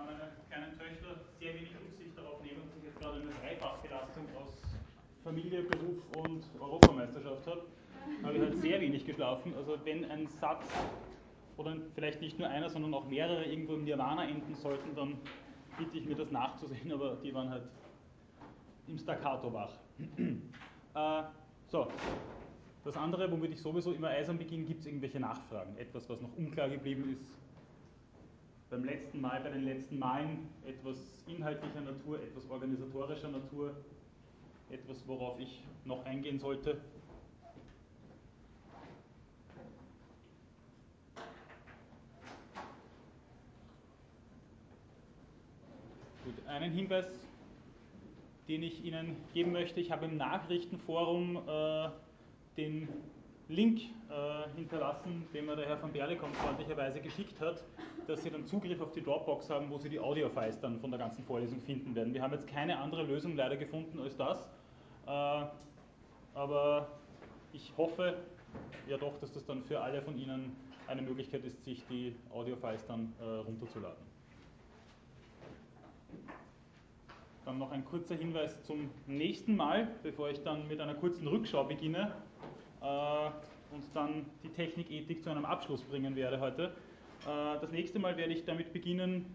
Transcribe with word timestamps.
da 0.00 0.12
meine 0.12 0.30
kleinen 0.48 0.78
Töchter 0.78 1.20
sehr 1.38 1.54
wenig 1.54 1.70
Rücksicht 1.74 2.16
darauf 2.16 2.42
nehmen, 2.42 2.62
dass 2.64 2.76
ich 2.76 2.84
jetzt 2.84 3.00
gerade 3.00 3.20
eine 3.20 3.30
Dreifachbelastung 3.30 4.24
aus 4.40 4.62
Familie, 5.24 5.62
Beruf 5.62 5.98
und 6.12 6.44
Europameisterschaft 6.58 7.46
habe, 7.46 7.62
habe 8.22 8.36
ich 8.36 8.40
halt 8.40 8.60
sehr 8.60 8.80
wenig 8.80 9.04
geschlafen. 9.04 9.54
Also 9.54 9.78
wenn 9.84 10.10
ein 10.10 10.26
Satz 10.26 10.72
oder 11.56 11.76
vielleicht 11.94 12.20
nicht 12.20 12.38
nur 12.38 12.48
einer, 12.48 12.70
sondern 12.70 12.94
auch 12.94 13.06
mehrere 13.08 13.44
irgendwo 13.44 13.74
im 13.74 13.84
Nirvana 13.84 14.26
enden 14.28 14.54
sollten, 14.54 14.94
dann 14.94 15.18
bitte 15.78 15.98
ich 15.98 16.06
mir 16.06 16.16
das 16.16 16.30
nachzusehen, 16.30 16.90
aber 16.92 17.16
die 17.16 17.34
waren 17.34 17.50
halt 17.50 17.64
im 18.86 18.98
Staccato 18.98 19.52
wach. 19.52 19.72
äh, 20.94 21.22
so, 21.66 21.88
das 22.84 22.96
andere, 22.96 23.30
womit 23.30 23.52
ich 23.52 23.60
sowieso 23.60 23.92
immer 23.92 24.08
eisern 24.08 24.38
beginne, 24.38 24.64
gibt 24.64 24.80
es 24.80 24.86
irgendwelche 24.86 25.20
Nachfragen? 25.20 25.76
Etwas, 25.76 26.08
was 26.08 26.20
noch 26.22 26.34
unklar 26.36 26.70
geblieben 26.70 27.18
ist? 27.20 27.39
Beim 28.70 28.84
letzten 28.84 29.20
Mal, 29.20 29.40
bei 29.40 29.50
den 29.50 29.64
letzten 29.64 29.98
Malen 29.98 30.48
etwas 30.64 31.24
inhaltlicher 31.26 31.80
Natur, 31.80 32.22
etwas 32.22 32.48
organisatorischer 32.48 33.28
Natur, 33.28 33.74
etwas, 34.70 35.02
worauf 35.08 35.40
ich 35.40 35.64
noch 35.84 36.04
eingehen 36.04 36.38
sollte? 36.38 36.80
Gut, 46.24 46.46
einen 46.46 46.72
Hinweis, 46.72 47.26
den 48.46 48.62
ich 48.62 48.84
Ihnen 48.84 49.16
geben 49.34 49.50
möchte. 49.50 49.80
Ich 49.80 49.90
habe 49.90 50.04
im 50.04 50.16
Nachrichtenforum 50.16 51.42
äh, 51.48 51.88
den 52.56 52.88
Link 53.50 53.80
äh, 53.80 54.48
hinterlassen, 54.54 55.26
den 55.34 55.46
mir 55.46 55.56
der 55.56 55.66
Herr 55.66 55.76
von 55.76 55.92
Berlekom 55.92 56.32
freundlicherweise 56.34 57.00
geschickt 57.00 57.40
hat, 57.40 57.64
dass 58.06 58.22
Sie 58.22 58.30
dann 58.30 58.46
Zugriff 58.46 58.80
auf 58.80 58.92
die 58.92 59.02
Dropbox 59.02 59.50
haben, 59.50 59.68
wo 59.70 59.78
Sie 59.78 59.88
die 59.88 59.98
Audiofiles 59.98 60.60
dann 60.60 60.78
von 60.78 60.90
der 60.90 61.00
ganzen 61.00 61.24
Vorlesung 61.24 61.60
finden 61.60 61.92
werden. 61.96 62.14
Wir 62.14 62.22
haben 62.22 62.32
jetzt 62.32 62.46
keine 62.46 62.78
andere 62.78 63.02
Lösung 63.02 63.34
leider 63.34 63.56
gefunden 63.56 63.98
als 63.98 64.16
das, 64.16 64.48
äh, 65.06 65.44
aber 66.34 66.86
ich 67.52 67.72
hoffe 67.76 68.18
ja 68.88 68.96
doch, 68.96 69.18
dass 69.18 69.32
das 69.32 69.44
dann 69.44 69.64
für 69.64 69.80
alle 69.80 70.00
von 70.00 70.16
Ihnen 70.16 70.56
eine 70.86 71.02
Möglichkeit 71.02 71.44
ist, 71.44 71.64
sich 71.64 71.84
die 71.88 72.14
Audiofiles 72.32 72.86
dann 72.86 73.12
äh, 73.20 73.24
runterzuladen. 73.24 74.10
Dann 77.44 77.58
noch 77.58 77.72
ein 77.72 77.84
kurzer 77.84 78.14
Hinweis 78.14 78.62
zum 78.62 78.90
nächsten 79.08 79.56
Mal, 79.56 79.88
bevor 80.04 80.30
ich 80.30 80.40
dann 80.44 80.68
mit 80.68 80.80
einer 80.80 80.94
kurzen 80.94 81.26
Rückschau 81.26 81.64
beginne 81.64 82.12
und 82.80 83.84
dann 83.94 84.26
die 84.42 84.48
Technikethik 84.48 85.22
zu 85.22 85.30
einem 85.30 85.44
Abschluss 85.44 85.82
bringen 85.82 86.16
werde 86.16 86.40
heute. 86.40 86.72
Äh, 87.26 87.60
das 87.60 87.70
nächste 87.70 87.98
Mal 87.98 88.16
werde 88.16 88.32
ich 88.32 88.44
damit 88.44 88.72
beginnen, 88.72 89.26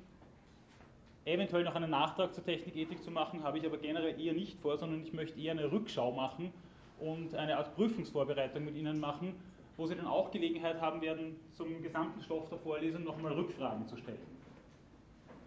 eventuell 1.25 1.63
noch 1.63 1.75
einen 1.75 1.89
Nachtrag 1.89 2.33
zur 2.33 2.43
Technikethik 2.43 3.03
zu 3.03 3.11
machen, 3.11 3.43
habe 3.43 3.57
ich 3.57 3.65
aber 3.65 3.77
generell 3.77 4.19
eher 4.19 4.33
nicht 4.33 4.59
vor, 4.59 4.77
sondern 4.77 5.01
ich 5.01 5.13
möchte 5.13 5.39
eher 5.39 5.51
eine 5.51 5.71
Rückschau 5.71 6.11
machen 6.11 6.51
und 6.99 7.33
eine 7.35 7.57
Art 7.57 7.75
Prüfungsvorbereitung 7.75 8.65
mit 8.65 8.75
Ihnen 8.75 8.99
machen, 8.99 9.35
wo 9.77 9.85
Sie 9.85 9.95
dann 9.95 10.07
auch 10.07 10.31
Gelegenheit 10.31 10.79
haben 10.79 11.01
werden, 11.01 11.35
zum 11.53 11.81
gesamten 11.81 12.21
Stoff 12.21 12.47
der 12.49 12.59
Vorlesung 12.59 13.03
nochmal 13.03 13.33
Rückfragen 13.33 13.85
zu 13.87 13.97
stellen. 13.97 14.17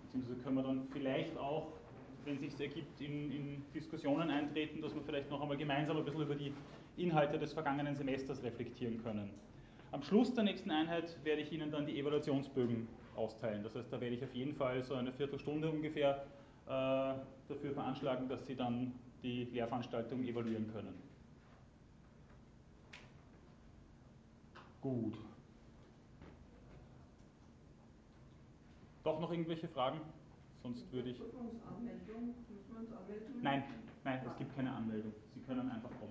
Beziehungsweise 0.02 0.40
können 0.40 0.56
wir 0.56 0.62
dann 0.62 0.88
vielleicht 0.92 1.36
auch 1.36 1.68
wenn 2.24 2.34
es 2.34 2.40
sich 2.56 2.68
ergibt, 2.68 3.00
in, 3.00 3.32
in, 3.32 3.62
Diskussionen 3.74 4.30
eintreten, 4.30 4.82
dass 4.82 4.94
wir 4.94 5.02
vielleicht 5.02 5.30
noch 5.30 5.40
einmal 5.40 5.56
gemeinsam 5.56 5.96
ein 5.96 6.04
bisschen 6.04 6.22
über 6.22 6.34
die 6.34 6.52
Inhalte 7.02 7.38
des 7.38 7.52
vergangenen 7.52 7.94
Semesters 7.96 8.42
reflektieren 8.42 9.02
können. 9.02 9.30
Am 9.90 10.02
Schluss 10.02 10.34
der 10.34 10.44
nächsten 10.44 10.70
Einheit 10.70 11.16
werde 11.24 11.42
ich 11.42 11.52
Ihnen 11.52 11.70
dann 11.70 11.86
die 11.86 11.98
Evaluationsbögen 11.98 12.86
austeilen. 13.16 13.62
Das 13.62 13.74
heißt, 13.74 13.92
da 13.92 14.00
werde 14.00 14.14
ich 14.14 14.24
auf 14.24 14.34
jeden 14.34 14.54
Fall 14.54 14.82
so 14.82 14.94
eine 14.94 15.12
Viertelstunde 15.12 15.70
ungefähr 15.70 16.24
äh, 16.66 16.68
dafür 16.68 17.72
veranschlagen, 17.72 18.28
dass 18.28 18.46
Sie 18.46 18.54
dann 18.54 18.92
die 19.22 19.44
Lehrveranstaltung 19.44 20.22
evaluieren 20.22 20.70
können. 20.72 20.94
Gut. 24.80 25.14
Doch 29.02 29.20
noch 29.20 29.30
irgendwelche 29.30 29.68
Fragen? 29.68 30.00
Sonst 30.62 30.92
würde 30.92 31.10
ich. 31.10 31.20
Nein, 33.40 33.64
nein, 34.04 34.20
es 34.26 34.36
gibt 34.36 34.54
keine 34.54 34.72
Anmeldung. 34.72 35.12
Sie 35.34 35.40
können 35.40 35.70
einfach 35.70 35.90
kommen. 35.98 36.07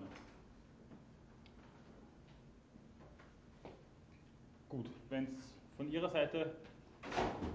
Gut, 4.78 4.92
wenn 5.10 5.24
es 5.24 5.56
von 5.76 5.92
Ihrer 5.92 6.12
Seite 6.12 6.52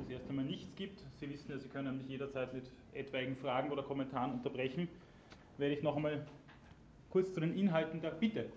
das 0.00 0.10
erste 0.10 0.32
Mal 0.32 0.44
nichts 0.44 0.74
gibt, 0.74 0.98
Sie 1.20 1.30
wissen 1.30 1.52
ja, 1.52 1.58
Sie 1.58 1.68
können 1.68 1.98
mich 1.98 2.08
jederzeit 2.08 2.52
mit 2.52 2.64
etwaigen 2.94 3.36
Fragen 3.36 3.70
oder 3.70 3.84
Kommentaren 3.84 4.32
unterbrechen, 4.32 4.88
werde 5.56 5.76
ich 5.76 5.84
noch 5.84 5.94
einmal 5.94 6.26
kurz 7.10 7.32
zu 7.32 7.38
den 7.38 7.56
Inhalten 7.56 8.00
der 8.00 8.10
Bitte. 8.10 8.50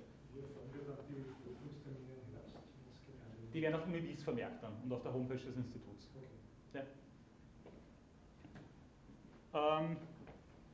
Die 3.54 3.62
werden 3.62 3.76
auf 3.76 3.86
Univis 3.86 4.24
vermerkt 4.24 4.64
dann 4.64 4.74
und 4.84 4.92
auf 4.92 5.04
der 5.04 5.14
Homepage 5.14 5.36
des 5.36 5.56
Instituts. 5.56 6.10
Okay. 6.74 6.86
Ja. 9.54 9.80
Ähm, 9.80 9.98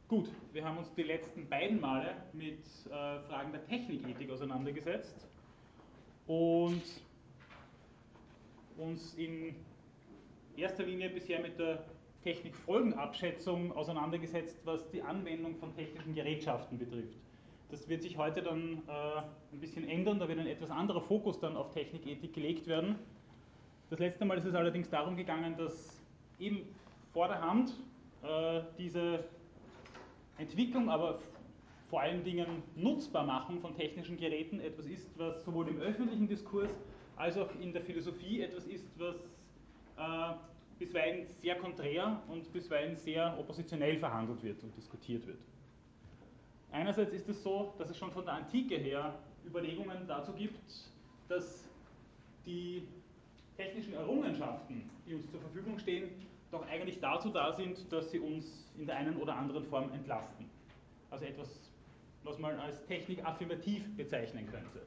gut, 0.07 0.29
wir 0.53 0.63
haben 0.63 0.77
uns 0.77 0.93
die 0.93 1.03
letzten 1.03 1.49
beiden 1.49 1.81
Male 1.81 2.15
mit 2.31 2.63
äh, 2.85 3.19
Fragen 3.27 3.51
der 3.51 3.65
Technikethik 3.65 4.31
auseinandergesetzt 4.31 5.27
und 6.25 6.83
uns 8.81 9.13
in 9.13 9.55
erster 10.57 10.83
Linie 10.83 11.09
bisher 11.09 11.39
mit 11.39 11.57
der 11.59 11.83
Technikfolgenabschätzung 12.23 13.71
auseinandergesetzt, 13.71 14.57
was 14.65 14.89
die 14.89 15.01
Anwendung 15.01 15.55
von 15.55 15.73
technischen 15.75 16.13
Gerätschaften 16.13 16.77
betrifft. 16.77 17.17
Das 17.69 17.87
wird 17.87 18.01
sich 18.01 18.17
heute 18.17 18.41
dann 18.41 18.81
äh, 18.87 19.53
ein 19.53 19.59
bisschen 19.59 19.87
ändern, 19.87 20.19
da 20.19 20.27
wird 20.27 20.39
ein 20.39 20.47
etwas 20.47 20.71
anderer 20.71 21.01
Fokus 21.01 21.39
dann 21.39 21.55
auf 21.55 21.71
Technikethik 21.71 22.33
gelegt 22.33 22.67
werden. 22.67 22.95
Das 23.89 23.99
letzte 23.99 24.25
Mal 24.25 24.37
ist 24.37 24.45
es 24.45 24.55
allerdings 24.55 24.89
darum 24.89 25.15
gegangen, 25.15 25.55
dass 25.57 26.01
eben 26.39 26.63
vor 27.13 27.27
der 27.27 27.41
Hand 27.41 27.73
äh, 28.23 28.61
diese 28.77 29.23
Entwicklung, 30.37 30.89
aber 30.89 31.19
vor 31.89 32.01
allen 32.01 32.23
Dingen 32.23 32.63
Nutzbarmachung 32.75 33.59
von 33.59 33.75
technischen 33.75 34.17
Geräten 34.17 34.59
etwas 34.59 34.85
ist, 34.85 35.09
was 35.17 35.43
sowohl 35.43 35.67
im 35.67 35.79
öffentlichen 35.79 36.27
Diskurs 36.27 36.69
als 37.15 37.37
auch 37.37 37.49
in 37.59 37.73
der 37.73 37.81
Philosophie 37.81 38.41
etwas 38.41 38.65
ist, 38.65 38.85
was 38.97 39.15
äh, 39.97 40.35
bisweilen 40.79 41.27
sehr 41.41 41.55
konträr 41.57 42.21
und 42.27 42.51
bisweilen 42.51 42.97
sehr 42.97 43.37
oppositionell 43.37 43.97
verhandelt 43.97 44.41
wird 44.43 44.63
und 44.63 44.75
diskutiert 44.75 45.25
wird. 45.27 45.37
Einerseits 46.71 47.13
ist 47.13 47.29
es 47.29 47.43
so, 47.43 47.73
dass 47.77 47.89
es 47.89 47.97
schon 47.97 48.11
von 48.11 48.25
der 48.25 48.35
Antike 48.35 48.77
her 48.77 49.13
Überlegungen 49.45 50.07
dazu 50.07 50.33
gibt, 50.33 50.89
dass 51.27 51.69
die 52.45 52.87
technischen 53.57 53.93
Errungenschaften, 53.93 54.89
die 55.05 55.15
uns 55.15 55.29
zur 55.29 55.41
Verfügung 55.41 55.77
stehen, 55.77 56.09
doch 56.51 56.67
eigentlich 56.67 56.99
dazu 56.99 57.29
da 57.29 57.53
sind, 57.53 57.91
dass 57.91 58.11
sie 58.11 58.19
uns 58.19 58.67
in 58.77 58.85
der 58.85 58.97
einen 58.97 59.17
oder 59.17 59.35
anderen 59.35 59.63
Form 59.65 59.91
entlasten. 59.93 60.49
Also 61.09 61.25
etwas, 61.25 61.71
was 62.23 62.39
man 62.39 62.59
als 62.59 62.83
Technik 62.85 63.23
affirmativ 63.23 63.83
bezeichnen 63.95 64.47
könnte. 64.49 64.81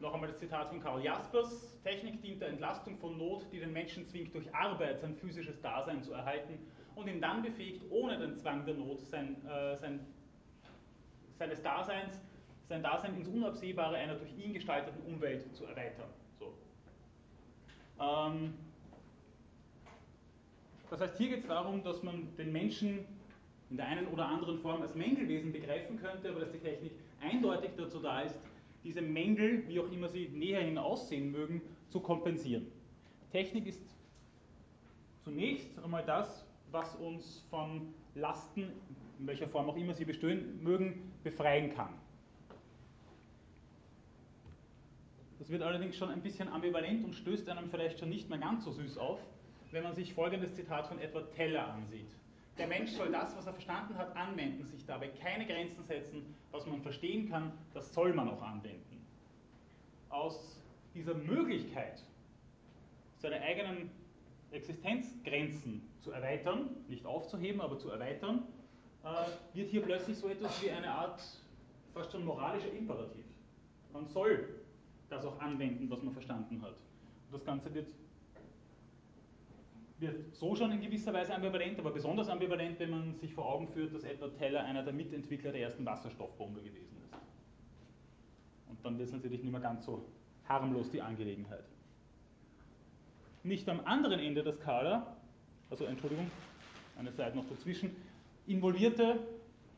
Noch 0.00 0.14
einmal 0.14 0.30
das 0.30 0.38
Zitat 0.38 0.70
von 0.70 0.80
Karl 0.80 1.04
Jaspers. 1.04 1.78
Technik 1.84 2.22
dient 2.22 2.40
der 2.40 2.48
Entlastung 2.48 2.96
von 2.96 3.18
Not, 3.18 3.46
die 3.52 3.60
den 3.60 3.72
Menschen 3.72 4.06
zwingt, 4.06 4.34
durch 4.34 4.52
Arbeit 4.54 5.00
sein 5.00 5.14
physisches 5.14 5.60
Dasein 5.60 6.02
zu 6.02 6.14
erhalten 6.14 6.58
und 6.94 7.06
ihn 7.06 7.20
dann 7.20 7.42
befähigt, 7.42 7.82
ohne 7.90 8.18
den 8.18 8.34
Zwang 8.34 8.64
der 8.64 8.74
Not 8.74 9.02
sein, 9.02 9.36
äh, 9.46 9.76
sein, 9.76 10.00
seines 11.38 11.60
Daseins, 11.62 12.18
sein 12.66 12.82
Dasein 12.82 13.14
ins 13.16 13.28
Unabsehbare 13.28 13.96
einer 13.96 14.14
durch 14.14 14.32
ihn 14.38 14.54
gestalteten 14.54 15.02
Umwelt 15.02 15.54
zu 15.54 15.66
erweitern. 15.66 16.08
So. 16.38 16.54
Ähm, 18.00 18.54
das 20.88 21.02
heißt, 21.02 21.18
hier 21.18 21.28
geht 21.28 21.40
es 21.40 21.46
darum, 21.46 21.84
dass 21.84 22.02
man 22.02 22.34
den 22.38 22.52
Menschen 22.52 23.04
in 23.68 23.76
der 23.76 23.86
einen 23.86 24.06
oder 24.08 24.26
anderen 24.26 24.58
Form 24.60 24.80
als 24.80 24.94
Mängelwesen 24.94 25.52
begreifen 25.52 26.00
könnte, 26.00 26.30
aber 26.30 26.40
dass 26.40 26.52
die 26.52 26.58
Technik 26.58 26.92
eindeutig 27.20 27.72
dazu 27.76 28.00
da 28.00 28.22
ist, 28.22 28.49
diese 28.84 29.02
Mängel, 29.02 29.66
wie 29.68 29.80
auch 29.80 29.90
immer 29.90 30.08
sie 30.08 30.28
näher 30.28 30.60
hin 30.60 30.78
aussehen 30.78 31.30
mögen, 31.30 31.60
zu 31.88 32.00
kompensieren. 32.00 32.66
Technik 33.30 33.66
ist 33.66 33.82
zunächst 35.22 35.78
einmal 35.78 36.04
das, 36.04 36.46
was 36.70 36.94
uns 36.96 37.44
von 37.50 37.94
Lasten, 38.14 38.72
in 39.18 39.26
welcher 39.26 39.48
Form 39.48 39.68
auch 39.68 39.76
immer 39.76 39.94
sie 39.94 40.04
bestehen 40.04 40.62
mögen, 40.62 41.12
befreien 41.22 41.74
kann. 41.74 41.94
Das 45.38 45.48
wird 45.48 45.62
allerdings 45.62 45.96
schon 45.96 46.10
ein 46.10 46.22
bisschen 46.22 46.48
ambivalent 46.48 47.04
und 47.04 47.14
stößt 47.14 47.48
einem 47.48 47.70
vielleicht 47.70 47.98
schon 47.98 48.10
nicht 48.10 48.28
mehr 48.28 48.38
ganz 48.38 48.64
so 48.64 48.72
süß 48.72 48.98
auf, 48.98 49.20
wenn 49.70 49.82
man 49.82 49.94
sich 49.94 50.12
folgendes 50.14 50.54
Zitat 50.54 50.86
von 50.86 50.98
Edward 50.98 51.32
Teller 51.32 51.72
ansieht. 51.72 52.08
Der 52.60 52.68
Mensch 52.68 52.90
soll 52.90 53.10
das, 53.10 53.34
was 53.34 53.46
er 53.46 53.54
verstanden 53.54 53.96
hat, 53.96 54.14
anwenden, 54.14 54.66
sich 54.66 54.84
dabei 54.84 55.08
keine 55.08 55.46
Grenzen 55.46 55.82
setzen. 55.82 56.34
Was 56.50 56.66
man 56.66 56.82
verstehen 56.82 57.30
kann, 57.30 57.52
das 57.72 57.94
soll 57.94 58.12
man 58.12 58.28
auch 58.28 58.42
anwenden. 58.42 59.02
Aus 60.10 60.60
dieser 60.92 61.14
Möglichkeit, 61.14 62.04
seine 63.16 63.40
eigenen 63.40 63.90
Existenzgrenzen 64.50 65.88
zu 66.02 66.10
erweitern, 66.10 66.76
nicht 66.86 67.06
aufzuheben, 67.06 67.62
aber 67.62 67.78
zu 67.78 67.88
erweitern, 67.88 68.42
äh, 69.04 69.56
wird 69.56 69.70
hier 69.70 69.80
plötzlich 69.80 70.18
so 70.18 70.28
etwas 70.28 70.62
wie 70.62 70.70
eine 70.70 70.90
Art 70.92 71.22
fast 71.94 72.12
schon 72.12 72.26
moralischer 72.26 72.72
Imperativ. 72.74 73.24
Man 73.90 74.06
soll 74.06 74.60
das 75.08 75.24
auch 75.24 75.40
anwenden, 75.40 75.88
was 75.88 76.02
man 76.02 76.12
verstanden 76.12 76.60
hat. 76.60 76.74
Und 76.74 77.32
das 77.32 77.44
Ganze 77.46 77.72
wird, 77.72 77.88
wird 80.00 80.34
so 80.34 80.54
schon 80.54 80.72
in 80.72 80.80
gewisser 80.80 81.12
Weise 81.12 81.34
ambivalent, 81.34 81.78
aber 81.78 81.90
besonders 81.90 82.28
ambivalent, 82.28 82.78
wenn 82.78 82.90
man 82.90 83.14
sich 83.18 83.34
vor 83.34 83.46
Augen 83.46 83.68
führt, 83.68 83.94
dass 83.94 84.02
Edward 84.02 84.36
Teller 84.38 84.64
einer 84.64 84.82
der 84.82 84.92
Mitentwickler 84.92 85.52
der 85.52 85.62
ersten 85.62 85.84
Wasserstoffbombe 85.84 86.62
gewesen 86.62 86.96
ist. 87.04 87.12
Und 88.68 88.84
dann 88.84 88.98
wird 88.98 89.08
es 89.08 89.14
natürlich 89.14 89.42
nicht 89.42 89.52
mehr 89.52 89.60
ganz 89.60 89.84
so 89.84 90.04
harmlos 90.48 90.90
die 90.90 91.02
Angelegenheit. 91.02 91.64
Nicht 93.42 93.68
am 93.68 93.80
anderen 93.84 94.20
Ende 94.20 94.42
der 94.42 94.54
Skala, 94.54 95.16
also 95.70 95.84
Entschuldigung, 95.84 96.30
eine 96.98 97.12
Seite 97.12 97.36
noch 97.36 97.48
dazwischen, 97.48 97.94
involvierte 98.46 99.20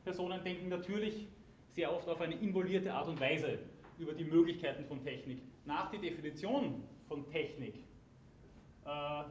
Personen 0.05 0.43
denken 0.43 0.69
natürlich 0.69 1.29
sehr 1.71 1.95
oft 1.95 2.09
auf 2.09 2.21
eine 2.21 2.35
involvierte 2.35 2.93
Art 2.93 3.09
und 3.09 3.21
Weise 3.21 3.59
über 3.99 4.13
die 4.13 4.25
Möglichkeiten 4.25 4.85
von 4.85 5.03
Technik. 5.03 5.39
Nach 5.65 5.91
der 5.91 6.01
Definition 6.01 6.83
von 7.09 7.25
Technik 7.31 7.75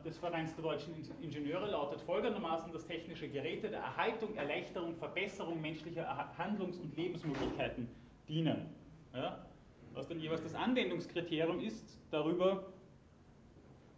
des 0.06 0.18
Vereins 0.18 0.56
der 0.56 0.64
deutschen 0.64 0.94
Ingenieure 1.22 1.70
lautet 1.70 2.02
folgendermaßen, 2.02 2.72
dass 2.72 2.86
technische 2.86 3.28
Geräte 3.28 3.70
der 3.70 3.82
Erhaltung, 3.82 4.34
Erleichterung, 4.36 4.96
Verbesserung 4.96 5.60
menschlicher 5.60 6.08
Handlungs- 6.38 6.78
und 6.78 6.96
Lebensmöglichkeiten 6.96 7.90
dienen. 8.28 8.68
Ja? 9.14 9.46
Was 9.94 10.08
dann 10.08 10.20
jeweils 10.20 10.42
das 10.42 10.56
Anwendungskriterium 10.56 11.60
ist, 11.60 12.00
darüber, 12.12 12.64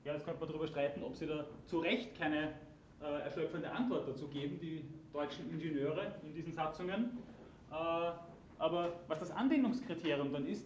ja, 0.03 0.13
jetzt 0.13 0.25
könnte 0.25 0.39
man 0.39 0.50
darüber 0.50 0.67
streiten, 0.67 1.03
ob 1.03 1.15
sie 1.15 1.27
da 1.27 1.45
zu 1.67 1.79
Recht 1.79 2.17
keine 2.17 2.53
äh, 3.01 3.21
erschöpfende 3.23 3.71
Antwort 3.71 4.07
dazu 4.07 4.27
geben, 4.27 4.59
die 4.59 4.83
deutschen 5.11 5.50
Ingenieure 5.51 6.15
in 6.23 6.33
diesen 6.33 6.51
Satzungen. 6.51 7.17
Äh, 7.71 8.11
aber 8.57 8.94
was 9.07 9.19
das 9.19 9.31
Anwendungskriterium 9.31 10.31
dann 10.33 10.47
ist, 10.47 10.65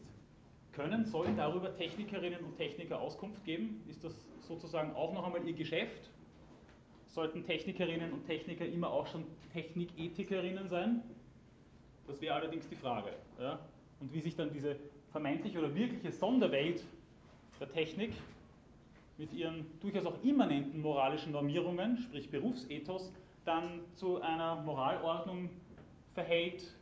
können, 0.78 1.06
sollen 1.06 1.36
darüber 1.36 1.76
Technikerinnen 1.76 2.40
und 2.46 2.56
Techniker 2.56 3.02
Auskunft 3.02 3.44
geben? 3.44 3.84
Ist 3.90 4.04
das 4.04 4.14
sozusagen 4.48 4.96
auch 4.96 5.12
noch 5.14 5.26
einmal 5.26 5.46
ihr 5.46 5.54
Geschäft? 5.54 6.12
Sollten 7.08 7.44
Technikerinnen 7.44 8.14
und 8.14 8.26
Techniker 8.28 8.66
immer 8.66 8.92
auch 8.92 9.08
schon 9.08 9.26
Technikethikerinnen 9.52 10.70
sein? 10.70 11.02
Das 12.06 12.22
wäre 12.22 12.36
allerdings 12.36 12.70
die 12.70 12.76
Frage. 12.76 13.10
Ja? 13.40 13.60
Und 14.00 14.14
wie 14.14 14.22
sich 14.22 14.36
dann 14.36 14.54
diese 14.54 14.78
vermeintliche 15.12 15.58
oder 15.58 15.74
wirkliche 15.74 16.12
Sonderwelt 16.12 16.86
der 17.60 17.70
Technik 17.70 18.14
mit 19.18 19.34
ihren 19.34 19.66
durchaus 19.82 20.06
auch 20.06 20.24
immanenten 20.24 20.80
moralischen 20.80 21.32
Normierungen, 21.32 21.98
sprich 21.98 22.30
Berufsethos, 22.30 23.12
dann 23.46 23.82
zu 23.96 24.22
einer 24.22 24.58
Moralordnung 24.58 25.50
verhält, 26.14 26.76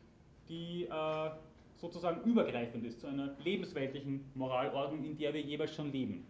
die 0.49 0.83
äh, 0.83 1.29
sozusagen 1.75 2.23
übergreifend 2.29 2.85
ist, 2.85 2.99
zu 2.99 3.07
einer 3.07 3.35
lebensweltlichen 3.43 4.25
Moralordnung, 4.33 5.03
in 5.03 5.17
der 5.17 5.33
wir 5.33 5.41
jeweils 5.41 5.75
schon 5.75 5.91
leben. 5.91 6.25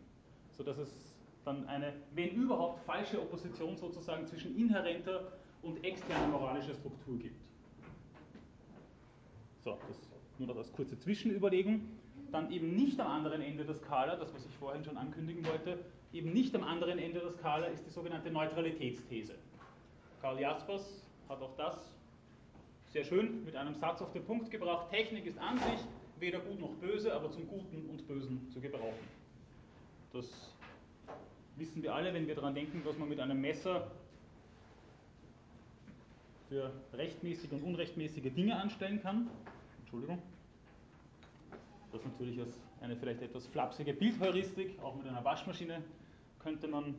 Sodass 0.52 0.78
es 0.78 1.16
dann 1.44 1.68
eine, 1.68 1.94
wenn 2.14 2.30
überhaupt, 2.30 2.84
falsche 2.86 3.22
Opposition 3.22 3.78
sozusagen 3.78 4.26
zwischen 4.26 4.58
inhärenter 4.58 5.32
und 5.62 5.84
externer 5.84 6.28
moralischer 6.28 6.74
Struktur 6.74 7.20
gibt. 7.20 7.40
So, 9.64 9.78
das 9.88 9.98
nur 10.40 10.48
noch 10.48 10.58
als 10.58 10.72
kurze 10.72 10.98
Zwischenüberlegung. 10.98 11.82
Dann 12.32 12.52
eben 12.52 12.76
nicht 12.76 13.00
am 13.00 13.08
anderen 13.08 13.42
Ende 13.42 13.64
der 13.64 13.76
Skala, 13.76 14.16
das 14.16 14.34
was 14.34 14.46
ich 14.46 14.54
vorhin 14.56 14.84
schon 14.84 14.98
ankündigen 14.98 15.46
wollte, 15.46 15.80
eben 16.12 16.34
nicht 16.34 16.56
am 16.56 16.64
anderen 16.64 17.00
Ende 17.00 17.20
der 17.20 17.32
Skala 17.32 17.68
ist 17.68 17.86
die 17.86 17.90
sogenannte 17.90 18.32
Neutralitätsthese. 18.32 19.36
Karl 20.22 20.40
Jaspers 20.40 21.06
hat 21.30 21.42
auch 21.42 21.56
das 21.56 21.95
sehr 22.96 23.04
schön 23.04 23.44
mit 23.44 23.58
einem 23.58 23.76
Satz 23.76 24.02
auf 24.02 24.14
den 24.14 24.24
Punkt 24.24 24.50
gebracht. 24.50 24.90
Technik 24.90 25.26
ist 25.26 25.38
an 25.38 25.58
sich 25.58 25.80
weder 26.18 26.40
gut 26.40 26.62
noch 26.62 26.72
böse, 26.76 27.14
aber 27.14 27.30
zum 27.30 27.46
Guten 27.46 27.90
und 27.90 28.08
Bösen 28.08 28.50
zu 28.50 28.62
gebrauchen. 28.62 29.06
Das 30.14 30.56
wissen 31.58 31.84
wir 31.84 31.94
alle, 31.94 32.14
wenn 32.14 32.26
wir 32.26 32.36
daran 32.36 32.56
denken, 32.56 32.84
was 32.86 32.98
man 32.98 33.10
mit 33.10 33.20
einem 33.20 33.42
Messer 33.42 33.92
für 36.48 36.72
rechtmäßige 36.94 37.52
und 37.52 37.64
unrechtmäßige 37.64 38.34
Dinge 38.34 38.56
anstellen 38.56 39.02
kann. 39.02 39.30
Entschuldigung. 39.82 40.22
Das 41.92 42.02
natürlich 42.06 42.40
als 42.40 42.58
eine 42.80 42.96
vielleicht 42.96 43.22
etwas 43.24 43.46
flapsige 43.48 43.94
Bildheuristik, 43.94 44.80
auch 44.82 44.96
mit 44.96 45.06
einer 45.06 45.26
Waschmaschine 45.26 45.84
könnte 46.40 46.70
man 46.70 46.96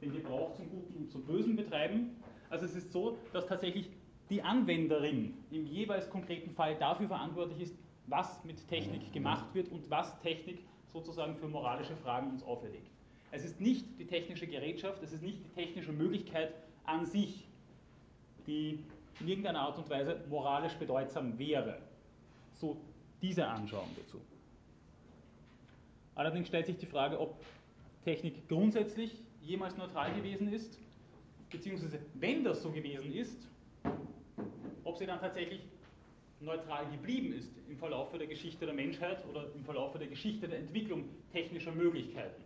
den 0.00 0.12
Gebrauch 0.12 0.54
zum 0.54 0.70
Guten 0.70 0.98
und 0.98 1.10
zum 1.10 1.24
Bösen 1.24 1.56
betreiben. 1.56 2.14
Also 2.48 2.66
es 2.66 2.76
ist 2.76 2.92
so, 2.92 3.18
dass 3.32 3.44
tatsächlich 3.46 3.90
die 4.30 4.42
Anwenderin 4.42 5.34
im 5.50 5.66
jeweils 5.66 6.10
konkreten 6.10 6.50
Fall 6.50 6.76
dafür 6.76 7.08
verantwortlich 7.08 7.60
ist, 7.60 7.76
was 8.06 8.44
mit 8.44 8.66
Technik 8.68 9.12
gemacht 9.12 9.54
wird 9.54 9.70
und 9.70 9.88
was 9.90 10.18
Technik 10.20 10.60
sozusagen 10.92 11.36
für 11.36 11.48
moralische 11.48 11.96
Fragen 11.96 12.30
uns 12.30 12.42
auferlegt. 12.42 12.90
Es 13.30 13.44
ist 13.44 13.60
nicht 13.60 13.84
die 13.98 14.06
technische 14.06 14.46
Gerätschaft, 14.46 15.02
es 15.02 15.12
ist 15.12 15.22
nicht 15.22 15.38
die 15.44 15.60
technische 15.60 15.92
Möglichkeit 15.92 16.54
an 16.84 17.04
sich, 17.04 17.46
die 18.46 18.78
in 19.20 19.28
irgendeiner 19.28 19.60
Art 19.60 19.78
und 19.78 19.90
Weise 19.90 20.24
moralisch 20.28 20.74
bedeutsam 20.74 21.38
wäre. 21.38 21.78
So 22.54 22.76
diese 23.20 23.46
Anschauung 23.46 23.88
dazu. 23.96 24.20
Allerdings 26.14 26.48
stellt 26.48 26.66
sich 26.66 26.78
die 26.78 26.86
Frage, 26.86 27.20
ob 27.20 27.38
Technik 28.04 28.48
grundsätzlich 28.48 29.14
jemals 29.42 29.76
neutral 29.76 30.14
gewesen 30.14 30.52
ist, 30.52 30.78
beziehungsweise 31.50 32.00
wenn 32.14 32.44
das 32.44 32.62
so 32.62 32.70
gewesen 32.70 33.12
ist, 33.12 33.46
ob 34.96 35.00
sie 35.00 35.06
dann 35.06 35.20
tatsächlich 35.20 35.60
neutral 36.40 36.86
geblieben 36.86 37.34
ist 37.34 37.52
im 37.68 37.76
Verlauf 37.76 38.10
der 38.12 38.26
Geschichte 38.26 38.64
der 38.64 38.74
Menschheit 38.74 39.22
oder 39.28 39.44
im 39.54 39.62
Verlauf 39.62 39.92
der 39.92 40.06
Geschichte 40.06 40.48
der 40.48 40.60
Entwicklung 40.60 41.04
technischer 41.32 41.72
Möglichkeiten. 41.72 42.42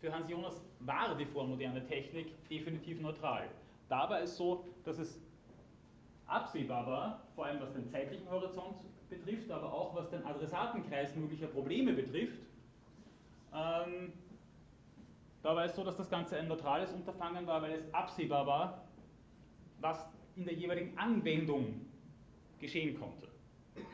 Für 0.00 0.10
Hans 0.10 0.30
Jonas 0.30 0.62
war 0.80 1.14
die 1.14 1.26
vormoderne 1.26 1.84
Technik 1.86 2.32
definitiv 2.48 3.02
neutral. 3.02 3.50
Da 3.90 4.08
war 4.08 4.22
es 4.22 4.34
so, 4.34 4.64
dass 4.86 4.98
es 4.98 5.20
absehbar 6.26 6.86
war, 6.86 7.22
vor 7.34 7.44
allem 7.44 7.60
was 7.60 7.70
den 7.74 7.86
zeitlichen 7.86 8.30
Horizont 8.30 8.78
betrifft, 9.10 9.50
aber 9.50 9.70
auch 9.70 9.94
was 9.94 10.08
den 10.08 10.24
Adressatenkreis 10.24 11.14
möglicher 11.16 11.48
Probleme 11.48 11.92
betrifft, 11.92 12.40
ähm, 13.52 14.14
da 15.42 15.54
war 15.54 15.66
es 15.66 15.76
so, 15.76 15.84
dass 15.84 15.98
das 15.98 16.08
Ganze 16.08 16.38
ein 16.38 16.48
neutrales 16.48 16.90
Unterfangen 16.92 17.46
war, 17.46 17.60
weil 17.60 17.72
es 17.72 17.92
absehbar 17.92 18.46
war, 18.46 18.84
was 19.80 20.08
in 20.38 20.44
der 20.44 20.54
jeweiligen 20.54 20.96
Anwendung 20.96 21.80
geschehen 22.60 22.98
konnte. 22.98 23.26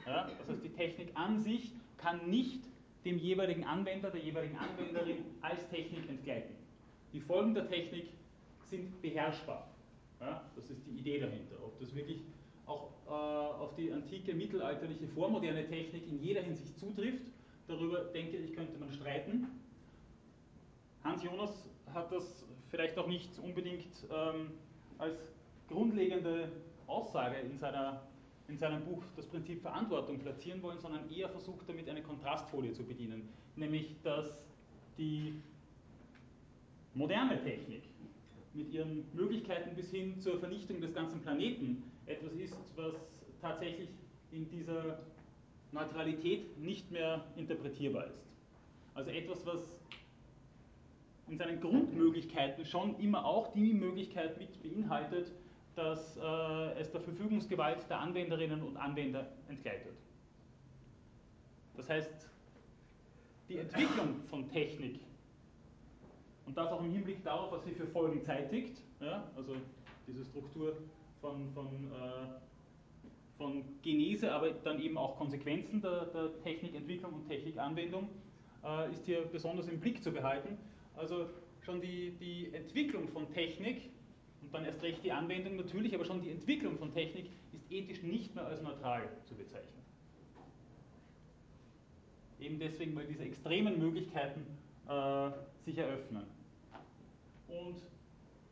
Ja, 0.06 0.30
das 0.38 0.48
heißt, 0.48 0.64
die 0.64 0.68
Technik 0.68 1.08
an 1.14 1.40
sich 1.40 1.72
kann 1.96 2.28
nicht 2.28 2.62
dem 3.04 3.18
jeweiligen 3.18 3.64
Anwender, 3.64 4.10
der 4.10 4.20
jeweiligen 4.20 4.56
Anwenderin 4.56 5.24
als 5.40 5.68
Technik 5.68 6.08
entgleiten. 6.08 6.54
Die 7.12 7.20
Folgen 7.20 7.54
der 7.54 7.68
Technik 7.68 8.08
sind 8.62 9.00
beherrschbar. 9.02 9.70
Ja, 10.20 10.44
das 10.54 10.70
ist 10.70 10.86
die 10.86 10.98
Idee 10.98 11.18
dahinter. 11.18 11.56
Ob 11.62 11.78
das 11.78 11.94
wirklich 11.94 12.20
auch 12.66 12.90
äh, 13.06 13.10
auf 13.10 13.74
die 13.74 13.92
antike, 13.92 14.34
mittelalterliche, 14.34 15.06
vormoderne 15.08 15.66
Technik 15.66 16.06
in 16.08 16.22
jeder 16.22 16.42
Hinsicht 16.42 16.78
zutrifft, 16.78 17.24
darüber 17.66 18.04
denke 18.04 18.36
ich, 18.36 18.54
könnte 18.54 18.78
man 18.78 18.90
streiten. 18.90 19.48
Hans 21.02 21.22
Jonas 21.22 21.68
hat 21.92 22.10
das 22.10 22.46
vielleicht 22.70 22.96
auch 22.98 23.06
nicht 23.06 23.38
unbedingt 23.38 23.86
ähm, 24.10 24.52
als 24.98 25.33
grundlegende 25.68 26.50
Aussage 26.86 27.36
in, 27.36 27.58
seiner, 27.58 28.02
in 28.48 28.58
seinem 28.58 28.84
Buch 28.84 29.02
das 29.16 29.26
Prinzip 29.26 29.62
Verantwortung 29.62 30.18
platzieren 30.18 30.62
wollen, 30.62 30.78
sondern 30.78 31.10
eher 31.10 31.28
versucht 31.28 31.68
damit 31.68 31.88
eine 31.88 32.02
Kontrastfolie 32.02 32.72
zu 32.72 32.84
bedienen. 32.84 33.28
Nämlich, 33.56 33.96
dass 34.02 34.38
die 34.98 35.40
moderne 36.94 37.42
Technik 37.42 37.82
mit 38.52 38.72
ihren 38.72 39.04
Möglichkeiten 39.12 39.74
bis 39.74 39.90
hin 39.90 40.20
zur 40.20 40.38
Vernichtung 40.38 40.80
des 40.80 40.94
ganzen 40.94 41.20
Planeten 41.20 41.82
etwas 42.06 42.32
ist, 42.34 42.56
was 42.76 42.94
tatsächlich 43.40 43.88
in 44.30 44.48
dieser 44.48 45.00
Neutralität 45.72 46.56
nicht 46.58 46.90
mehr 46.90 47.24
interpretierbar 47.36 48.06
ist. 48.06 48.24
Also 48.94 49.10
etwas, 49.10 49.44
was 49.44 49.76
in 51.28 51.36
seinen 51.36 51.60
Grundmöglichkeiten 51.60 52.64
schon 52.64 52.98
immer 53.00 53.24
auch 53.24 53.52
die 53.52 53.72
Möglichkeit 53.72 54.38
mit 54.38 54.62
beinhaltet, 54.62 55.32
dass 55.74 56.16
äh, 56.16 56.80
es 56.80 56.90
der 56.90 57.00
Verfügungsgewalt 57.00 57.88
der 57.88 58.00
Anwenderinnen 58.00 58.62
und 58.62 58.76
Anwender 58.76 59.26
entgleitet. 59.48 59.96
Das 61.76 61.88
heißt, 61.88 62.28
die 63.48 63.58
Entwicklung 63.58 64.22
von 64.28 64.48
Technik 64.48 65.00
und 66.46 66.56
das 66.56 66.70
auch 66.70 66.82
im 66.82 66.92
Hinblick 66.92 67.22
darauf, 67.24 67.52
was 67.52 67.64
sie 67.64 67.72
für 67.72 67.86
Folgen 67.86 68.22
zeitigt, 68.22 68.82
ja, 69.00 69.24
also 69.36 69.56
diese 70.06 70.24
Struktur 70.24 70.76
von, 71.20 71.50
von, 71.54 71.66
äh, 71.66 73.38
von 73.38 73.64
Genese, 73.82 74.32
aber 74.32 74.50
dann 74.50 74.80
eben 74.80 74.98
auch 74.98 75.16
Konsequenzen 75.16 75.80
der, 75.80 76.06
der 76.06 76.42
Technikentwicklung 76.42 77.14
und 77.14 77.28
Technikanwendung, 77.28 78.08
äh, 78.62 78.90
ist 78.92 79.06
hier 79.06 79.22
besonders 79.22 79.68
im 79.68 79.80
Blick 79.80 80.02
zu 80.02 80.12
behalten. 80.12 80.58
Also 80.96 81.26
schon 81.62 81.80
die, 81.80 82.12
die 82.20 82.54
Entwicklung 82.54 83.08
von 83.08 83.30
Technik 83.32 83.90
und 84.44 84.54
dann 84.54 84.64
erst 84.64 84.82
recht 84.82 85.02
die 85.02 85.12
Anwendung 85.12 85.56
natürlich, 85.56 85.94
aber 85.94 86.04
schon 86.04 86.20
die 86.22 86.30
Entwicklung 86.30 86.78
von 86.78 86.92
Technik 86.92 87.26
ist 87.52 87.70
ethisch 87.70 88.02
nicht 88.02 88.34
mehr 88.34 88.46
als 88.46 88.62
neutral 88.62 89.08
zu 89.24 89.34
bezeichnen. 89.34 89.82
Eben 92.40 92.58
deswegen, 92.58 92.94
weil 92.94 93.06
diese 93.06 93.24
extremen 93.24 93.78
Möglichkeiten 93.78 94.46
äh, 94.88 95.30
sich 95.64 95.78
eröffnen. 95.78 96.24
Und 97.48 97.76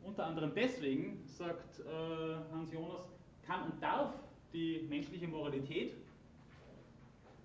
unter 0.03 0.25
anderem 0.25 0.51
deswegen, 0.55 1.21
sagt 1.25 1.79
äh, 1.79 1.83
Hans 2.51 2.71
Jonas, 2.71 3.09
kann 3.45 3.71
und 3.71 3.81
darf 3.81 4.13
die 4.53 4.85
menschliche 4.89 5.27
Moralität 5.27 5.93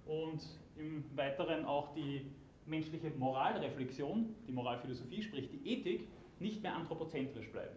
und 0.06 0.40
im 0.76 1.04
Weiteren 1.16 1.64
auch 1.64 1.94
die 1.94 2.22
menschliche 2.66 3.10
Moralreflexion, 3.10 4.34
die 4.46 4.52
Moralphilosophie, 4.52 5.22
sprich 5.22 5.48
die 5.50 5.70
Ethik, 5.70 6.08
nicht 6.38 6.62
mehr 6.62 6.74
anthropozentrisch 6.74 7.50
bleiben. 7.50 7.76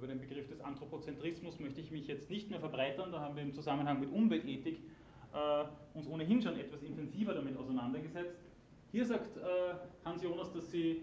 Über 0.00 0.06
den 0.06 0.18
Begriff 0.18 0.48
des 0.48 0.62
Anthropozentrismus 0.62 1.60
möchte 1.60 1.82
ich 1.82 1.90
mich 1.90 2.06
jetzt 2.06 2.30
nicht 2.30 2.48
mehr 2.48 2.58
verbreitern, 2.58 3.12
da 3.12 3.20
haben 3.20 3.36
wir 3.36 3.42
im 3.42 3.52
Zusammenhang 3.52 4.00
mit 4.00 4.10
Umweltethik 4.10 4.78
äh, 5.34 5.64
uns 5.92 6.08
ohnehin 6.08 6.40
schon 6.40 6.58
etwas 6.58 6.82
intensiver 6.82 7.34
damit 7.34 7.54
auseinandergesetzt. 7.58 8.38
Hier 8.92 9.04
sagt 9.04 9.36
äh, 9.36 9.40
Hans 10.02 10.22
Jonas, 10.22 10.50
dass 10.54 10.70
sie 10.70 11.02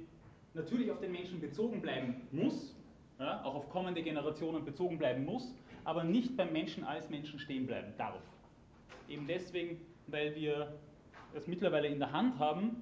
natürlich 0.56 0.90
auf 0.90 1.00
den 1.00 1.12
Menschen 1.12 1.40
bezogen 1.40 1.80
bleiben 1.80 2.28
muss, 2.32 2.76
ja, 3.20 3.44
auch 3.44 3.54
auf 3.54 3.70
kommende 3.70 4.02
Generationen 4.02 4.66
bezogen 4.66 4.98
bleiben 4.98 5.26
muss, 5.26 5.54
aber 5.84 6.04
nicht 6.04 6.36
beim 6.36 6.52
Menschen 6.52 6.84
als 6.84 7.08
Menschen 7.08 7.38
stehen 7.38 7.68
bleiben 7.68 7.94
darf. 8.00 8.24
Eben 9.08 9.28
deswegen, 9.28 9.80
weil 10.08 10.34
wir 10.34 10.74
es 11.36 11.46
mittlerweile 11.46 11.88
in 11.88 12.00
der 12.00 12.12
Hand 12.14 12.40
haben, 12.40 12.82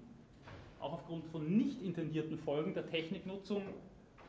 auch 0.80 0.94
aufgrund 0.94 1.26
von 1.26 1.58
nicht 1.58 1.82
intendierten 1.82 2.38
Folgen 2.38 2.74
der 2.74 2.88
Techniknutzung 2.90 3.64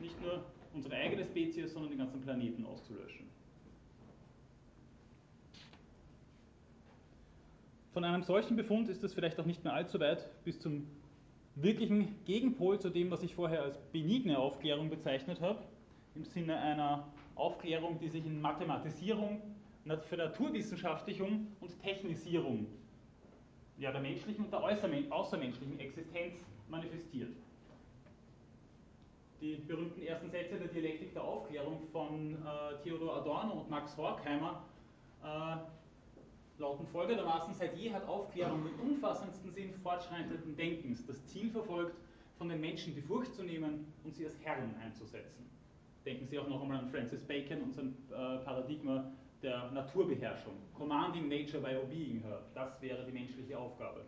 nicht 0.01 0.21
nur 0.21 0.43
unsere 0.77 0.95
eigene 0.95 1.25
Spezies, 1.25 1.73
sondern 1.73 1.89
den 1.89 1.99
ganzen 1.99 2.21
Planeten 2.21 2.65
auszulöschen. 2.65 3.25
Von 7.93 8.03
einem 8.03 8.21
solchen 8.21 8.55
Befund 8.55 8.89
ist 8.89 9.03
es 9.03 9.13
vielleicht 9.13 9.39
auch 9.39 9.45
nicht 9.45 9.63
mehr 9.63 9.73
allzu 9.73 9.99
weit 9.99 10.29
bis 10.43 10.59
zum 10.59 10.87
wirklichen 11.55 12.23
Gegenpol 12.25 12.79
zu 12.79 12.89
dem, 12.89 13.09
was 13.09 13.23
ich 13.23 13.33
vorher 13.33 13.63
als 13.63 13.79
benigne 13.91 14.37
Aufklärung 14.37 14.91
bezeichnet 14.91 15.41
habe, 15.41 15.63
im 16.13 16.23
Sinne 16.23 16.59
einer 16.59 17.07
Aufklärung, 17.33 17.97
die 17.99 18.09
sich 18.09 18.23
in 18.23 18.39
Mathematisierung, 18.39 19.41
Vernaturwissenschaftlichung 20.09 21.47
und 21.59 21.81
Technisierung 21.81 22.67
ja, 23.79 23.91
der 23.91 24.01
menschlichen 24.01 24.45
und 24.45 24.51
der 24.51 24.59
außermenschlichen 24.59 25.79
Existenz 25.79 26.35
manifestiert. 26.67 27.35
Die 29.39 29.55
berühmten 29.67 30.01
ersten 30.01 30.29
Sätze 30.31 30.57
der 30.57 30.67
Dialektik 30.67 31.13
der 31.13 31.23
Aufklärung 31.23 31.79
von 31.91 32.33
äh, 32.33 32.83
Theodor 32.83 33.17
Adorno 33.17 33.61
und 33.61 33.69
Max 33.69 33.95
Horkheimer 33.95 34.63
äh, 35.23 35.57
lauten 36.59 36.87
folgendermaßen, 36.87 37.53
seit 37.53 37.77
je 37.77 37.93
hat 37.93 38.07
Aufklärung 38.07 38.65
im 38.65 38.89
umfassendsten 38.89 39.51
Sinn 39.51 39.73
fortschreitenden 39.83 40.55
Denkens 40.55 41.05
das 41.05 41.23
Ziel 41.27 41.51
verfolgt, 41.51 41.95
von 42.37 42.49
den 42.49 42.59
Menschen 42.59 42.95
die 42.95 43.01
Furcht 43.01 43.35
zu 43.35 43.43
nehmen 43.43 43.93
und 44.03 44.15
sie 44.15 44.25
als 44.25 44.35
Herren 44.43 44.75
einzusetzen. 44.83 45.45
Denken 46.05 46.27
Sie 46.27 46.39
auch 46.39 46.47
noch 46.47 46.61
einmal 46.61 46.77
an 46.77 46.89
Francis 46.89 47.21
Bacon 47.21 47.61
und 47.61 47.73
sein 47.73 47.95
äh, 48.09 48.37
Paradigma 48.43 49.11
der 49.43 49.71
Naturbeherrschung. 49.71 50.53
Commanding 50.75 51.27
nature 51.27 51.61
by 51.61 51.75
obeying 51.75 52.21
her. 52.21 52.41
Das 52.55 52.81
wäre 52.81 53.03
die 53.05 53.11
menschliche 53.11 53.57
Aufgabe. 53.57 54.05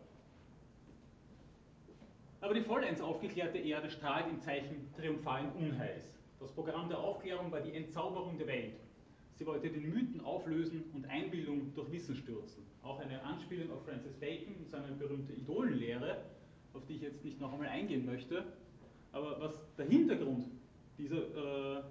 Aber 2.41 2.53
die 2.53 2.62
vollends 2.62 3.01
aufgeklärte 3.01 3.58
Erde 3.58 3.89
strahlt 3.89 4.27
im 4.29 4.39
Zeichen 4.39 4.89
triumphalen 4.96 5.51
Unheils. 5.53 6.17
Das 6.39 6.51
Programm 6.53 6.88
der 6.88 7.00
Aufklärung 7.00 7.51
war 7.51 7.60
die 7.60 7.75
Entzauberung 7.75 8.38
der 8.38 8.48
Welt. 8.48 8.79
Sie 9.36 9.46
wollte 9.46 9.69
den 9.69 9.89
Mythen 9.89 10.22
auflösen 10.22 10.84
und 10.93 11.05
Einbildung 11.10 11.74
durch 11.74 11.91
Wissen 11.91 12.15
stürzen. 12.15 12.63
Auch 12.81 13.00
eine 13.00 13.22
Anspielung 13.24 13.72
auf 13.72 13.84
Francis 13.86 14.13
Bacon 14.13 14.55
und 14.55 14.69
seine 14.69 14.93
berühmte 14.93 15.34
Idolenlehre, 15.34 16.17
auf 16.74 16.86
die 16.86 16.96
ich 16.96 17.01
jetzt 17.01 17.24
nicht 17.25 17.41
noch 17.41 17.51
einmal 17.51 17.67
eingehen 17.67 18.05
möchte. 18.05 18.46
Aber 19.12 19.39
was 19.39 19.53
der 19.77 19.86
Hintergrund 19.88 20.46
dieser, 20.98 21.79
äh, 21.79 21.84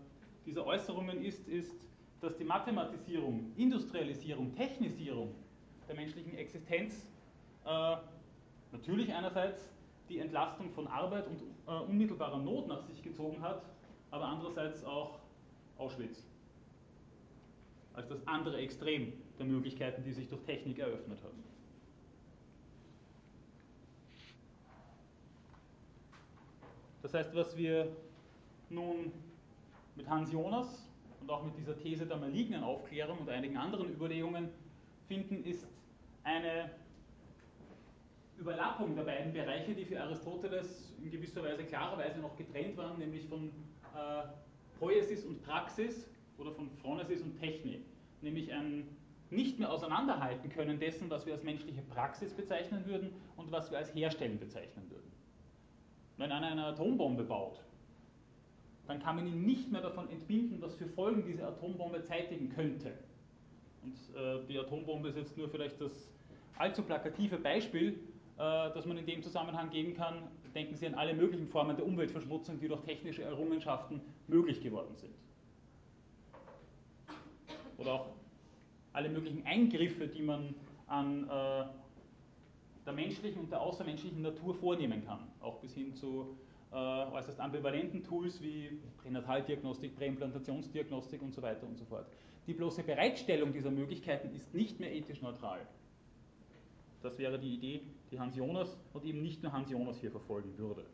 dieser 0.47 0.67
Äußerungen 0.67 1.23
ist, 1.23 1.47
ist, 1.49 1.89
dass 2.21 2.37
die 2.37 2.45
Mathematisierung, 2.45 3.53
Industrialisierung, 3.57 4.55
Technisierung 4.55 5.35
der 5.89 5.95
menschlichen 5.97 6.37
Existenz 6.37 7.07
äh, 7.65 7.97
natürlich 8.73 9.13
einerseits 9.13 9.78
die 10.09 10.19
Entlastung 10.19 10.71
von 10.71 10.87
Arbeit 10.87 11.27
und 11.27 11.43
äh, 11.67 11.71
unmittelbarer 11.71 12.39
Not 12.39 12.69
nach 12.69 12.83
sich 12.83 13.03
gezogen 13.03 13.41
hat, 13.43 13.63
aber 14.11 14.25
andererseits 14.25 14.85
auch 14.85 15.19
Auschwitz 15.77 16.25
als 17.99 18.09
das 18.09 18.27
andere 18.29 18.59
Extrem 18.59 19.13
der 19.39 19.47
Möglichkeiten, 19.47 20.05
die 20.05 20.13
sich 20.13 20.29
durch 20.29 20.43
Technik 20.43 20.79
eröffnet 20.79 21.19
haben. 21.23 21.43
Das 27.03 27.13
heißt, 27.15 27.35
was 27.35 27.57
wir 27.57 27.89
nun 28.71 29.13
mit 29.97 30.09
Hans 30.09 30.31
Jonas 30.31 30.87
und 31.21 31.31
auch 31.31 31.45
mit 31.45 31.57
dieser 31.57 31.77
These 31.77 32.07
der 32.07 32.17
malignen 32.19 32.63
Aufklärung 32.63 33.19
und 33.19 33.29
einigen 33.29 33.57
anderen 33.57 33.93
Überlegungen 33.93 34.51
finden, 35.09 35.43
ist 35.45 35.67
eine 36.23 36.71
Überlappung 38.39 38.95
der 38.95 39.03
beiden 39.03 39.33
Bereiche, 39.33 39.75
die 39.75 39.85
für 39.85 40.01
Aristoteles 40.01 40.93
in 41.03 41.11
gewisser 41.11 41.43
Weise 41.43 41.65
klarerweise 41.65 42.21
noch 42.21 42.37
getrennt 42.37 42.77
waren, 42.77 42.99
nämlich 42.99 43.27
von 43.27 43.49
äh, 43.95 44.29
Poiesis 44.79 45.25
und 45.25 45.43
Praxis 45.43 46.07
oder 46.39 46.53
von 46.53 46.71
Phronesis 46.83 47.23
und 47.23 47.39
Technik, 47.39 47.85
nämlich 48.23 48.53
ein 48.53 48.97
nicht 49.31 49.59
mehr 49.59 49.71
auseinanderhalten 49.71 50.49
können 50.51 50.79
dessen, 50.79 51.11
was 51.11 51.27
wir 51.27 51.35
als 51.35 51.43
menschliche 51.43 51.83
Praxis 51.83 52.33
bezeichnen 52.33 52.87
würden 52.87 53.11
und 53.37 53.53
was 53.53 53.71
wir 53.71 53.79
als 53.79 53.95
Herstellen 53.95 54.39
bezeichnen 54.39 54.89
würden. 54.91 55.11
Wenn 56.17 56.33
einer 56.33 56.47
eine 56.47 56.65
Atombombe 56.65 57.25
baut, 57.25 57.61
dann 58.87 59.01
kann 59.01 59.17
man 59.17 59.27
ihn 59.27 59.45
nicht 59.45 59.71
mehr 59.71 59.83
davon 59.83 60.09
entbinden, 60.09 60.63
was 60.63 60.75
für 60.77 60.87
Folgen 60.87 61.25
diese 61.27 61.47
Atombombe 61.47 62.03
zeitigen 62.03 62.49
könnte. 62.49 62.93
Und 63.83 63.95
äh, 64.17 64.47
die 64.49 64.59
Atombombe 64.59 65.09
ist 65.09 65.17
jetzt 65.17 65.37
nur 65.37 65.49
vielleicht 65.49 65.79
das 65.81 66.11
allzu 66.57 66.83
plakative 66.83 67.37
Beispiel, 67.37 67.99
das 68.39 68.87
man 68.87 68.97
in 68.97 69.07
dem 69.07 69.23
Zusammenhang 69.23 69.71
geben 69.71 69.95
kann. 69.95 70.15
Denken 70.55 70.77
Sie 70.77 70.87
an 70.87 70.95
alle 70.95 71.13
möglichen 71.13 71.49
Formen 71.49 71.77
der 71.77 71.85
Umweltverschmutzung, 71.85 72.59
die 72.61 72.69
durch 72.69 72.81
technische 72.83 73.23
Errungenschaften 73.23 74.01
möglich 74.29 74.63
geworden 74.63 74.95
sind. 74.97 75.15
Oder 77.77 77.95
auch 77.95 78.07
alle 78.93 79.09
möglichen 79.09 79.45
Eingriffe, 79.45 80.09
die 80.09 80.23
man 80.23 80.55
an 80.87 81.25
äh, 81.25 81.65
der 82.87 82.93
menschlichen 82.93 83.43
und 83.43 83.53
der 83.53 83.61
außermenschlichen 83.61 84.23
Natur 84.23 84.55
vornehmen 84.55 85.05
kann, 85.05 85.21
auch 85.41 85.59
bis 85.61 85.75
hin 85.75 85.95
zu 85.95 86.37
äh, 86.73 86.75
äußerst 86.75 87.39
ambivalenten 87.41 88.03
Tools 88.03 88.43
wie 88.43 88.81
Pränataldiagnostik, 89.03 89.97
Präimplantationsdiagnostik 89.97 91.23
und 91.23 91.33
so 91.33 91.43
weiter 91.43 91.67
und 91.67 91.77
so 91.77 91.85
fort. 91.85 92.07
Die 92.47 92.55
bloße 92.55 92.83
Bereitstellung 92.83 93.53
dieser 93.53 93.71
Möglichkeiten 93.71 94.35
ist 94.35 94.55
nicht 94.55 94.81
mehr 94.81 94.95
ethisch 94.95 95.21
neutral. 95.21 95.61
Das 97.03 97.19
wäre 97.19 97.39
die 97.39 97.55
Idee, 97.55 97.83
die 98.11 98.19
Hans 98.19 98.37
Jonas 98.37 98.79
und 98.93 99.05
eben 99.05 99.23
nicht 99.23 99.43
nur 99.43 99.53
Hans 99.53 99.71
Jonas 99.71 99.99
hier 99.99 100.11
verfolgen 100.11 100.57
würde. 100.57 100.85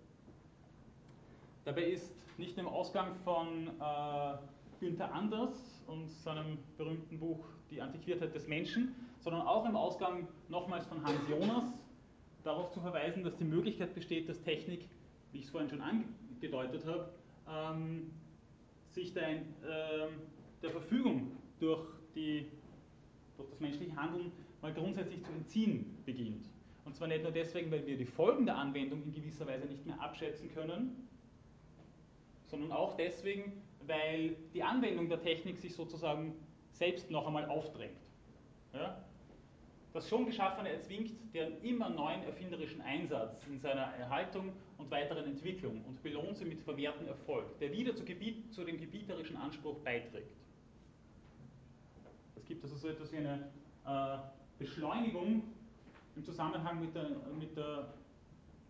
Dabei 1.64 1.84
ist 1.84 2.12
nicht 2.38 2.56
nur 2.56 2.66
im 2.66 2.72
Ausgang 2.72 3.14
von 3.24 3.68
äh, 3.80 4.36
Günther 4.80 5.12
Anders 5.12 5.82
und 5.86 6.08
seinem 6.08 6.58
berühmten 6.76 7.18
Buch 7.18 7.46
Die 7.70 7.80
Antiquiertheit 7.80 8.34
des 8.34 8.46
Menschen, 8.46 8.94
sondern 9.20 9.42
auch 9.42 9.64
im 9.64 9.76
Ausgang 9.76 10.28
nochmals 10.48 10.86
von 10.86 11.02
Hans 11.04 11.28
Jonas 11.28 11.64
darauf 12.42 12.70
zu 12.70 12.80
verweisen, 12.80 13.24
dass 13.24 13.36
die 13.36 13.44
Möglichkeit 13.44 13.94
besteht, 13.94 14.28
dass 14.28 14.42
Technik 14.42 14.88
wie 15.34 15.38
ich 15.38 15.44
es 15.46 15.50
vorhin 15.50 15.68
schon 15.68 15.80
angedeutet 15.80 16.86
habe, 16.86 17.12
ähm, 17.48 18.12
sich 18.90 19.12
der, 19.12 19.30
äh, 19.32 19.42
der 20.62 20.70
Verfügung 20.70 21.32
durch, 21.58 21.84
die, 22.14 22.46
durch 23.36 23.50
das 23.50 23.60
menschliche 23.60 23.94
Handeln 23.96 24.30
mal 24.62 24.72
grundsätzlich 24.72 25.22
zu 25.24 25.32
entziehen 25.32 25.98
beginnt. 26.06 26.46
Und 26.84 26.94
zwar 26.94 27.08
nicht 27.08 27.22
nur 27.22 27.32
deswegen, 27.32 27.70
weil 27.70 27.86
wir 27.86 27.96
die 27.96 28.04
Folgen 28.04 28.46
der 28.46 28.56
Anwendung 28.56 29.02
in 29.04 29.12
gewisser 29.12 29.46
Weise 29.46 29.66
nicht 29.66 29.86
mehr 29.86 30.00
abschätzen 30.00 30.52
können, 30.52 31.08
sondern 32.46 32.72
auch 32.72 32.96
deswegen, 32.96 33.62
weil 33.86 34.36
die 34.52 34.62
Anwendung 34.62 35.08
der 35.08 35.20
Technik 35.20 35.58
sich 35.58 35.74
sozusagen 35.74 36.34
selbst 36.72 37.10
noch 37.10 37.26
einmal 37.26 37.46
aufdrängt. 37.46 37.96
Ja? 38.72 39.02
Das 39.92 40.08
schon 40.08 40.26
Geschaffene 40.26 40.70
erzwingt 40.70 41.12
deren 41.32 41.62
immer 41.62 41.88
neuen 41.88 42.24
erfinderischen 42.24 42.80
Einsatz 42.80 43.46
in 43.46 43.60
seiner 43.60 43.94
Erhaltung 43.96 44.52
und 44.76 44.90
weiteren 44.90 45.24
Entwicklung 45.24 45.84
und 45.86 46.02
belohnt 46.02 46.36
sie 46.36 46.44
mit 46.44 46.60
vermehrtem 46.62 47.06
Erfolg, 47.06 47.58
der 47.60 47.72
wieder 47.72 47.94
zu, 47.94 48.04
Gebiet, 48.04 48.52
zu 48.52 48.64
dem 48.64 48.78
gebieterischen 48.78 49.36
Anspruch 49.36 49.78
beiträgt. 49.78 50.32
Es 52.34 52.44
gibt 52.44 52.64
also 52.64 52.76
so 52.76 52.88
etwas 52.88 53.12
wie 53.12 53.18
eine 53.18 53.48
äh, 53.86 54.18
Beschleunigung 54.58 55.44
im 56.16 56.24
Zusammenhang 56.24 56.80
mit 56.80 56.94
der, 56.94 57.08
mit 57.38 57.56
der 57.56 57.88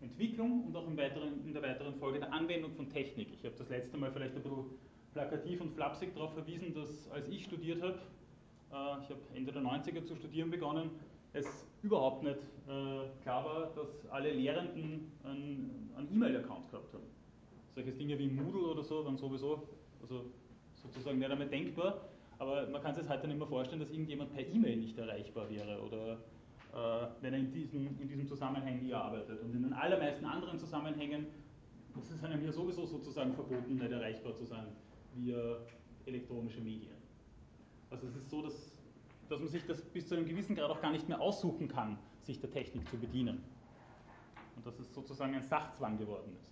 Entwicklung 0.01 0.65
und 0.65 0.75
auch 0.75 0.85
weiteren, 0.97 1.45
in 1.45 1.53
der 1.53 1.61
weiteren 1.61 1.95
Folge 1.95 2.19
der 2.19 2.33
Anwendung 2.33 2.71
von 2.73 2.89
Technik. 2.89 3.29
Ich 3.33 3.45
habe 3.45 3.55
das 3.57 3.69
letzte 3.69 3.97
Mal 3.97 4.11
vielleicht 4.11 4.35
ein 4.35 4.43
bisschen 4.43 4.65
plakativ 5.13 5.61
und 5.61 5.73
flapsig 5.73 6.13
darauf 6.13 6.33
verwiesen, 6.33 6.73
dass 6.73 7.09
als 7.11 7.27
ich 7.29 7.45
studiert 7.45 7.81
habe, 7.81 7.93
äh, 8.71 9.03
ich 9.03 9.09
habe 9.09 9.19
Ende 9.33 9.51
der 9.51 9.61
90er 9.61 10.05
zu 10.05 10.15
studieren 10.15 10.51
begonnen, 10.51 10.91
es 11.33 11.65
überhaupt 11.81 12.23
nicht 12.23 12.39
äh, 12.67 13.21
klar 13.21 13.45
war, 13.45 13.71
dass 13.75 14.07
alle 14.09 14.31
Lehrenden 14.31 15.11
einen, 15.23 15.91
E-Mail-Account 16.11 16.69
gehabt 16.69 16.93
haben. 16.93 17.03
Solche 17.73 17.91
Dinge 17.91 18.17
wie 18.19 18.27
Moodle 18.27 18.71
oder 18.71 18.83
so 18.83 19.03
waren 19.03 19.17
sowieso 19.17 19.67
also 20.01 20.25
sozusagen 20.75 21.17
nicht 21.19 21.29
einmal 21.29 21.47
denkbar, 21.47 22.01
aber 22.37 22.67
man 22.67 22.81
kann 22.81 22.93
sich 22.93 23.07
heute 23.09 23.27
nicht 23.27 23.37
mehr 23.37 23.47
vorstellen, 23.47 23.79
dass 23.79 23.89
irgendjemand 23.89 24.33
per 24.33 24.45
E-Mail 24.45 24.77
nicht 24.77 24.97
erreichbar 24.97 25.49
wäre 25.49 25.81
oder 25.81 26.17
wenn 26.75 27.33
er 27.33 27.39
in 27.39 27.51
diesem, 27.53 27.99
in 28.01 28.07
diesem 28.07 28.27
Zusammenhang 28.27 28.81
nie 28.81 28.93
arbeitet. 28.93 29.41
Und 29.41 29.55
in 29.55 29.63
den 29.63 29.73
allermeisten 29.73 30.25
anderen 30.25 30.59
Zusammenhängen 30.59 31.27
ist 31.97 32.11
es 32.11 32.23
einem 32.23 32.43
ja 32.43 32.51
sowieso 32.51 32.85
sozusagen 32.85 33.33
verboten, 33.33 33.75
nicht 33.75 33.91
erreichbar 33.91 34.35
zu 34.35 34.43
sein 34.43 34.67
via 35.13 35.57
elektronische 36.05 36.59
Medien. 36.59 36.95
Also 37.89 38.07
es 38.07 38.15
ist 38.17 38.29
so, 38.29 38.41
dass, 38.41 38.75
dass 39.29 39.39
man 39.39 39.47
sich 39.47 39.65
das 39.65 39.81
bis 39.81 40.07
zu 40.07 40.15
einem 40.15 40.25
gewissen 40.25 40.55
Grad 40.55 40.69
auch 40.69 40.81
gar 40.81 40.91
nicht 40.91 41.07
mehr 41.07 41.21
aussuchen 41.21 41.69
kann, 41.69 41.97
sich 42.23 42.41
der 42.41 42.51
Technik 42.51 42.89
zu 42.89 42.97
bedienen. 42.97 43.41
Und 44.57 44.65
dass 44.65 44.77
es 44.77 44.93
sozusagen 44.93 45.33
ein 45.33 45.45
Sachzwang 45.45 45.97
geworden 45.97 46.35
ist. 46.35 46.51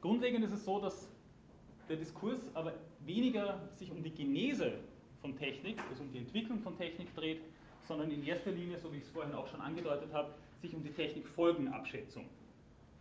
Grundlegend 0.00 0.44
ist 0.44 0.52
es 0.52 0.64
so, 0.64 0.80
dass 0.80 1.08
der 1.88 1.96
Diskurs 1.96 2.40
aber 2.54 2.72
weniger 3.06 3.68
sich 3.76 3.90
um 3.90 4.02
die 4.02 4.10
Genese 4.10 4.72
von 5.20 5.36
Technik, 5.36 5.78
also 5.88 6.02
um 6.02 6.12
die 6.12 6.18
Entwicklung 6.18 6.60
von 6.60 6.76
Technik 6.76 7.14
dreht, 7.14 7.40
sondern 7.86 8.10
in 8.10 8.24
erster 8.24 8.50
Linie, 8.50 8.78
so 8.78 8.92
wie 8.92 8.98
ich 8.98 9.04
es 9.04 9.10
vorhin 9.10 9.34
auch 9.34 9.46
schon 9.48 9.60
angedeutet 9.60 10.12
habe, 10.12 10.32
sich 10.60 10.74
um 10.74 10.82
die 10.82 10.92
Technikfolgenabschätzung 10.92 12.24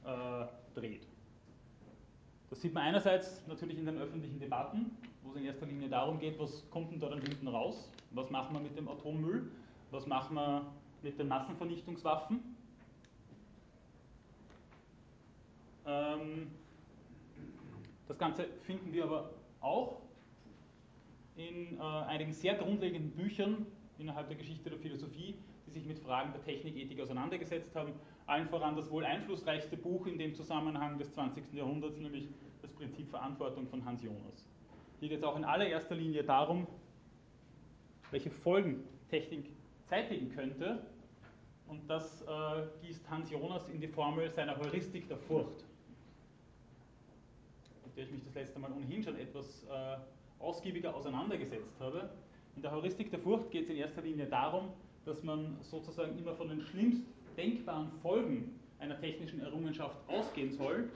äh, 0.06 0.46
dreht. 0.74 1.06
Das 2.50 2.62
sieht 2.62 2.74
man 2.74 2.84
einerseits 2.84 3.46
natürlich 3.48 3.78
in 3.78 3.86
den 3.86 3.98
öffentlichen 4.00 4.40
Debatten, 4.40 4.98
wo 5.24 5.32
es 5.32 5.36
in 5.36 5.46
erster 5.46 5.68
Linie 5.68 5.90
darum 5.90 6.20
geht, 6.20 6.40
was 6.40 6.68
kommt 6.72 6.92
denn 6.92 7.00
da 7.00 7.10
dann 7.10 7.22
hinten 7.22 7.48
raus, 7.48 7.90
was 8.12 8.30
machen 8.32 8.56
wir 8.56 8.60
mit 8.60 8.76
dem 8.76 8.88
Atommüll, 8.88 9.52
was 9.92 10.08
machen 10.08 10.36
wir 10.36 10.66
mit 11.04 11.20
den 11.20 11.28
Massenvernichtungswaffen. 11.28 12.56
Ähm, 15.86 16.48
das 18.08 18.18
Ganze 18.18 18.46
finden 18.66 18.92
wir 18.92 19.04
aber 19.04 19.30
auch 19.62 20.02
in 21.36 21.78
äh, 21.78 21.82
einigen 21.82 22.34
sehr 22.34 22.56
grundlegenden 22.56 23.12
Büchern 23.12 23.66
innerhalb 23.98 24.28
der 24.28 24.38
Geschichte 24.38 24.70
der 24.70 24.80
Philosophie, 24.80 25.36
die 25.66 25.72
sich 25.72 25.86
mit 25.86 26.00
Fragen 26.00 26.32
der 26.34 26.44
Technikethik 26.44 27.00
auseinandergesetzt 27.02 27.76
haben. 27.76 27.94
Allen 28.26 28.48
voran 28.48 28.76
das 28.76 28.90
wohl 28.92 29.06
einflussreichste 29.06 29.78
Buch 29.78 30.06
in 30.06 30.18
dem 30.18 30.34
Zusammenhang 30.34 30.98
des 30.98 31.12
20. 31.14 31.54
Jahrhunderts, 31.54 31.98
nämlich 31.98 32.28
das 32.62 32.72
Prinzip 32.72 33.10
Verantwortung 33.10 33.68
von 33.68 33.84
Hans 33.86 34.04
Jonas. 34.04 34.48
Geht 35.00 35.12
es 35.14 35.24
auch 35.24 35.38
in 35.38 35.46
allererster 35.46 35.96
Linie 35.96 36.24
darum, 36.24 36.68
welche 38.12 38.30
Folgen 38.30 38.84
Technik 39.10 39.52
zeitigen 39.86 40.30
könnte. 40.30 40.86
Und 41.68 41.90
das 41.90 42.22
äh, 42.24 42.86
gießt 42.86 43.10
Hans 43.10 43.30
Jonas 43.30 43.70
in 43.70 43.80
die 43.80 43.88
Formel 43.88 44.30
seiner 44.32 44.58
Heuristik 44.58 45.08
der 45.08 45.18
Furcht 45.18 45.69
der 47.96 48.06
ich 48.06 48.12
mich 48.12 48.24
das 48.24 48.36
letzte 48.36 48.60
Mal 48.60 48.72
ohnehin 48.72 49.04
schon 49.04 49.18
etwas 49.18 49.64
äh, 49.64 49.98
ausgiebiger 50.40 50.96
auseinandergesetzt 50.96 51.80
habe. 51.80 52.10
In 52.56 52.62
der 52.62 52.72
Heuristik 52.72 53.10
der 53.12 53.20
Furcht 53.20 53.52
geht 53.52 53.64
es 53.66 53.70
in 53.70 53.78
erster 53.78 54.02
Linie 54.02 54.26
darum, 54.26 54.70
dass 55.06 55.24
man 55.24 55.58
sozusagen 55.62 56.18
immer 56.18 56.36
von 56.36 56.50
den 56.50 56.62
schlimmst 56.62 57.04
denkbaren 57.38 57.92
Folgen 58.02 58.60
einer 58.80 59.00
technischen 59.00 59.42
Errungenschaft 59.42 59.98
ausgehen 60.08 60.52
soll, 60.52 60.90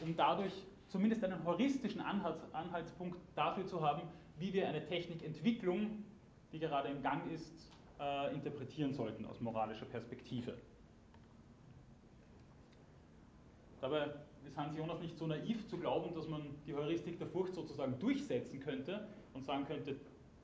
um 0.00 0.16
dadurch 0.16 0.52
zumindest 0.88 1.24
einen 1.24 1.44
heuristischen 1.44 2.00
Anhaltspunkt 2.00 3.18
dafür 3.34 3.66
zu 3.66 3.80
haben, 3.80 4.02
wie 4.38 4.52
wir 4.52 4.68
eine 4.68 4.84
Technikentwicklung, 4.86 6.04
die 6.52 6.58
gerade 6.58 6.88
im 6.88 7.02
Gang 7.02 7.30
ist, 7.32 7.68
äh, 8.00 8.34
interpretieren 8.34 8.92
sollten 8.92 9.24
aus 9.26 9.40
moralischer 9.40 9.86
Perspektive. 9.86 10.54
Dabei 13.80 14.12
ist 14.46 14.56
Hans 14.56 14.76
Jonas 14.76 15.00
nicht 15.00 15.16
so 15.16 15.26
naiv 15.26 15.66
zu 15.68 15.78
glauben, 15.78 16.14
dass 16.14 16.28
man 16.28 16.42
die 16.66 16.74
Heuristik 16.74 17.18
der 17.18 17.26
Furcht 17.28 17.54
sozusagen 17.54 17.98
durchsetzen 17.98 18.60
könnte 18.60 19.06
und 19.34 19.44
sagen 19.44 19.64
könnte, 19.64 19.96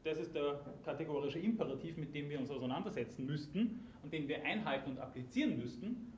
das 0.04 0.18
ist 0.18 0.34
der 0.34 0.60
kategorische 0.84 1.38
Imperativ, 1.38 1.96
mit 1.96 2.14
dem 2.14 2.30
wir 2.30 2.38
uns 2.38 2.50
auseinandersetzen 2.50 3.26
müssten 3.26 3.86
und 4.02 4.12
den 4.12 4.28
wir 4.28 4.44
einhalten 4.44 4.92
und 4.92 4.98
applizieren 4.98 5.58
müssten, 5.58 6.12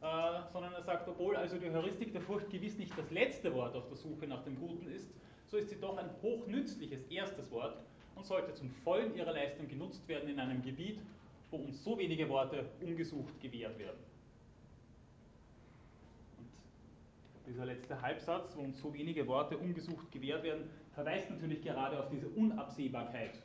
äh, 0.00 0.06
sondern 0.52 0.72
er 0.72 0.82
sagt, 0.82 1.08
obwohl 1.08 1.36
also 1.36 1.56
die 1.56 1.70
Heuristik 1.70 2.12
der 2.12 2.22
Furcht 2.22 2.50
gewiss 2.50 2.78
nicht 2.78 2.96
das 2.98 3.10
letzte 3.10 3.54
Wort 3.54 3.76
auf 3.76 3.86
der 3.88 3.96
Suche 3.96 4.26
nach 4.26 4.42
dem 4.42 4.58
Guten 4.58 4.88
ist, 4.88 5.10
so 5.46 5.56
ist 5.56 5.68
sie 5.70 5.80
doch 5.80 5.96
ein 5.96 6.10
hochnützliches 6.22 7.04
erstes 7.04 7.50
Wort 7.50 7.78
und 8.16 8.26
sollte 8.26 8.52
zum 8.54 8.70
vollen 8.70 9.14
ihrer 9.14 9.32
Leistung 9.32 9.68
genutzt 9.68 10.06
werden 10.08 10.28
in 10.28 10.40
einem 10.40 10.62
Gebiet, 10.62 11.00
wo 11.50 11.58
uns 11.58 11.84
so 11.84 11.96
wenige 11.98 12.28
Worte 12.28 12.68
ungesucht 12.80 13.40
gewährt 13.40 13.78
werden. 13.78 13.98
Dieser 17.56 17.66
letzte 17.66 18.02
Halbsatz, 18.02 18.54
wo 18.54 18.60
uns 18.60 18.78
so 18.78 18.92
wenige 18.92 19.26
Worte 19.26 19.56
ungesucht 19.56 20.12
gewährt 20.12 20.42
werden, 20.42 20.68
verweist 20.94 21.30
natürlich 21.30 21.62
gerade 21.62 21.98
auf 21.98 22.10
diese 22.10 22.28
Unabsehbarkeit 22.28 23.42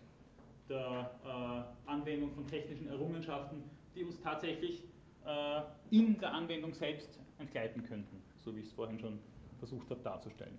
der 0.68 1.10
äh, 1.24 1.90
Anwendung 1.90 2.32
von 2.32 2.46
technischen 2.46 2.90
Errungenschaften, 2.90 3.64
die 3.96 4.04
uns 4.04 4.20
tatsächlich 4.20 4.84
äh, 5.26 5.62
in 5.92 6.20
der 6.20 6.34
Anwendung 6.34 6.74
selbst 6.74 7.22
entgleiten 7.40 7.84
könnten, 7.84 8.22
so 8.44 8.54
wie 8.54 8.60
ich 8.60 8.66
es 8.66 8.74
vorhin 8.74 9.00
schon 9.00 9.18
versucht 9.60 9.90
habe 9.90 10.02
darzustellen. 10.02 10.58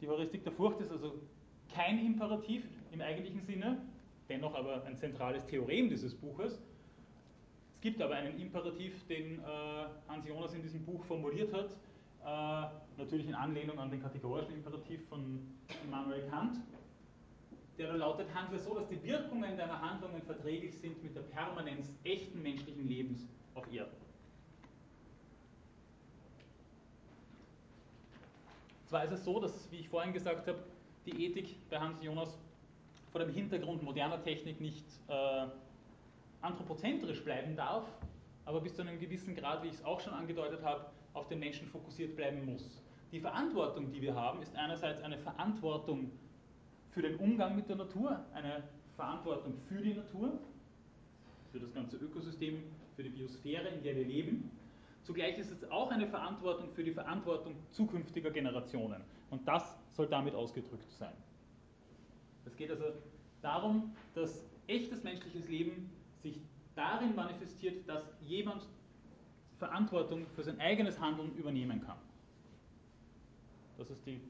Die 0.00 0.08
Heuristik 0.08 0.42
der 0.42 0.52
Furcht 0.54 0.80
ist 0.80 0.90
also 0.90 1.20
kein 1.74 1.98
Imperativ 1.98 2.64
im 2.92 3.02
eigentlichen 3.02 3.42
Sinne, 3.42 3.76
dennoch 4.30 4.54
aber 4.54 4.84
ein 4.84 4.96
zentrales 4.96 5.44
Theorem 5.44 5.90
dieses 5.90 6.14
Buches, 6.14 6.62
gibt 7.84 8.00
aber 8.00 8.14
einen 8.14 8.40
Imperativ, 8.40 9.06
den 9.08 9.40
äh, 9.40 9.42
Hans 10.08 10.26
Jonas 10.26 10.54
in 10.54 10.62
diesem 10.62 10.82
Buch 10.86 11.04
formuliert 11.04 11.52
hat, 11.52 11.68
äh, 12.24 12.70
natürlich 12.96 13.26
in 13.26 13.34
Anlehnung 13.34 13.78
an 13.78 13.90
den 13.90 14.00
kategorischen 14.00 14.54
Imperativ 14.54 15.06
von 15.06 15.46
Immanuel 15.84 16.26
Kant, 16.30 16.56
der 17.76 17.88
da 17.88 17.96
lautet, 17.96 18.34
handle 18.34 18.58
so, 18.58 18.74
dass 18.74 18.88
die 18.88 19.02
Wirkungen 19.02 19.58
deiner 19.58 19.78
Handlungen 19.82 20.22
verträglich 20.22 20.74
sind 20.78 21.02
mit 21.04 21.14
der 21.14 21.20
Permanenz 21.20 21.92
echten 22.04 22.42
menschlichen 22.42 22.88
Lebens 22.88 23.28
auf 23.54 23.70
Erden. 23.70 23.92
Zwar 28.86 29.04
ist 29.04 29.12
es 29.12 29.24
so, 29.24 29.40
dass, 29.40 29.70
wie 29.70 29.80
ich 29.80 29.90
vorhin 29.90 30.14
gesagt 30.14 30.46
habe, 30.46 30.58
die 31.04 31.26
Ethik 31.26 31.56
bei 31.68 31.78
Hans 31.78 32.02
Jonas 32.02 32.38
vor 33.12 33.20
dem 33.20 33.34
Hintergrund 33.34 33.82
moderner 33.82 34.22
Technik 34.22 34.58
nicht 34.58 34.86
äh, 35.08 35.48
anthropozentrisch 36.44 37.24
bleiben 37.24 37.56
darf, 37.56 37.84
aber 38.44 38.60
bis 38.60 38.74
zu 38.74 38.82
einem 38.82 38.98
gewissen 38.98 39.34
Grad, 39.34 39.62
wie 39.62 39.68
ich 39.68 39.74
es 39.74 39.84
auch 39.84 40.00
schon 40.00 40.12
angedeutet 40.12 40.62
habe, 40.62 40.86
auf 41.14 41.26
den 41.28 41.38
Menschen 41.38 41.66
fokussiert 41.68 42.16
bleiben 42.16 42.44
muss. 42.44 42.82
Die 43.12 43.20
Verantwortung, 43.20 43.90
die 43.90 44.02
wir 44.02 44.14
haben, 44.14 44.42
ist 44.42 44.54
einerseits 44.54 45.02
eine 45.02 45.18
Verantwortung 45.18 46.10
für 46.90 47.02
den 47.02 47.16
Umgang 47.16 47.56
mit 47.56 47.68
der 47.68 47.76
Natur, 47.76 48.20
eine 48.34 48.62
Verantwortung 48.96 49.54
für 49.68 49.80
die 49.80 49.94
Natur, 49.94 50.38
für 51.50 51.60
das 51.60 51.72
ganze 51.72 51.96
Ökosystem, 51.96 52.62
für 52.96 53.02
die 53.02 53.08
Biosphäre, 53.08 53.68
in 53.68 53.82
der 53.82 53.96
wir 53.96 54.04
leben. 54.04 54.50
Zugleich 55.04 55.38
ist 55.38 55.50
es 55.50 55.70
auch 55.70 55.90
eine 55.90 56.06
Verantwortung 56.06 56.70
für 56.70 56.82
die 56.82 56.92
Verantwortung 56.92 57.54
zukünftiger 57.70 58.30
Generationen. 58.30 59.02
Und 59.30 59.46
das 59.46 59.78
soll 59.92 60.08
damit 60.08 60.34
ausgedrückt 60.34 60.90
sein. 60.98 61.12
Es 62.46 62.56
geht 62.56 62.70
also 62.70 62.84
darum, 63.42 63.94
dass 64.14 64.44
echtes 64.66 65.02
menschliches 65.02 65.48
Leben 65.48 65.90
sich 66.24 66.40
darin 66.74 67.14
manifestiert, 67.14 67.88
dass 67.88 68.02
jemand 68.22 68.66
Verantwortung 69.58 70.26
für 70.34 70.42
sein 70.42 70.60
eigenes 70.60 70.98
Handeln 70.98 71.34
übernehmen 71.36 71.80
kann. 71.86 71.98
Das 73.78 73.90
ist 73.90 74.04
die 74.06 74.20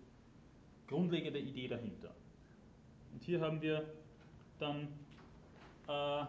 grundlegende 0.87 1.39
Idee 1.39 1.69
dahinter. 1.69 2.15
Und 3.13 3.23
hier 3.23 3.41
haben 3.41 3.63
wir 3.63 3.85
dann 4.59 4.89
äh, 5.89 6.27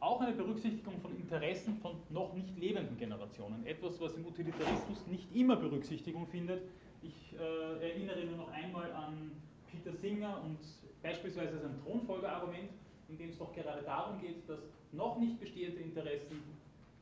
auch 0.00 0.20
eine 0.20 0.32
Berücksichtigung 0.32 1.00
von 1.00 1.16
Interessen 1.16 1.78
von 1.78 1.96
noch 2.10 2.34
nicht 2.34 2.56
lebenden 2.58 2.96
Generationen. 2.96 3.66
Etwas, 3.66 4.00
was 4.00 4.14
im 4.14 4.26
Utilitarismus 4.26 5.06
nicht 5.06 5.34
immer 5.34 5.56
Berücksichtigung 5.56 6.26
findet. 6.26 6.62
Ich 7.02 7.34
äh, 7.38 7.90
erinnere 7.90 8.24
nur 8.26 8.36
noch 8.36 8.52
einmal 8.52 8.92
an 8.92 9.32
Peter 9.70 9.96
Singer 9.96 10.42
und 10.44 10.58
beispielsweise 11.02 11.58
sein 11.58 11.74
Thronfolgerargument 11.82 12.70
in 13.08 13.18
dem 13.18 13.30
es 13.30 13.38
doch 13.38 13.52
gerade 13.52 13.82
darum 13.82 14.20
geht, 14.20 14.48
dass 14.48 14.60
noch 14.92 15.18
nicht 15.18 15.38
bestehende 15.38 15.80
Interessen 15.80 16.42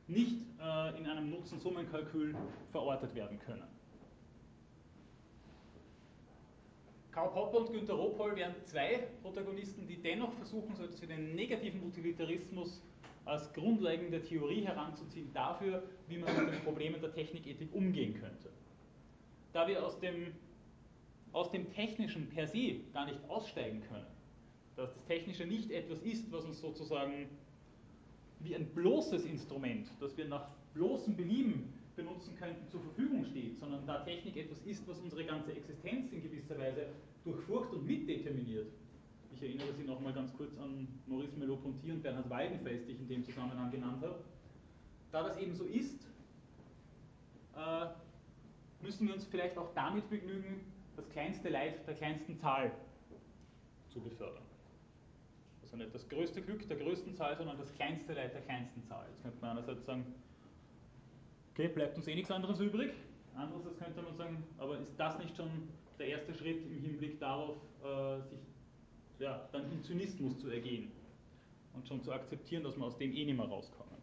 nicht 0.07 0.41
äh, 0.61 0.97
in 0.97 1.07
einem 1.07 1.31
Nutzen-Summen-Kalkül 1.31 2.35
verortet 2.71 3.15
werden 3.15 3.39
können. 3.39 3.67
Karl 7.11 7.29
Popper 7.29 7.59
und 7.59 7.71
Günter 7.71 7.93
Ropoll 7.93 8.35
wären 8.35 8.55
zwei 8.65 9.07
Protagonisten, 9.21 9.87
die 9.87 9.95
dennoch 9.95 10.33
versuchen, 10.33 10.75
so 10.75 10.83
etwas 10.83 11.01
wie 11.01 11.07
den 11.07 11.33
negativen 11.33 11.81
Utilitarismus 11.83 12.81
als 13.23 13.51
grundlegende 13.53 14.21
Theorie 14.21 14.65
heranzuziehen 14.65 15.33
dafür, 15.33 15.81
wie 16.07 16.17
man 16.17 16.35
mit 16.37 16.53
den 16.53 16.61
Problemen 16.61 17.01
der 17.01 17.13
Technikethik 17.13 17.73
umgehen 17.73 18.13
könnte. 18.19 18.49
Da 19.53 19.67
wir 19.67 19.83
aus 19.83 19.97
dem, 19.99 20.33
aus 21.31 21.49
dem 21.51 21.71
Technischen 21.73 22.29
per 22.29 22.47
se 22.47 22.81
gar 22.93 23.05
nicht 23.05 23.19
aussteigen 23.29 23.81
können, 23.87 24.14
dass 24.75 24.93
das 24.93 25.05
Technische 25.05 25.45
nicht 25.45 25.71
etwas 25.71 26.01
ist, 26.01 26.31
was 26.31 26.45
uns 26.45 26.59
sozusagen 26.59 27.27
wie 28.39 28.55
ein 28.55 28.67
bloßes 28.67 29.25
Instrument, 29.25 29.89
das 29.99 30.15
wir 30.17 30.27
nach 30.27 30.49
bloßem 30.73 31.15
Belieben 31.15 31.73
benutzen 31.95 32.35
könnten, 32.37 32.67
zur 32.67 32.81
Verfügung 32.81 33.23
steht, 33.25 33.57
sondern 33.57 33.85
da 33.87 34.03
Technik 34.03 34.35
etwas 34.35 34.59
ist, 34.65 34.87
was 34.87 34.99
unsere 34.99 35.23
ganze 35.23 35.53
Existenz 35.53 36.11
in 36.11 36.21
gewisser 36.21 36.57
Weise 36.59 36.87
durchfurcht 37.23 37.71
und 37.71 37.85
mitdeterminiert. 37.85 38.67
Ich 39.33 39.41
erinnere 39.41 39.73
Sie 39.73 39.83
nochmal 39.83 40.13
ganz 40.13 40.33
kurz 40.33 40.57
an 40.57 40.87
Maurice 41.07 41.37
Merleau-Ponty 41.37 41.91
und 41.91 42.03
Bernhard 42.03 42.29
Weidenfest, 42.29 42.87
die 42.87 42.93
ich 42.93 42.99
in 42.99 43.07
dem 43.07 43.23
Zusammenhang 43.23 43.71
genannt 43.71 44.01
habe. 44.01 44.23
Da 45.11 45.23
das 45.23 45.37
eben 45.37 45.53
so 45.53 45.63
ist, 45.65 46.05
äh, 47.55 47.87
müssen 48.81 49.07
wir 49.07 49.13
uns 49.13 49.25
vielleicht 49.25 49.57
auch 49.57 49.73
damit 49.73 50.09
begnügen, 50.09 50.61
das 50.95 51.09
kleinste 51.09 51.49
Leid 51.49 51.85
der 51.87 51.95
kleinsten 51.95 52.37
Zahl 52.37 52.71
zu 53.89 53.99
befördern. 54.01 54.44
Also 55.75 55.83
nicht 55.83 55.95
das 55.95 56.07
größte 56.07 56.41
Glück 56.41 56.65
der 56.69 56.77
größten 56.77 57.13
Zahl, 57.15 57.35
sondern 57.35 57.57
das 57.57 57.73
kleinste 57.73 58.13
Leid 58.13 58.33
der 58.33 58.39
kleinsten 58.43 58.81
Zahl. 58.85 59.05
Jetzt 59.09 59.21
könnte 59.21 59.37
man 59.41 59.49
einerseits 59.57 59.85
sagen, 59.85 60.05
okay, 61.51 61.67
bleibt 61.67 61.97
uns 61.97 62.07
eh 62.07 62.15
nichts 62.15 62.31
anderes 62.31 62.61
übrig. 62.61 62.93
Andererseits 63.35 63.77
könnte 63.77 64.01
man 64.01 64.15
sagen, 64.15 64.41
aber 64.57 64.79
ist 64.79 64.93
das 64.97 65.19
nicht 65.19 65.35
schon 65.35 65.49
der 65.99 66.07
erste 66.07 66.33
Schritt 66.33 66.65
im 66.65 66.81
Hinblick 66.81 67.19
darauf, 67.19 67.57
äh, 67.83 68.21
sich 68.29 68.39
ja, 69.19 69.49
dann 69.51 69.69
in 69.69 69.83
Zynismus 69.83 70.39
zu 70.39 70.49
ergehen 70.49 70.93
und 71.73 71.85
schon 71.85 72.01
zu 72.01 72.13
akzeptieren, 72.13 72.63
dass 72.63 72.77
man 72.77 72.87
aus 72.87 72.97
dem 72.97 73.13
eh 73.13 73.25
nicht 73.25 73.35
mehr 73.35 73.45
rauskommen. 73.45 73.95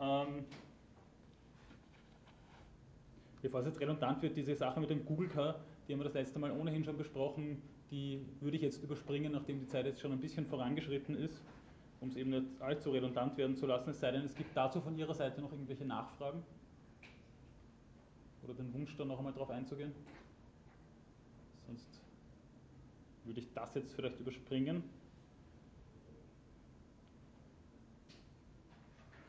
Ähm, 0.00 0.46
bevor 3.42 3.60
es 3.60 3.66
jetzt 3.66 3.80
redundant 3.80 4.22
wird, 4.22 4.36
diese 4.36 4.54
Sache 4.54 4.80
mit 4.80 4.90
dem 4.90 5.04
Google 5.04 5.28
Car, 5.28 5.60
die 5.86 5.92
haben 5.92 6.00
wir 6.00 6.04
das 6.04 6.14
letzte 6.14 6.38
Mal 6.38 6.52
ohnehin 6.52 6.84
schon 6.84 6.96
besprochen, 6.96 7.62
die 7.90 8.24
würde 8.40 8.56
ich 8.56 8.62
jetzt 8.62 8.82
überspringen, 8.82 9.32
nachdem 9.32 9.58
die 9.58 9.66
Zeit 9.66 9.86
jetzt 9.86 10.00
schon 10.00 10.12
ein 10.12 10.20
bisschen 10.20 10.46
vorangeschritten 10.46 11.16
ist, 11.16 11.42
um 12.00 12.08
es 12.08 12.16
eben 12.16 12.30
nicht 12.30 12.46
allzu 12.60 12.90
redundant 12.90 13.36
werden 13.36 13.56
zu 13.56 13.66
lassen, 13.66 13.90
es 13.90 14.00
sei 14.00 14.12
denn, 14.12 14.24
es 14.24 14.34
gibt 14.34 14.56
dazu 14.56 14.80
von 14.80 14.96
Ihrer 14.96 15.14
Seite 15.14 15.40
noch 15.40 15.52
irgendwelche 15.52 15.84
Nachfragen 15.84 16.42
oder 18.42 18.54
den 18.54 18.72
Wunsch, 18.72 18.96
da 18.96 19.04
noch 19.04 19.18
einmal 19.18 19.32
drauf 19.32 19.50
einzugehen. 19.50 19.92
Sonst 21.66 22.00
würde 23.24 23.40
ich 23.40 23.52
das 23.52 23.74
jetzt 23.74 23.94
vielleicht 23.94 24.18
überspringen. 24.18 24.82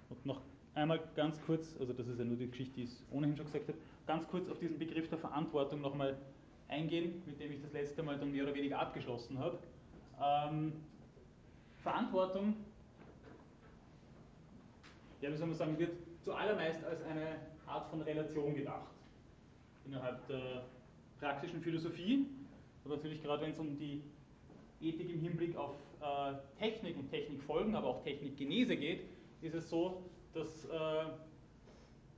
Und 0.10 0.26
noch 0.26 0.41
einmal 0.74 1.02
ganz 1.15 1.41
kurz, 1.41 1.76
also 1.80 1.93
das 1.93 2.08
ist 2.08 2.19
ja 2.19 2.26
nur 2.26 2.38
die 2.38 2.50
Geschichte, 2.50 2.76
die 2.76 2.84
ich 2.84 2.91
ohnehin 3.12 3.36
schon 3.36 3.45
gesagt 3.45 3.67
habe, 3.67 3.78
ganz 4.05 4.27
kurz 4.27 4.49
auf 4.49 4.59
diesen 4.59 4.79
Begriff 4.79 5.09
der 5.09 5.17
Verantwortung 5.17 5.81
nochmal 5.81 6.17
eingehen, 6.67 7.21
mit 7.25 7.39
dem 7.39 7.51
ich 7.51 7.61
das 7.61 7.73
letzte 7.73 8.03
Mal 8.03 8.17
dann 8.17 8.31
mehr 8.31 8.43
oder 8.43 8.53
weniger 8.55 8.79
abgeschlossen 8.79 9.37
habe. 9.39 9.59
Ähm, 10.21 10.73
Verantwortung, 11.83 12.55
ja, 15.21 15.31
wie 15.31 15.35
soll 15.35 15.47
man 15.47 15.55
sagen, 15.55 15.79
wird 15.79 15.93
zuallermeist 16.21 16.83
als 16.83 17.03
eine 17.03 17.37
Art 17.65 17.89
von 17.89 18.01
Relation 18.01 18.55
gedacht 18.55 18.89
innerhalb 19.85 20.25
der 20.27 20.63
praktischen 21.19 21.61
Philosophie, 21.61 22.27
aber 22.85 22.95
natürlich 22.95 23.21
gerade 23.21 23.43
wenn 23.43 23.51
es 23.51 23.59
um 23.59 23.77
die 23.77 24.03
Ethik 24.81 25.09
im 25.09 25.19
Hinblick 25.19 25.55
auf 25.55 25.75
äh, 26.01 26.33
Technik 26.59 26.97
und 26.97 27.09
Technikfolgen, 27.09 27.75
aber 27.75 27.87
auch 27.87 28.03
Technikgenese 28.03 28.75
geht, 28.75 29.01
ist 29.41 29.53
es 29.53 29.69
so, 29.69 30.03
dass 30.33 30.65
äh, 30.65 31.05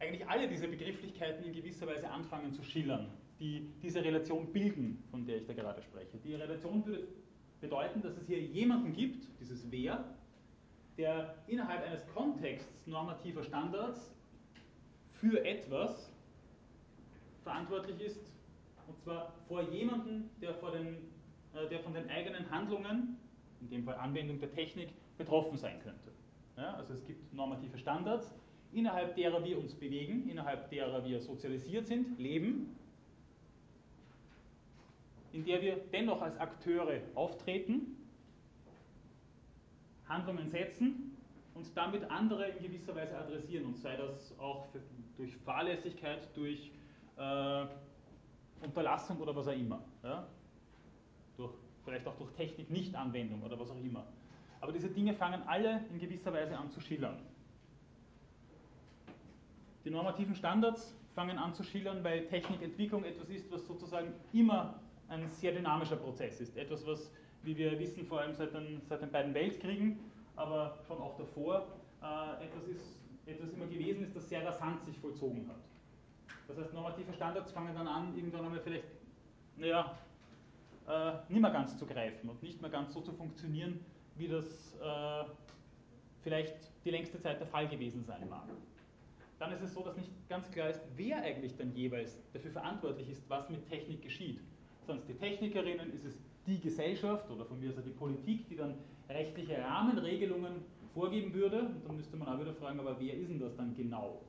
eigentlich 0.04 0.28
alle 0.28 0.48
diese 0.48 0.68
Begrifflichkeiten 0.68 1.44
in 1.46 1.54
gewisser 1.54 1.88
Weise 1.88 2.10
anfangen 2.10 2.52
zu 2.54 2.64
schillern, 2.64 3.08
die 3.40 3.70
diese 3.82 4.04
Relation 4.04 4.52
bilden, 4.52 5.04
von 5.10 5.26
der 5.26 5.38
ich 5.38 5.46
da 5.46 5.54
gerade 5.54 5.82
spreche. 5.82 6.18
Die 6.24 6.36
Relation 6.36 6.86
würde 6.86 7.08
bedeuten, 7.62 8.02
dass 8.02 8.18
es 8.18 8.28
hier 8.28 8.42
jemanden 8.42 8.94
gibt, 8.94 9.28
dieses 9.40 9.72
Wer, 9.72 10.04
der 10.98 11.36
innerhalb 11.48 11.84
eines 11.84 12.06
Kontexts 12.14 12.86
normativer 12.86 13.44
Standards 13.44 14.14
für 15.12 15.44
etwas 15.46 16.12
verantwortlich 17.44 18.00
ist, 18.02 18.34
und 18.88 19.00
zwar 19.00 19.34
vor 19.48 19.62
jemandem, 19.72 20.30
der, 20.42 20.54
vor 20.56 20.72
den, 20.72 20.98
äh, 21.54 21.68
der 21.70 21.80
von 21.80 21.94
den 21.94 22.10
eigenen 22.10 22.50
Handlungen, 22.52 23.18
in 23.62 23.70
dem 23.70 23.84
Fall 23.86 23.96
Anwendung 23.96 24.40
der 24.40 24.52
Technik, 24.52 24.90
betroffen 25.18 25.58
sein 25.58 25.80
könnte. 25.82 26.12
Ja, 26.58 26.76
also 26.76 26.94
es 26.94 27.06
gibt 27.06 27.34
normative 27.34 27.78
Standards, 27.78 28.34
innerhalb 28.74 29.16
derer 29.16 29.44
wir 29.44 29.58
uns 29.58 29.74
bewegen, 29.74 30.30
innerhalb 30.30 30.70
derer 30.70 31.04
wir 31.06 31.20
sozialisiert 31.20 31.88
sind, 31.88 32.20
leben, 32.20 32.76
in 35.32 35.46
der 35.46 35.62
wir 35.62 35.78
dennoch 35.92 36.22
als 36.22 36.38
Akteure 36.40 37.02
auftreten, 37.16 37.98
Handlungen 40.08 40.50
setzen 40.50 41.18
und 41.56 41.66
damit 41.76 42.04
andere 42.10 42.50
in 42.50 42.64
gewisser 42.64 42.96
Weise 42.96 43.18
adressieren, 43.18 43.66
und 43.66 43.78
sei 43.78 43.96
das 43.96 44.38
auch 44.40 44.68
durch 45.18 45.36
Fahrlässigkeit, 45.38 46.28
durch 46.36 46.72
äh, 47.18 47.66
Unterlassung 48.64 49.20
oder 49.20 49.36
was 49.36 49.48
auch 49.48 49.58
immer. 49.58 49.84
Ja? 50.04 50.28
Durch, 51.38 51.54
vielleicht 51.84 52.08
auch 52.08 52.16
durch 52.16 52.32
Technik-Nichtanwendung 52.34 53.42
oder 53.42 53.60
was 53.60 53.70
auch 53.72 53.84
immer. 53.84 54.06
Aber 54.62 54.72
diese 54.72 54.90
Dinge 54.90 55.14
fangen 55.14 55.42
alle 55.48 55.84
in 55.92 56.00
gewisser 56.00 56.32
Weise 56.32 56.58
an 56.58 56.72
zu 56.72 56.80
schillern. 56.80 57.18
Die 59.86 59.90
normativen 59.90 60.36
Standards 60.36 60.96
fangen 61.14 61.38
an 61.38 61.54
zu 61.54 61.64
schillern, 61.64 62.04
weil 62.04 62.26
Technikentwicklung 62.28 63.04
etwas 63.04 63.30
ist, 63.30 63.52
was 63.52 63.66
sozusagen 63.68 64.14
immer 64.32 64.80
ein 65.10 65.30
sehr 65.30 65.52
dynamischer 65.52 65.98
Prozess 65.98 66.40
ist. 66.42 66.58
Etwas, 66.58 66.86
was, 66.88 67.12
wie 67.44 67.56
wir 67.58 67.78
wissen, 67.80 68.06
vor 68.06 68.22
allem 68.22 68.34
seit 68.34 68.54
den, 68.54 68.82
seit 68.88 69.02
den 69.02 69.12
beiden 69.12 69.34
Weltkriegen, 69.34 70.00
aber 70.36 70.80
schon 70.88 70.98
auch 70.98 71.18
davor, 71.18 71.68
äh, 72.02 72.46
etwas, 72.46 72.68
ist, 72.68 72.98
etwas 73.26 73.52
immer 73.52 73.66
gewesen 73.66 74.04
ist, 74.04 74.16
das 74.16 74.28
sehr 74.30 74.46
rasant 74.46 74.84
sich 74.84 74.98
vollzogen 74.98 75.48
hat. 75.48 75.60
Das 76.48 76.58
heißt, 76.58 76.74
normative 76.74 77.14
Standards 77.14 77.52
fangen 77.52 77.76
dann 77.76 77.88
an, 77.88 78.16
irgendwann 78.16 78.46
einmal 78.46 78.62
vielleicht, 78.62 78.86
naja, 79.58 79.98
äh, 80.88 81.12
nicht 81.30 81.42
mehr 81.42 81.52
ganz 81.52 81.78
zu 81.78 81.86
greifen 81.86 82.30
und 82.30 82.42
nicht 82.42 82.62
mehr 82.62 82.70
ganz 82.70 82.94
so 82.94 83.02
zu 83.02 83.14
funktionieren, 83.14 83.80
wie 84.16 84.28
das 84.28 84.76
äh, 84.82 85.26
vielleicht 86.22 86.56
die 86.84 86.90
längste 86.90 87.20
Zeit 87.20 87.40
der 87.40 87.48
Fall 87.48 87.68
gewesen 87.68 88.04
sein 88.04 88.28
mag. 88.30 88.48
Dann 89.40 89.52
ist 89.52 89.62
es 89.62 89.74
so, 89.74 89.82
dass 89.82 89.98
nicht 89.98 90.12
ganz 90.30 90.50
klar 90.52 90.70
ist, 90.70 90.82
wer 90.96 91.22
eigentlich 91.22 91.56
dann 91.56 91.74
jeweils 91.76 92.22
dafür 92.34 92.52
verantwortlich 92.52 93.10
ist, 93.10 93.30
was 93.30 93.50
mit 93.50 93.66
Technik 93.68 94.02
geschieht. 94.02 94.40
Sonst 94.86 95.08
die 95.08 95.14
Technikerinnen, 95.14 95.94
ist 95.94 96.06
es 96.06 96.18
die 96.46 96.60
Gesellschaft 96.60 97.30
oder 97.30 97.46
von 97.46 97.60
mir 97.60 97.70
aus 97.70 97.84
die 97.84 97.92
Politik, 97.92 98.48
die 98.50 98.56
dann 98.56 98.76
rechtliche 99.10 99.62
Rahmenregelungen 99.64 100.66
vorgeben 100.94 101.34
würde. 101.34 101.62
Und 101.62 101.88
dann 101.88 101.96
müsste 101.96 102.18
man 102.18 102.28
auch 102.28 102.40
wieder 102.40 102.54
fragen, 102.54 102.80
aber 102.80 103.00
wer 103.00 103.14
ist 103.14 103.30
denn 103.30 103.40
das 103.40 103.56
dann 103.56 103.76
genau? 103.76 104.22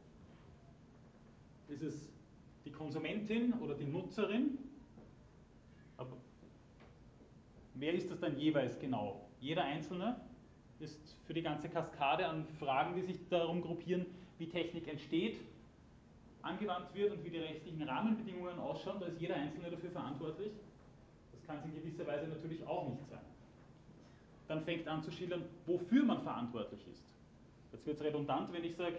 Ist 1.68 1.82
es 1.82 2.12
die 2.64 2.70
Konsumentin 2.70 3.54
oder 3.54 3.74
die 3.74 3.84
Nutzerin? 3.84 4.58
Aber 5.96 6.16
wer 7.74 7.94
ist 7.94 8.10
das 8.10 8.20
dann 8.20 8.38
jeweils 8.38 8.78
genau? 8.78 9.28
Jeder 9.40 9.64
Einzelne 9.64 10.20
ist 10.80 11.16
für 11.26 11.34
die 11.34 11.42
ganze 11.42 11.68
Kaskade 11.68 12.26
an 12.26 12.46
Fragen, 12.58 12.94
die 12.94 13.02
sich 13.02 13.28
darum 13.28 13.60
gruppieren, 13.60 14.06
wie 14.38 14.48
Technik 14.48 14.88
entsteht, 14.88 15.40
angewandt 16.42 16.94
wird 16.94 17.12
und 17.12 17.24
wie 17.24 17.30
die 17.30 17.38
rechtlichen 17.38 17.82
Rahmenbedingungen 17.82 18.58
ausschauen. 18.58 19.00
Da 19.00 19.06
ist 19.06 19.20
jeder 19.20 19.36
Einzelne 19.36 19.70
dafür 19.70 19.90
verantwortlich. 19.90 20.52
Das 21.32 21.44
kann 21.46 21.58
es 21.58 21.64
in 21.64 21.74
gewisser 21.74 22.06
Weise 22.06 22.28
natürlich 22.28 22.66
auch 22.66 22.88
nicht 22.88 23.06
sein. 23.08 23.24
Dann 24.48 24.62
fängt 24.64 24.86
an 24.88 25.02
zu 25.02 25.10
schildern, 25.10 25.44
wofür 25.66 26.04
man 26.04 26.22
verantwortlich 26.22 26.80
ist. 26.92 27.04
Jetzt 27.72 27.86
wird 27.86 27.96
es 27.96 28.04
redundant, 28.04 28.52
wenn 28.52 28.64
ich 28.64 28.76
sage, 28.76 28.98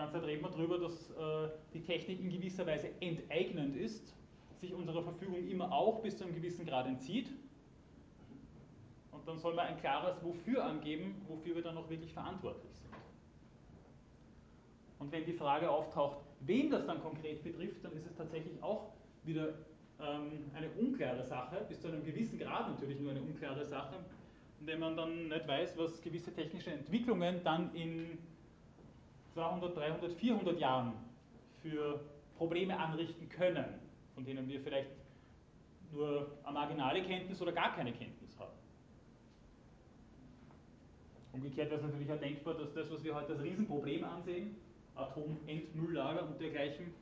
ganze 0.00 0.14
Zeit 0.14 0.24
reden 0.24 0.42
wir 0.42 0.50
darüber, 0.50 0.78
dass 0.78 1.10
äh, 1.10 1.50
die 1.74 1.82
Technik 1.82 2.20
in 2.20 2.30
gewisser 2.30 2.66
Weise 2.66 2.90
enteignend 3.00 3.76
ist, 3.76 4.14
sich 4.60 4.72
unserer 4.72 5.02
Verfügung 5.02 5.46
immer 5.46 5.70
auch 5.72 6.00
bis 6.00 6.16
zu 6.16 6.24
einem 6.24 6.34
gewissen 6.34 6.64
Grad 6.64 6.86
entzieht. 6.86 7.28
Und 9.12 9.26
dann 9.28 9.38
soll 9.38 9.54
man 9.54 9.66
ein 9.66 9.78
klares 9.78 10.22
Wofür 10.24 10.64
angeben, 10.64 11.20
wofür 11.28 11.54
wir 11.54 11.62
dann 11.62 11.76
auch 11.76 11.88
wirklich 11.90 12.12
verantwortlich 12.12 12.72
sind. 12.72 12.89
Und 15.00 15.10
wenn 15.10 15.24
die 15.24 15.32
Frage 15.32 15.68
auftaucht, 15.68 16.18
wen 16.40 16.70
das 16.70 16.86
dann 16.86 17.02
konkret 17.02 17.42
betrifft, 17.42 17.82
dann 17.82 17.92
ist 17.96 18.06
es 18.06 18.14
tatsächlich 18.14 18.62
auch 18.62 18.92
wieder 19.24 19.54
ähm, 19.98 20.50
eine 20.54 20.68
unklare 20.78 21.24
Sache, 21.24 21.64
bis 21.68 21.80
zu 21.80 21.88
einem 21.88 22.04
gewissen 22.04 22.38
Grad 22.38 22.68
natürlich 22.68 23.00
nur 23.00 23.10
eine 23.10 23.22
unklare 23.22 23.64
Sache, 23.64 23.96
indem 24.60 24.80
man 24.80 24.96
dann 24.96 25.28
nicht 25.28 25.48
weiß, 25.48 25.76
was 25.78 26.00
gewisse 26.02 26.32
technische 26.32 26.70
Entwicklungen 26.70 27.42
dann 27.42 27.74
in 27.74 28.18
200, 29.32 29.74
300, 29.74 30.12
400 30.12 30.60
Jahren 30.60 30.92
für 31.62 32.00
Probleme 32.36 32.78
anrichten 32.78 33.28
können, 33.30 33.64
von 34.14 34.24
denen 34.24 34.46
wir 34.48 34.60
vielleicht 34.60 34.90
nur 35.92 36.30
eine 36.44 36.52
marginale 36.52 37.02
Kenntnis 37.02 37.40
oder 37.40 37.52
gar 37.52 37.74
keine 37.74 37.92
Kenntnis 37.92 38.38
haben. 38.38 38.52
Umgekehrt 41.32 41.70
wäre 41.70 41.80
es 41.80 41.86
natürlich 41.86 42.12
auch 42.12 42.20
denkbar, 42.20 42.54
dass 42.54 42.74
das, 42.74 42.90
was 42.90 43.02
wir 43.02 43.14
heute 43.14 43.32
als 43.32 43.42
Riesenproblem 43.42 44.04
ansehen, 44.04 44.56
Atom-Endnulllager 44.94 46.28
und 46.28 46.40
dergleichen, 46.40 46.94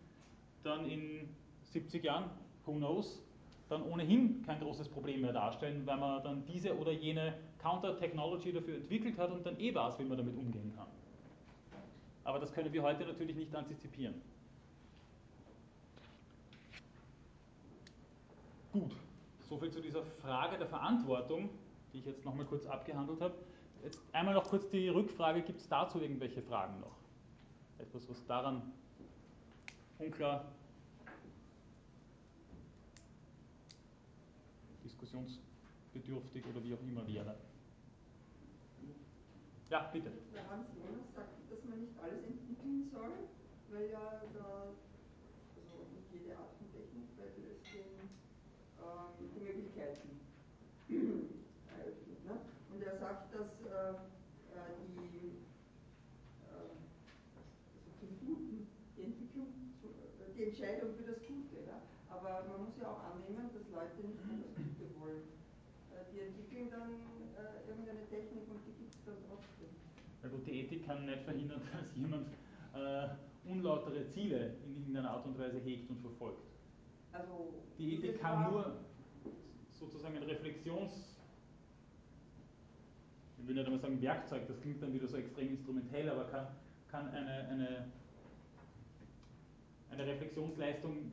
dann 0.63 0.89
in 0.89 1.29
70 1.65 2.05
Jahren, 2.05 2.31
who 2.65 2.73
knows, 2.73 3.23
dann 3.69 3.83
ohnehin 3.83 4.43
kein 4.43 4.61
großes 4.61 4.89
Problem 4.89 5.21
mehr 5.21 5.33
darstellen, 5.33 5.83
weil 5.85 5.99
man 5.99 6.23
dann 6.23 6.45
diese 6.47 6.77
oder 6.77 6.93
jene 6.93 7.35
Counter-Technology 7.59 8.53
dafür 8.53 8.77
entwickelt 8.77 9.19
hat 9.19 9.31
und 9.31 9.45
dann 9.45 9.59
eh 9.61 9.75
weiß, 9.75 9.99
wie 9.99 10.05
man 10.05 10.17
damit 10.17 10.37
umgehen 10.37 10.73
kann. 10.75 10.87
Aber 12.25 12.39
das 12.39 12.53
können 12.53 12.73
wir 12.73 12.83
heute 12.83 13.05
natürlich 13.05 13.37
nicht 13.37 13.55
antizipieren. 13.55 14.15
Gut, 18.73 18.95
soviel 19.49 19.71
zu 19.71 19.81
dieser 19.81 20.03
Frage 20.03 20.59
der 20.59 20.67
Verantwortung, 20.67 21.49
die 21.93 21.99
ich 21.99 22.07
jetzt 22.07 22.25
nochmal 22.25 22.47
kurz 22.47 22.67
abgehandelt 22.67 23.21
habe. 23.21 23.35
Jetzt 23.83 23.99
einmal 24.13 24.35
noch 24.35 24.45
kurz 24.45 24.69
die 24.69 24.89
Rückfrage, 24.89 25.43
gibt 25.43 25.61
es 25.61 25.69
dazu 25.69 26.01
irgendwelche 26.01 26.43
Fragen 26.43 26.81
noch? 26.81 26.97
Etwas, 27.79 28.09
was 28.09 28.27
daran 28.27 28.73
unklar, 29.99 30.45
diskussionsbedürftig 34.85 36.45
oder 36.47 36.63
wie 36.65 36.75
auch 36.75 36.83
immer 36.83 37.07
wäre. 37.07 37.37
Ja, 39.71 39.91
bitte. 39.93 40.11
Der 40.33 40.49
Hans 40.49 40.67
Jonas 40.75 41.13
sagt, 41.15 41.51
dass 41.51 41.65
man 41.65 41.81
nicht 41.81 41.93
alles 42.01 42.25
entwickeln 42.25 42.89
soll, 42.91 43.29
weil 43.71 43.91
ja 43.91 44.23
da, 44.33 44.73
also 45.55 45.77
nicht 45.95 46.11
jede 46.11 46.37
Art 46.39 46.57
von 46.57 46.73
Technik, 46.73 47.09
weil 47.19 47.29
es 47.29 47.37
den, 47.37 48.09
ähm, 48.81 49.31
die 49.35 49.41
Möglichkeiten 49.45 50.21
eröffnet. 50.89 52.25
Ne? 52.25 52.41
Und 52.73 52.83
er 52.83 52.99
sagt, 52.99 53.35
dass 53.35 53.61
äh, 53.67 53.93
äh 53.93 54.75
die 54.97 55.39
die 60.39 60.45
Entscheidung 60.45 60.95
für 60.95 61.03
das 61.03 61.19
Gute. 61.27 61.67
Ja? 61.67 61.83
Aber 62.07 62.47
man 62.47 62.71
muss 62.71 62.79
ja 62.79 62.87
auch 62.87 63.03
annehmen, 63.11 63.51
dass 63.51 63.67
Leute 63.75 63.99
nicht 64.07 64.23
nur 64.23 64.39
das 64.39 64.55
Gute 64.55 64.87
wollen. 65.03 65.27
Äh, 65.91 66.07
die 66.15 66.31
entwickeln 66.31 66.71
dann 66.71 66.95
äh, 67.35 67.67
irgendeine 67.67 68.07
Technik 68.07 68.47
und 68.47 68.63
die 68.63 68.75
gibt 68.79 68.95
es 68.95 69.03
dann 69.03 69.19
trotzdem. 69.27 69.75
Na 70.23 70.31
gut, 70.31 70.47
die 70.47 70.63
Ethik 70.63 70.78
kann 70.89 71.07
nicht 71.07 71.23
verhindern, 71.23 71.61
dass 71.73 71.95
jemand 71.95 72.27
äh, 72.75 73.09
unlautere 73.49 74.09
Ziele 74.09 74.55
in 74.67 74.77
irgendeiner 74.77 75.11
Art 75.11 75.27
und 75.27 75.39
Weise 75.39 75.59
hegt 75.59 75.89
und 75.91 76.01
verfolgt. 76.01 76.43
Also, 77.13 77.55
die 77.79 77.95
Ethik 77.95 78.21
kann 78.21 78.51
nur 78.51 78.77
sozusagen 79.73 80.17
ein 80.17 80.25
Reflexions- 80.25 81.15
ich 83.41 83.47
will 83.47 83.55
nicht 83.55 83.65
einmal 83.67 83.81
sagen 83.81 84.03
Werkzeug, 84.03 84.47
das 84.49 84.61
klingt 84.61 84.83
dann 84.83 84.93
wieder 84.93 85.07
so 85.07 85.17
extrem 85.17 85.51
instrumentell, 85.51 86.09
aber 86.11 86.25
kann, 86.25 86.49
kann 86.91 87.09
eine, 87.11 87.49
eine 87.49 87.85
eine 89.91 90.07
Reflexionsleistung, 90.07 91.13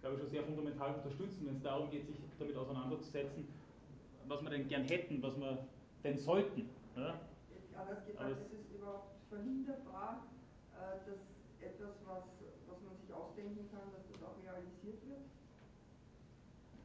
glaube 0.00 0.16
ich, 0.16 0.20
schon 0.22 0.30
sehr 0.30 0.42
fundamental 0.42 0.94
unterstützen, 0.94 1.46
wenn 1.46 1.56
es 1.56 1.62
darum 1.62 1.90
geht, 1.90 2.06
sich 2.06 2.16
damit 2.38 2.56
auseinanderzusetzen, 2.56 3.46
was 4.26 4.42
wir 4.42 4.50
denn 4.50 4.68
gern 4.68 4.84
hätten, 4.84 5.22
was 5.22 5.36
wir 5.38 5.58
denn 6.02 6.18
sollten. 6.18 6.68
Ja? 6.96 7.20
Gefragt, 8.06 8.30
ist 8.42 8.52
es 8.52 8.63
verhinderbar, 9.34 10.26
äh, 10.74 11.10
dass 11.10 11.20
etwas, 11.60 11.94
was, 12.06 12.24
was 12.68 12.82
man 12.82 12.96
sich 12.96 13.12
ausdenken 13.12 13.68
kann, 13.70 13.90
dass 13.92 14.06
das 14.10 14.22
auch 14.22 14.36
realisiert 14.42 15.06
wird? 15.08 15.22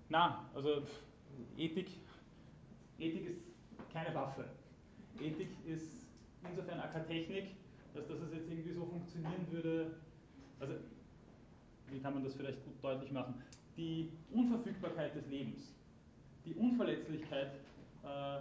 Na, 0.09 0.49
also 0.55 0.83
Ethik, 1.57 1.89
Ethik 2.97 3.29
ist 3.29 3.41
keine 3.93 4.13
Waffe. 4.15 4.45
Ethik 5.19 5.49
ist 5.65 6.01
insofern 6.49 6.79
auch 6.79 6.91
keine 6.91 7.05
Technik, 7.05 7.55
dass 7.93 8.07
das 8.07 8.17
jetzt 8.33 8.49
irgendwie 8.49 8.73
so 8.73 8.85
funktionieren 8.85 9.45
würde. 9.51 9.95
Also 10.59 10.75
wie 11.91 11.99
kann 11.99 12.13
man 12.13 12.23
das 12.23 12.33
vielleicht 12.33 12.63
gut 12.65 12.75
deutlich 12.81 13.11
machen, 13.11 13.41
die 13.77 14.11
Unverfügbarkeit 14.31 15.15
des 15.15 15.27
Lebens, 15.27 15.73
die 16.45 16.53
Unverletzlichkeit 16.53 17.51
äh, 18.03 18.39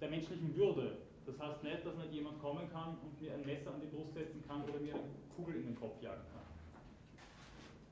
der 0.00 0.10
menschlichen 0.10 0.54
Würde. 0.56 0.98
Das 1.26 1.38
heißt 1.38 1.62
nicht, 1.62 1.86
dass 1.86 1.96
nicht 1.96 2.12
jemand 2.12 2.40
kommen 2.40 2.68
kann 2.70 2.96
und 3.02 3.20
mir 3.20 3.34
ein 3.34 3.46
Messer 3.46 3.72
an 3.74 3.80
die 3.80 3.94
Brust 3.94 4.14
setzen 4.14 4.42
kann 4.46 4.62
oder 4.64 4.80
mir 4.80 4.94
eine 4.94 5.04
Kugel 5.36 5.56
in 5.56 5.66
den 5.66 5.76
Kopf 5.76 6.02
jagen 6.02 6.22
kann. 6.32 6.42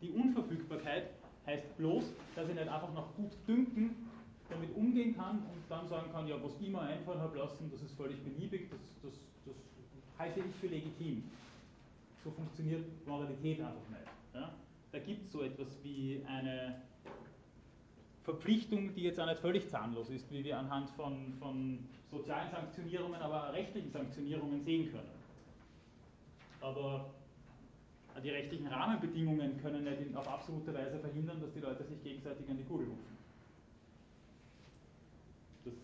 Die 0.02 0.10
Unverfügbarkeit 0.10 1.10
heißt 1.46 1.76
bloß, 1.76 2.12
dass 2.34 2.48
ich 2.48 2.54
nicht 2.54 2.68
einfach 2.68 2.92
nach 2.92 3.14
gut 3.16 3.32
dünken 3.46 4.08
damit 4.50 4.74
umgehen 4.74 5.14
kann 5.14 5.38
und 5.38 5.62
dann 5.68 5.88
sagen 5.88 6.10
kann, 6.12 6.26
ja, 6.26 6.42
was 6.42 6.60
ich 6.60 6.68
mir 6.68 6.80
einfallen 6.80 7.20
habe 7.20 7.38
lassen, 7.38 7.70
das 7.70 7.80
ist 7.82 7.94
völlig 7.94 8.20
beliebig, 8.22 8.68
das, 8.70 8.80
das, 9.02 9.14
das 9.46 9.54
halte 10.18 10.40
ich 10.40 10.54
für 10.56 10.66
legitim. 10.66 11.22
So 12.24 12.30
funktioniert 12.30 12.84
Moralität 13.06 13.60
einfach 13.60 13.88
nicht. 13.88 14.10
Ja? 14.34 14.52
Da 14.92 14.98
gibt 14.98 15.26
es 15.26 15.32
so 15.32 15.42
etwas 15.42 15.68
wie 15.82 16.22
eine 16.26 16.82
Verpflichtung, 18.30 18.94
die 18.94 19.02
jetzt 19.02 19.18
auch 19.18 19.26
nicht 19.26 19.40
völlig 19.40 19.68
zahnlos 19.68 20.08
ist, 20.08 20.30
wie 20.30 20.44
wir 20.44 20.58
anhand 20.58 20.90
von, 20.90 21.34
von 21.38 21.78
sozialen 22.10 22.50
Sanktionierungen, 22.50 23.20
aber 23.20 23.52
rechtlichen 23.52 23.90
Sanktionierungen 23.90 24.62
sehen 24.62 24.90
können. 24.90 25.10
Aber 26.60 27.10
die 28.22 28.30
rechtlichen 28.30 28.68
Rahmenbedingungen 28.68 29.60
können 29.60 29.84
nicht 29.84 30.14
auf 30.14 30.28
absolute 30.28 30.72
Weise 30.74 30.98
verhindern, 30.98 31.40
dass 31.40 31.52
die 31.52 31.60
Leute 31.60 31.84
sich 31.84 32.02
gegenseitig 32.02 32.48
an 32.48 32.56
die 32.56 32.64
Kugel 32.64 32.86
rufen. 32.86 33.18
Das, 35.64 35.74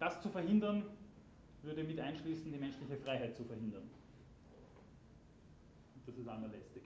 das 0.00 0.22
zu 0.22 0.28
verhindern, 0.30 0.84
würde 1.62 1.84
mit 1.84 2.00
einschließen, 2.00 2.50
die 2.52 2.58
menschliche 2.58 2.96
Freiheit 2.96 3.36
zu 3.36 3.44
verhindern. 3.44 3.88
Das 6.06 6.16
ist 6.16 6.28
einmal 6.28 6.50
lästig. 6.50 6.82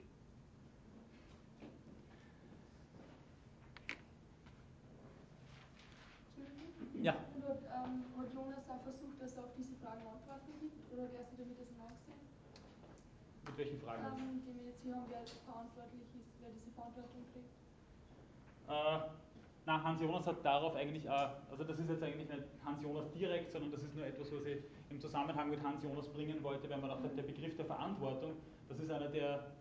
Ja. 7.01 7.15
Und 7.35 7.43
hat, 7.47 7.63
ähm, 7.63 8.03
hat 8.17 8.27
Jonas 8.33 8.67
auch 8.67 8.83
versucht, 8.83 9.21
dass 9.21 9.37
er 9.37 9.43
auf 9.43 9.53
diese 9.57 9.75
Fragen 9.79 10.03
Antworten 10.03 10.51
gibt 10.59 10.75
oder 10.91 11.07
wer 11.11 11.23
sich 11.23 11.37
damit 11.39 11.55
auseinandergesetzt? 11.59 12.27
Mit 13.45 13.57
welchen 13.57 13.79
Fragen? 13.79 14.03
Ähm, 14.03 14.41
die 14.43 14.53
wir 14.55 14.65
jetzt 14.67 14.83
hier 14.83 14.95
haben, 14.95 15.07
wer 15.07 15.23
verantwortlich 15.23 16.09
ist, 16.19 16.31
wer 16.43 16.51
diese 16.51 16.71
Verantwortung 16.75 17.23
trägt. 17.31 17.55
Äh, 18.67 18.99
na, 19.65 19.83
Hans 19.83 20.01
Jonas 20.01 20.27
hat 20.27 20.43
darauf 20.43 20.75
eigentlich 20.75 21.09
auch, 21.09 21.39
also 21.51 21.63
das 21.63 21.79
ist 21.79 21.89
jetzt 21.89 22.03
eigentlich 22.03 22.27
nicht 22.27 22.43
Hans 22.65 22.81
Jonas 22.81 23.11
direkt, 23.11 23.51
sondern 23.51 23.71
das 23.71 23.83
ist 23.83 23.95
nur 23.95 24.05
etwas, 24.05 24.31
was 24.31 24.45
ich 24.45 24.59
im 24.89 24.99
Zusammenhang 24.99 25.49
mit 25.49 25.61
Hans 25.63 25.83
Jonas 25.83 26.07
bringen 26.09 26.43
wollte, 26.43 26.69
wenn 26.69 26.81
man 26.81 26.91
auch 26.91 26.99
der 27.01 27.23
Begriff 27.23 27.55
der 27.55 27.65
Verantwortung, 27.65 28.33
das 28.67 28.79
ist 28.79 28.91
einer 28.91 29.09
der 29.09 29.51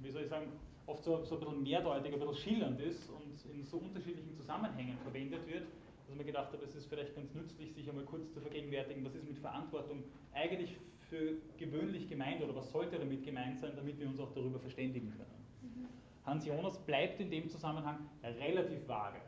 wie 0.00 0.10
soll 0.10 0.22
ich 0.22 0.28
sagen, 0.28 0.52
oft 0.86 1.02
so, 1.02 1.24
so 1.24 1.34
ein 1.36 1.40
bisschen 1.40 1.62
mehrdeutig, 1.62 2.12
ein 2.12 2.20
bisschen 2.20 2.34
schillernd 2.34 2.80
ist 2.80 3.10
und 3.10 3.44
in 3.52 3.64
so 3.64 3.78
unterschiedlichen 3.78 4.34
Zusammenhängen 4.34 4.96
verwendet 4.98 5.46
wird, 5.46 5.64
dass 6.08 6.16
man 6.16 6.26
gedacht 6.26 6.52
hat, 6.52 6.62
es 6.62 6.74
ist 6.74 6.86
vielleicht 6.86 7.14
ganz 7.14 7.34
nützlich, 7.34 7.74
sich 7.74 7.88
einmal 7.88 8.04
kurz 8.04 8.32
zu 8.32 8.40
vergegenwärtigen, 8.40 9.04
was 9.04 9.14
ist 9.14 9.28
mit 9.28 9.38
Verantwortung 9.38 10.04
eigentlich 10.32 10.78
für 11.10 11.34
gewöhnlich 11.58 12.08
gemeint 12.08 12.42
oder 12.42 12.56
was 12.56 12.70
sollte 12.70 12.98
damit 12.98 13.24
gemeint 13.24 13.58
sein, 13.58 13.72
damit 13.76 14.00
wir 14.00 14.08
uns 14.08 14.18
auch 14.18 14.32
darüber 14.32 14.58
verständigen 14.58 15.10
können. 15.10 15.44
Mhm. 15.62 15.88
Hans 16.24 16.46
Jonas 16.46 16.78
bleibt 16.78 17.20
in 17.20 17.30
dem 17.30 17.50
Zusammenhang 17.50 18.08
relativ 18.22 18.88
vage. 18.88 19.20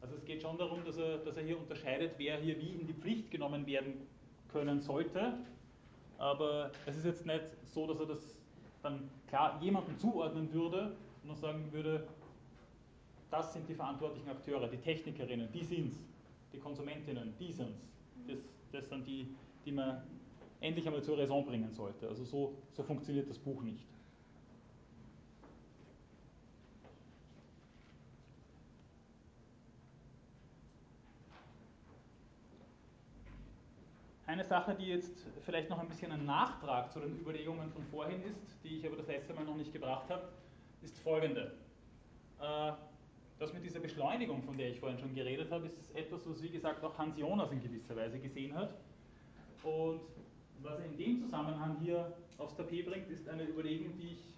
Also 0.00 0.16
es 0.16 0.24
geht 0.24 0.42
schon 0.42 0.58
darum, 0.58 0.84
dass 0.84 0.98
er, 0.98 1.18
dass 1.18 1.36
er 1.36 1.44
hier 1.44 1.58
unterscheidet, 1.58 2.14
wer 2.18 2.38
hier 2.38 2.60
wie 2.60 2.70
in 2.70 2.86
die 2.86 2.92
Pflicht 2.92 3.30
genommen 3.30 3.64
werden 3.64 3.94
können 4.48 4.80
sollte, 4.80 5.34
aber 6.18 6.72
es 6.86 6.96
ist 6.96 7.04
jetzt 7.04 7.24
nicht 7.24 7.44
so, 7.66 7.86
dass 7.86 8.00
er 8.00 8.06
das 8.06 8.36
dann 8.82 9.08
klar 9.28 9.60
jemanden 9.62 9.96
zuordnen 9.96 10.52
würde 10.52 10.96
und 11.22 11.28
dann 11.28 11.36
sagen 11.36 11.72
würde, 11.72 12.06
das 13.34 13.52
sind 13.52 13.68
die 13.68 13.74
verantwortlichen 13.74 14.28
Akteure, 14.28 14.68
die 14.68 14.76
Technikerinnen, 14.76 15.50
die 15.50 15.64
sind 15.64 15.92
es, 15.92 15.98
die 16.52 16.58
Konsumentinnen, 16.58 17.34
die 17.36 17.52
sind 17.52 17.74
es. 17.74 17.90
Das, 18.28 18.38
das 18.70 18.88
sind 18.88 19.04
die, 19.06 19.34
die 19.64 19.72
man 19.72 20.02
endlich 20.60 20.86
einmal 20.86 21.02
zur 21.02 21.18
Raison 21.18 21.44
bringen 21.44 21.72
sollte. 21.72 22.08
Also 22.08 22.24
so, 22.24 22.54
so 22.72 22.84
funktioniert 22.84 23.28
das 23.28 23.38
Buch 23.38 23.60
nicht. 23.62 23.84
Eine 34.26 34.44
Sache, 34.44 34.76
die 34.76 34.86
jetzt 34.86 35.26
vielleicht 35.44 35.68
noch 35.70 35.80
ein 35.80 35.88
bisschen 35.88 36.12
ein 36.12 36.24
Nachtrag 36.24 36.92
zu 36.92 37.00
den 37.00 37.18
Überlegungen 37.20 37.70
von 37.72 37.84
vorhin 37.86 38.22
ist, 38.22 38.62
die 38.62 38.78
ich 38.78 38.86
aber 38.86 38.96
das 38.96 39.08
letzte 39.08 39.34
Mal 39.34 39.44
noch 39.44 39.56
nicht 39.56 39.72
gebracht 39.72 40.08
habe, 40.08 40.28
ist 40.82 40.96
folgende. 41.00 41.52
Äh, 42.40 42.72
das 43.38 43.52
mit 43.52 43.64
dieser 43.64 43.80
Beschleunigung, 43.80 44.42
von 44.42 44.56
der 44.56 44.70
ich 44.70 44.80
vorhin 44.80 44.98
schon 44.98 45.14
geredet 45.14 45.50
habe, 45.50 45.66
ist 45.66 45.94
etwas, 45.94 46.28
was 46.28 46.42
wie 46.42 46.50
gesagt 46.50 46.84
auch 46.84 46.96
Hans 46.96 47.18
Jonas 47.18 47.50
in 47.52 47.62
gewisser 47.62 47.96
Weise 47.96 48.18
gesehen 48.18 48.54
hat. 48.54 48.74
Und 49.62 50.00
was 50.62 50.78
er 50.78 50.86
in 50.86 50.96
dem 50.96 51.18
Zusammenhang 51.20 51.76
hier 51.82 52.12
aufs 52.38 52.54
Tapet 52.54 52.86
bringt, 52.86 53.10
ist 53.10 53.28
eine 53.28 53.44
Überlegung, 53.44 53.98
die 53.98 54.12
ich 54.12 54.34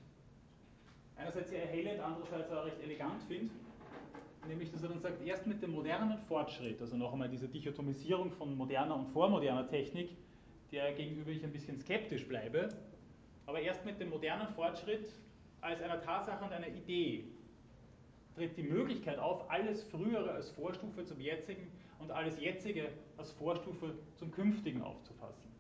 einerseits 1.17 1.51
sehr 1.51 1.63
erhellend, 1.63 2.01
andererseits 2.01 2.51
auch 2.51 2.65
recht 2.65 2.81
elegant 2.83 3.23
finde. 3.25 3.53
Nämlich, 4.49 4.71
dass 4.71 4.83
er 4.83 4.91
dann 4.91 5.01
sagt, 5.01 5.27
erst 5.27 5.47
mit 5.47 5.61
dem 5.61 5.73
modernen 5.73 6.19
Fortschritt, 6.29 6.81
also 6.81 6.97
noch 6.97 7.13
einmal 7.13 7.29
diese 7.29 7.49
Dichotomisierung 7.49 8.31
von 8.31 8.57
moderner 8.57 8.95
und 8.95 9.09
vormoderner 9.09 9.67
Technik, 9.69 10.11
der 10.71 10.93
gegenüber 10.93 11.31
ich 11.31 11.43
ein 11.43 11.53
bisschen 11.53 11.79
skeptisch 11.81 12.27
bleibe, 12.27 12.69
aber 13.47 13.61
erst 13.61 13.85
mit 13.85 14.01
dem 14.01 14.11
modernen 14.11 14.49
Fortschritt 14.55 15.09
als 15.61 15.81
einer 15.81 16.01
Tatsache 16.01 16.45
und 16.45 16.53
einer 16.53 16.69
Idee 16.69 17.25
tritt 18.37 18.57
die 18.57 18.63
Möglichkeit 18.63 19.19
auf, 19.19 19.51
alles 19.51 19.83
Frühere 19.85 20.31
als 20.31 20.51
Vorstufe 20.51 21.05
zum 21.07 21.19
Jetzigen 21.21 21.73
und 21.99 22.11
alles 22.11 22.39
Jetzige 22.39 22.91
als 23.17 23.33
Vorstufe 23.33 23.95
zum 24.17 24.31
Künftigen 24.31 24.83
aufzufassen. 24.83 25.51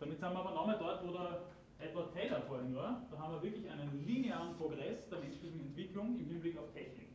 Damit 0.00 0.18
sind 0.18 0.32
wir 0.32 0.38
aber 0.40 0.50
nochmal 0.50 0.76
dort, 0.78 1.06
wo 1.06 1.12
der 1.12 1.42
Edward 1.78 2.12
Taylor 2.12 2.42
vorhin 2.42 2.74
war. 2.74 3.02
Da 3.10 3.18
haben 3.18 3.34
wir 3.34 3.42
wirklich 3.42 3.70
einen 3.70 4.04
linearen 4.06 4.56
Progress 4.56 5.08
der 5.08 5.20
menschlichen 5.20 5.60
Entwicklung 5.60 6.18
im 6.18 6.26
Hinblick 6.26 6.58
auf 6.58 6.70
Technik. 6.72 7.08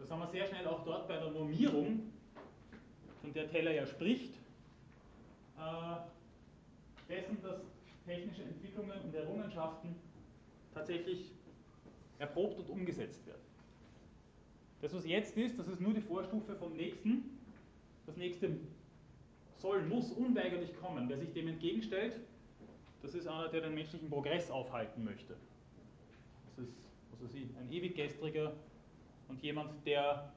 Das 0.00 0.10
haben 0.10 0.20
wir 0.20 0.28
sehr 0.28 0.46
schnell 0.46 0.66
auch 0.66 0.84
dort 0.84 1.06
bei 1.06 1.16
der 1.16 1.30
Normierung, 1.30 2.12
von 3.20 3.32
der 3.32 3.48
Taylor 3.50 3.72
ja 3.72 3.86
spricht, 3.86 4.34
äh, 5.58 5.96
dessen, 7.08 7.42
dass 7.42 7.60
technische 8.08 8.42
Entwicklungen 8.42 8.98
und 9.04 9.14
Errungenschaften 9.14 9.94
tatsächlich 10.72 11.30
erprobt 12.18 12.58
und 12.58 12.70
umgesetzt 12.70 13.24
werden. 13.26 13.42
Das, 14.80 14.94
was 14.94 15.06
jetzt 15.06 15.36
ist, 15.36 15.58
das 15.58 15.68
ist 15.68 15.80
nur 15.80 15.92
die 15.92 16.00
Vorstufe 16.00 16.56
vom 16.56 16.74
nächsten. 16.74 17.38
Das 18.06 18.16
nächste 18.16 18.56
soll, 19.58 19.82
muss 19.82 20.12
unweigerlich 20.12 20.74
kommen. 20.80 21.08
Wer 21.08 21.18
sich 21.18 21.32
dem 21.32 21.48
entgegenstellt, 21.48 22.20
das 23.02 23.14
ist 23.14 23.26
einer, 23.26 23.48
der 23.48 23.60
den 23.60 23.74
menschlichen 23.74 24.08
Progress 24.08 24.50
aufhalten 24.50 25.04
möchte. 25.04 25.36
Das 26.46 26.64
ist, 26.64 26.88
weiß 27.20 27.34
ich, 27.34 27.56
ein 27.58 27.70
ewiggestriger 27.70 28.54
und 29.28 29.42
jemand, 29.42 29.70
der 29.86 30.32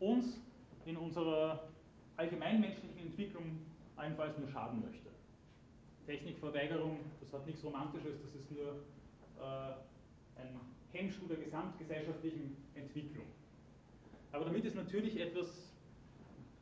uns 0.00 0.40
in 0.84 0.96
unserer 0.96 1.68
allgemeinmenschlichen 2.16 2.98
Entwicklung 2.98 3.60
allenfalls 3.96 4.36
nur 4.38 4.48
schaden 4.48 4.80
möchte. 4.80 5.13
Technikverweigerung, 6.06 6.98
das 7.20 7.32
hat 7.32 7.46
nichts 7.46 7.64
Romantisches, 7.64 8.20
das 8.22 8.34
ist 8.34 8.50
nur 8.50 8.80
äh, 9.40 10.40
ein 10.40 10.60
Hemmschuh 10.92 11.26
der 11.26 11.38
gesamtgesellschaftlichen 11.38 12.56
Entwicklung. 12.74 13.26
Aber 14.32 14.44
damit 14.46 14.64
ist 14.64 14.74
natürlich 14.74 15.18
etwas, 15.20 15.72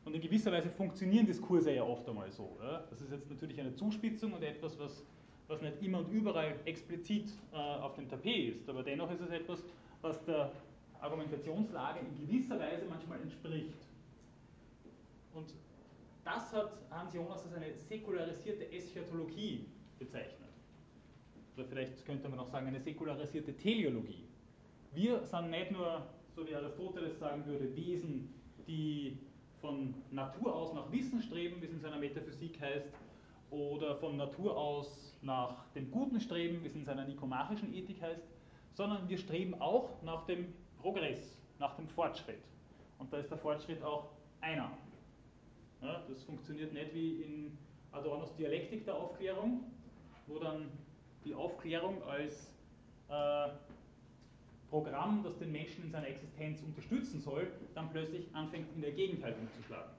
und 0.05 0.13
in 0.13 0.21
gewisser 0.21 0.51
Weise 0.51 0.69
funktionieren 0.69 1.25
Diskurse 1.25 1.73
ja 1.73 1.83
oft 1.83 2.07
einmal 2.07 2.31
so. 2.31 2.57
Ja? 2.61 2.83
Das 2.89 3.01
ist 3.01 3.11
jetzt 3.11 3.29
natürlich 3.29 3.59
eine 3.59 3.73
Zuspitzung 3.75 4.33
und 4.33 4.43
etwas, 4.43 4.77
was, 4.79 5.03
was 5.47 5.61
nicht 5.61 5.81
immer 5.81 5.99
und 5.99 6.11
überall 6.11 6.55
explizit 6.65 7.31
äh, 7.51 7.55
auf 7.55 7.95
dem 7.95 8.07
Tapet 8.09 8.55
ist. 8.55 8.69
Aber 8.69 8.83
dennoch 8.83 9.11
ist 9.11 9.21
es 9.21 9.29
etwas, 9.29 9.63
was 10.01 10.23
der 10.25 10.51
Argumentationslage 10.99 11.99
in 11.99 12.27
gewisser 12.27 12.59
Weise 12.59 12.85
manchmal 12.89 13.21
entspricht. 13.21 13.73
Und 15.33 15.53
das 16.23 16.53
hat 16.53 16.71
Hans 16.89 17.13
Jonas 17.13 17.43
als 17.43 17.53
eine 17.53 17.73
säkularisierte 17.73 18.71
Eschatologie 18.71 19.65
bezeichnet. 19.99 20.49
Oder 21.55 21.65
vielleicht 21.65 22.05
könnte 22.05 22.29
man 22.29 22.39
auch 22.39 22.47
sagen, 22.47 22.67
eine 22.67 22.79
säkularisierte 22.79 23.55
Teleologie. 23.55 24.25
Wir 24.93 25.23
sind 25.23 25.49
nicht 25.49 25.71
nur, 25.71 26.05
so 26.35 26.47
wie 26.47 26.55
Aristoteles 26.55 27.19
sagen 27.19 27.45
würde, 27.45 27.75
Wesen, 27.75 28.33
die 28.67 29.17
von 29.61 29.93
Natur 30.11 30.55
aus 30.55 30.73
nach 30.73 30.91
Wissen 30.91 31.21
streben, 31.21 31.61
wie 31.61 31.65
es 31.65 31.71
in 31.71 31.81
seiner 31.81 31.97
Metaphysik 31.97 32.59
heißt, 32.59 32.89
oder 33.49 33.95
von 33.97 34.17
Natur 34.17 34.57
aus 34.57 35.15
nach 35.21 35.65
dem 35.75 35.91
Guten 35.91 36.19
streben, 36.19 36.63
wie 36.63 36.67
es 36.67 36.75
in 36.75 36.83
seiner 36.83 37.05
nikomachischen 37.05 37.73
Ethik 37.73 38.01
heißt, 38.01 38.23
sondern 38.73 39.07
wir 39.07 39.17
streben 39.17 39.59
auch 39.61 40.01
nach 40.01 40.25
dem 40.25 40.53
Progress, 40.81 41.37
nach 41.59 41.75
dem 41.75 41.87
Fortschritt. 41.87 42.41
Und 42.97 43.13
da 43.13 43.17
ist 43.17 43.29
der 43.29 43.37
Fortschritt 43.37 43.81
auch 43.83 44.09
einer. 44.41 44.71
Das 45.83 46.23
funktioniert 46.23 46.71
nicht 46.73 46.93
wie 46.93 47.21
in 47.23 47.57
Adornos 47.91 48.33
Dialektik 48.35 48.85
der 48.85 48.95
Aufklärung, 48.95 49.65
wo 50.27 50.39
dann 50.39 50.69
die 51.25 51.35
Aufklärung 51.35 52.01
als 52.03 52.49
äh, 53.09 53.49
Programm, 54.69 55.21
das 55.23 55.37
den 55.37 55.51
Menschen 55.51 55.83
in 55.83 55.91
seiner 55.91 56.07
Existenz 56.07 56.61
unterstützen 56.63 57.19
soll, 57.19 57.51
dann 57.75 57.89
plötzlich 57.91 58.33
anfängt 58.33 58.67
in 58.75 58.81
der 58.81 58.91
Gegenteil 58.91 59.35
umzuschlagen. 59.39 59.91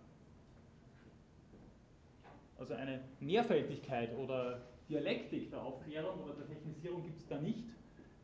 Also 2.59 2.75
eine 2.75 3.01
Mehrfältigkeit 3.21 4.17
oder 4.17 4.63
Dialektik 4.89 5.51
der 5.51 5.63
Aufklärung 5.63 6.23
oder 6.25 6.35
der 6.35 6.47
Technisierung 6.47 7.03
gibt 7.03 7.19
es 7.19 7.27
da 7.27 7.39
nicht, 7.39 7.65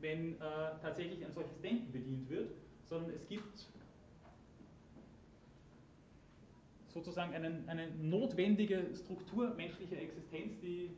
wenn 0.00 0.34
äh, 0.34 0.38
tatsächlich 0.80 1.24
ein 1.24 1.32
solches 1.34 1.60
Denken 1.60 1.92
bedient 1.92 2.28
wird, 2.30 2.52
sondern 2.84 3.10
es 3.10 3.28
gibt 3.28 3.66
sozusagen 6.92 7.34
einen, 7.34 7.68
eine 7.68 7.90
notwendige 7.96 8.94
Struktur 8.96 9.54
menschlicher 9.54 9.98
Existenz, 9.98 10.58
die, 10.60 10.90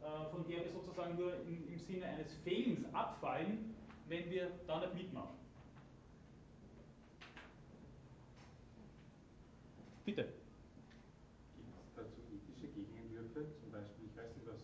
äh, 0.00 0.30
von 0.30 0.46
der 0.48 0.64
wir 0.64 0.70
sozusagen 0.70 1.16
nur 1.16 1.34
im, 1.46 1.68
im 1.68 1.78
Sinne 1.78 2.06
eines 2.06 2.32
Fehlens 2.44 2.82
abfallen, 2.94 3.74
wenn 4.08 4.30
wir 4.30 4.50
da 4.66 4.80
nicht 4.80 4.94
mitmachen. 4.94 5.36
Bitte. 10.04 10.22
Gibt 11.56 11.68
es 11.82 11.94
dazu 11.96 12.20
ethische 12.30 12.68
Gegenentwürfe? 12.72 13.46
Zum 13.60 13.72
Beispiel, 13.72 14.06
ich 14.06 14.16
weiß 14.16 14.30
nicht 14.36 14.46
was, 14.46 14.62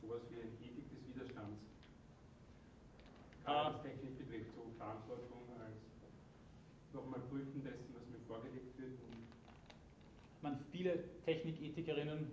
sowas 0.00 0.22
wie 0.30 0.40
eine 0.40 0.50
Ethik 0.64 0.88
des 0.88 1.06
Widerstands. 1.06 1.60
Gerade 3.44 3.58
ah. 3.58 3.74
was 3.74 3.82
Technik 3.82 4.16
betrifft, 4.16 4.50
so 4.56 4.64
Verantwortung 4.78 5.44
als 5.60 5.76
nochmal 6.94 7.20
prüfen 7.28 7.62
dessen, 7.62 7.92
was 7.92 8.08
mir 8.08 8.18
vorgelegt 8.26 8.78
wird 8.78 8.94
man, 10.44 10.60
viele 10.84 11.02
Technikethikerinnen 11.24 12.30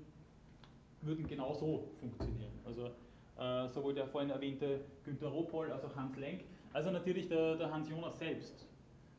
würden 1.01 1.25
genauso 1.25 1.89
funktionieren. 1.99 2.51
Also 2.65 2.91
äh, 3.39 3.67
sowohl 3.69 3.93
der 3.93 4.07
vorhin 4.07 4.29
erwähnte 4.29 4.81
Günter 5.05 5.29
Ropol 5.29 5.71
als 5.71 5.85
auch 5.85 5.95
Hans 5.95 6.17
Lenk, 6.17 6.43
also 6.73 6.91
natürlich 6.91 7.29
der, 7.29 7.55
der 7.55 7.71
Hans 7.71 7.89
Jonas 7.89 8.19
selbst, 8.19 8.67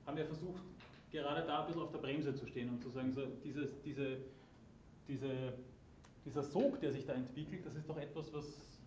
haben 0.07 0.19
ja 0.19 0.25
versucht, 0.25 0.63
gerade 1.11 1.47
da 1.47 1.61
ein 1.61 1.67
bisschen 1.67 1.83
auf 1.83 1.91
der 1.91 1.99
Bremse 1.99 2.35
zu 2.35 2.47
stehen 2.47 2.69
und 2.69 2.83
zu 2.83 2.91
sagen, 2.91 3.11
so 3.13 3.23
dieses, 3.43 3.81
diese, 3.83 4.19
diese, 5.09 5.55
dieser 6.25 6.43
Sog, 6.43 6.81
der 6.81 6.93
sich 6.93 7.07
da 7.07 7.15
entwickelt, 7.15 7.65
das 7.65 7.75
ist 7.75 7.89
doch 7.89 7.97
etwas, 7.97 8.33
was, 8.33 8.81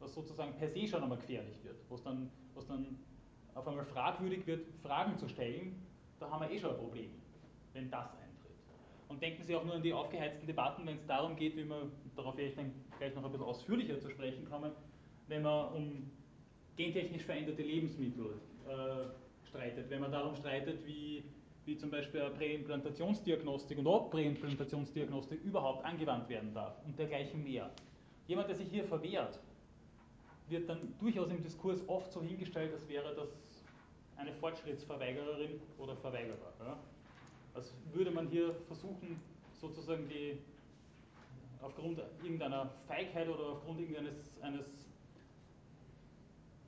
was 0.00 0.14
sozusagen 0.14 0.52
per 0.54 0.68
se 0.68 0.86
schon 0.86 1.02
einmal 1.02 1.18
gefährlich 1.18 1.62
wird, 1.62 1.76
was 1.88 2.02
dann, 2.02 2.28
was 2.54 2.66
dann 2.66 2.98
auf 3.54 3.66
einmal 3.68 3.84
fragwürdig 3.84 4.46
wird, 4.46 4.66
Fragen 4.82 5.16
zu 5.16 5.28
stellen, 5.28 5.80
da 6.18 6.28
haben 6.30 6.40
wir 6.40 6.50
eh 6.50 6.58
schon 6.58 6.70
ein 6.70 6.76
Problem, 6.76 7.10
wenn 7.72 7.90
das 7.90 8.21
und 9.12 9.20
denken 9.20 9.42
Sie 9.42 9.54
auch 9.54 9.64
nur 9.64 9.74
an 9.74 9.82
die 9.82 9.92
aufgeheizten 9.92 10.46
Debatten, 10.46 10.86
wenn 10.86 10.96
es 10.96 11.06
darum 11.06 11.36
geht, 11.36 11.54
wie 11.56 11.64
man, 11.64 11.92
darauf 12.16 12.34
werde 12.36 12.50
ich 12.50 12.56
dann 12.56 12.72
gleich 12.98 13.14
noch 13.14 13.24
ein 13.24 13.30
bisschen 13.30 13.46
ausführlicher 13.46 14.00
zu 14.00 14.08
sprechen 14.08 14.48
kommen, 14.48 14.72
wenn 15.28 15.42
man 15.42 15.72
um 15.74 16.10
gentechnisch 16.76 17.22
veränderte 17.22 17.62
Lebensmittel 17.62 18.40
äh, 18.66 19.48
streitet, 19.48 19.90
wenn 19.90 20.00
man 20.00 20.10
darum 20.10 20.34
streitet, 20.34 20.84
wie, 20.86 21.24
wie 21.66 21.76
zum 21.76 21.90
Beispiel 21.90 22.22
Präimplantationsdiagnostik 22.30 23.78
und 23.78 23.86
ob 23.86 24.10
Präimplantationsdiagnostik 24.10 25.42
überhaupt 25.42 25.84
angewandt 25.84 26.30
werden 26.30 26.54
darf 26.54 26.74
und 26.86 26.98
dergleichen 26.98 27.44
mehr. 27.44 27.70
Jemand, 28.26 28.48
der 28.48 28.56
sich 28.56 28.68
hier 28.70 28.84
verwehrt, 28.84 29.38
wird 30.48 30.68
dann 30.70 30.94
durchaus 30.98 31.30
im 31.30 31.42
Diskurs 31.42 31.86
oft 31.86 32.10
so 32.10 32.22
hingestellt, 32.22 32.72
als 32.72 32.88
wäre 32.88 33.14
das 33.14 33.62
eine 34.16 34.32
Fortschrittsverweigererin 34.32 35.60
oder 35.78 35.96
Verweigerer. 35.96 36.52
Ja? 36.60 36.78
Als 37.54 37.72
würde 37.92 38.10
man 38.10 38.28
hier 38.28 38.54
versuchen, 38.66 39.20
sozusagen 39.60 40.08
die 40.08 40.38
aufgrund 41.60 42.00
irgendeiner 42.22 42.70
Feigheit 42.88 43.28
oder 43.28 43.50
aufgrund 43.50 43.80
irgendeines 43.80 44.14
eines, 44.40 44.66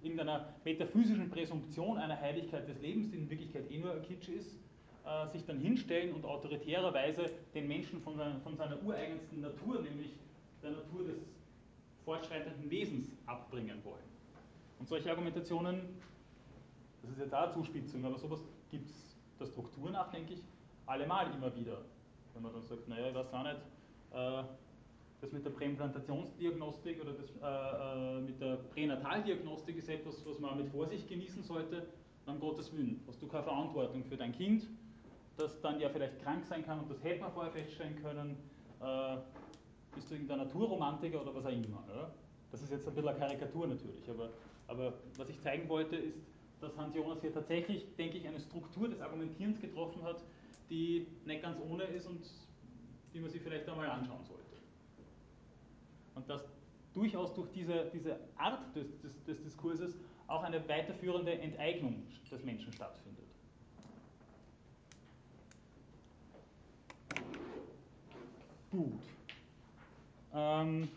irgendeiner 0.02 0.54
metaphysischen 0.64 1.30
Präsumption 1.30 1.98
einer 1.98 2.20
Heiligkeit 2.20 2.68
des 2.68 2.80
Lebens, 2.80 3.10
die 3.10 3.18
in 3.18 3.30
Wirklichkeit 3.30 3.70
eh 3.70 3.78
nur 3.78 3.92
ein 3.92 4.02
Kitsch 4.02 4.28
ist, 4.28 4.56
äh, 5.04 5.28
sich 5.32 5.44
dann 5.44 5.58
hinstellen 5.58 6.14
und 6.14 6.24
autoritärerweise 6.24 7.30
den 7.54 7.66
Menschen 7.66 8.00
von 8.02 8.16
seiner, 8.16 8.40
von 8.40 8.56
seiner 8.56 8.80
ureigensten 8.82 9.40
Natur, 9.40 9.80
nämlich 9.82 10.12
der 10.62 10.72
Natur 10.72 11.04
des 11.04 11.16
fortschreitenden 12.04 12.70
Wesens, 12.70 13.08
abbringen 13.26 13.82
wollen. 13.82 14.04
Und 14.78 14.88
solche 14.88 15.10
Argumentationen, 15.10 15.80
das 17.02 17.12
ist 17.12 17.18
jetzt 17.18 17.34
auch 17.34 17.44
eine 17.44 17.52
Zuspitzung, 17.52 18.04
aber 18.04 18.18
sowas 18.18 18.40
gibt 18.70 18.88
es 18.88 19.16
der 19.38 19.46
Struktur 19.46 19.90
nach, 19.90 20.10
denke 20.10 20.34
ich, 20.34 20.42
allemal 20.86 21.32
immer 21.34 21.54
wieder. 21.54 21.78
Wenn 22.32 22.42
man 22.42 22.52
dann 22.52 22.62
sagt, 22.62 22.88
naja, 22.88 23.08
ich 23.08 23.14
weiß 23.14 23.32
auch 23.32 23.42
nicht, 23.44 23.56
äh, 24.12 24.42
das 25.20 25.32
mit 25.32 25.44
der 25.44 25.50
Präimplantationsdiagnostik 25.50 27.00
oder 27.00 27.12
das 27.12 27.30
äh, 27.42 28.18
äh, 28.18 28.20
mit 28.20 28.40
der 28.40 28.56
Pränataldiagnostik 28.56 29.76
ist 29.76 29.88
etwas, 29.88 30.24
was 30.26 30.38
man 30.38 30.56
mit 30.58 30.68
Vorsicht 30.68 31.08
genießen 31.08 31.42
sollte, 31.42 31.86
um 32.26 32.40
Gottes 32.40 32.72
Willen. 32.72 33.02
Hast 33.06 33.22
du 33.22 33.28
keine 33.28 33.44
Verantwortung 33.44 34.04
für 34.04 34.16
dein 34.16 34.32
Kind, 34.32 34.66
das 35.36 35.60
dann 35.60 35.80
ja 35.80 35.88
vielleicht 35.88 36.20
krank 36.22 36.44
sein 36.44 36.64
kann 36.64 36.80
und 36.80 36.90
das 36.90 37.02
hätte 37.02 37.20
man 37.20 37.32
vorher 37.32 37.52
feststellen 37.52 37.96
können, 38.02 38.36
bist 39.94 40.10
du 40.10 40.14
irgendein 40.14 40.38
Naturromantiker 40.38 41.20
oder 41.22 41.34
was 41.34 41.46
auch 41.46 41.50
immer. 41.50 41.84
Ja? 41.88 42.10
Das 42.50 42.62
ist 42.62 42.70
jetzt 42.70 42.86
ein 42.86 42.94
bisschen 42.94 43.08
eine 43.08 43.18
Karikatur 43.18 43.66
natürlich, 43.66 44.08
aber, 44.08 44.30
aber 44.68 44.94
was 45.16 45.28
ich 45.28 45.40
zeigen 45.40 45.68
wollte 45.68 45.96
ist, 45.96 46.18
dass 46.60 46.76
Hans 46.76 46.94
Jonas 46.94 47.20
hier 47.20 47.32
tatsächlich, 47.32 47.94
denke 47.96 48.18
ich, 48.18 48.26
eine 48.26 48.40
Struktur 48.40 48.88
des 48.88 49.00
Argumentierens 49.00 49.60
getroffen 49.60 50.02
hat, 50.02 50.22
die 50.70 51.06
nicht 51.24 51.42
ganz 51.42 51.58
ohne 51.60 51.84
ist 51.84 52.06
und 52.06 52.24
die 53.12 53.20
man 53.20 53.30
sich 53.30 53.42
vielleicht 53.42 53.68
einmal 53.68 53.88
anschauen 53.88 54.24
sollte. 54.24 54.42
Und 56.14 56.28
dass 56.28 56.44
durchaus 56.92 57.34
durch 57.34 57.50
diese, 57.52 57.90
diese 57.92 58.18
Art 58.36 58.74
des, 58.74 58.98
des, 59.00 59.24
des 59.24 59.42
Diskurses 59.42 59.96
auch 60.26 60.42
eine 60.42 60.66
weiterführende 60.68 61.32
Enteignung 61.38 62.02
des 62.30 62.44
Menschen 62.44 62.72
stattfindet. 62.72 63.24
Gut. 68.70 69.02
Ähm, 70.32 70.88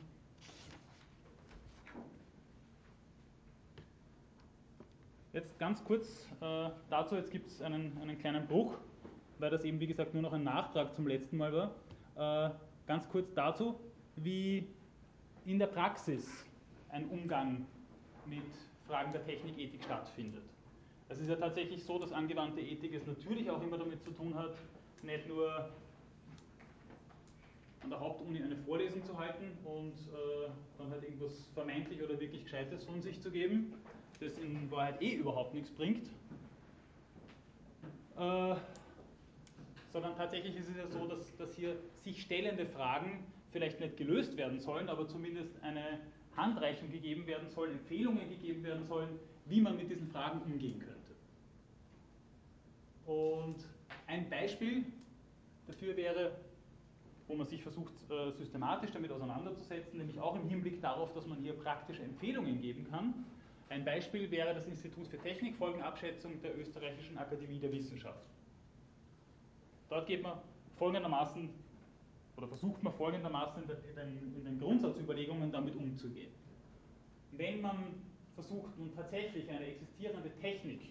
jetzt 5.34 5.60
ganz 5.60 5.84
kurz 5.84 6.28
äh, 6.42 6.70
dazu, 6.90 7.16
jetzt 7.16 7.32
gibt 7.32 7.48
es 7.48 7.62
einen, 7.62 7.96
einen 8.02 8.18
kleinen 8.18 8.48
Bruch, 8.48 8.80
weil 9.40 9.50
das 9.50 9.64
eben 9.64 9.80
wie 9.80 9.88
gesagt 9.88 10.14
nur 10.14 10.24
noch 10.24 10.34
ein 10.34 10.44
Nachtrag 10.44 10.96
zum 10.96 11.08
letzten 11.08 11.38
Mal 11.38 11.54
war. 11.54 12.48
Äh, 12.48 12.54
ganz 12.86 13.08
kurz 13.10 13.34
dazu, 13.34 13.80
wie 14.16 14.68
in 15.46 15.60
der 15.60 15.68
Praxis 15.68 16.46
ein 16.90 17.08
Umgang 17.10 17.66
mit 18.26 18.44
Fragen 18.88 19.12
der 19.12 19.24
Technikethik 19.26 19.84
stattfindet. 19.84 20.44
Es 21.10 21.20
ist 21.20 21.30
ja 21.30 21.36
tatsächlich 21.36 21.84
so, 21.84 22.00
dass 22.00 22.12
angewandte 22.12 22.62
Ethik 22.62 22.94
es 22.94 23.06
natürlich 23.06 23.50
auch 23.50 23.62
immer 23.62 23.78
damit 23.78 24.04
zu 24.04 24.12
tun 24.12 24.36
hat, 24.36 24.56
nicht 25.04 25.28
nur 25.28 25.70
an 27.84 27.90
der 27.90 28.00
Hauptuni 28.00 28.42
eine 28.42 28.58
Vorlesung 28.58 29.04
zu 29.06 29.18
halten 29.18 29.58
und 29.64 29.94
äh, 29.94 30.50
dann 30.78 30.90
halt 30.90 31.04
irgendwas 31.04 31.48
vermeintlich 31.54 32.04
oder 32.04 32.20
wirklich 32.20 32.44
Gescheites 32.44 32.84
von 32.84 33.02
sich 33.02 33.22
zu 33.22 33.32
geben, 33.32 33.74
das 34.20 34.38
in 34.40 34.70
Wahrheit 34.72 35.02
eh 35.02 35.14
überhaupt 35.14 35.54
nichts 35.54 35.70
bringt. 35.72 36.10
Äh, 38.18 38.56
sondern 39.98 40.16
tatsächlich 40.16 40.56
ist 40.56 40.70
es 40.70 40.78
ja 40.78 40.88
so, 40.88 41.08
dass, 41.08 41.36
dass 41.38 41.56
hier 41.56 41.76
sich 42.04 42.22
stellende 42.22 42.68
Fragen 42.68 43.24
vielleicht 43.50 43.80
nicht 43.80 43.98
gelöst 43.98 44.38
werden 44.38 44.60
sollen, 44.60 44.90
aber 44.90 45.08
zumindest 45.08 45.52
eine 45.64 45.82
Handreichung 46.36 46.92
gegeben 46.92 47.26
werden 47.26 47.50
soll, 47.50 47.72
Empfehlungen 47.72 48.30
gegeben 48.30 48.64
werden 48.64 48.86
sollen, 48.86 49.18
wie 49.48 49.60
man 49.60 49.76
mit 49.76 49.90
diesen 49.90 50.08
Fragen 50.10 50.40
umgehen 50.42 50.78
könnte. 50.78 51.14
Und 53.08 53.56
ein 54.06 54.30
Beispiel 54.30 54.86
dafür 55.66 55.98
wäre, 55.98 56.32
wo 57.28 57.34
man 57.34 57.48
sich 57.48 57.64
versucht, 57.64 57.94
äh, 58.12 58.30
systematisch 58.34 58.92
damit 58.92 59.12
auseinanderzusetzen, 59.12 59.98
nämlich 59.98 60.20
auch 60.20 60.36
im 60.36 60.48
Hinblick 60.48 60.80
darauf, 60.80 61.12
dass 61.14 61.26
man 61.26 61.40
hier 61.40 61.54
praktische 61.54 62.04
Empfehlungen 62.04 62.62
geben 62.62 62.86
kann. 62.88 63.26
Ein 63.70 63.84
Beispiel 63.84 64.30
wäre 64.30 64.54
das 64.54 64.68
Institut 64.68 65.08
für 65.08 65.18
Technikfolgenabschätzung 65.18 66.40
der 66.44 66.56
Österreichischen 66.56 67.18
Akademie 67.18 67.58
der 67.58 67.72
Wissenschaften. 67.72 68.37
Dort 69.90 70.08
geht 70.08 70.24
man 70.24 70.38
folgendermaßen 70.76 71.50
oder 72.36 72.48
versucht 72.48 72.84
man 72.84 72.94
folgendermaßen 72.94 73.64
in 73.64 73.96
den, 73.96 74.36
in 74.36 74.46
den 74.46 74.60
Grundsatzüberlegungen 74.60 75.52
damit 75.52 75.76
umzugehen. 75.76 76.32
Wenn 77.32 77.62
man 77.62 77.78
versucht 78.36 78.78
nun 78.78 78.94
tatsächlich 78.94 79.50
eine 79.50 79.66
existierende 79.66 80.30
Technik 80.40 80.82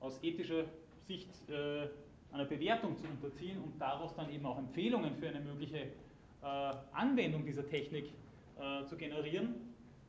aus 0.00 0.18
ethischer 0.22 0.64
Sicht 1.06 1.30
äh, 1.48 1.88
einer 2.32 2.44
Bewertung 2.44 2.96
zu 2.96 3.06
unterziehen 3.06 3.62
und 3.62 3.80
daraus 3.80 4.14
dann 4.16 4.30
eben 4.30 4.44
auch 4.44 4.58
Empfehlungen 4.58 5.14
für 5.16 5.28
eine 5.28 5.40
mögliche 5.40 5.78
äh, 5.78 6.72
Anwendung 6.92 7.44
dieser 7.44 7.66
Technik 7.66 8.12
äh, 8.58 8.84
zu 8.86 8.96
generieren, 8.96 9.54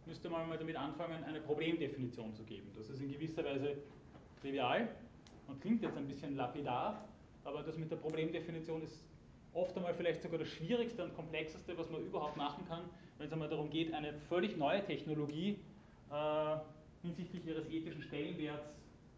müsste 0.05 0.29
man 0.29 0.47
mal 0.49 0.57
damit 0.57 0.75
anfangen, 0.75 1.23
eine 1.23 1.41
Problemdefinition 1.41 2.33
zu 2.33 2.43
geben. 2.43 2.71
Das 2.75 2.89
ist 2.89 3.01
in 3.01 3.11
gewisser 3.11 3.43
Weise 3.43 3.77
trivial 4.41 4.89
und 5.47 5.61
klingt 5.61 5.81
jetzt 5.81 5.97
ein 5.97 6.07
bisschen 6.07 6.35
lapidar, 6.35 7.07
aber 7.43 7.63
das 7.63 7.77
mit 7.77 7.89
der 7.91 7.97
Problemdefinition 7.97 8.81
ist 8.81 9.03
oft 9.53 9.75
einmal 9.75 9.93
vielleicht 9.93 10.21
sogar 10.21 10.39
das 10.39 10.49
Schwierigste 10.49 11.03
und 11.03 11.15
Komplexeste, 11.15 11.77
was 11.77 11.89
man 11.89 12.01
überhaupt 12.05 12.37
machen 12.37 12.65
kann, 12.67 12.81
wenn 13.17 13.27
es 13.27 13.33
einmal 13.33 13.49
darum 13.49 13.69
geht, 13.69 13.93
eine 13.93 14.13
völlig 14.29 14.57
neue 14.57 14.83
Technologie 14.85 15.59
äh, 16.11 16.57
hinsichtlich 17.01 17.45
ihres 17.45 17.67
ethischen 17.69 18.03
Stellenwerts 18.03 18.75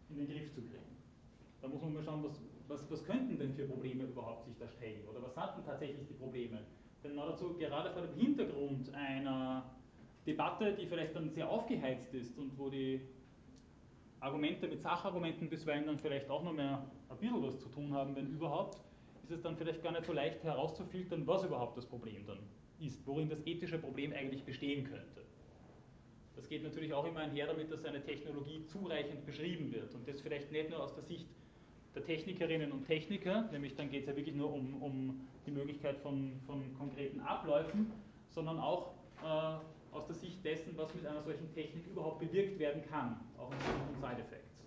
in 0.08 0.18
den 0.18 0.28
Griff 0.28 0.52
zu 0.54 0.62
kriegen. 0.62 0.96
Da 1.60 1.68
muss 1.68 1.82
man 1.82 1.94
mal 1.94 2.02
schauen, 2.02 2.24
was, 2.24 2.40
was, 2.68 2.90
was 2.90 3.04
könnten 3.04 3.38
denn 3.38 3.52
für 3.54 3.64
Probleme 3.64 4.04
überhaupt 4.04 4.46
sich 4.46 4.56
da 4.58 4.68
stellen 4.68 5.06
oder 5.08 5.22
was 5.22 5.36
hatten 5.36 5.62
tatsächlich 5.64 6.06
die 6.08 6.14
Probleme. 6.14 6.60
Denn 7.04 7.16
dazu 7.16 7.54
gerade 7.58 7.90
vor 7.90 8.02
dem 8.02 8.14
Hintergrund 8.14 8.92
einer 8.94 9.64
Debatte, 10.26 10.74
die 10.74 10.86
vielleicht 10.86 11.14
dann 11.14 11.30
sehr 11.30 11.48
aufgeheizt 11.48 12.14
ist 12.14 12.38
und 12.38 12.56
wo 12.58 12.68
die 12.68 13.00
Argumente 14.20 14.68
mit 14.68 14.82
Sachargumenten 14.82 15.48
bisweilen 15.48 15.86
dann 15.86 15.98
vielleicht 15.98 16.28
auch 16.28 16.42
noch 16.42 16.52
mehr 16.52 16.86
ein 17.08 17.16
bisschen 17.18 17.42
was 17.42 17.58
zu 17.58 17.68
tun 17.68 17.92
haben, 17.94 18.14
wenn 18.14 18.26
überhaupt, 18.28 18.82
ist 19.22 19.30
es 19.30 19.42
dann 19.42 19.56
vielleicht 19.56 19.82
gar 19.82 19.92
nicht 19.92 20.04
so 20.04 20.12
leicht 20.12 20.42
herauszufiltern, 20.44 21.26
was 21.26 21.44
überhaupt 21.44 21.76
das 21.76 21.86
Problem 21.86 22.26
dann 22.26 22.38
ist, 22.80 23.06
worin 23.06 23.28
das 23.28 23.46
ethische 23.46 23.78
Problem 23.78 24.12
eigentlich 24.12 24.44
bestehen 24.44 24.84
könnte. 24.84 25.24
Das 26.36 26.48
geht 26.48 26.62
natürlich 26.62 26.92
auch 26.92 27.04
immer 27.04 27.20
einher 27.20 27.46
damit, 27.46 27.70
dass 27.70 27.84
eine 27.84 28.02
Technologie 28.02 28.64
zureichend 28.66 29.24
beschrieben 29.26 29.72
wird 29.72 29.94
und 29.94 30.06
das 30.08 30.20
vielleicht 30.20 30.50
nicht 30.52 30.70
nur 30.70 30.82
aus 30.82 30.94
der 30.94 31.04
Sicht 31.04 31.26
der 31.94 32.04
Technikerinnen 32.04 32.72
und 32.72 32.86
Techniker, 32.86 33.42
nämlich 33.52 33.74
dann 33.74 33.90
geht 33.90 34.02
es 34.02 34.08
ja 34.08 34.16
wirklich 34.16 34.36
nur 34.36 34.52
um, 34.52 34.82
um 34.82 35.28
die 35.44 35.50
Möglichkeit 35.50 35.98
von, 35.98 36.40
von 36.46 36.72
konkreten 36.78 37.20
Abläufen, 37.20 37.92
sondern 38.28 38.58
auch 38.58 38.92
äh, 39.24 39.58
aus 39.92 40.06
der 40.06 40.14
Sicht 40.14 40.44
dessen, 40.44 40.76
was 40.76 40.94
mit 40.94 41.06
einer 41.06 41.22
solchen 41.22 41.52
Technik 41.52 41.86
überhaupt 41.86 42.20
bewirkt 42.20 42.58
werden 42.58 42.82
kann, 42.88 43.20
auch 43.38 43.50
in 43.50 43.58
Form 43.58 43.80
von 43.86 43.94
Side 43.94 44.22
Effects. 44.22 44.60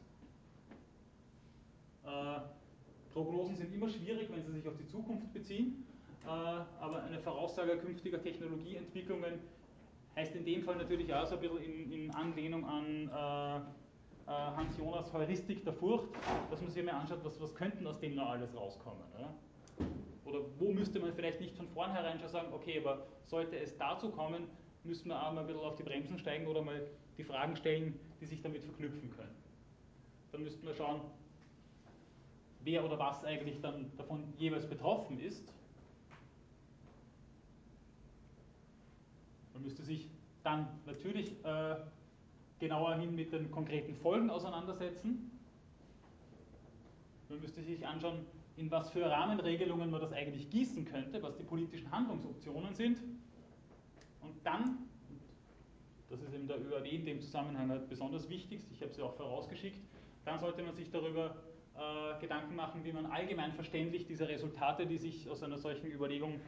Äh, 2.05 3.13
Prognosen 3.13 3.55
sind 3.55 3.73
immer 3.73 3.89
schwierig, 3.89 4.29
wenn 4.31 4.43
sie 4.43 4.51
sich 4.51 4.67
auf 4.67 4.75
die 4.77 4.87
Zukunft 4.87 5.31
beziehen, 5.33 5.85
äh, 6.25 6.27
aber 6.27 7.03
eine 7.03 7.19
Voraussage 7.19 7.77
künftiger 7.77 8.21
Technologieentwicklungen 8.21 9.39
heißt 10.15 10.35
in 10.35 10.45
dem 10.45 10.63
Fall 10.63 10.75
natürlich 10.75 11.13
auch 11.13 11.25
so 11.25 11.35
ein 11.35 11.41
bisschen 11.41 11.63
in, 11.63 11.91
in 11.91 12.11
Anlehnung 12.11 12.65
an 12.65 13.09
äh, 13.09 13.57
äh, 14.25 14.31
Hans 14.31 14.77
Jonas 14.77 15.11
Heuristik 15.11 15.63
der 15.63 15.73
Furcht, 15.73 16.07
dass 16.49 16.61
man 16.61 16.71
sich 16.71 16.83
mal 16.83 16.93
anschaut, 16.93 17.19
was, 17.23 17.39
was 17.41 17.53
könnten 17.55 17.85
aus 17.87 17.99
dem 17.99 18.15
noch 18.15 18.29
alles 18.29 18.55
rauskommen. 18.55 19.03
Ja? 19.19 19.33
Oder 20.25 20.39
wo 20.59 20.71
müsste 20.71 20.99
man 20.99 21.13
vielleicht 21.13 21.41
nicht 21.41 21.55
von 21.55 21.67
vornherein 21.67 22.19
schon 22.19 22.29
sagen, 22.29 22.47
okay, 22.53 22.79
aber 22.79 23.05
sollte 23.25 23.57
es 23.57 23.77
dazu 23.77 24.09
kommen, 24.09 24.47
müssen 24.83 25.09
wir 25.09 25.21
auch 25.21 25.33
mal 25.33 25.41
ein 25.41 25.47
bisschen 25.47 25.61
auf 25.61 25.75
die 25.75 25.83
Bremsen 25.83 26.17
steigen 26.19 26.47
oder 26.47 26.61
mal 26.61 26.85
die 27.17 27.23
Fragen 27.23 27.55
stellen, 27.55 27.99
die 28.19 28.25
sich 28.25 28.41
damit 28.41 28.63
verknüpfen 28.63 29.09
können. 29.11 29.35
Dann 30.31 30.43
müssten 30.43 30.65
wir 30.65 30.73
schauen, 30.73 31.01
wer 32.63 32.83
oder 32.83 32.97
was 32.97 33.23
eigentlich 33.23 33.61
dann 33.61 33.91
davon 33.97 34.33
jeweils 34.37 34.67
betroffen 34.67 35.19
ist. 35.19 35.53
Man 39.53 39.63
müsste 39.63 39.83
sich 39.83 40.09
dann 40.43 40.67
natürlich 40.85 41.31
äh, 41.45 41.75
genauer 42.59 42.95
hin 42.95 43.15
mit 43.15 43.31
den 43.31 43.51
konkreten 43.51 43.95
Folgen 43.95 44.29
auseinandersetzen. 44.29 45.31
Man 47.29 47.39
müsste 47.39 47.61
sich 47.63 47.85
anschauen, 47.85 48.25
in 48.57 48.69
was 48.69 48.91
für 48.91 49.09
Rahmenregelungen 49.09 49.89
man 49.89 50.01
das 50.01 50.13
eigentlich 50.13 50.49
gießen 50.49 50.85
könnte, 50.85 51.21
was 51.23 51.35
die 51.37 51.43
politischen 51.43 51.91
Handlungsoptionen 51.91 52.73
sind. 52.75 52.99
Dann, 54.43 54.89
das 56.09 56.21
ist 56.21 56.33
eben 56.33 56.47
der 56.47 56.59
ÖAW 56.59 56.85
in 56.85 57.05
dem 57.05 57.21
Zusammenhang 57.21 57.69
halt 57.69 57.89
besonders 57.89 58.29
wichtig, 58.29 58.61
ich 58.71 58.81
habe 58.81 58.93
sie 58.93 59.01
auch 59.01 59.15
vorausgeschickt, 59.15 59.79
dann 60.25 60.39
sollte 60.39 60.63
man 60.63 60.75
sich 60.75 60.89
darüber 60.91 61.35
äh, 61.75 62.19
Gedanken 62.19 62.55
machen, 62.55 62.83
wie 62.83 62.91
man 62.91 63.05
allgemein 63.05 63.53
verständlich 63.53 64.05
diese 64.05 64.27
Resultate, 64.27 64.85
die 64.85 64.97
sich 64.97 65.29
aus 65.29 65.41
einer 65.43 65.57
solchen 65.57 65.87
Überlegung 65.87 66.39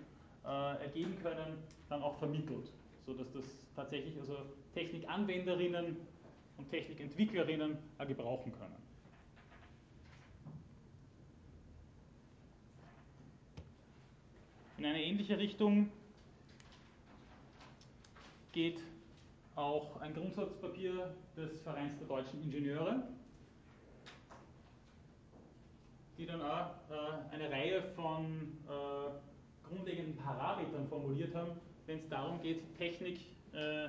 äh, 0.46 0.84
ergeben 0.84 1.18
können, 1.22 1.58
dann 1.90 2.04
auch 2.04 2.18
vermittelt, 2.18 2.72
sodass 3.06 3.32
das 3.32 3.44
tatsächlich 3.76 4.18
also 4.20 4.38
Technikanwenderinnen 4.74 5.98
und 6.58 6.70
Technikentwicklerinnen 6.70 7.78
auch 7.98 8.08
gebrauchen 8.08 8.52
können. 8.52 8.76
In 14.78 14.86
eine 14.86 15.04
ähnliche 15.04 15.38
Richtung 15.38 15.90
geht 18.56 18.80
auch 19.56 20.00
ein 20.00 20.14
Grundsatzpapier 20.14 21.14
des 21.36 21.62
Vereins 21.62 21.98
der 21.98 22.08
deutschen 22.08 22.42
Ingenieure, 22.42 23.04
die 26.18 26.26
dann 26.26 26.42
auch 26.42 26.70
äh, 26.90 27.34
eine 27.34 27.52
Reihe 27.52 27.84
von 27.98 28.58
äh, 28.66 29.68
grundlegenden 29.68 30.16
Parametern 30.16 30.88
formuliert 30.88 31.36
haben, 31.36 31.52
wenn 31.86 32.00
es 32.00 32.08
darum 32.08 32.42
geht, 32.42 32.78
Technik 32.78 33.20
äh, 33.54 33.88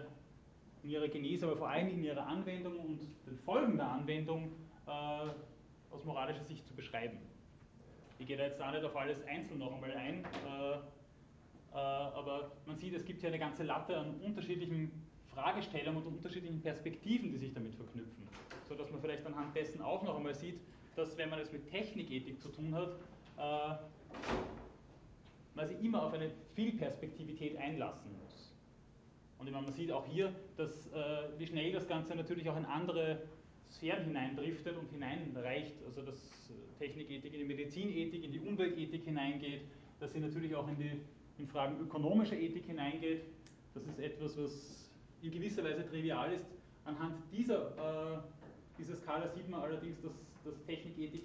in 0.82 0.90
ihrer 0.90 1.06
Genese, 1.06 1.46
aber 1.46 1.56
vor 1.56 1.68
allem 1.68 1.88
in 1.88 2.02
ihrer 2.02 2.26
Anwendung 2.26 2.76
und 2.76 3.00
den 3.24 3.38
Folgen 3.38 3.76
der 3.76 3.88
Anwendung 3.88 4.52
aus 4.86 6.04
moralischer 6.04 6.44
Sicht 6.44 6.64
zu 6.64 6.74
beschreiben. 6.74 7.18
Ich 8.20 8.26
gehe 8.28 8.36
da 8.36 8.44
jetzt 8.44 8.62
auch 8.62 8.70
nicht 8.70 8.84
auf 8.84 8.94
alles 8.94 9.20
einzeln 9.26 9.58
noch 9.58 9.74
einmal 9.74 9.90
ein, 9.92 10.24
aber 11.78 12.52
man 12.66 12.76
sieht, 12.76 12.94
es 12.94 13.04
gibt 13.04 13.20
hier 13.20 13.28
eine 13.28 13.38
ganze 13.38 13.62
Latte 13.62 13.96
an 13.96 14.14
unterschiedlichen 14.24 14.90
Fragestellungen 15.34 16.02
und 16.02 16.16
unterschiedlichen 16.16 16.60
Perspektiven, 16.62 17.30
die 17.30 17.38
sich 17.38 17.52
damit 17.52 17.74
verknüpfen. 17.74 18.26
Sodass 18.68 18.90
man 18.90 19.00
vielleicht 19.00 19.26
anhand 19.26 19.54
dessen 19.54 19.82
auch 19.82 20.02
noch 20.02 20.16
einmal 20.16 20.34
sieht, 20.34 20.58
dass 20.94 21.16
wenn 21.18 21.28
man 21.28 21.40
es 21.40 21.52
mit 21.52 21.68
Technikethik 21.70 22.40
zu 22.40 22.48
tun 22.48 22.74
hat, 22.74 22.96
äh, 23.36 23.76
man 25.54 25.68
sich 25.68 25.82
immer 25.82 26.02
auf 26.04 26.12
eine 26.12 26.30
Vielperspektivität 26.54 27.56
einlassen 27.56 28.10
muss. 28.22 28.54
Und 29.38 29.50
man 29.50 29.70
sieht 29.72 29.92
auch 29.92 30.06
hier, 30.06 30.34
dass, 30.56 30.86
äh, 30.88 31.38
wie 31.38 31.46
schnell 31.46 31.72
das 31.72 31.86
Ganze 31.86 32.14
natürlich 32.14 32.48
auch 32.48 32.56
in 32.56 32.64
andere 32.64 33.22
Sphären 33.70 34.04
hineindriftet 34.04 34.76
und 34.76 34.90
hineinreicht, 34.90 35.74
also 35.84 36.02
dass 36.02 36.50
Technikethik 36.78 37.32
in 37.34 37.40
die 37.40 37.44
Medizinethik, 37.44 38.24
in 38.24 38.32
die 38.32 38.40
Umweltethik 38.40 39.04
hineingeht, 39.04 39.62
dass 40.00 40.12
sie 40.12 40.20
natürlich 40.20 40.54
auch 40.54 40.68
in, 40.68 40.76
die, 40.76 41.00
in 41.38 41.46
Fragen 41.46 41.80
ökonomischer 41.80 42.36
Ethik 42.36 42.66
hineingeht. 42.66 43.22
Das 43.74 43.84
ist 43.86 43.98
etwas, 43.98 44.36
was 44.38 44.90
in 45.22 45.30
gewisser 45.30 45.64
Weise 45.64 45.86
trivial 45.86 46.32
ist. 46.32 46.46
Anhand 46.84 47.16
dieser, 47.32 48.16
äh, 48.16 48.18
dieser 48.78 48.96
Skala 48.96 49.28
sieht 49.28 49.48
man 49.48 49.60
allerdings, 49.60 50.00
dass, 50.00 50.12
dass 50.44 50.64
Technikethik 50.64 51.24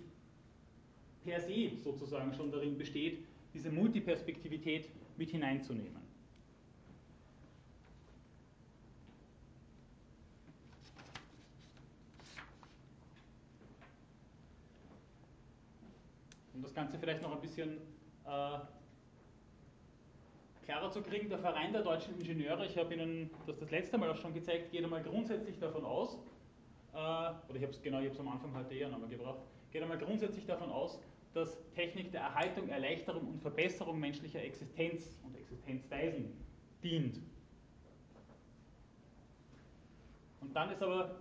per 1.24 1.40
se 1.40 1.72
sozusagen 1.84 2.34
schon 2.34 2.52
darin 2.52 2.78
besteht, 2.78 3.20
diese 3.54 3.70
Multiperspektivität 3.70 4.90
mit 5.18 5.30
hineinzunehmen. 5.30 6.02
Um 16.54 16.64
das 16.64 16.74
Ganze 16.74 16.98
vielleicht 16.98 17.22
noch 17.22 17.34
ein 17.34 17.42
bisschen 17.42 17.78
äh, 18.26 18.60
klarer 20.66 20.92
zu 20.92 21.02
kriegen, 21.02 21.30
der 21.30 21.40
Verein 21.40 21.74
der 21.74 21.84
deutschen 21.84 22.20
Ingenieure, 22.20 22.66
ich 22.66 22.78
habe 22.78 22.94
Ihnen 22.94 23.30
das 23.48 23.58
das 23.60 23.72
letzte 23.72 23.98
Mal 23.98 24.10
auch 24.10 24.18
schon 24.18 24.34
gezeigt, 24.34 24.72
geht 24.72 24.84
einmal 24.84 25.04
grundsätzlich 25.04 25.60
davon 25.60 25.86
aus, 25.86 26.20
äh, 26.94 26.98
oder 26.98 27.56
ich 27.56 27.64
habe 27.64 27.72
es 27.72 27.82
genau, 27.82 28.00
ich 28.00 28.10
habe 28.10 28.20
am 28.20 28.30
Anfang 28.30 28.56
heute 28.56 28.74
eher 28.74 28.90
nochmal 28.90 29.10
gebracht, 29.10 29.40
geht 29.72 29.82
einmal 29.82 29.98
grundsätzlich 29.98 30.46
davon 30.46 30.70
aus, 30.70 31.00
dass 31.34 31.58
Technik 31.74 32.12
der 32.12 32.22
Erhaltung, 32.22 32.70
Erleichterung 32.70 33.28
und 33.28 33.42
Verbesserung 33.42 34.00
menschlicher 34.00 34.44
Existenz 34.44 35.18
und 35.24 35.36
Existenzweisen 35.38 36.34
dient. 36.84 37.20
Und 40.42 40.54
dann 40.56 40.72
ist 40.72 40.84
aber 40.84 41.16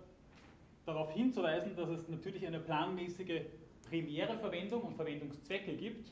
darauf 0.85 1.13
hinzuweisen, 1.13 1.75
dass 1.75 1.89
es 1.89 2.09
natürlich 2.09 2.45
eine 2.45 2.59
planmäßige 2.59 3.41
primäre 3.87 4.37
Verwendung 4.37 4.81
und 4.81 4.95
Verwendungszwecke 4.95 5.75
gibt, 5.75 6.11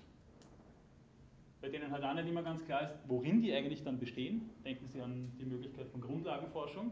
bei 1.62 1.70
denen 1.70 1.92
halt 1.92 2.04
auch 2.04 2.14
nicht 2.14 2.28
immer 2.28 2.44
ganz 2.44 2.64
klar 2.66 2.84
ist, 2.84 2.98
worin 3.08 3.42
die 3.42 3.54
eigentlich 3.54 3.84
dann 3.84 4.00
bestehen. 4.00 4.50
Denken 4.64 4.88
Sie 4.88 5.02
an 5.02 5.32
die 5.40 5.46
Möglichkeit 5.46 5.88
von 5.90 6.02
Grundlagenforschung. 6.02 6.92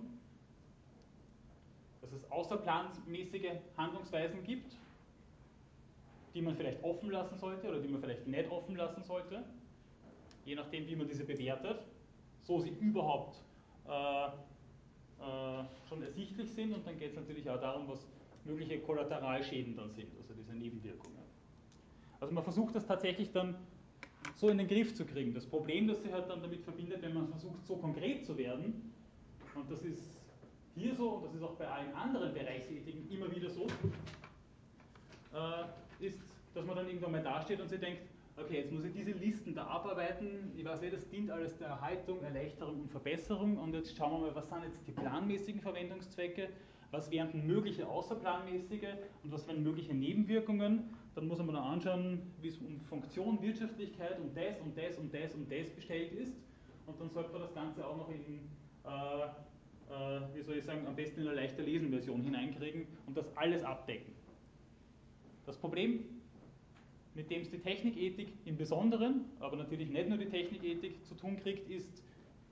Dass 2.02 2.12
es 2.12 2.30
außerplanmäßige 2.32 3.52
Handlungsweisen 3.78 4.44
gibt, 4.44 4.76
die 6.34 6.42
man 6.42 6.56
vielleicht 6.56 6.84
offen 6.84 7.10
lassen 7.10 7.38
sollte 7.38 7.68
oder 7.68 7.80
die 7.80 7.88
man 7.88 8.02
vielleicht 8.02 8.28
nicht 8.28 8.52
offen 8.52 8.76
lassen 8.76 9.04
sollte, 9.04 9.44
je 10.46 10.56
nachdem, 10.56 10.88
wie 10.88 10.96
man 10.96 11.08
diese 11.08 11.26
bewertet, 11.26 11.80
so 12.44 12.60
sie 12.60 12.70
überhaupt 12.70 13.38
äh, 13.88 14.28
äh, 14.28 15.64
schon 15.90 16.02
ersichtlich 16.04 16.50
sind. 16.52 16.74
Und 16.74 16.86
dann 16.86 16.98
geht 16.98 17.12
es 17.12 17.16
natürlich 17.16 17.50
auch 17.50 17.60
darum, 17.60 17.88
was 17.88 18.08
mögliche 18.46 18.80
Kollateralschäden 18.80 19.76
dann 19.76 19.92
sind, 19.92 20.16
also 20.18 20.34
diese 20.34 20.54
Nebenwirkungen. 20.54 21.18
Also 22.20 22.34
man 22.34 22.44
versucht 22.44 22.76
das 22.76 22.86
tatsächlich 22.86 23.32
dann 23.32 23.56
so 24.36 24.50
in 24.50 24.58
den 24.58 24.68
Griff 24.68 24.94
zu 24.96 25.06
kriegen. 25.06 25.34
Das 25.34 25.46
Problem, 25.46 25.88
das 25.88 26.02
sich 26.02 26.12
halt 26.12 26.30
dann 26.30 26.42
damit 26.42 26.62
verbindet, 26.62 27.02
wenn 27.02 27.14
man 27.14 27.28
versucht, 27.28 27.66
so 27.66 27.78
konkret 27.78 28.26
zu 28.26 28.38
werden, 28.38 28.94
und 29.56 29.72
das 29.72 29.84
ist 29.84 30.18
hier 30.76 30.94
so 30.94 31.10
und 31.10 31.26
das 31.26 31.34
ist 31.34 31.42
auch 31.42 31.56
bei 31.56 31.68
allen 31.68 31.94
anderen 31.94 32.34
Bereichsethiken 32.34 33.10
immer 33.10 33.34
wieder 33.36 33.50
so, 33.50 33.66
äh, 35.34 36.06
ist, 36.06 36.20
dass 36.54 36.66
man 36.66 36.76
dann 36.76 36.88
irgendwann 36.88 37.12
mal 37.12 37.24
dasteht 37.24 37.60
und 37.60 37.68
sich 37.68 37.80
denkt, 37.80 38.02
okay, 38.38 38.60
jetzt 38.60 38.72
muss 38.72 38.84
ich 38.84 38.94
diese 38.94 39.12
Listen 39.12 39.56
da 39.56 39.66
abarbeiten, 39.66 40.52
ich 40.56 40.64
weiß 40.64 40.82
nicht, 40.82 40.94
das 40.94 41.10
dient 41.10 41.32
alles 41.32 41.58
der 41.58 41.70
Erhaltung, 41.70 42.22
Erleichterung 42.22 42.82
und 42.82 42.92
Verbesserung 42.92 43.58
und 43.58 43.74
jetzt 43.74 43.98
schauen 43.98 44.22
wir 44.22 44.28
mal, 44.28 44.36
was 44.36 44.48
sind 44.50 44.64
jetzt 44.64 44.86
die 44.86 44.92
planmäßigen 44.92 45.60
Verwendungszwecke, 45.60 46.50
was 46.92 47.10
wären 47.10 47.46
mögliche 47.46 47.88
außerplanmäßige 47.88 48.90
und 49.24 49.32
was 49.32 49.48
wären 49.48 49.64
mögliche 49.64 49.94
Nebenwirkungen. 49.94 50.94
Dann 51.18 51.28
muss 51.28 51.40
man 51.40 51.56
anschauen, 51.56 52.22
wie 52.42 52.50
es 52.50 52.60
um 52.60 52.80
Funktion, 52.82 53.42
Wirtschaftlichkeit 53.42 54.20
und 54.20 54.38
das 54.38 54.60
und 54.60 54.78
das 54.78 55.00
und 55.00 55.12
das 55.12 55.34
und 55.34 55.52
das 55.52 55.68
bestellt 55.72 56.12
ist. 56.12 56.32
Und 56.86 57.02
dann 57.02 57.10
sollte 57.10 57.32
man 57.32 57.42
das 57.42 57.56
Ganze 57.56 57.88
auch 57.88 57.98
noch 57.98 58.08
in, 58.12 58.48
äh, 58.86 59.24
äh, 59.26 60.22
wie 60.36 60.44
soll 60.44 60.58
ich 60.58 60.64
sagen, 60.64 60.86
am 60.86 60.96
besten 60.96 61.22
in 61.22 61.28
eine 61.28 61.36
leichter 61.36 61.64
Lesen-Version 61.64 62.22
hineinkriegen 62.22 62.86
und 63.08 63.18
das 63.18 63.36
alles 63.36 63.64
abdecken. 63.64 64.14
Das 65.48 65.58
Problem, 65.58 66.04
mit 67.16 67.32
dem 67.32 67.42
es 67.42 67.50
die 67.50 67.62
Technikethik 67.62 68.32
im 68.46 68.56
Besonderen, 68.56 69.26
aber 69.40 69.58
natürlich 69.58 69.90
nicht 69.90 70.10
nur 70.10 70.20
die 70.20 70.30
Technikethik 70.30 71.04
zu 71.04 71.16
tun 71.16 71.38
kriegt, 71.38 71.68
ist, 71.68 72.04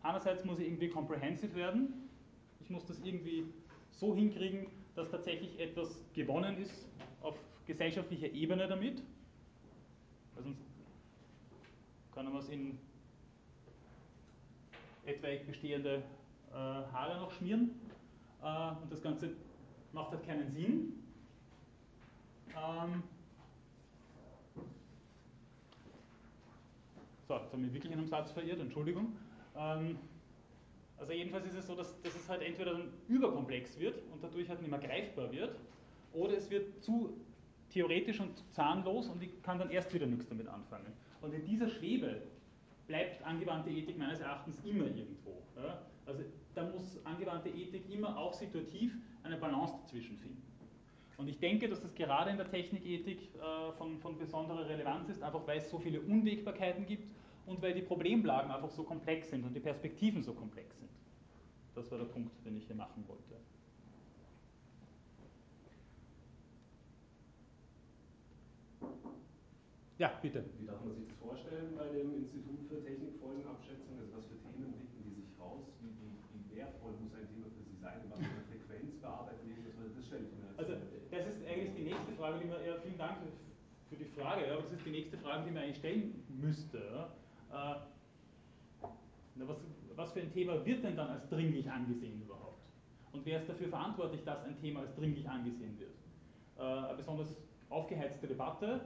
einerseits 0.01 0.43
muss 0.43 0.57
sie 0.57 0.65
irgendwie 0.65 0.87
comprehensive 0.87 1.53
werden, 1.53 2.09
ich 2.61 2.71
muss 2.71 2.83
das 2.87 2.99
irgendwie 3.03 3.45
so 3.91 4.15
hinkriegen, 4.15 4.65
dass 4.95 5.11
tatsächlich 5.11 5.59
etwas 5.59 6.03
gewonnen 6.15 6.57
ist 6.57 6.89
auf 7.21 7.37
gesellschaftlicher 7.65 8.31
Ebene 8.31 8.67
damit, 8.67 9.01
weil 10.35 10.43
sonst 10.43 10.61
kann 12.13 12.25
man 12.25 12.37
es 12.37 12.49
in 12.49 12.77
etwaig 15.05 15.45
bestehende 15.45 16.03
äh, 16.51 16.55
Haare 16.55 17.19
noch 17.19 17.31
schmieren 17.31 17.71
äh, 18.41 18.71
und 18.81 18.91
das 18.91 19.01
Ganze 19.01 19.31
macht 19.91 20.11
halt 20.11 20.25
keinen 20.25 20.49
Sinn. 20.49 20.93
Ähm 22.55 23.03
so, 27.27 27.35
jetzt 27.35 27.51
habe 27.51 27.55
ich 27.55 27.61
mich 27.61 27.73
wirklich 27.73 27.91
in 27.91 27.99
einem 27.99 28.07
Satz 28.07 28.31
verirrt, 28.31 28.59
Entschuldigung. 28.59 29.15
Ähm 29.55 29.97
also 30.97 31.11
jedenfalls 31.11 31.45
ist 31.45 31.55
es 31.55 31.67
so, 31.67 31.75
dass, 31.75 32.01
dass 32.01 32.15
es 32.15 32.29
halt 32.29 32.41
entweder 32.41 32.73
dann 32.73 32.93
überkomplex 33.07 33.77
wird 33.79 34.01
und 34.13 34.23
dadurch 34.23 34.47
halt 34.47 34.61
nicht 34.61 34.71
mehr 34.71 34.79
greifbar 34.79 35.31
wird, 35.31 35.55
oder 36.13 36.37
es 36.37 36.49
wird 36.49 36.81
zu 36.81 37.13
theoretisch 37.75 38.21
und 38.21 38.31
zahnlos 38.53 39.09
und 39.09 39.21
ich 39.21 39.43
kann 39.43 39.59
dann 39.59 39.69
erst 39.69 39.93
wieder 39.93 40.05
nichts 40.05 40.29
damit 40.29 40.47
anfangen. 40.47 40.93
Und 41.21 41.33
in 41.33 41.43
dieser 41.43 41.67
Schwebe 41.67 42.21
bleibt 42.87 43.21
angewandte 43.23 43.69
Ethik 43.69 43.97
meines 43.97 44.21
Erachtens 44.21 44.57
immer 44.63 44.85
irgendwo. 44.85 45.43
Ja? 45.57 45.81
Also 46.05 46.23
da 46.53 46.63
muss 46.69 46.97
angewandte 47.03 47.49
Ethik 47.49 47.89
immer 47.91 48.17
auch 48.17 48.33
situativ 48.33 48.95
eine 49.23 49.35
Balance 49.35 49.73
dazwischen 49.81 50.17
finden. 50.17 50.41
Und 51.17 51.27
ich 51.27 51.37
denke, 51.39 51.67
dass 51.67 51.81
das 51.81 51.93
gerade 51.95 52.29
in 52.29 52.37
der 52.37 52.49
Technikethik 52.49 53.35
äh, 53.35 53.71
von, 53.73 53.99
von 53.99 54.17
besonderer 54.17 54.67
Relevanz 54.69 55.09
ist, 55.09 55.21
einfach 55.21 55.45
weil 55.45 55.57
es 55.57 55.69
so 55.69 55.77
viele 55.77 55.99
Unwägbarkeiten 55.99 56.85
gibt 56.85 57.09
und 57.45 57.61
weil 57.61 57.73
die 57.73 57.81
Problemlagen 57.81 58.51
einfach 58.51 58.69
so 58.69 58.83
komplex 58.83 59.29
sind 59.29 59.43
und 59.43 59.53
die 59.53 59.59
Perspektiven 59.59 60.23
so 60.23 60.33
komplex 60.33 60.77
sind. 60.77 60.89
Das 61.73 61.91
war 61.91 61.97
der 61.97 62.05
Punkt, 62.05 62.31
den 62.45 62.55
ich 62.55 62.67
hier 62.67 62.75
machen 62.75 63.03
wollte. 63.07 63.35
Ja, 69.97 70.11
bitte. 70.21 70.43
Wie 70.59 70.67
darf 70.67 70.83
man 70.83 70.93
sich 70.95 71.07
das 71.07 71.15
vorstellen 71.23 71.71
bei 71.71 71.87
dem 71.87 72.19
Institut 72.19 72.67
für 72.67 72.83
Technikfolgenabschätzung? 72.83 73.95
Also 73.95 74.11
was 74.11 74.25
für 74.27 74.35
Themen 74.43 74.75
picken 74.75 75.07
die 75.07 75.23
sich 75.23 75.31
raus? 75.39 75.71
Wie, 75.79 75.87
wie, 75.87 76.11
wie 76.35 76.43
wertvoll 76.51 76.99
muss 76.99 77.15
ein 77.15 77.23
Thema 77.31 77.47
für 77.47 77.63
Sie 77.63 77.79
sein? 77.79 78.03
Was 78.11 78.19
für 78.19 78.27
eine 78.27 78.43
Frequenz 78.43 78.99
bearbeitet 78.99 79.39
die? 79.47 79.55
Das 79.55 80.03
stelle 80.03 80.27
ich 80.27 80.35
mir 80.35 80.51
jetzt 80.51 80.59
Also 80.59 80.75
das 80.75 81.23
ist 81.31 81.47
eigentlich 81.47 81.75
die 81.79 81.87
nächste 81.87 82.11
Frage, 82.19 82.43
die 82.43 82.47
man, 82.51 82.59
ja, 82.59 82.75
vielen 82.83 82.99
Dank 82.99 83.23
für 83.87 83.95
die 83.95 84.11
Frage, 84.19 84.47
ja, 84.47 84.53
aber 84.59 84.67
das 84.67 84.73
ist 84.75 84.85
die 84.85 84.91
nächste 84.91 85.17
Frage, 85.17 85.47
die 85.47 85.51
man 85.55 85.63
eigentlich 85.63 85.79
stellen 85.79 86.27
müsste. 86.27 87.07
Ja. 87.55 87.79
Äh, 87.79 89.47
was, 89.47 89.57
was 89.95 90.11
für 90.11 90.19
ein 90.19 90.31
Thema 90.31 90.59
wird 90.65 90.83
denn 90.83 90.95
dann 90.95 91.07
als 91.07 91.29
dringlich 91.29 91.71
angesehen 91.71 92.21
überhaupt? 92.21 92.59
Und 93.13 93.25
wer 93.25 93.39
ist 93.39 93.47
dafür 93.47 93.69
verantwortlich, 93.69 94.23
dass 94.25 94.43
ein 94.43 94.59
Thema 94.59 94.81
als 94.81 94.93
dringlich 94.95 95.23
angesehen 95.29 95.79
wird? 95.79 95.95
Äh, 96.57 96.61
eine 96.61 96.97
besonders 96.97 97.33
aufgeheizte 97.69 98.27
Debatte, 98.27 98.81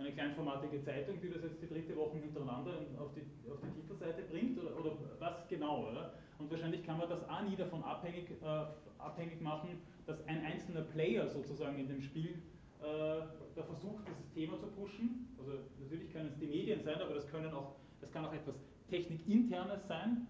eine 0.00 0.12
kleinformatige 0.12 0.80
Zeitung, 0.82 1.20
die 1.20 1.30
das 1.30 1.42
jetzt 1.42 1.62
die 1.62 1.68
dritte 1.68 1.94
Woche 1.96 2.18
hintereinander 2.18 2.72
auf 2.98 3.12
die, 3.14 3.22
auf 3.50 3.58
die 3.60 3.80
Titelseite 3.80 4.22
bringt 4.22 4.58
oder, 4.58 4.78
oder 4.78 4.96
was 5.18 5.46
genau? 5.48 5.90
Oder? 5.90 6.14
Und 6.38 6.50
wahrscheinlich 6.50 6.84
kann 6.84 6.98
man 6.98 7.08
das 7.08 7.28
auch 7.28 7.42
nie 7.42 7.56
davon 7.56 7.84
abhängig, 7.84 8.30
äh, 8.42 8.64
abhängig 8.98 9.40
machen, 9.40 9.82
dass 10.06 10.26
ein 10.26 10.44
einzelner 10.44 10.82
Player 10.82 11.28
sozusagen 11.28 11.78
in 11.78 11.88
dem 11.88 12.00
Spiel 12.00 12.42
äh, 12.80 13.20
da 13.54 13.62
versucht, 13.62 14.08
dieses 14.08 14.30
Thema 14.32 14.58
zu 14.58 14.68
pushen. 14.68 15.28
Also 15.38 15.52
natürlich 15.80 16.10
können 16.12 16.28
es 16.28 16.38
die 16.38 16.46
Medien 16.46 16.82
sein, 16.82 17.00
aber 17.00 17.14
das, 17.14 17.28
können 17.28 17.52
auch, 17.52 17.76
das 18.00 18.10
kann 18.10 18.24
auch 18.24 18.32
etwas 18.32 18.56
Technikinternes 18.88 19.86
sein. 19.86 20.26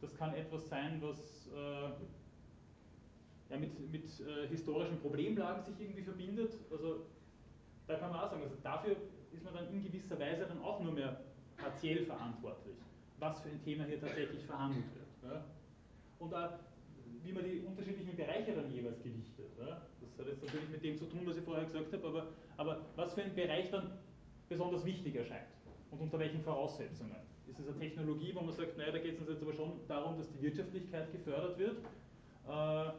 Das 0.00 0.14
kann 0.14 0.34
etwas 0.34 0.68
sein, 0.68 1.00
was 1.00 1.48
äh, 1.48 1.90
ja, 3.50 3.58
mit, 3.58 3.90
mit 3.90 4.04
äh, 4.20 4.48
historischen 4.48 5.00
Problemlagen 5.00 5.64
sich 5.64 5.80
irgendwie 5.80 6.02
verbindet. 6.02 6.54
Also 6.70 7.06
da 7.86 7.96
kann 7.96 8.10
man 8.10 8.20
auch 8.20 8.30
sagen, 8.30 8.42
also 8.42 8.56
dafür 8.62 8.96
ist 9.32 9.44
man 9.44 9.54
dann 9.54 9.68
in 9.72 9.82
gewisser 9.82 10.18
Weise 10.18 10.46
dann 10.46 10.62
auch 10.62 10.80
nur 10.80 10.92
mehr 10.92 11.20
partiell 11.56 12.04
verantwortlich, 12.04 12.76
was 13.18 13.40
für 13.40 13.48
ein 13.48 13.62
Thema 13.62 13.84
hier 13.84 14.00
tatsächlich 14.00 14.44
verhandelt 14.44 14.84
wird. 14.94 15.32
Ja. 15.32 15.44
Und 16.18 16.34
auch, 16.34 16.50
wie 17.22 17.32
man 17.32 17.44
die 17.44 17.60
unterschiedlichen 17.60 18.16
Bereiche 18.16 18.54
dann 18.54 18.72
jeweils 18.72 19.02
gewichtet. 19.02 19.50
Ja. 19.58 19.82
Das 20.00 20.18
hat 20.18 20.26
jetzt 20.26 20.42
natürlich 20.42 20.68
mit 20.70 20.84
dem 20.84 20.98
zu 20.98 21.06
tun, 21.06 21.20
was 21.24 21.36
ich 21.36 21.44
vorher 21.44 21.64
gesagt 21.64 21.92
habe, 21.92 22.06
aber, 22.06 22.26
aber 22.56 22.80
was 22.96 23.14
für 23.14 23.22
ein 23.22 23.34
Bereich 23.34 23.70
dann 23.70 23.98
besonders 24.48 24.84
wichtig 24.84 25.14
erscheint 25.16 25.48
und 25.90 26.00
unter 26.00 26.18
welchen 26.18 26.42
Voraussetzungen. 26.42 27.16
Ist 27.46 27.58
es 27.58 27.68
eine 27.68 27.78
Technologie, 27.78 28.34
wo 28.34 28.40
man 28.40 28.54
sagt, 28.54 28.76
naja, 28.78 28.92
da 28.92 28.98
geht 28.98 29.14
es 29.14 29.20
uns 29.20 29.28
jetzt 29.28 29.42
aber 29.42 29.52
schon 29.52 29.72
darum, 29.86 30.16
dass 30.16 30.30
die 30.30 30.40
Wirtschaftlichkeit 30.42 31.12
gefördert 31.12 31.58
wird 31.58 31.76
äh, 32.48 32.90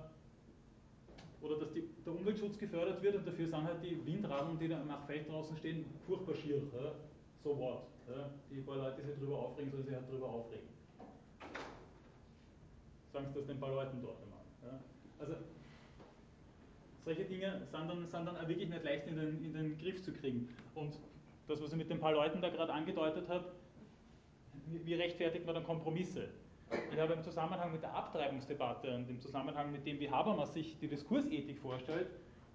oder 1.45 1.59
dass 1.59 1.71
die, 1.71 1.83
der 2.05 2.13
Umweltschutz 2.13 2.57
gefördert 2.57 3.01
wird 3.01 3.15
und 3.15 3.27
dafür 3.27 3.47
sind 3.47 3.63
halt 3.63 3.83
die 3.83 4.03
Windradeln, 4.05 4.57
die 4.57 4.67
da 4.67 4.81
am 4.81 5.05
Feld 5.05 5.29
draußen 5.29 5.55
stehen, 5.57 5.85
furchtbar 6.05 6.35
schier. 6.35 6.57
Ja? 6.57 6.91
So 7.43 7.57
what. 7.57 7.83
Ja? 8.07 8.29
Die 8.49 8.61
paar 8.61 8.77
Leute, 8.77 9.01
die 9.01 9.07
sich 9.07 9.19
darüber 9.19 9.39
aufregen, 9.39 9.71
sollen 9.71 9.85
sich 9.85 9.95
halt 9.95 10.09
darüber 10.09 10.27
aufregen. 10.27 10.67
Sagen 13.13 13.27
Sie 13.29 13.35
das 13.35 13.47
den 13.47 13.59
paar 13.59 13.69
Leuten 13.69 14.01
dort 14.01 14.17
einmal. 14.21 14.41
Ja? 14.63 14.79
Also 15.19 15.35
solche 17.05 17.25
Dinge 17.25 17.61
sind 17.65 17.87
dann, 17.87 18.07
sind 18.07 18.25
dann 18.25 18.35
auch 18.35 18.47
wirklich 18.47 18.67
nicht 18.67 18.83
leicht 18.83 19.07
in 19.07 19.15
den, 19.15 19.45
in 19.45 19.53
den 19.53 19.77
Griff 19.77 20.01
zu 20.03 20.11
kriegen. 20.11 20.49
Und 20.73 20.97
das, 21.47 21.61
was 21.61 21.71
ich 21.71 21.77
mit 21.77 21.89
den 21.89 21.99
paar 21.99 22.13
Leuten 22.13 22.41
da 22.41 22.49
gerade 22.49 22.73
angedeutet 22.73 23.29
habe, 23.29 23.45
wie 24.67 24.95
rechtfertigt 24.95 25.45
man 25.45 25.55
dann 25.55 25.63
Kompromisse? 25.63 26.29
Ich 26.71 26.99
habe 26.99 27.13
im 27.13 27.23
Zusammenhang 27.23 27.71
mit 27.71 27.83
der 27.83 27.93
Abtreibungsdebatte 27.93 28.95
und 28.95 29.09
im 29.09 29.21
Zusammenhang 29.21 29.71
mit 29.71 29.85
dem, 29.85 29.99
wie 29.99 30.09
Habermas 30.09 30.53
sich 30.53 30.77
die 30.79 30.87
Diskursethik 30.87 31.59
vorstellt, 31.59 32.07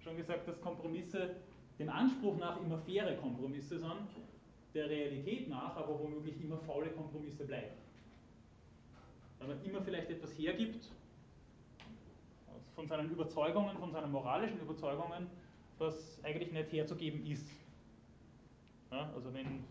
schon 0.03 0.17
gesagt, 0.17 0.47
dass 0.47 0.59
Kompromisse 0.59 1.35
dem 1.79 1.89
Anspruch 1.89 2.37
nach 2.37 2.59
immer 2.59 2.77
faire 2.77 3.15
Kompromisse 3.15 3.79
sind, 3.79 4.09
der 4.73 4.89
Realität 4.89 5.49
nach 5.49 5.75
aber 5.75 5.99
womöglich 5.99 6.41
immer 6.41 6.57
faule 6.57 6.89
Kompromisse 6.89 7.45
bleiben. 7.45 7.75
Weil 9.39 9.47
man 9.49 9.63
immer 9.63 9.81
vielleicht 9.81 10.09
etwas 10.09 10.37
hergibt 10.37 10.89
von 12.75 12.87
seinen 12.87 13.09
Überzeugungen, 13.09 13.77
von 13.77 13.91
seinen 13.91 14.11
moralischen 14.11 14.59
Überzeugungen, 14.59 15.27
das 15.79 16.19
eigentlich 16.23 16.51
nicht 16.51 16.71
herzugeben 16.71 17.25
ist. 17.25 17.47
Ja, 18.91 19.09
also 19.15 19.33
wenn 19.33 19.63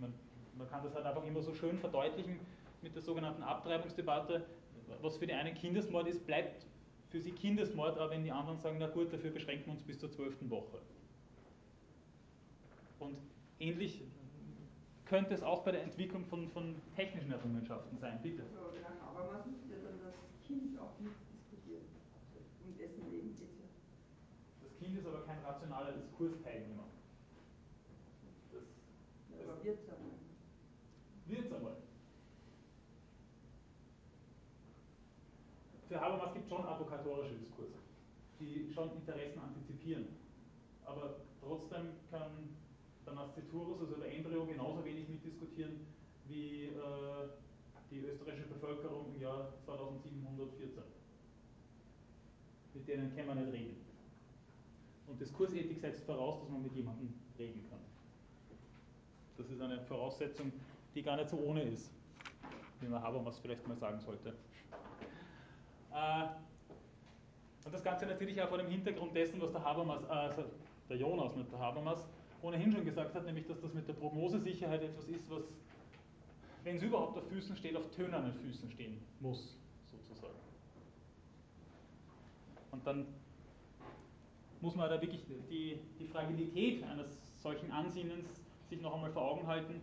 man 0.00 0.12
man 0.56 0.68
kann 0.68 0.82
das 0.82 0.94
halt 0.94 1.06
einfach 1.06 1.24
immer 1.24 1.42
so 1.42 1.54
schön 1.54 1.78
verdeutlichen 1.78 2.38
mit 2.84 2.94
der 2.94 3.02
sogenannten 3.02 3.42
Abtreibungsdebatte. 3.42 4.46
Was 5.00 5.16
für 5.16 5.26
die 5.26 5.32
einen 5.32 5.54
Kindesmord 5.54 6.06
ist, 6.06 6.24
bleibt 6.26 6.66
für 7.08 7.20
sie 7.20 7.32
Kindesmord, 7.32 7.98
aber 7.98 8.10
wenn 8.10 8.22
die 8.22 8.30
anderen 8.30 8.60
sagen, 8.60 8.76
na 8.78 8.86
gut, 8.86 9.12
dafür 9.12 9.30
beschränken 9.30 9.66
wir 9.66 9.72
uns 9.72 9.82
bis 9.82 9.98
zur 9.98 10.10
zwölften 10.10 10.48
Woche. 10.50 10.78
Und 13.00 13.16
ähnlich 13.58 14.02
könnte 15.06 15.34
es 15.34 15.42
auch 15.42 15.64
bei 15.64 15.72
der 15.72 15.82
Entwicklung 15.82 16.24
von, 16.26 16.48
von 16.50 16.76
technischen 16.94 17.32
Errungenschaften 17.32 17.98
sein, 17.98 18.20
bitte. 18.22 18.44
So, 18.52 18.60
man 19.14 19.50
muss 19.50 19.60
ja 19.68 19.76
dann 19.82 19.98
das 20.00 20.14
Kind 20.46 20.78
auch 20.78 20.98
mitdiskutieren. 21.00 21.84
Um 22.64 22.76
dessen 22.76 23.10
Leben 23.10 23.34
geht 23.34 23.50
es 23.50 23.58
ja. 23.58 23.68
Das 24.62 24.78
Kind 24.78 24.98
ist 24.98 25.06
aber 25.06 25.22
kein 25.22 25.38
rationaler 25.44 25.92
Diskursteilnehmer. 25.92 26.84
Das, 28.52 28.62
ja, 29.30 29.44
aber 29.44 29.64
wird 29.64 29.80
es 29.80 29.86
ja 29.86 29.94
wird 31.26 31.46
es 31.46 31.52
einmal. 31.52 31.76
Für 35.94 36.00
Habermas 36.00 36.34
gibt 36.34 36.48
schon 36.48 36.66
advokatorische 36.66 37.36
Diskurse, 37.36 37.78
die 38.40 38.68
schon 38.74 38.90
Interessen 38.96 39.38
antizipieren. 39.38 40.08
Aber 40.84 41.20
trotzdem 41.40 41.90
kann 42.10 42.48
der 43.06 43.12
Nasciturus, 43.12 43.78
also 43.78 43.94
der 44.00 44.12
Embryo, 44.12 44.44
genauso 44.44 44.84
wenig 44.84 45.08
mitdiskutieren 45.08 45.86
wie 46.26 46.64
äh, 46.64 47.28
die 47.92 48.00
österreichische 48.00 48.48
Bevölkerung 48.48 49.14
im 49.14 49.22
Jahr 49.22 49.52
2714. 49.64 50.82
Mit 52.74 52.88
denen 52.88 53.14
kann 53.14 53.26
man 53.28 53.44
nicht 53.44 53.52
reden. 53.52 53.76
Und 55.06 55.20
Diskursethik 55.20 55.78
setzt 55.78 56.02
voraus, 56.02 56.40
dass 56.40 56.50
man 56.50 56.64
mit 56.64 56.74
jemandem 56.74 57.14
reden 57.38 57.64
kann. 57.70 57.78
Das 59.36 59.48
ist 59.48 59.60
eine 59.60 59.80
Voraussetzung, 59.82 60.50
die 60.92 61.04
gar 61.04 61.14
nicht 61.14 61.28
so 61.28 61.36
ohne 61.36 61.62
ist, 61.62 61.92
wie 62.80 62.88
man 62.88 63.00
Habermas 63.00 63.38
vielleicht 63.38 63.64
mal 63.68 63.76
sagen 63.76 64.00
sollte. 64.00 64.34
Äh, 65.94 66.26
und 67.64 67.72
das 67.72 67.82
Ganze 67.82 68.06
natürlich 68.06 68.40
auch 68.42 68.48
vor 68.48 68.58
dem 68.58 68.68
Hintergrund 68.68 69.14
dessen, 69.16 69.40
was 69.40 69.52
der 69.52 69.64
Habermas, 69.64 70.02
äh, 70.04 70.08
also 70.08 70.44
der 70.88 70.96
Jonas, 70.96 71.34
nicht 71.36 71.50
der 71.50 71.58
Habermas, 71.58 72.06
ohnehin 72.42 72.72
schon 72.72 72.84
gesagt 72.84 73.14
hat, 73.14 73.24
nämlich 73.24 73.46
dass 73.46 73.60
das 73.60 73.72
mit 73.72 73.88
der 73.88 73.94
Prognosesicherheit 73.94 74.82
etwas 74.82 75.08
ist, 75.08 75.30
was, 75.30 75.44
wenn 76.62 76.76
es 76.76 76.82
überhaupt 76.82 77.16
auf 77.16 77.26
Füßen 77.28 77.56
steht, 77.56 77.76
auf 77.76 77.88
tönernen 77.90 78.34
Füßen 78.34 78.70
stehen 78.70 79.00
muss, 79.20 79.56
sozusagen. 79.90 80.34
Und 82.70 82.86
dann 82.86 83.06
muss 84.60 84.74
man 84.74 84.90
da 84.90 85.00
wirklich 85.00 85.24
die, 85.48 85.78
die 85.98 86.06
Fragilität 86.06 86.82
eines 86.84 87.40
solchen 87.40 87.70
Ansinnens 87.70 88.42
sich 88.68 88.80
noch 88.80 88.94
einmal 88.94 89.12
vor 89.12 89.22
Augen 89.22 89.46
halten 89.46 89.80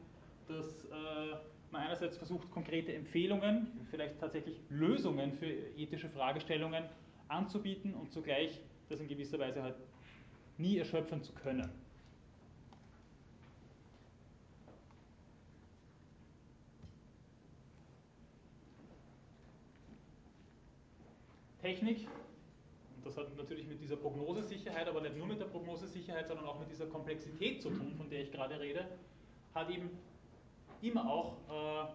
dass 0.52 0.86
äh, 0.86 1.36
man 1.72 1.84
einerseits 1.84 2.18
versucht, 2.18 2.50
konkrete 2.52 2.94
Empfehlungen, 2.94 3.68
vielleicht 3.90 4.20
tatsächlich 4.20 4.60
Lösungen 4.70 5.34
für 5.34 5.48
ethische 5.48 6.10
Fragestellungen 6.10 6.86
anzubieten 7.28 7.94
und 7.94 8.12
zugleich 8.12 8.60
das 8.90 9.00
in 9.00 9.08
gewisser 9.08 9.40
Weise 9.40 9.64
halt 9.64 9.76
nie 10.58 10.78
erschöpfen 10.78 11.22
zu 11.24 11.34
können. 11.34 11.70
Technik, 21.62 22.08
und 22.96 23.06
das 23.06 23.16
hat 23.18 23.36
natürlich 23.38 23.68
mit 23.68 23.80
dieser 23.80 23.96
Prognosesicherheit, 23.96 24.88
aber 24.88 25.02
nicht 25.02 25.16
nur 25.16 25.28
mit 25.28 25.40
der 25.40 25.46
Prognosesicherheit, 25.46 26.28
sondern 26.28 26.48
auch 26.48 26.60
mit 26.60 26.72
dieser 26.72 26.88
Komplexität 26.88 27.62
zu 27.62 27.70
tun, 27.70 27.94
von 27.96 28.10
der 28.10 28.22
ich 28.22 28.32
gerade 28.32 28.60
rede, 28.60 28.86
hat 29.54 29.70
eben 29.70 29.90
immer 30.82 31.10
auch 31.10 31.38
äh, 31.50 31.88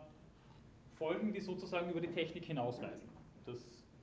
Folgen, 0.96 1.32
die 1.32 1.40
sozusagen 1.40 1.90
über 1.90 2.00
die 2.00 2.08
Technik 2.08 2.44
hinausweisen. 2.44 3.08
Das 3.44 3.58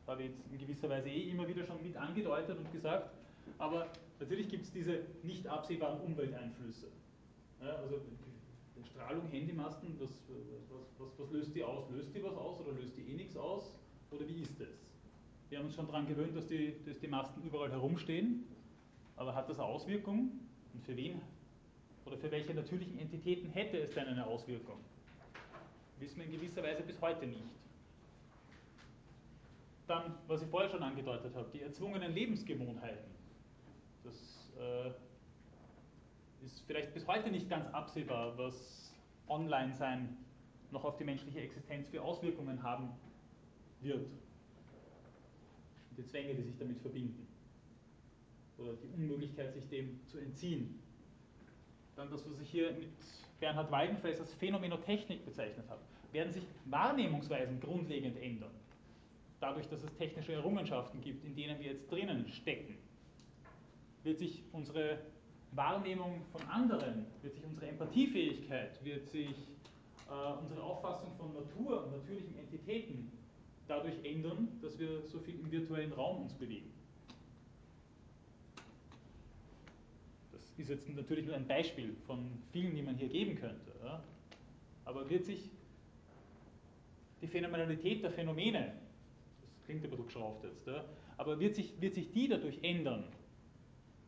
habe 0.07 0.23
ich 0.23 0.29
jetzt 0.29 0.41
in 0.51 0.57
gewisser 0.59 0.89
Weise 0.89 1.09
eh 1.09 1.29
immer 1.29 1.47
wieder 1.47 1.65
schon 1.65 1.81
mit 1.81 1.95
angedeutet 1.97 2.57
und 2.57 2.71
gesagt, 2.71 3.09
aber 3.57 3.87
natürlich 4.19 4.49
gibt 4.49 4.65
es 4.65 4.71
diese 4.71 4.99
nicht 5.23 5.47
absehbaren 5.47 5.99
Umwelteinflüsse. 6.01 6.87
Ja, 7.61 7.75
also 7.75 8.01
Strahlung, 8.85 9.27
Handymasten, 9.29 9.95
was, 9.99 10.09
was, 10.69 10.85
was, 10.99 11.19
was, 11.19 11.31
löst 11.31 11.55
die 11.55 11.63
aus? 11.63 11.89
Löst 11.89 12.13
die 12.15 12.23
was 12.23 12.35
aus 12.35 12.59
oder 12.59 12.73
löst 12.73 12.95
die 12.97 13.01
eh 13.01 13.15
nichts 13.15 13.35
aus? 13.35 13.79
Oder 14.11 14.27
wie 14.27 14.41
ist 14.41 14.59
das? 14.59 14.67
Wir 15.49 15.59
haben 15.59 15.65
uns 15.65 15.75
schon 15.75 15.87
daran 15.87 16.07
gewöhnt, 16.07 16.35
dass 16.35 16.47
die, 16.47 16.75
dass 16.85 16.99
die 16.99 17.07
Masten 17.07 17.41
überall 17.43 17.71
herumstehen, 17.71 18.45
aber 19.15 19.33
hat 19.33 19.49
das 19.49 19.59
eine 19.59 19.67
Auswirkung? 19.67 20.31
Und 20.73 20.83
für 20.83 20.95
wen 20.95 21.21
oder 22.05 22.17
für 22.17 22.31
welche 22.31 22.53
natürlichen 22.53 22.99
Entitäten 22.99 23.49
hätte 23.49 23.77
es 23.77 23.93
denn 23.93 24.07
eine 24.07 24.25
Auswirkung? 24.25 24.77
Wissen 25.99 26.17
wir 26.17 26.25
in 26.25 26.31
gewisser 26.33 26.63
Weise 26.63 26.83
bis 26.83 26.99
heute 27.01 27.25
nicht. 27.25 27.43
Dann, 29.87 30.15
was 30.27 30.41
ich 30.41 30.49
vorher 30.49 30.69
schon 30.69 30.83
angedeutet 30.83 31.33
habe, 31.35 31.49
die 31.53 31.61
erzwungenen 31.61 32.13
Lebensgewohnheiten. 32.13 33.11
Das 34.03 34.51
äh, 34.59 34.89
ist 36.45 36.63
vielleicht 36.65 36.93
bis 36.93 37.07
heute 37.07 37.29
nicht 37.29 37.49
ganz 37.49 37.67
absehbar, 37.73 38.37
was 38.37 38.93
Online-Sein 39.27 40.17
noch 40.71 40.83
auf 40.83 40.97
die 40.97 41.03
menschliche 41.03 41.41
Existenz 41.41 41.87
für 41.89 42.01
Auswirkungen 42.01 42.61
haben 42.63 42.89
wird. 43.81 44.07
Die 45.97 46.05
Zwänge, 46.05 46.33
die 46.33 46.41
sich 46.41 46.57
damit 46.57 46.79
verbinden. 46.79 47.27
Oder 48.57 48.73
die 48.73 48.87
Unmöglichkeit, 48.87 49.53
sich 49.53 49.67
dem 49.69 49.99
zu 50.07 50.17
entziehen 50.17 50.82
dann 51.95 52.09
das, 52.09 52.29
was 52.29 52.39
ich 52.39 52.49
hier 52.49 52.71
mit 52.71 52.89
Bernhard 53.39 53.71
Waldenfels 53.71 54.19
als 54.19 54.33
Phänomenotechnik 54.35 55.25
bezeichnet 55.25 55.65
habe, 55.69 55.81
werden 56.11 56.31
sich 56.31 56.43
Wahrnehmungsweisen 56.65 57.59
grundlegend 57.59 58.21
ändern. 58.21 58.51
Dadurch, 59.39 59.67
dass 59.67 59.83
es 59.83 59.93
technische 59.97 60.33
Errungenschaften 60.33 61.01
gibt, 61.01 61.25
in 61.25 61.35
denen 61.35 61.59
wir 61.59 61.73
jetzt 61.73 61.91
drinnen 61.91 62.27
stecken, 62.29 62.77
wird 64.03 64.19
sich 64.19 64.43
unsere 64.51 64.99
Wahrnehmung 65.51 66.21
von 66.31 66.41
anderen, 66.43 67.05
wird 67.21 67.33
sich 67.33 67.43
unsere 67.45 67.67
Empathiefähigkeit, 67.67 68.83
wird 68.83 69.07
sich 69.09 69.35
äh, 70.09 70.41
unsere 70.41 70.63
Auffassung 70.63 71.11
von 71.17 71.33
Natur 71.33 71.85
und 71.85 71.91
natürlichen 71.91 72.37
Entitäten 72.37 73.11
dadurch 73.67 73.95
ändern, 74.03 74.59
dass 74.61 74.77
wir 74.79 75.05
so 75.07 75.19
viel 75.19 75.39
im 75.39 75.51
virtuellen 75.51 75.93
Raum 75.93 76.23
uns 76.23 76.33
bewegen. 76.33 76.71
Ist 80.57 80.69
jetzt 80.69 80.89
natürlich 80.89 81.25
nur 81.25 81.35
ein 81.35 81.47
Beispiel 81.47 81.95
von 82.05 82.41
vielen, 82.51 82.75
die 82.75 82.81
man 82.81 82.95
hier 82.95 83.09
geben 83.09 83.35
könnte. 83.35 83.71
Ja? 83.83 84.03
Aber 84.85 85.09
wird 85.09 85.25
sich 85.25 85.49
die 87.21 87.27
Phänomenalität 87.27 88.03
der 88.03 88.11
Phänomene, 88.11 88.73
klingt 89.65 89.85
aber 89.85 90.03
geschrauft 90.03 90.43
jetzt. 90.43 90.67
Ja. 90.67 90.83
Aber 91.17 91.39
wird 91.39 91.55
sich, 91.55 91.79
wird 91.79 91.95
sich 91.95 92.11
die 92.11 92.27
dadurch 92.27 92.59
ändern, 92.61 93.05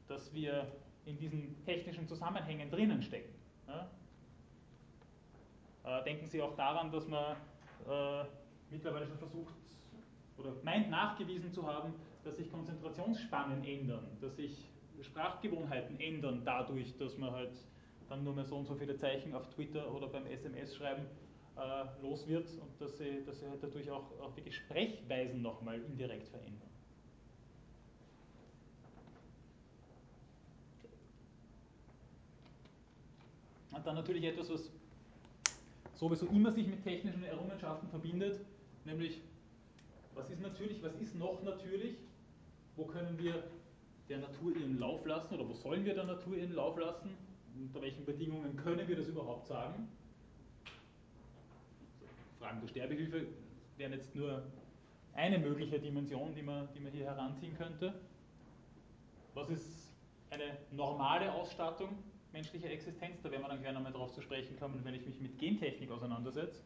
dass 0.08 0.34
wir 0.34 0.72
in 1.06 1.18
diesen 1.18 1.56
technischen 1.66 2.08
Zusammenhängen 2.08 2.70
drinnen 2.70 3.02
stecken? 3.02 3.34
Ja? 3.68 3.90
Äh, 5.86 6.04
denken 6.04 6.28
Sie 6.28 6.42
auch 6.42 6.56
daran, 6.56 6.92
dass 6.92 7.08
man 7.08 7.38
äh, 7.88 8.26
mittlerweile 8.70 9.08
schon 9.08 9.18
versucht 9.18 9.54
oder 10.38 10.54
meint 10.64 10.90
nachgewiesen 10.90 11.52
zu 11.52 11.66
haben, 11.66 11.94
dass 12.24 12.38
sich 12.38 12.52
Konzentrationsspannen 12.52 13.64
ändern, 13.64 14.06
dass 14.20 14.36
sich 14.36 14.58
Sprachgewohnheiten 15.04 16.00
ändern 16.00 16.46
dadurch, 16.46 16.98
dass 16.98 17.18
man 17.18 17.32
halt 17.32 17.68
dann 18.08 18.24
nur 18.24 18.34
mehr 18.36 18.46
so 18.46 18.58
und 18.58 18.66
so 18.66 18.76
viele 18.76 18.96
Zeichen 18.96 19.34
auf 19.34 19.50
Twitter 19.50 19.94
oder 19.94 20.08
beim 20.10 20.26
SMS-Schreiben 20.26 21.08
äh, 21.56 22.02
los 22.02 22.28
wird 22.28 22.58
und 22.58 22.80
dass 22.82 22.98
sie, 22.98 23.24
dass 23.24 23.40
sie 23.40 23.48
halt 23.50 23.64
dadurch 23.64 23.90
auch, 23.92 24.20
auch 24.20 24.36
wirklich 24.36 24.56
Sprechweisen 24.56 25.42
nochmal 25.42 25.82
indirekt 25.84 26.30
verändern. 26.30 26.72
Und 33.72 33.86
dann 33.86 33.96
natürlich 33.96 34.24
etwas, 34.24 34.50
was 34.50 34.72
sowieso 35.94 36.28
immer 36.28 36.52
sich 36.52 36.68
mit 36.68 36.84
technischen 36.84 37.24
Errungenschaften 37.24 37.90
verbindet, 37.90 38.46
nämlich 38.84 39.24
was 40.12 40.30
ist 40.32 40.42
natürlich, 40.42 40.82
was 40.84 40.96
ist 40.96 41.16
noch 41.16 41.44
natürlich, 41.44 42.00
wo 42.76 42.88
können 42.88 43.18
wir 43.18 43.65
der 44.10 44.20
Natur 44.20 44.56
ihren 44.56 44.80
Lauf 44.80 45.06
lassen 45.06 45.34
oder 45.36 45.48
wo 45.48 45.54
sollen 45.54 45.84
wir 45.86 45.96
der 45.96 46.06
Natur 46.06 46.38
ihren 46.38 46.54
Lauf 46.54 46.78
lassen, 46.78 47.10
unter 47.60 47.82
welchen 47.82 48.06
Bedingungen 48.06 48.56
können 48.56 48.88
wir 48.88 48.96
das 48.96 49.08
überhaupt 49.08 49.48
sagen. 49.48 49.88
Fragen 52.40 52.62
der 52.62 52.68
Sterbehilfe 52.68 53.26
wären 53.78 53.94
jetzt 53.94 54.14
nur 54.16 54.44
eine 55.14 55.40
mögliche 55.40 55.80
Dimension, 55.80 56.36
die 56.36 56.42
man, 56.42 56.68
die 56.74 56.80
man 56.80 56.92
hier 56.92 57.06
heranziehen 57.06 57.56
könnte. 57.58 57.94
Was 59.34 59.50
ist 59.50 59.92
eine 60.30 60.58
normale 60.72 61.34
Ausstattung 61.34 61.98
menschlicher 62.32 62.70
Existenz? 62.70 63.22
Da 63.22 63.32
werden 63.32 63.44
wir 63.44 63.50
dann 63.50 63.62
gerne 63.62 63.80
nochmal 63.80 63.94
darauf 63.94 64.14
zu 64.14 64.22
sprechen 64.22 64.58
kommen, 64.60 64.82
wenn 64.84 64.94
ich 64.94 65.06
mich 65.06 65.20
mit 65.20 65.40
Gentechnik 65.40 65.90
auseinandersetze. 65.90 66.62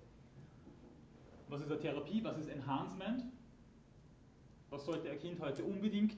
Was 1.48 1.62
ist 1.62 1.72
eine 1.72 1.80
Therapie? 1.80 2.24
Was 2.24 2.38
ist 2.38 2.50
Enhancement? 2.50 3.24
Was 4.70 4.86
sollte 4.86 5.10
ein 5.10 5.20
Kind 5.20 5.40
heute 5.40 5.64
unbedingt 5.64 6.16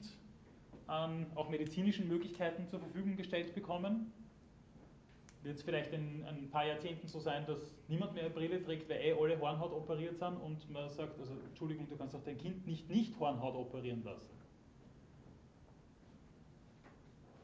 an 0.86 1.26
auch 1.34 1.48
medizinischen 1.48 2.08
Möglichkeiten 2.08 2.66
zur 2.68 2.80
Verfügung 2.80 3.16
gestellt 3.16 3.54
bekommen? 3.54 4.12
Wird 5.42 5.56
es 5.56 5.62
vielleicht 5.62 5.92
in 5.92 6.24
ein 6.24 6.50
paar 6.50 6.66
Jahrzehnten 6.66 7.08
so 7.08 7.18
sein, 7.18 7.44
dass 7.46 7.58
niemand 7.88 8.14
mehr 8.14 8.24
eine 8.24 8.32
Brille 8.32 8.62
trägt, 8.62 8.88
weil 8.88 9.00
eh 9.00 9.12
alle 9.12 9.40
Hornhaut 9.40 9.72
operiert 9.72 10.16
sind 10.16 10.36
und 10.36 10.70
man 10.70 10.88
sagt, 10.88 11.18
also 11.18 11.32
Entschuldigung, 11.48 11.88
du 11.88 11.96
kannst 11.96 12.14
auch 12.14 12.22
dein 12.22 12.38
Kind 12.38 12.64
nicht 12.66 12.88
nicht 12.88 13.18
Hornhaut 13.18 13.56
operieren 13.56 14.04
lassen. 14.04 14.30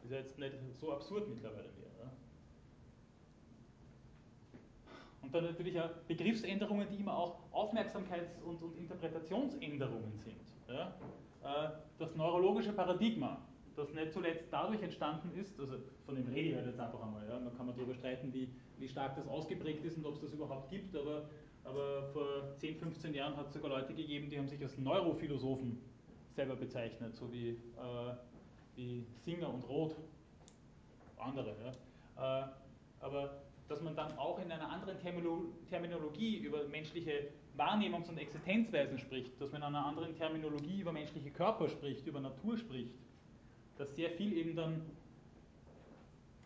Ist 0.04 0.12
ja 0.12 0.18
jetzt 0.18 0.38
nicht 0.38 0.78
so 0.78 0.92
absurd 0.92 1.28
mittlerweile 1.28 1.64
mehr. 1.64 1.90
Ja? 2.04 2.10
Und 5.22 5.34
dann 5.34 5.44
natürlich 5.44 5.78
auch 5.80 5.90
Begriffsänderungen, 6.06 6.88
die 6.88 6.96
immer 6.96 7.18
auch 7.18 7.40
Aufmerksamkeits- 7.52 8.40
und, 8.42 8.62
und 8.62 8.78
Interpretationsänderungen 8.78 10.18
sind. 10.18 10.40
Ja? 10.68 10.94
Äh, 11.42 11.70
das 11.98 12.14
neurologische 12.14 12.72
Paradigma, 12.72 13.38
das 13.76 13.92
nicht 13.92 14.12
zuletzt 14.12 14.46
dadurch 14.50 14.82
entstanden 14.82 15.30
ist, 15.38 15.58
also 15.58 15.74
von 16.04 16.14
dem 16.14 16.26
rede 16.28 16.48
ich 16.50 16.54
halt 16.56 16.66
jetzt 16.66 16.80
einfach 16.80 17.00
einmal, 17.02 17.26
ja, 17.28 17.38
man 17.38 17.56
kann 17.56 17.66
man 17.66 17.76
darüber 17.76 17.94
streiten, 17.94 18.32
wie, 18.32 18.48
wie 18.78 18.88
stark 18.88 19.14
das 19.16 19.26
ausgeprägt 19.28 19.84
ist 19.84 19.96
und 19.98 20.06
ob 20.06 20.14
es 20.14 20.20
das 20.20 20.32
überhaupt 20.32 20.70
gibt, 20.70 20.96
aber, 20.96 21.28
aber 21.64 22.04
vor 22.12 22.56
10, 22.56 22.76
15 22.76 23.14
Jahren 23.14 23.36
hat 23.36 23.46
es 23.48 23.54
sogar 23.54 23.70
Leute 23.70 23.94
gegeben, 23.94 24.28
die 24.30 24.38
haben 24.38 24.48
sich 24.48 24.62
als 24.62 24.78
Neurophilosophen 24.78 25.80
selber 26.34 26.56
bezeichnet, 26.56 27.16
so 27.16 27.32
wie, 27.32 27.50
äh, 27.50 28.14
wie 28.76 29.04
Singer 29.24 29.52
und 29.52 29.68
Roth, 29.68 29.96
andere. 31.18 31.54
Ja. 32.16 32.44
Äh, 32.44 32.48
aber 33.00 33.42
dass 33.68 33.82
man 33.82 33.94
dann 33.94 34.16
auch 34.16 34.38
in 34.38 34.50
einer 34.50 34.70
anderen 34.70 34.98
Terminologie 34.98 36.38
über 36.38 36.64
menschliche 36.68 37.28
Wahrnehmungs- 37.58 38.08
und 38.08 38.18
Existenzweisen 38.18 38.98
spricht, 38.98 39.40
dass 39.40 39.50
man 39.52 39.62
in 39.62 39.66
einer 39.68 39.84
anderen 39.84 40.14
Terminologie 40.14 40.80
über 40.80 40.92
menschliche 40.92 41.30
Körper 41.30 41.68
spricht, 41.68 42.06
über 42.06 42.20
Natur 42.20 42.56
spricht, 42.56 42.94
dass 43.76 43.94
sehr 43.96 44.10
viel 44.12 44.32
eben 44.36 44.54
dann 44.54 44.82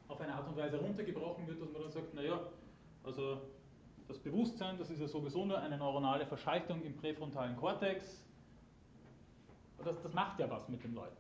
auf 0.09 0.21
eine 0.21 0.35
Art 0.35 0.49
und 0.49 0.57
Weise 0.57 0.79
runtergebrochen 0.79 1.47
wird, 1.47 1.61
dass 1.61 1.71
man 1.71 1.83
dann 1.83 1.91
sagt, 1.91 2.15
naja, 2.15 2.41
also 3.05 3.41
das 4.09 4.19
Bewusstsein, 4.19 4.79
das 4.79 4.91
ist 4.91 5.01
ja 5.01 5.07
sowieso 5.07 5.45
nur 5.45 5.59
eine 5.59 5.79
neuronale 5.79 6.27
Verschaltung 6.27 6.83
im 6.83 6.97
präfrontalen 6.97 7.57
Kortex. 7.57 8.25
Das, 9.85 10.01
das 10.03 10.13
macht 10.13 10.39
ja 10.39 10.49
was 10.51 10.69
mit 10.69 10.83
den 10.83 10.95
Leuten. 10.95 11.17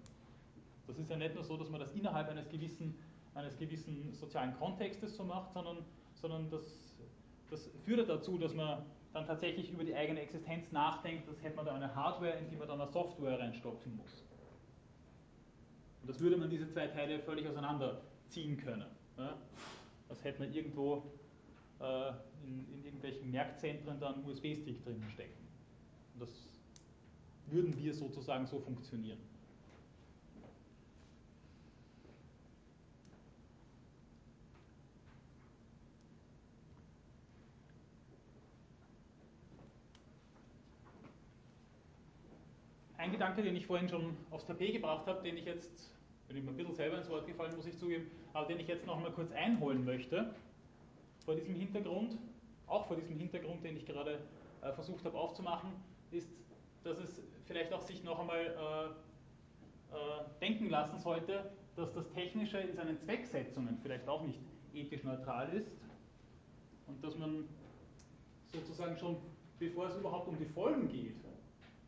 Das 0.86 0.98
ist 0.98 1.08
ja 1.10 1.16
nicht 1.16 1.34
nur 1.34 1.44
so, 1.44 1.56
dass 1.56 1.70
man 1.70 1.80
das 1.80 1.92
innerhalb 1.92 2.28
eines 2.28 2.48
gewissen, 2.48 2.98
eines 3.34 3.56
gewissen 3.56 4.12
sozialen 4.14 4.54
Kontextes 4.58 5.16
so 5.16 5.24
macht, 5.24 5.52
sondern, 5.52 5.78
sondern 6.14 6.50
das, 6.50 6.64
das 7.50 7.70
führt 7.84 8.08
dazu, 8.08 8.38
dass 8.38 8.54
man 8.54 8.84
dann 9.12 9.26
tatsächlich 9.26 9.70
über 9.70 9.84
die 9.84 9.94
eigene 9.94 10.20
Existenz 10.20 10.72
nachdenkt, 10.72 11.28
als 11.28 11.42
hätte 11.42 11.56
man 11.56 11.66
da 11.66 11.74
eine 11.74 11.94
Hardware, 11.94 12.38
in 12.38 12.48
die 12.48 12.56
man 12.56 12.68
dann 12.68 12.80
eine 12.80 12.90
Software 12.90 13.38
reinstopfen 13.38 13.96
muss. 13.96 14.24
Und 16.00 16.08
das 16.08 16.18
würde 16.18 16.36
man 16.36 16.50
diese 16.50 16.68
zwei 16.68 16.88
Teile 16.88 17.20
völlig 17.20 17.46
auseinanderziehen 17.46 18.56
können. 18.56 18.86
Als 20.08 20.24
hätte 20.24 20.40
man 20.40 20.52
irgendwo 20.52 21.04
äh, 21.80 22.08
in, 22.44 22.66
in, 22.72 22.84
irgendwelchen 22.84 23.30
Merkzentren 23.30 24.00
dann 24.00 24.24
USB-Stick 24.24 24.82
drinnen 24.84 25.06
stecken. 25.12 25.46
Und 26.14 26.22
das 26.22 26.48
würden 27.46 27.76
wir 27.76 27.94
sozusagen 27.94 28.46
so 28.46 28.58
funktionieren. 28.58 29.18
Ein 43.02 43.10
Gedanke, 43.10 43.42
den 43.42 43.56
ich 43.56 43.66
vorhin 43.66 43.88
schon 43.88 44.16
aufs 44.30 44.46
Tapet 44.46 44.74
gebracht 44.74 45.06
habe, 45.06 45.22
den 45.22 45.36
ich 45.36 45.44
jetzt, 45.44 45.92
bin 46.28 46.36
ich 46.36 46.44
mir 46.44 46.50
ein 46.50 46.56
bisschen 46.56 46.74
selber 46.74 46.98
ins 46.98 47.10
Wort 47.10 47.26
gefallen, 47.26 47.54
muss 47.56 47.66
ich 47.66 47.76
zugeben, 47.76 48.08
aber 48.32 48.46
den 48.46 48.60
ich 48.60 48.68
jetzt 48.68 48.86
noch 48.86 49.00
mal 49.00 49.10
kurz 49.10 49.32
einholen 49.32 49.84
möchte, 49.84 50.32
vor 51.24 51.34
diesem 51.34 51.54
Hintergrund, 51.54 52.16
auch 52.68 52.86
vor 52.86 52.96
diesem 52.96 53.16
Hintergrund, 53.16 53.64
den 53.64 53.76
ich 53.76 53.86
gerade 53.86 54.20
äh, 54.62 54.72
versucht 54.72 55.04
habe 55.04 55.18
aufzumachen, 55.18 55.70
ist, 56.12 56.30
dass 56.84 56.98
es 56.98 57.20
vielleicht 57.46 57.72
auch 57.72 57.82
sich 57.82 58.04
noch 58.04 58.20
einmal 58.20 58.38
äh, 58.38 59.94
äh, 59.94 60.24
denken 60.40 60.70
lassen 60.70 60.98
sollte, 60.98 61.50
dass 61.74 61.92
das 61.92 62.08
Technische 62.12 62.58
in 62.58 62.72
seinen 62.72 62.98
Zwecksetzungen 62.98 63.78
vielleicht 63.82 64.08
auch 64.08 64.22
nicht 64.22 64.38
ethisch 64.74 65.02
neutral 65.02 65.52
ist 65.54 65.76
und 66.86 67.02
dass 67.02 67.18
man 67.18 67.48
sozusagen 68.52 68.96
schon, 68.96 69.16
bevor 69.58 69.88
es 69.88 69.96
überhaupt 69.96 70.28
um 70.28 70.38
die 70.38 70.44
Folgen 70.44 70.88
geht, 70.88 71.16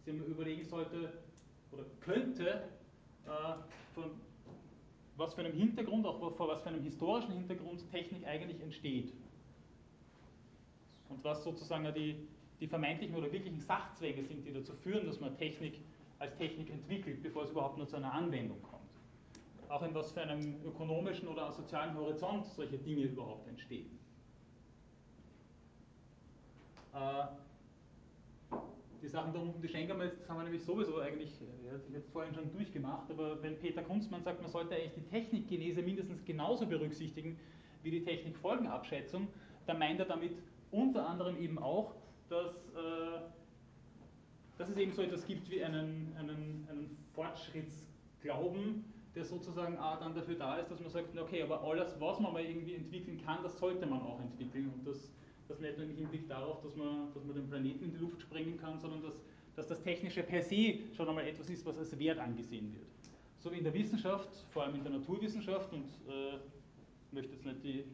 sich 0.05 0.29
überlegen 0.29 0.65
sollte 0.65 1.13
oder 1.73 1.85
könnte, 2.01 2.69
äh, 3.27 3.55
von 3.95 4.11
was 5.17 5.35
für 5.35 5.43
einem 5.43 5.57
Hintergrund, 5.57 6.07
auch 6.07 6.19
vor 6.37 6.49
was 6.49 6.63
für 6.63 6.71
einem 6.71 6.83
historischen 6.83 7.33
Hintergrund 7.33 7.89
Technik 7.91 8.27
eigentlich 8.27 8.61
entsteht. 8.61 9.13
Und 11.09 11.23
was 11.23 11.45
sozusagen 11.45 11.93
die, 11.95 12.27
die 12.61 12.67
vermeintlichen 12.67 13.15
oder 13.15 13.31
wirklichen 13.31 13.61
Sachzwänge 13.61 14.25
sind, 14.25 14.45
die 14.45 14.53
dazu 14.53 14.73
führen, 14.75 15.07
dass 15.07 15.21
man 15.21 15.37
Technik 15.37 15.79
als 16.19 16.37
Technik 16.37 16.71
entwickelt, 16.71 17.23
bevor 17.23 17.45
es 17.45 17.51
überhaupt 17.51 17.77
nur 17.77 17.87
zu 17.87 17.97
einer 17.97 18.13
Anwendung 18.13 18.61
kommt. 18.63 18.83
Auch 19.69 19.83
in 19.83 19.95
was 19.95 20.13
für 20.13 20.23
einem 20.23 20.57
ökonomischen 20.65 21.29
oder 21.29 21.53
sozialen 21.53 21.95
Horizont 21.97 22.47
solche 22.47 22.79
Dinge 22.79 23.03
überhaupt 23.03 23.49
entstehen. 23.49 23.99
Äh, 26.95 27.25
die 29.05 29.09
Sachen 29.11 29.35
da 29.35 29.39
unten, 29.39 29.61
die 29.61 29.69
jetzt, 29.69 30.29
haben 30.29 30.39
wir 30.39 30.45
nämlich 30.45 30.65
sowieso 30.65 30.99
eigentlich, 30.99 31.31
er 31.67 31.75
hat 31.75 31.85
sich 31.85 31.95
jetzt 31.95 32.11
vorhin 32.11 32.35
schon 32.35 32.51
durchgemacht, 32.51 33.11
aber 33.11 33.43
wenn 33.43 33.59
Peter 33.59 33.83
Kunstmann 33.83 34.23
sagt, 34.23 34.41
man 34.41 34.51
sollte 34.51 34.75
eigentlich 34.75 34.95
die 34.95 35.09
Technikgenese 35.11 35.83
mindestens 35.83 36.25
genauso 36.25 36.67
berücksichtigen 36.67 37.39
wie 37.83 37.91
die 37.91 38.03
Technikfolgenabschätzung, 38.03 39.29
dann 39.67 39.79
meint 39.79 40.01
er 40.01 40.07
damit 40.07 40.33
unter 40.71 41.07
anderem 41.07 41.37
eben 41.39 41.59
auch, 41.59 41.95
dass, 42.31 42.69
äh, 42.69 43.21
dass 44.57 44.71
es 44.71 44.77
eben 44.79 44.93
so 44.93 45.03
etwas 45.03 45.27
gibt 45.27 45.51
wie 45.51 45.63
einen, 45.63 46.15
einen, 46.19 46.67
einen 46.71 46.97
Fortschrittsglauben, 47.13 48.85
der 49.15 49.25
sozusagen 49.27 49.79
auch 49.79 50.01
dann 50.01 50.15
dafür 50.15 50.37
da 50.37 50.57
ist, 50.57 50.71
dass 50.71 50.81
man 50.81 50.89
sagt, 50.89 51.17
okay, 51.19 51.43
aber 51.43 51.63
alles, 51.63 51.95
was 52.01 52.19
man 52.21 52.33
mal 52.33 52.43
irgendwie 52.43 52.75
entwickeln 52.75 53.21
kann, 53.23 53.43
das 53.43 53.59
sollte 53.59 53.85
man 53.85 54.01
auch 54.01 54.21
entwickeln. 54.21 54.73
Und 54.75 54.87
das 54.87 55.13
das 55.49 55.61
nicht 55.61 55.77
nur 55.77 55.87
im 55.87 55.95
Hinblick 55.95 56.29
darauf, 56.29 56.61
dass 56.63 56.75
man, 56.77 57.13
dass 57.13 57.25
man 57.25 57.35
den 57.35 57.49
Planeten 57.49 57.85
in 57.85 57.93
die 57.93 57.99
Luft 57.99 58.23
sprengen 58.23 58.59
kann, 58.59 58.79
sondern 58.79 59.03
dass, 59.03 59.15
dass 59.57 59.69
das 59.69 59.83
Technische 59.83 60.23
per 60.23 60.43
se 60.43 60.79
schon 60.97 61.09
einmal 61.09 61.27
etwas 61.27 61.49
ist, 61.51 61.65
was 61.67 61.79
als 61.79 61.99
Wert 61.99 62.19
angesehen 62.19 62.75
wird. 62.75 62.87
So 63.39 63.53
wie 63.53 63.59
in 63.59 63.65
der 63.65 63.75
Wissenschaft, 63.75 64.29
vor 64.51 64.65
allem 64.65 64.75
in 64.77 64.83
der 64.83 64.93
Naturwissenschaft, 64.93 65.73
und 65.73 65.85
äh, 66.09 66.39
möchte 67.13 67.33
jetzt 67.33 67.45
nicht 67.45 67.63
die, 67.63 67.85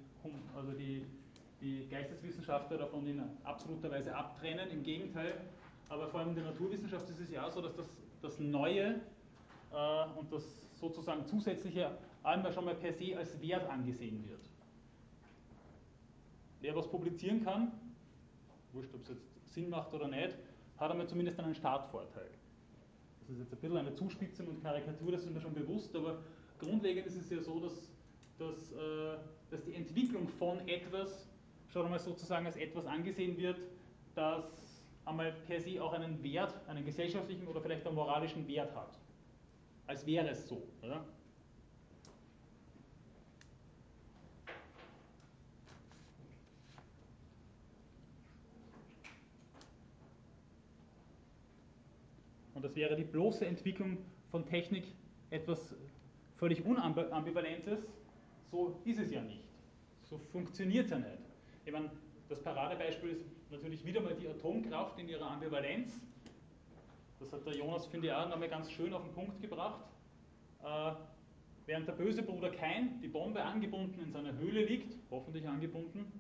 also 0.55 0.73
die, 0.73 1.03
die 1.61 1.87
Geisteswissenschaftler 1.91 2.79
davon 2.79 3.07
in 3.07 3.23
absoluter 3.45 3.91
Weise 3.91 4.15
abtrennen, 4.15 4.71
im 4.71 4.83
Gegenteil, 4.83 5.41
aber 5.89 6.09
vor 6.09 6.21
allem 6.21 6.31
in 6.31 6.37
der 6.37 6.45
Naturwissenschaft 6.45 7.09
ist 7.11 7.21
es 7.21 7.31
ja 7.31 7.47
auch 7.47 7.51
so, 7.51 7.61
dass 7.61 7.75
das, 7.75 7.87
das 8.23 8.39
Neue 8.39 9.01
äh, 9.73 10.19
und 10.19 10.33
das 10.33 10.45
sozusagen 10.79 11.27
Zusätzliche 11.27 11.91
einmal 12.23 12.53
schon 12.53 12.65
mal 12.65 12.77
per 12.77 12.93
se 12.93 13.17
als 13.17 13.41
Wert 13.43 13.69
angesehen 13.69 14.25
wird. 14.29 14.50
Wer 16.61 16.77
was 16.77 16.89
publizieren 16.89 17.43
kann, 17.43 17.73
wurscht, 18.73 18.95
ob 18.95 19.03
es 19.03 19.09
jetzt 19.09 19.55
Sinn 19.55 19.71
macht 19.71 19.93
oder 19.95 20.09
nicht, 20.09 20.37
hat 20.79 20.91
einmal 20.91 21.09
zumindest 21.09 21.39
einen 21.41 21.55
Startvorteil. 21.55 22.31
Das 23.21 23.31
ist 23.31 23.39
jetzt 23.39 23.53
ein 23.53 23.61
bisschen 23.61 23.77
eine 23.77 23.95
Zuspitzung 23.95 24.49
und 24.49 24.63
Karikatur, 24.63 25.13
das 25.13 25.25
ist 25.25 25.33
mir 25.33 25.41
schon 25.41 25.55
bewusst, 25.55 25.95
aber 25.95 26.19
grundlegend 26.59 27.07
ist 27.07 27.17
es 27.17 27.31
ja 27.31 27.41
so, 27.41 27.61
dass, 27.61 27.91
dass, 28.39 28.73
äh, 28.73 29.17
dass 29.51 29.65
die 29.65 29.75
Entwicklung 29.75 30.29
von 30.29 30.67
etwas 30.69 31.29
schon 31.73 31.85
einmal 31.85 32.01
sozusagen 32.01 32.47
als 32.47 32.57
etwas 32.57 32.87
angesehen 32.87 33.37
wird, 33.37 33.59
das 34.15 34.45
einmal 35.05 35.33
per 35.47 35.61
se 35.61 35.83
auch 35.83 35.93
einen 35.93 36.23
Wert, 36.23 36.55
einen 36.69 36.85
gesellschaftlichen 36.85 37.47
oder 37.47 37.61
vielleicht 37.61 37.87
einen 37.87 37.95
moralischen 37.95 38.47
Wert 38.49 38.75
hat. 38.75 38.99
Als 39.87 40.07
wäre 40.07 40.29
es 40.29 40.49
so. 40.49 40.63
Oder? 40.83 41.05
Und 52.61 52.65
das 52.67 52.77
wäre 52.77 52.95
die 52.95 53.05
bloße 53.05 53.47
Entwicklung 53.47 53.97
von 54.31 54.45
Technik 54.45 54.85
etwas 55.31 55.75
völlig 56.37 56.63
Unambivalentes. 56.63 57.89
So 58.51 58.79
ist 58.85 58.99
es 58.99 59.11
ja 59.11 59.23
nicht. 59.23 59.49
So 60.03 60.19
funktioniert 60.19 60.85
es 60.85 60.91
ja 60.91 60.99
nicht. 60.99 61.23
Ich 61.65 61.73
meine, 61.73 61.91
das 62.29 62.39
Paradebeispiel 62.43 63.13
ist 63.13 63.25
natürlich 63.51 63.83
wieder 63.87 64.03
mal 64.03 64.15
die 64.15 64.29
Atomkraft 64.29 64.99
in 64.99 65.09
ihrer 65.09 65.31
Ambivalenz. 65.31 65.99
Das 67.19 67.33
hat 67.33 67.47
der 67.47 67.57
Jonas, 67.57 67.87
finde 67.87 68.09
ich, 68.09 68.13
auch 68.13 68.29
nochmal 68.29 68.51
ganz 68.51 68.71
schön 68.71 68.93
auf 68.93 69.05
den 69.05 69.15
Punkt 69.15 69.41
gebracht. 69.41 69.87
Äh, 70.63 70.93
während 71.65 71.89
der 71.89 71.95
böse 71.95 72.23
Bruder 72.23 72.51
Kain 72.51 73.01
die 73.01 73.09
Bombe 73.09 73.43
angebunden 73.43 74.03
in 74.03 74.13
seiner 74.13 74.37
Höhle 74.37 74.67
liegt, 74.67 74.99
hoffentlich 75.11 75.49
angebunden, 75.49 76.13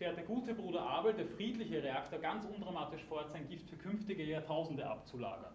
fährt 0.00 0.16
der 0.16 0.24
gute 0.24 0.54
Bruder 0.54 0.80
Abel, 0.80 1.12
der 1.12 1.26
friedliche 1.26 1.82
Reaktor, 1.82 2.18
ganz 2.20 2.46
undramatisch 2.46 3.02
fort, 3.04 3.30
sein 3.30 3.46
Gift 3.50 3.68
für 3.68 3.76
künftige 3.76 4.24
Jahrtausende 4.24 4.88
abzulagern. 4.88 5.52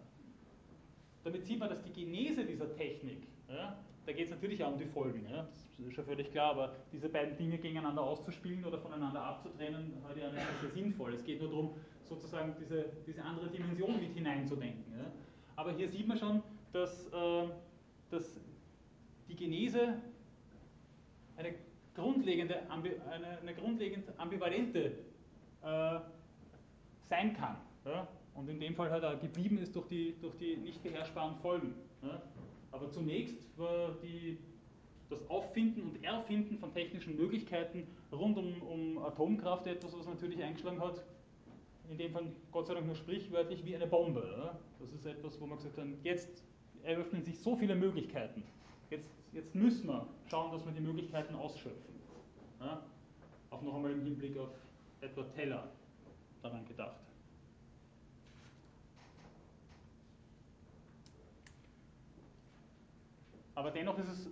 Damit 1.23 1.43
sieht 1.43 1.57
man, 1.57 1.67
dass 1.67 1.81
die 1.81 1.91
Genese 1.91 2.45
dieser 2.45 2.71
Technik, 2.75 3.23
ja, 3.49 3.75
da 4.05 4.11
geht 4.11 4.25
es 4.25 4.29
natürlich 4.29 4.63
auch 4.63 4.73
um 4.73 4.77
die 4.77 4.85
Folgen, 4.85 5.25
ja, 5.27 5.47
das 5.75 5.87
ist 5.87 5.95
schon 5.95 6.05
völlig 6.05 6.29
klar, 6.29 6.51
aber 6.51 6.75
diese 6.91 7.09
beiden 7.09 7.35
Dinge 7.37 7.57
gegeneinander 7.57 8.03
auszuspielen 8.03 8.63
oder 8.63 8.77
voneinander 8.77 9.19
abzutrennen, 9.19 9.93
ich 10.15 10.23
auch 10.23 10.31
nicht 10.31 10.61
sehr 10.61 10.69
sinnvoll. 10.69 11.15
Es 11.15 11.23
geht 11.23 11.41
nur 11.41 11.49
darum, 11.49 11.71
sozusagen 12.03 12.55
diese, 12.59 12.85
diese 13.07 13.23
andere 13.23 13.49
Dimension 13.49 13.99
mit 13.99 14.13
hineinzudenken. 14.13 14.93
Ja. 14.95 15.11
Aber 15.55 15.71
hier 15.71 15.89
sieht 15.89 16.07
man 16.07 16.19
schon, 16.19 16.43
dass, 16.71 17.07
äh, 17.07 17.47
dass 18.11 18.39
die 19.27 19.35
Genese 19.35 19.95
eine 21.35 21.55
grundlegende, 21.95 22.69
eine, 22.69 23.39
eine 23.39 23.53
grundlegend 23.53 24.07
ambivalente 24.17 24.91
äh, 25.63 25.99
sein 27.01 27.35
kann. 27.35 27.57
Ja? 27.85 28.07
Und 28.35 28.49
in 28.49 28.59
dem 28.59 28.75
Fall 28.75 28.91
halt 28.91 29.03
auch 29.03 29.19
geblieben 29.19 29.57
ist 29.57 29.75
durch 29.75 29.87
die, 29.87 30.15
durch 30.21 30.35
die 30.37 30.57
nicht 30.57 30.83
beherrschbaren 30.83 31.35
Folgen. 31.37 31.73
Ja? 32.03 32.21
Aber 32.71 32.91
zunächst 32.91 33.37
war 33.57 33.95
die, 34.03 34.37
das 35.09 35.27
Auffinden 35.29 35.83
und 35.83 36.03
Erfinden 36.03 36.57
von 36.59 36.73
technischen 36.73 37.15
Möglichkeiten 37.15 37.87
rund 38.11 38.37
um, 38.37 38.61
um 38.61 38.97
Atomkraft 38.99 39.65
etwas, 39.67 39.97
was 39.97 40.05
natürlich 40.05 40.43
eingeschlagen 40.43 40.81
hat, 40.81 41.03
in 41.89 41.97
dem 41.97 42.11
Fall 42.11 42.25
Gott 42.51 42.67
sei 42.67 42.73
Dank 42.73 42.87
nur 42.87 42.95
sprichwörtlich 42.95 43.63
wie 43.63 43.75
eine 43.75 43.87
Bombe. 43.87 44.35
Ja? 44.37 44.57
Das 44.79 44.91
ist 44.91 45.05
etwas, 45.05 45.39
wo 45.39 45.45
man 45.45 45.57
gesagt 45.57 45.77
hat, 45.77 45.85
jetzt 46.03 46.43
eröffnen 46.83 47.23
sich 47.23 47.39
so 47.39 47.55
viele 47.55 47.75
Möglichkeiten. 47.75 48.43
Jetzt 48.89 49.15
Jetzt 49.35 49.53
müssen 49.53 49.87
wir 49.87 50.07
schauen, 50.29 50.53
dass 50.53 50.65
wir 50.65 50.71
die 50.71 50.79
Möglichkeiten 50.79 51.35
ausschöpfen. 51.35 51.93
Ja? 52.61 52.81
Auch 53.49 53.61
noch 53.61 53.75
einmal 53.75 53.91
im 53.91 54.01
Hinblick 54.01 54.37
auf 54.37 54.47
Edward 55.01 55.35
Teller 55.35 55.67
daran 56.41 56.65
gedacht. 56.65 56.95
Aber 63.55 63.71
dennoch 63.71 63.97
ist 63.99 64.07
es, 64.07 64.29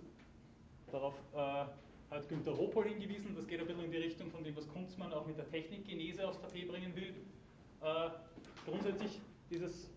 darauf 0.90 1.14
äh, 1.34 1.66
hat 2.10 2.28
Günter 2.30 2.52
Ropol 2.52 2.88
hingewiesen, 2.88 3.36
das 3.36 3.46
geht 3.46 3.60
ein 3.60 3.66
bisschen 3.66 3.84
in 3.84 3.90
die 3.90 3.98
Richtung 3.98 4.30
von 4.30 4.42
dem, 4.42 4.56
was 4.56 4.66
Kunzmann 4.70 5.12
auch 5.12 5.26
mit 5.26 5.36
der 5.36 5.50
Technikgenese 5.50 6.26
aufs 6.26 6.40
Tapet 6.40 6.66
bringen 6.66 6.96
will. 6.96 7.14
Äh, 7.82 8.08
grundsätzlich 8.64 9.20
ist 9.50 9.62
es 9.62 9.90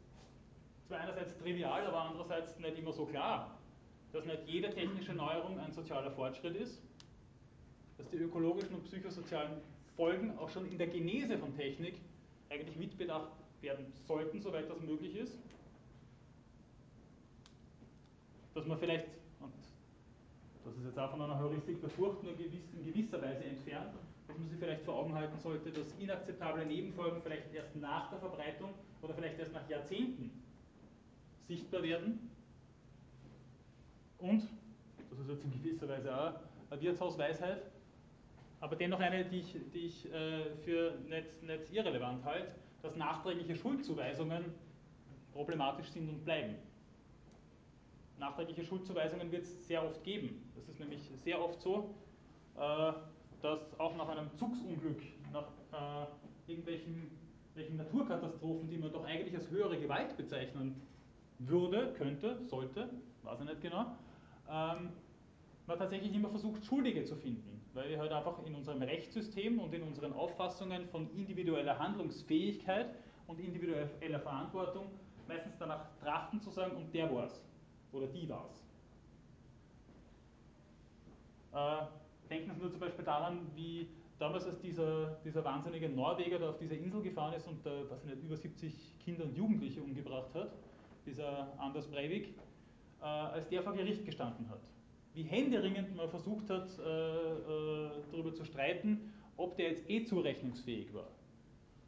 zwar 0.85 0.99
einerseits 0.99 1.37
trivial, 1.37 1.87
aber 1.87 2.01
andererseits 2.01 2.59
nicht 2.59 2.77
immer 2.77 2.91
so 2.91 3.05
klar, 3.05 3.56
dass 4.11 4.25
nicht 4.25 4.47
jede 4.47 4.69
technische 4.69 5.13
Neuerung 5.13 5.59
ein 5.59 5.71
sozialer 5.71 6.11
Fortschritt 6.11 6.55
ist, 6.55 6.81
dass 7.97 8.09
die 8.09 8.17
ökologischen 8.17 8.75
und 8.75 8.83
psychosozialen 8.85 9.61
Folgen 9.95 10.37
auch 10.37 10.49
schon 10.49 10.69
in 10.71 10.77
der 10.77 10.87
Genese 10.87 11.37
von 11.37 11.55
Technik 11.55 11.95
eigentlich 12.49 12.75
mitbedacht 12.77 13.31
werden 13.61 13.85
sollten, 14.07 14.39
soweit 14.39 14.69
das 14.69 14.79
möglich 14.81 15.15
ist. 15.15 15.37
Dass 18.53 18.65
man 18.65 18.77
vielleicht, 18.77 19.07
und 19.39 19.53
das 20.63 20.75
ist 20.77 20.85
jetzt 20.85 20.99
auch 20.99 21.11
von 21.11 21.21
einer 21.21 21.39
Heuristik 21.39 21.81
der 21.81 21.89
Furcht 21.89 22.23
nur 22.23 22.33
in 22.39 22.85
gewisser 22.85 23.21
Weise 23.21 23.43
entfernt, 23.43 23.93
dass 24.27 24.37
man 24.37 24.49
sich 24.49 24.59
vielleicht 24.59 24.83
vor 24.83 24.95
Augen 24.95 25.13
halten 25.13 25.37
sollte, 25.39 25.71
dass 25.71 25.87
inakzeptable 25.99 26.65
Nebenfolgen 26.65 27.21
vielleicht 27.21 27.53
erst 27.53 27.75
nach 27.75 28.09
der 28.09 28.19
Verbreitung 28.19 28.69
oder 29.01 29.13
vielleicht 29.13 29.39
erst 29.39 29.53
nach 29.53 29.67
Jahrzehnten 29.69 30.31
sichtbar 31.47 31.83
werden 31.83 32.29
und, 34.19 34.43
das 35.09 35.19
ist 35.19 35.29
jetzt 35.29 35.43
in 35.43 35.51
gewisser 35.51 35.87
Weise 35.87 36.15
auch 36.15 36.33
eine 36.69 36.81
Wirtshausweisheit, 36.81 37.61
aber 38.59 38.75
dennoch 38.75 38.99
eine, 38.99 39.25
die 39.25 39.39
ich, 39.39 39.55
die 39.73 39.85
ich 39.85 40.11
äh, 40.11 40.55
für 40.63 40.95
nicht, 41.07 41.43
nicht 41.43 41.71
irrelevant 41.71 42.23
halte, 42.25 42.51
dass 42.81 42.95
nachträgliche 42.95 43.55
Schuldzuweisungen 43.55 44.45
problematisch 45.33 45.89
sind 45.89 46.09
und 46.09 46.23
bleiben. 46.25 46.55
Nachträgliche 48.19 48.63
Schuldzuweisungen 48.63 49.31
wird 49.31 49.43
es 49.43 49.67
sehr 49.67 49.83
oft 49.83 50.03
geben. 50.03 50.49
Das 50.55 50.67
ist 50.67 50.79
nämlich 50.79 51.01
sehr 51.23 51.43
oft 51.43 51.61
so, 51.61 51.93
äh, 52.55 52.93
dass 53.41 53.79
auch 53.79 53.95
nach 53.95 54.09
einem 54.09 54.31
Zugsunglück, 54.35 55.01
nach 55.31 55.47
äh, 55.71 56.51
irgendwelchen 56.51 57.11
Naturkatastrophen, 57.75 58.69
die 58.69 58.77
man 58.77 58.91
doch 58.91 59.05
eigentlich 59.05 59.35
als 59.35 59.49
höhere 59.49 59.79
Gewalt 59.79 60.15
bezeichnen 60.17 60.81
würde, 61.39 61.93
könnte, 61.97 62.43
sollte, 62.45 62.89
weiß 63.23 63.39
ich 63.41 63.45
nicht 63.47 63.61
genau, 63.61 63.95
ähm, 64.49 64.89
man 65.65 65.77
tatsächlich 65.77 66.13
immer 66.13 66.29
versucht, 66.29 66.63
Schuldige 66.65 67.03
zu 67.03 67.15
finden, 67.15 67.61
weil 67.73 67.89
wir 67.89 67.99
halt 67.99 68.11
einfach 68.11 68.43
in 68.45 68.55
unserem 68.55 68.81
Rechtssystem 68.81 69.59
und 69.59 69.73
in 69.73 69.83
unseren 69.83 70.13
Auffassungen 70.13 70.87
von 70.87 71.09
individueller 71.15 71.77
Handlungsfähigkeit 71.77 72.95
und 73.27 73.39
individueller 73.39 74.19
Verantwortung 74.19 74.89
meistens 75.27 75.57
danach 75.57 75.85
trachten 75.99 76.39
zu 76.41 76.49
sagen, 76.49 76.75
und 76.75 76.93
der 76.93 77.13
war's 77.13 77.43
oder 77.91 78.07
die 78.07 78.27
war's. 78.29 78.63
Äh, 81.53 81.85
denken 82.29 82.53
Sie 82.53 82.61
nur 82.61 82.71
zum 82.71 82.79
Beispiel 82.79 83.05
daran, 83.05 83.47
wie 83.55 83.89
damals, 84.19 84.45
als 84.45 84.59
dieser, 84.59 85.17
dieser 85.23 85.43
wahnsinnige 85.43 85.89
Norweger 85.89 86.39
da 86.39 86.49
auf 86.49 86.57
dieser 86.57 86.75
Insel 86.75 87.01
gefahren 87.01 87.33
ist 87.33 87.47
und 87.47 87.65
da, 87.65 87.71
was 87.89 88.03
nicht, 88.03 88.21
über 88.21 88.35
70 88.35 88.99
Kinder 88.99 89.25
und 89.25 89.35
Jugendliche 89.35 89.81
umgebracht 89.81 90.33
hat, 90.33 90.51
dieser 91.05 91.47
Anders 91.57 91.87
Breivik, 91.87 92.27
äh, 92.27 92.31
als 93.05 93.47
der 93.49 93.63
vor 93.63 93.73
Gericht 93.73 94.05
gestanden 94.05 94.49
hat. 94.49 94.61
Wie 95.13 95.23
händeringend 95.23 95.95
man 95.95 96.09
versucht 96.09 96.49
hat, 96.49 96.69
äh, 96.77 96.83
äh, 96.83 97.89
darüber 98.11 98.33
zu 98.33 98.45
streiten, 98.45 99.13
ob 99.35 99.55
der 99.57 99.69
jetzt 99.69 99.89
eh 99.89 100.03
zurechnungsfähig 100.03 100.93
war. 100.93 101.07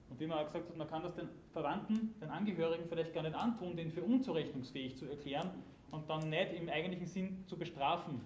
Und 0.09 0.19
wie 0.19 0.25
man 0.25 0.39
auch 0.39 0.45
gesagt 0.45 0.69
hat, 0.69 0.77
man 0.77 0.87
kann 0.87 1.03
das 1.03 1.13
den 1.13 1.29
Verwandten, 1.51 2.15
den 2.19 2.29
Angehörigen 2.29 2.85
vielleicht 2.89 3.13
gar 3.13 3.21
nicht 3.23 3.35
antun, 3.35 3.75
den 3.75 3.91
für 3.91 4.01
unzurechnungsfähig 4.01 4.97
zu 4.97 5.05
erklären 5.05 5.51
und 5.91 6.09
dann 6.09 6.29
nicht 6.29 6.53
im 6.53 6.69
eigentlichen 6.69 7.05
Sinn 7.05 7.43
zu 7.45 7.57
bestrafen, 7.57 8.21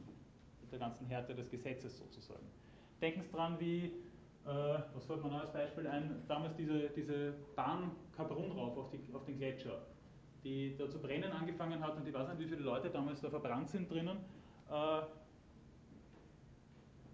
mit 0.62 0.72
der 0.72 0.80
ganzen 0.80 1.06
Härte 1.08 1.36
des 1.36 1.50
Gesetzes 1.50 1.98
sozusagen. 1.98 2.46
Denken 3.02 3.22
Sie 3.22 3.32
dran, 3.32 3.60
wie, 3.60 3.86
äh, 4.46 4.80
was 4.94 5.06
fällt 5.06 5.22
mir 5.22 5.30
noch 5.30 5.42
als 5.42 5.52
Beispiel 5.52 5.88
ein, 5.88 6.24
damals 6.28 6.56
diese, 6.56 6.90
diese 6.90 7.34
Bahn 7.56 7.92
Kaprun 8.16 8.52
rauf 8.52 8.78
auf, 8.78 8.90
die, 8.90 9.14
auf 9.14 9.26
den 9.26 9.38
Gletscher 9.38 9.82
die 10.44 10.76
da 10.78 10.89
zu 10.89 11.00
brennen 11.00 11.32
angefangen 11.32 11.80
hat 11.80 11.96
und 11.96 12.08
ich 12.08 12.14
weiß 12.14 12.28
nicht, 12.30 12.39
wie 12.39 12.48
viele 12.48 12.62
Leute 12.62 12.89
damals 12.89 13.22
da 13.22 13.30
verbrannt 13.30 13.70
sind 13.70 13.89
drinnen. 13.89 14.18
Äh, 14.70 15.02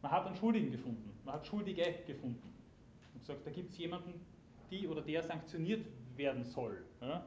man 0.02 0.12
hat 0.12 0.26
einen 0.26 0.36
Schuldigen 0.36 0.72
gefunden, 0.72 1.12
man 1.26 1.36
hat 1.36 1.46
Schuldige 1.46 1.84
gefunden 2.08 2.54
und 3.14 3.20
gesagt, 3.20 3.46
da 3.46 3.52
gibt 3.52 3.72
es 3.72 3.78
jemanden, 3.78 4.14
die 4.72 4.88
oder 4.88 5.02
der 5.02 5.22
sanktioniert 5.24 5.86
werden 6.16 6.44
soll. 6.44 6.84
Äh, 7.02 7.20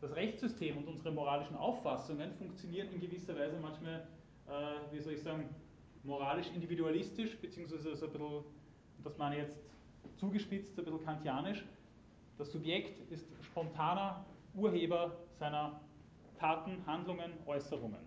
das 0.00 0.16
Rechtssystem 0.16 0.78
und 0.78 0.88
unsere 0.88 1.12
moralischen 1.12 1.56
Auffassungen 1.56 2.32
funktionieren 2.34 2.88
in 2.92 3.00
gewisser 3.00 3.36
Weise 3.38 3.58
manchmal, 3.60 4.06
äh, 4.48 4.92
wie 4.92 4.98
soll 4.98 5.12
ich 5.12 5.22
sagen, 5.22 5.44
moralisch 6.02 6.48
individualistisch, 6.54 7.36
beziehungsweise 7.38 7.94
so 7.94 8.06
ein 8.06 8.12
bisschen, 8.12 8.44
das 9.04 9.18
meine 9.18 9.36
ich 9.36 9.42
jetzt 9.42 9.56
zugespitzt, 10.16 10.78
ein 10.78 10.84
bisschen 10.84 11.04
kantianisch, 11.04 11.64
Das 12.38 12.50
Subjekt 12.50 13.10
ist 13.10 13.26
spontaner 13.42 14.24
Urheber 14.54 15.12
seiner 15.38 15.80
Taten, 16.38 16.84
Handlungen, 16.86 17.32
Äußerungen. 17.46 18.00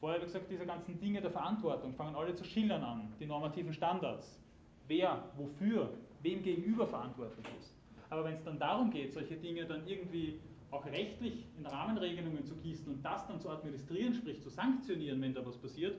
Vorher 0.00 0.18
ich 0.18 0.24
gesagt, 0.24 0.50
diese 0.50 0.64
ganzen 0.64 0.98
Dinge 0.98 1.20
der 1.20 1.30
Verantwortung 1.30 1.94
fangen 1.94 2.16
alle 2.16 2.34
zu 2.34 2.44
schildern 2.44 2.82
an, 2.82 3.12
die 3.20 3.26
normativen 3.26 3.72
Standards, 3.72 4.40
wer, 4.88 5.24
wofür, 5.36 5.90
wem 6.22 6.42
gegenüber 6.42 6.86
verantwortlich 6.86 7.46
ist. 7.58 7.76
Aber 8.08 8.24
wenn 8.24 8.34
es 8.34 8.42
dann 8.42 8.58
darum 8.58 8.90
geht, 8.90 9.12
solche 9.12 9.36
Dinge 9.36 9.66
dann 9.66 9.86
irgendwie 9.86 10.40
auch 10.70 10.84
rechtlich 10.86 11.44
in 11.58 11.66
Rahmenregelungen 11.66 12.44
zu 12.44 12.56
gießen 12.56 12.92
und 12.92 13.02
das 13.04 13.26
dann 13.26 13.40
zu 13.40 13.50
administrieren, 13.50 14.14
sprich 14.14 14.40
zu 14.40 14.48
sanktionieren, 14.48 15.20
wenn 15.20 15.34
da 15.34 15.44
was 15.44 15.58
passiert, 15.58 15.98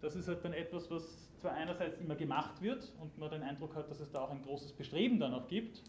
das 0.00 0.16
ist 0.16 0.28
halt 0.28 0.44
dann 0.44 0.52
etwas, 0.52 0.90
was 0.90 1.26
zwar 1.38 1.52
einerseits 1.52 1.98
immer 1.98 2.14
gemacht 2.14 2.60
wird 2.60 2.92
und 3.00 3.16
man 3.18 3.30
den 3.30 3.42
Eindruck 3.42 3.74
hat, 3.74 3.90
dass 3.90 4.00
es 4.00 4.10
da 4.10 4.22
auch 4.22 4.30
ein 4.30 4.42
großes 4.42 4.72
Bestreben 4.72 5.18
dann 5.20 5.34
auch 5.34 5.46
gibt, 5.46 5.82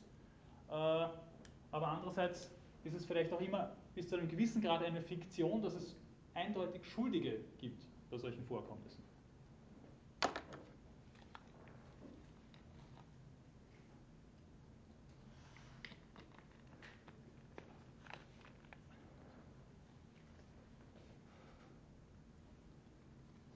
äh, 0.70 1.07
aber 1.72 1.88
andererseits 1.88 2.51
ist 2.84 2.93
es 2.93 3.05
vielleicht 3.05 3.32
auch 3.34 3.41
immer 3.41 3.76
bis 3.95 4.09
zu 4.09 4.18
einem 4.18 4.28
gewissen 4.28 4.61
Grad 4.61 4.84
eine 4.84 5.01
Fiktion, 5.01 5.61
dass 5.61 5.74
es 5.74 5.95
eindeutig 6.34 6.86
Schuldige 6.86 7.39
gibt 7.57 7.84
bei 8.09 8.18
solchen 8.18 8.43
Vorkommnissen. 8.45 9.03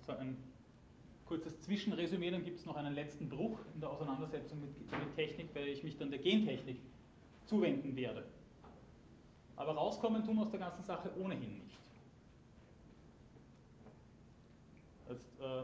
So, 0.06 0.14
ein 0.14 0.36
kurzes 1.26 1.62
Zwischenresümee, 1.62 2.32
dann 2.32 2.44
gibt 2.44 2.60
es 2.60 2.66
noch 2.66 2.76
einen 2.76 2.94
letzten 2.94 3.30
Bruch 3.30 3.60
in 3.74 3.80
der 3.80 3.90
Auseinandersetzung 3.92 4.60
mit, 4.60 4.78
mit 4.80 5.16
Technik, 5.16 5.54
weil 5.54 5.70
ich 5.70 5.84
mich 5.84 5.98
dann 5.98 6.10
der 6.10 6.20
Gentechnik 6.20 6.78
zuwenden 7.52 7.96
werde. 7.98 8.24
Aber 9.58 9.74
rauskommen 9.74 10.24
tun 10.24 10.40
aus 10.40 10.50
der 10.50 10.62
ganzen 10.62 10.84
Sache 10.84 11.12
ohnehin 11.20 11.58
nicht. 11.58 11.78
Jetzt 15.10 15.42
äh, 15.42 15.64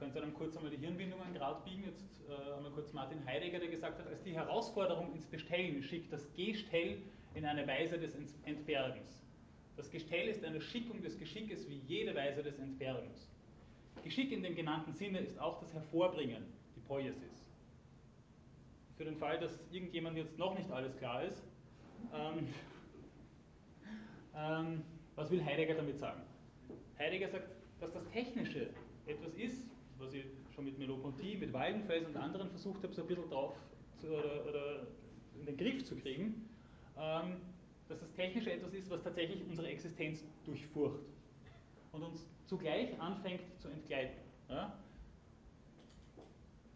könnt 0.00 0.16
ihr 0.16 0.20
dann 0.20 0.34
kurz 0.34 0.56
einmal 0.56 0.72
die 0.72 0.78
Hirnbindungen 0.78 1.32
gerade 1.32 1.62
biegen. 1.64 1.84
Jetzt 1.84 2.20
äh, 2.28 2.56
einmal 2.56 2.72
kurz 2.72 2.92
Martin 2.92 3.24
Heidegger, 3.24 3.60
der 3.60 3.68
gesagt 3.68 4.00
hat, 4.00 4.08
als 4.08 4.20
die 4.24 4.34
Herausforderung 4.34 5.14
ins 5.14 5.26
Bestellen 5.26 5.80
schickt 5.84 6.12
das 6.12 6.28
Gestell 6.34 6.98
in 7.34 7.46
eine 7.46 7.64
Weise 7.68 7.96
des 7.96 8.16
Entbergens. 8.44 9.22
Das 9.76 9.88
Gestell 9.88 10.28
ist 10.28 10.44
eine 10.44 10.60
Schickung 10.60 11.00
des 11.00 11.16
Geschickes 11.16 11.68
wie 11.68 11.80
jede 11.86 12.12
Weise 12.16 12.42
des 12.42 12.58
Entbergens. 12.58 13.30
Geschick 14.02 14.32
in 14.32 14.42
dem 14.42 14.56
genannten 14.56 14.92
Sinne 14.94 15.20
ist 15.20 15.38
auch 15.38 15.60
das 15.60 15.72
Hervorbringen, 15.72 16.42
die 16.74 16.80
Poiesis. 16.80 17.41
Für 18.96 19.04
den 19.04 19.16
Fall, 19.16 19.38
dass 19.38 19.58
irgendjemand 19.70 20.16
jetzt 20.16 20.38
noch 20.38 20.56
nicht 20.56 20.70
alles 20.70 20.96
klar 20.98 21.24
ist, 21.24 21.42
ähm, 22.14 22.48
ähm, 24.34 24.82
was 25.14 25.30
will 25.30 25.44
Heidegger 25.44 25.74
damit 25.74 25.98
sagen? 25.98 26.22
Heidegger 26.98 27.28
sagt, 27.28 27.48
dass 27.80 27.92
das 27.92 28.08
Technische 28.10 28.70
etwas 29.06 29.34
ist, 29.34 29.62
was 29.98 30.12
ich 30.14 30.24
schon 30.54 30.64
mit 30.64 30.78
Merleau-Ponty, 30.78 31.36
mit 31.36 31.52
Waldenfels 31.52 32.06
und 32.08 32.16
anderen 32.16 32.50
versucht 32.50 32.82
habe, 32.82 32.94
so 32.94 33.02
ein 33.02 33.08
bisschen 33.08 33.28
drauf 33.28 33.56
zu, 33.98 34.08
oder, 34.08 34.46
oder, 34.46 34.86
in 35.38 35.46
den 35.46 35.56
Griff 35.56 35.84
zu 35.84 35.96
kriegen, 35.96 36.48
ähm, 36.98 37.36
dass 37.88 38.00
das 38.00 38.12
Technische 38.12 38.52
etwas 38.52 38.72
ist, 38.74 38.90
was 38.90 39.02
tatsächlich 39.02 39.42
unsere 39.48 39.68
Existenz 39.68 40.24
durchfurcht 40.44 41.00
und 41.92 42.02
uns 42.02 42.26
zugleich 42.46 42.98
anfängt 43.00 43.42
zu 43.58 43.68
entgleiten. 43.68 44.18
Ja? 44.48 44.78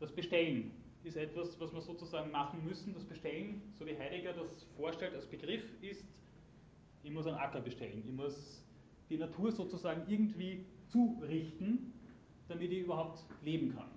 Das 0.00 0.12
Bestellen 0.12 0.72
ist 1.06 1.16
etwas, 1.16 1.58
was 1.60 1.72
wir 1.72 1.80
sozusagen 1.80 2.30
machen 2.30 2.64
müssen. 2.64 2.92
Das 2.92 3.04
Bestellen, 3.04 3.62
so 3.78 3.86
wie 3.86 3.96
Heidegger 3.96 4.32
das 4.32 4.64
vorstellt 4.76 5.14
als 5.14 5.26
Begriff, 5.26 5.62
ist, 5.80 6.04
ich 7.02 7.10
muss 7.10 7.26
einen 7.26 7.36
Acker 7.36 7.60
bestellen. 7.60 8.02
Ich 8.04 8.12
muss 8.12 8.64
die 9.08 9.16
Natur 9.16 9.52
sozusagen 9.52 10.02
irgendwie 10.10 10.66
zurichten, 10.88 11.92
damit 12.48 12.72
ich 12.72 12.80
überhaupt 12.80 13.24
leben 13.42 13.74
kann. 13.74 13.90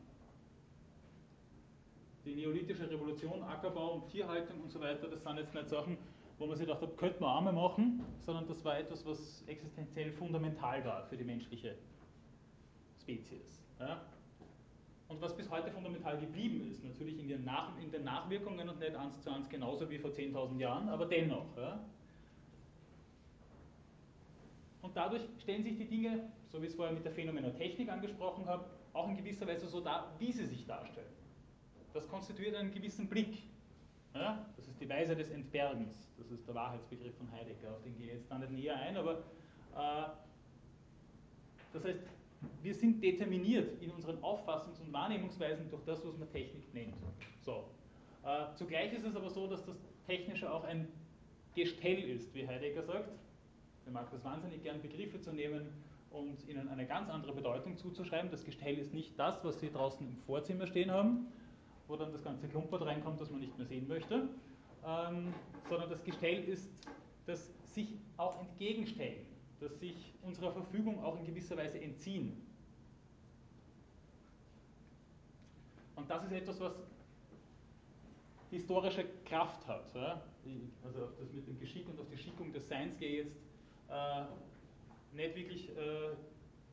Die 2.26 2.36
neolithische 2.36 2.90
Revolution, 2.90 3.42
Ackerbau 3.42 3.96
und 3.96 4.08
Tierhaltung 4.12 4.62
und 4.62 4.70
so 4.70 4.80
weiter, 4.80 5.08
das 5.08 5.24
sind 5.24 5.38
jetzt 5.38 5.54
nicht 5.54 5.70
Sachen, 5.70 5.98
wo 6.38 6.46
man 6.46 6.56
sich 6.56 6.68
gedacht 6.68 6.82
hat, 6.82 6.98
könnte 6.98 7.20
man 7.20 7.44
mal 7.44 7.54
machen, 7.54 8.04
sondern 8.20 8.48
das 8.48 8.64
war 8.64 8.78
etwas, 8.78 9.06
was 9.06 9.44
existenziell 9.48 10.12
fundamental 10.12 10.86
war 10.86 11.04
für 11.08 11.18
die 11.18 11.24
menschliche 11.24 11.76
Spezies. 13.02 13.64
Ja? 13.80 14.02
Und 15.10 15.20
was 15.22 15.36
bis 15.36 15.50
heute 15.50 15.72
fundamental 15.72 16.20
geblieben 16.20 16.70
ist, 16.70 16.84
natürlich 16.84 17.20
in 17.20 17.28
den, 17.28 17.44
Nach 17.44 17.76
in 17.82 17.92
den 17.92 18.04
Nachwirkungen 18.04 18.70
und 18.70 18.80
nicht 18.80 18.96
eins 18.96 19.20
zu 19.22 19.32
eins 19.32 19.50
genauso 19.50 19.90
wie 19.90 19.98
vor 19.98 20.12
10.000 20.12 20.60
Jahren, 20.60 20.88
aber 20.88 21.08
dennoch. 21.08 21.58
Ja? 21.58 21.84
Und 24.84 24.96
dadurch 24.96 25.24
stellen 25.42 25.64
sich 25.64 25.78
die 25.78 25.88
Dinge, 25.88 26.30
so 26.48 26.62
wie 26.62 26.66
ich 26.66 26.72
es 26.72 26.76
vorher 26.76 26.94
mit 26.94 27.04
der 27.04 27.12
Phänomenotechnik 27.12 27.90
angesprochen 27.90 28.46
habe, 28.46 28.66
auch 28.94 29.10
in 29.10 29.18
gewisser 29.18 29.48
Weise 29.48 29.68
so 29.68 29.82
dar, 29.82 30.14
wie 30.20 30.32
sie 30.32 30.46
sich 30.46 30.66
darstellen. 30.68 31.08
Das 31.92 32.08
konstituiert 32.08 32.56
einen 32.56 32.72
gewissen 32.72 33.10
Blick. 33.10 33.44
Ja? 34.14 34.46
Das 34.56 34.68
ist 34.68 34.80
die 34.80 34.88
Weise 34.88 35.16
des 35.16 35.32
Entbergens. 35.32 36.08
Das 36.20 36.30
ist 36.30 36.48
der 36.48 36.54
Wahrheitsbegriff 36.54 37.18
von 37.18 37.32
Heidegger, 37.32 37.72
auf 37.72 37.82
den 37.82 37.98
gehe 37.98 38.06
ich 38.06 38.14
jetzt 38.14 38.30
da 38.30 38.38
nicht 38.38 38.52
näher 38.52 38.76
ein, 38.76 38.96
aber 38.96 39.24
äh, 39.76 40.10
das 41.74 41.84
heißt, 41.84 42.00
wir 42.62 42.74
sind 42.74 43.04
determiniert 43.04 43.82
in 43.82 43.92
unseren 43.92 44.18
Auffassungs- 44.20 44.82
und 44.82 44.94
Wahrnehmungsweisen 44.94 45.70
durch 45.70 45.84
das, 45.86 46.06
was 46.06 46.18
man 46.18 46.30
Technik 46.32 46.74
nennt. 46.74 46.96
So. 47.42 47.66
Äh, 48.24 48.56
zugleich 48.56 48.94
ist 48.94 49.06
es 49.06 49.16
aber 49.16 49.30
so, 49.30 49.48
dass 49.48 49.66
das 49.66 49.78
Technische 50.06 50.52
auch 50.52 50.64
ein 50.64 50.88
Gestell 51.56 52.04
ist, 52.10 52.34
wie 52.34 52.48
Heidegger 52.48 52.84
sagt. 52.84 53.10
Er 53.86 53.92
mag 53.92 54.10
das 54.12 54.24
wahnsinnig 54.24 54.62
gern, 54.62 54.82
Begriffe 54.82 55.20
zu 55.20 55.32
nehmen 55.32 55.68
und 56.12 56.48
ihnen 56.48 56.68
eine 56.70 56.86
ganz 56.86 57.10
andere 57.10 57.34
Bedeutung 57.34 57.78
zuzuschreiben. 57.78 58.30
Das 58.32 58.44
Gestell 58.46 58.78
ist 58.78 58.94
nicht 58.94 59.18
das, 59.18 59.44
was 59.44 59.60
Sie 59.60 59.72
draußen 59.72 60.06
im 60.06 60.16
Vorzimmer 60.26 60.68
stehen 60.68 60.92
haben, 60.92 61.28
wo 61.88 61.96
dann 61.96 62.12
das 62.12 62.24
ganze 62.24 62.48
Klumpert 62.48 62.86
reinkommt, 62.86 63.20
das 63.20 63.32
man 63.32 63.40
nicht 63.40 63.58
mehr 63.58 63.68
sehen 63.68 63.88
möchte, 63.88 64.30
ähm, 64.86 65.34
sondern 65.70 65.90
das 65.90 66.04
Gestell 66.04 66.44
ist 66.44 66.70
das 67.26 67.52
sich 67.74 67.98
auch 68.18 68.40
entgegenstellen, 68.40 69.26
das 69.60 69.80
sich 69.80 70.14
unserer 70.22 70.52
Verfügung 70.52 71.04
auch 71.04 71.18
in 71.20 71.26
gewisser 71.26 71.58
Weise 71.58 71.80
entziehen. 71.80 72.46
Und 75.96 76.10
das 76.10 76.24
ist 76.24 76.32
etwas, 76.32 76.60
was 76.62 76.74
historische 78.50 79.06
Kraft 79.26 79.68
hat. 79.68 79.94
Ja? 79.94 80.22
Also 80.84 81.04
auf 81.04 81.12
das 81.20 81.32
mit 81.34 81.48
dem 81.48 81.60
Geschick 81.60 81.88
und 81.90 82.00
auf 82.00 82.08
die 82.10 82.18
Schickung 82.18 82.52
des 82.52 82.68
Seins 82.68 82.98
gehe 82.98 83.10
ich 83.10 83.26
jetzt 83.26 83.38
äh, 83.90 84.24
nicht 85.14 85.36
wirklich 85.36 85.70
äh, 85.70 86.16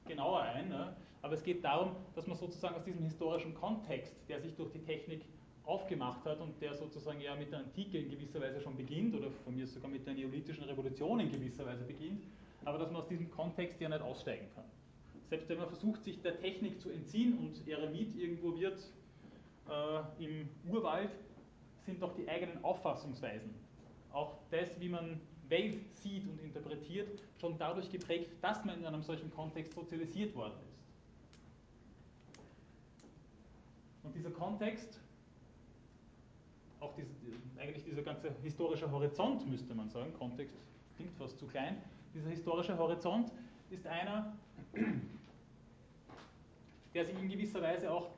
genauer 0.06 0.42
ein, 0.42 0.68
ne? 0.68 0.96
aber 1.22 1.34
es 1.34 1.42
geht 1.42 1.64
darum, 1.64 1.96
dass 2.14 2.26
man 2.26 2.36
sozusagen 2.36 2.76
aus 2.76 2.84
diesem 2.84 3.02
historischen 3.02 3.54
Kontext, 3.54 4.14
der 4.28 4.40
sich 4.40 4.54
durch 4.54 4.70
die 4.70 4.78
Technik 4.78 5.22
aufgemacht 5.64 6.24
hat 6.24 6.40
und 6.40 6.60
der 6.62 6.74
sozusagen 6.74 7.20
ja 7.20 7.34
mit 7.34 7.50
der 7.50 7.58
Antike 7.58 7.98
in 7.98 8.10
gewisser 8.10 8.40
Weise 8.40 8.60
schon 8.60 8.76
beginnt 8.76 9.14
oder 9.16 9.30
von 9.44 9.54
mir 9.54 9.66
sogar 9.66 9.90
mit 9.90 10.06
der 10.06 10.14
neolithischen 10.14 10.64
Revolution 10.64 11.18
in 11.18 11.30
gewisser 11.30 11.66
Weise 11.66 11.84
beginnt, 11.84 12.22
aber 12.66 12.78
dass 12.78 12.90
man 12.90 13.00
aus 13.00 13.08
diesem 13.08 13.30
Kontext 13.30 13.80
ja 13.80 13.88
nicht 13.88 14.02
aussteigen 14.02 14.48
kann. 14.54 14.64
Selbst 15.30 15.48
wenn 15.48 15.58
man 15.58 15.68
versucht, 15.68 16.04
sich 16.04 16.20
der 16.20 16.38
Technik 16.38 16.80
zu 16.80 16.90
entziehen 16.90 17.38
und 17.38 17.66
Eremit 17.66 18.14
irgendwo 18.16 18.58
wird 18.58 18.78
äh, 19.68 20.24
im 20.24 20.48
Urwald, 20.68 21.10
sind 21.84 22.02
doch 22.02 22.14
die 22.14 22.28
eigenen 22.28 22.62
Auffassungsweisen, 22.64 23.54
auch 24.12 24.34
das, 24.50 24.68
wie 24.80 24.88
man 24.88 25.20
Welt 25.48 25.96
sieht 25.96 26.26
und 26.28 26.40
interpretiert, 26.42 27.22
schon 27.40 27.56
dadurch 27.56 27.90
geprägt, 27.90 28.30
dass 28.42 28.64
man 28.64 28.80
in 28.80 28.86
einem 28.86 29.02
solchen 29.02 29.30
Kontext 29.30 29.72
sozialisiert 29.72 30.34
worden 30.34 30.54
ist. 30.68 30.82
Und 34.02 34.14
dieser 34.14 34.30
Kontext, 34.30 35.00
auch 36.80 36.94
diese, 36.96 37.10
eigentlich 37.60 37.84
dieser 37.84 38.02
ganze 38.02 38.34
historische 38.42 38.90
Horizont, 38.90 39.48
müsste 39.48 39.72
man 39.74 39.88
sagen, 39.88 40.12
Kontext 40.14 40.56
klingt 40.96 41.14
fast 41.16 41.38
zu 41.38 41.46
klein, 41.46 41.80
dieser 42.16 42.30
historische 42.30 42.76
Horizont 42.76 43.30
ist 43.70 43.86
einer, 43.86 44.36
der 46.94 47.04
sich 47.04 47.18
in 47.18 47.28
gewisser 47.28 47.62
Weise 47.62 47.90
auch 47.90 48.10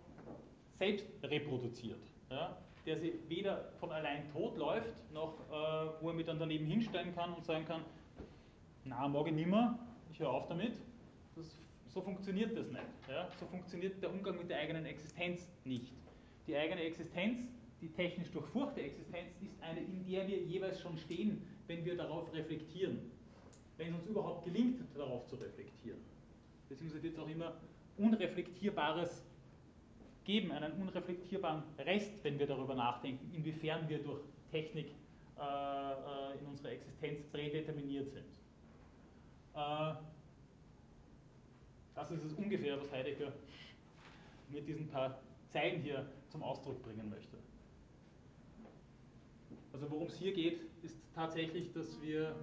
selbst 0.79 1.07
reproduziert. 1.23 2.01
Ja? 2.31 2.57
der 2.87 2.99
sie 2.99 3.13
weder 3.29 3.71
von 3.81 3.93
allein 3.93 4.27
tot 4.33 4.57
läuft, 4.57 4.95
noch 5.13 5.35
äh, 5.51 5.91
wo 6.01 6.09
er 6.09 6.15
mich 6.15 6.25
dann 6.25 6.39
daneben 6.39 6.65
hinstellen 6.65 7.15
kann 7.15 7.35
und 7.35 7.45
sagen 7.45 7.67
kann, 7.67 7.83
na, 8.85 9.07
morgen 9.07 9.35
nimmer, 9.35 9.79
ich 10.11 10.19
höre 10.19 10.31
auf 10.31 10.47
damit. 10.47 10.73
Das, 11.37 11.59
so 11.89 12.01
funktioniert 12.01 12.57
das 12.57 12.71
nicht. 12.71 12.83
Ja? 13.07 13.29
So 13.39 13.45
funktioniert 13.47 14.03
der 14.03 14.11
Umgang 14.11 14.39
mit 14.39 14.49
der 14.49 14.61
eigenen 14.61 14.87
Existenz 14.87 15.47
nicht. 15.65 15.93
Die 16.47 16.57
eigene 16.57 16.81
Existenz, 16.81 17.47
die 17.83 17.89
technisch 17.89 18.31
durchfurchte 18.31 18.81
Existenz, 18.81 19.35
ist 19.43 19.63
eine, 19.63 19.81
in 19.81 20.07
der 20.07 20.27
wir 20.27 20.39
jeweils 20.39 20.81
schon 20.81 20.97
stehen, 20.97 21.43
wenn 21.67 21.85
wir 21.85 21.95
darauf 21.95 22.33
reflektieren. 22.33 23.01
Wenn 23.79 23.95
es 23.95 24.01
uns 24.01 24.07
überhaupt 24.07 24.45
gelingt, 24.45 24.81
darauf 24.95 25.27
zu 25.27 25.37
reflektieren. 25.37 26.01
Beziehungsweise 26.69 27.03
wird 27.03 27.15
es 27.15 27.21
auch 27.21 27.29
immer 27.29 27.55
unreflektierbares 27.97 29.25
geben 30.29 30.53
einen 30.53 30.73
unreflektierbaren 30.73 31.63
Rest, 31.79 32.23
wenn 32.23 32.39
wir 32.39 32.47
darüber 32.47 32.75
nachdenken, 32.75 33.35
inwiefern 33.35 33.89
wir 33.89 34.03
durch 34.03 34.21
Technik 34.51 34.89
äh, 35.39 35.41
äh, 35.41 36.39
in 36.39 36.47
unserer 36.47 36.73
Existenz 36.73 37.23
prädeterminiert 37.33 38.11
sind. 38.11 38.27
Äh, 39.55 39.95
das 41.95 42.11
ist 42.11 42.25
es 42.25 42.35
ungefähr, 42.35 42.79
was 42.79 42.93
Heidegger 42.93 43.33
mit 44.51 44.69
diesen 44.69 44.87
paar 44.89 45.19
Zeilen 45.49 45.81
hier 45.81 46.07
zum 46.29 46.43
Ausdruck 46.43 46.83
bringen 46.83 47.09
möchte. 47.09 47.39
Also 49.73 49.91
worum 49.91 50.09
es 50.09 50.19
hier 50.19 50.35
geht, 50.35 50.61
ist 50.83 50.99
tatsächlich, 51.15 51.73
dass 51.73 52.03
wir 52.03 52.35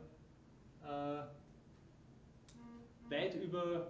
über 3.56 3.88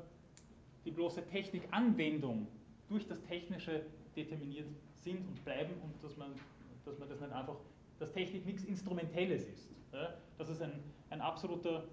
die 0.86 0.92
bloße 0.92 1.26
Technikanwendung 1.26 2.48
durch 2.88 3.08
das 3.08 3.22
Technische 3.24 3.82
determiniert 4.16 4.68
sind 5.00 5.28
und 5.28 5.44
bleiben 5.44 5.74
und 5.84 6.04
dass 6.04 6.16
man, 6.18 6.30
dass 6.86 7.00
man 7.00 7.10
das 7.10 7.20
nicht 7.20 7.32
einfach, 7.32 7.58
dass 8.00 8.12
Technik 8.14 8.46
nichts 8.46 8.64
Instrumentelles 8.66 9.48
ist. 9.48 9.72
Ja? 9.92 10.14
Dass 10.38 10.50
es 10.50 10.62
ein, 10.62 10.72
ein 11.10 11.22
absoluter, 11.22 11.86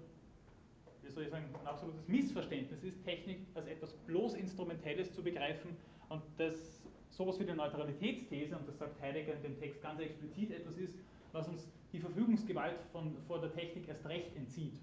wie 1.01 1.09
soll 1.09 1.23
ich 1.23 1.29
sagen, 1.29 1.45
ein 1.53 1.67
absolutes 1.67 2.07
Missverständnis 2.07 2.83
ist, 2.83 3.03
Technik 3.03 3.39
als 3.55 3.67
etwas 3.67 3.93
bloß 4.05 4.35
Instrumentelles 4.35 5.11
zu 5.13 5.23
begreifen 5.23 5.75
und 6.09 6.21
das 6.37 6.83
sowas 7.09 7.39
wie 7.39 7.45
die 7.45 7.53
Neutralitätsthese, 7.53 8.55
und 8.55 8.67
das 8.67 8.77
sagt 8.77 8.99
Heidegger 9.01 9.33
in 9.35 9.43
dem 9.43 9.59
Text 9.59 9.81
ganz 9.81 9.99
explizit, 9.99 10.51
etwas 10.51 10.77
ist, 10.77 10.97
was 11.31 11.47
uns 11.47 11.67
die 11.91 11.99
Verfügungsgewalt 11.99 12.79
von, 12.91 13.15
vor 13.27 13.39
der 13.39 13.53
Technik 13.53 13.87
erst 13.87 14.05
recht 14.07 14.35
entzieht. 14.35 14.79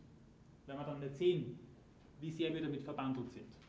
Wenn 0.67 0.77
wir 0.77 0.85
dann 0.85 1.01
nicht 1.01 1.17
sehen, 1.17 1.59
wie 2.21 2.31
sehr 2.31 2.53
wir 2.55 2.63
damit 2.63 2.83
verbandelt 2.83 3.31
sind 3.31 3.61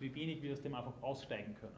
wie 0.00 0.14
wenig 0.14 0.42
wir 0.42 0.52
aus 0.52 0.62
dem 0.62 0.74
einfach 0.74 1.02
aussteigen 1.02 1.54
können. 1.60 1.74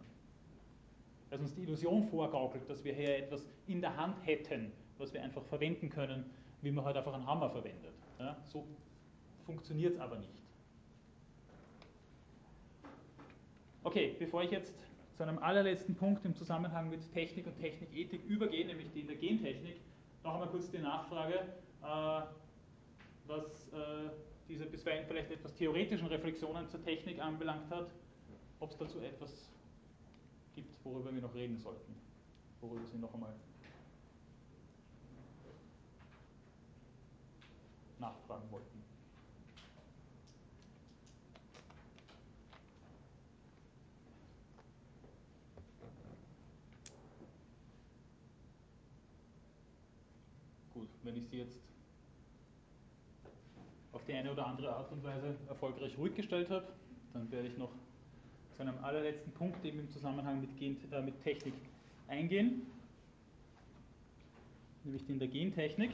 Dass 1.30 1.40
uns 1.40 1.54
die 1.54 1.62
Illusion 1.62 2.04
vorgaukelt, 2.04 2.68
dass 2.68 2.84
wir 2.84 2.94
hier 2.94 3.18
etwas 3.18 3.46
in 3.66 3.80
der 3.80 3.96
Hand 3.96 4.16
hätten, 4.24 4.72
was 4.96 5.12
wir 5.12 5.22
einfach 5.22 5.42
verwenden 5.44 5.90
können, 5.90 6.24
wie 6.62 6.70
man 6.70 6.84
halt 6.84 6.96
einfach 6.96 7.12
einen 7.12 7.26
Hammer 7.26 7.50
verwendet. 7.50 7.94
Ja, 8.18 8.36
so 8.44 8.66
funktioniert 9.44 9.94
es 9.94 10.00
aber 10.00 10.18
nicht. 10.18 10.32
Okay, 13.84 14.16
bevor 14.18 14.42
ich 14.42 14.50
jetzt 14.50 14.74
zu 15.16 15.22
einem 15.22 15.38
allerletzten 15.38 15.94
Punkt 15.94 16.24
im 16.24 16.34
Zusammenhang 16.34 16.90
mit 16.90 17.12
Technik 17.12 17.46
und 17.46 17.56
Technikethik 17.58 18.24
übergehe, 18.26 18.66
nämlich 18.66 18.90
die 18.92 19.00
in 19.00 19.06
der 19.06 19.16
Gentechnik, 19.16 19.80
noch 20.24 20.34
einmal 20.34 20.48
kurz 20.48 20.70
die 20.70 20.78
Nachfrage, 20.78 21.34
äh, 21.82 22.20
was 23.26 23.68
äh, 23.68 24.10
diese 24.48 24.64
bisweilen 24.64 25.06
vielleicht 25.06 25.30
etwas 25.30 25.54
theoretischen 25.54 26.06
Reflexionen 26.06 26.68
zur 26.68 26.82
Technik 26.82 27.20
anbelangt 27.20 27.70
hat, 27.70 27.90
ob 28.60 28.70
es 28.70 28.78
dazu 28.78 29.00
etwas 29.00 29.30
gibt, 30.54 30.84
worüber 30.84 31.14
wir 31.14 31.20
noch 31.20 31.34
reden 31.34 31.58
sollten, 31.58 31.94
worüber 32.60 32.86
Sie 32.86 32.98
noch 32.98 33.12
einmal 33.12 33.34
nachfragen 37.98 38.50
wollten. 38.50 38.82
Gut, 50.72 50.88
wenn 51.02 51.16
ich 51.16 51.28
Sie 51.28 51.38
jetzt 51.38 51.60
die 54.08 54.14
eine 54.14 54.32
oder 54.32 54.46
andere 54.46 54.74
Art 54.74 54.90
und 54.90 55.04
Weise 55.04 55.36
erfolgreich 55.48 55.96
ruhig 55.98 56.14
gestellt 56.14 56.50
habe, 56.50 56.66
dann 57.12 57.30
werde 57.30 57.48
ich 57.48 57.58
noch 57.58 57.70
zu 58.54 58.62
einem 58.62 58.82
allerletzten 58.82 59.32
Punkt 59.32 59.64
eben 59.64 59.80
im 59.80 59.90
Zusammenhang 59.90 60.40
mit, 60.40 60.56
Gen, 60.56 60.76
äh, 60.90 61.02
mit 61.02 61.22
Technik 61.22 61.54
eingehen, 62.08 62.66
nämlich 64.82 65.04
den 65.04 65.18
der 65.18 65.28
Gentechnik. 65.28 65.90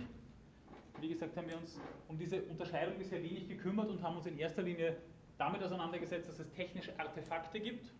Wie 1.00 1.08
gesagt, 1.08 1.36
haben 1.36 1.48
wir 1.48 1.58
uns 1.58 1.78
um 2.08 2.16
diese 2.16 2.40
Unterscheidung 2.42 2.96
bisher 2.96 3.22
wenig 3.22 3.48
gekümmert 3.48 3.90
und 3.90 4.00
haben 4.00 4.16
uns 4.16 4.26
in 4.26 4.38
erster 4.38 4.62
Linie 4.62 4.96
damit 5.36 5.62
auseinandergesetzt, 5.62 6.28
dass 6.28 6.38
es 6.38 6.50
technische 6.52 6.98
Artefakte 6.98 7.58
gibt 7.58 7.92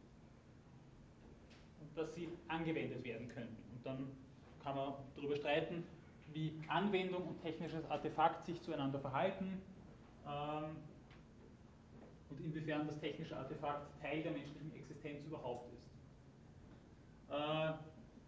und 1.81 1.99
dass 1.99 2.15
sie 2.15 2.29
angewendet 2.47 3.05
werden 3.05 3.29
können. 3.29 3.57
Und 3.75 3.85
dann 3.85 4.07
kann 4.63 4.77
man 4.77 4.95
darüber 5.17 5.37
streiten, 5.37 5.83
wie 6.33 6.53
Anwendung 6.69 7.27
und 7.27 7.43
technisches 7.43 7.85
Artefakt 7.91 8.47
sich 8.47 8.63
zueinander 8.63 9.01
verhalten 9.01 9.61
und 12.31 12.41
inwiefern 12.41 12.87
das 12.87 12.99
technische 12.99 13.37
Artefakt 13.37 14.01
Teil 14.01 14.23
der 14.23 14.33
menschlichen 14.33 14.75
Existenz 14.75 15.25
überhaupt 15.25 15.73
ist. 15.75 15.91
Äh, 17.31 17.73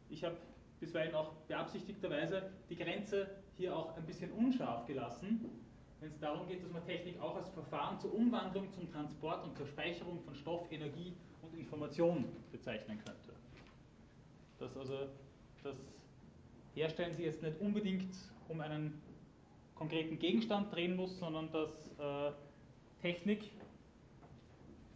ich 0.09 0.25
habe 0.25 0.37
bisweilen 0.81 1.15
auch 1.15 1.33
beabsichtigterweise 1.49 2.51
die 2.69 2.77
Grenze 2.77 3.29
hier 3.57 3.77
auch 3.77 3.97
ein 3.97 4.05
bisschen 4.05 4.31
unscharf 4.33 4.87
gelassen, 4.87 5.51
wenn 6.01 6.11
es 6.11 6.19
darum 6.19 6.47
geht, 6.47 6.63
dass 6.63 6.71
man 6.71 6.85
Technik 6.85 7.19
auch 7.21 7.37
als 7.37 7.49
Verfahren 7.51 7.99
zur 7.99 8.15
Umwandlung, 8.15 8.71
zum 8.73 8.91
Transport 8.93 9.45
und 9.45 9.57
zur 9.57 9.67
Speicherung 9.67 10.21
von 10.21 10.35
Stoff, 10.35 10.71
Energie 10.71 11.15
und 11.43 11.59
Information 11.59 12.27
bezeichnen 12.53 12.99
könnte. 12.99 13.33
Dass 14.59 14.77
also 14.77 15.09
das 15.63 15.77
Herstellen 16.75 17.15
Sie 17.15 17.25
jetzt 17.25 17.43
nicht 17.43 17.59
unbedingt 17.59 18.15
um 18.49 18.61
einen 18.61 19.01
konkreten 19.77 20.19
Gegenstand 20.19 20.73
drehen 20.73 20.97
muss, 20.97 21.19
sondern 21.19 21.51
dass 21.53 21.87
äh, 21.99 22.33
Technik 23.01 23.51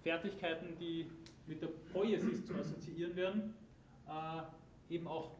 Fertigkeiten, 0.02 0.76
die 0.80 1.06
mit 1.46 1.62
der 1.62 1.68
Poiesis 1.92 2.46
zu 2.46 2.54
assoziieren 2.54 3.14
werden, 3.14 3.54
äh, 4.08 4.94
eben 4.94 5.06
auch 5.06 5.32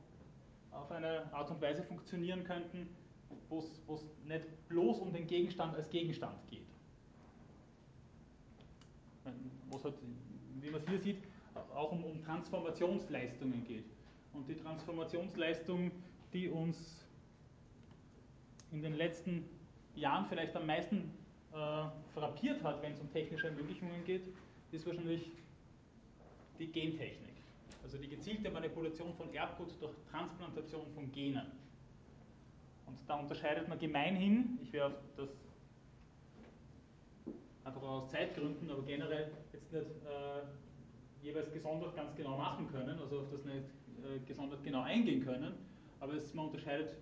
auf 0.71 0.91
eine 0.93 1.33
Art 1.33 1.51
und 1.51 1.61
Weise 1.61 1.83
funktionieren 1.83 2.45
könnten, 2.45 2.89
wo 3.49 3.59
es 3.59 4.05
nicht 4.25 4.69
bloß 4.69 5.01
um 5.01 5.13
den 5.13 5.27
Gegenstand 5.27 5.75
als 5.75 5.89
Gegenstand 5.91 6.37
geht. 6.49 6.67
Halt, 9.25 9.35
wie 10.61 10.71
man 10.71 10.81
es 10.81 10.89
hier 10.89 11.01
sieht, 11.01 11.23
auch 11.75 11.93
um, 11.93 12.05
um 12.05 12.23
Transformationsleistungen 12.23 13.65
geht. 13.65 13.85
Und 14.33 14.49
die 14.49 14.55
Transformationsleistung, 14.55 15.91
die 16.33 16.49
uns 16.49 17.00
in 18.73 18.83
den 18.83 18.97
letzten 18.97 19.45
Jahren 19.95 20.27
vielleicht 20.27 20.55
am 20.57 20.67
meisten 20.67 21.13
äh, 21.53 21.85
frappiert 22.15 22.63
hat, 22.63 22.83
wenn 22.83 22.93
es 22.93 23.01
um 23.01 23.11
technische 23.11 23.49
Ermöglichungen 23.49 24.05
geht, 24.05 24.23
ist 24.71 24.87
wahrscheinlich 24.87 25.31
die 26.59 26.67
Gentechnik. 26.69 27.35
Also 27.83 27.99
die 27.99 28.09
gezielte 28.09 28.51
Manipulation 28.51 29.13
von 29.15 29.33
Erbgut 29.33 29.81
durch 29.81 29.93
Transplantation 30.11 30.87
von 30.95 31.11
Genen. 31.11 31.47
Und 32.87 32.99
da 33.07 33.19
unterscheidet 33.19 33.69
man 33.69 33.79
gemeinhin, 33.79 34.59
ich 34.63 34.73
werde 34.73 34.97
das 35.17 35.29
einfach 37.65 37.83
aus 37.83 38.11
Zeitgründen, 38.11 38.71
aber 38.71 38.83
generell 38.83 39.31
jetzt 39.53 39.73
nicht 39.73 39.87
äh, 39.87 41.25
jeweils 41.25 41.53
gesondert 41.53 41.95
ganz 41.95 42.15
genau 42.17 42.37
machen 42.37 42.69
können, 42.71 42.99
also 42.99 43.21
auf 43.21 43.31
das 43.31 43.45
nicht 43.45 43.65
äh, 44.05 44.19
gesondert 44.27 44.63
genau 44.63 44.83
eingehen 44.83 45.25
können, 45.25 45.55
aber 46.01 46.15
es, 46.15 46.33
man 46.35 46.47
unterscheidet 46.47 46.97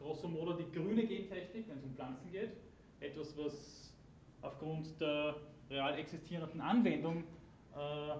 grosso 0.00 0.28
modo 0.28 0.54
die 0.54 0.70
grüne 0.72 1.06
Gentechnik, 1.06 1.68
wenn 1.68 1.78
es 1.78 1.84
um 1.84 1.94
Pflanzen 1.94 2.32
geht, 2.32 2.52
etwas, 3.00 3.36
was 3.36 3.92
aufgrund 4.40 4.98
der 5.00 5.36
real 5.68 5.98
existierenden 5.98 6.60
Anwendung, 6.60 7.24
äh, 7.76 8.16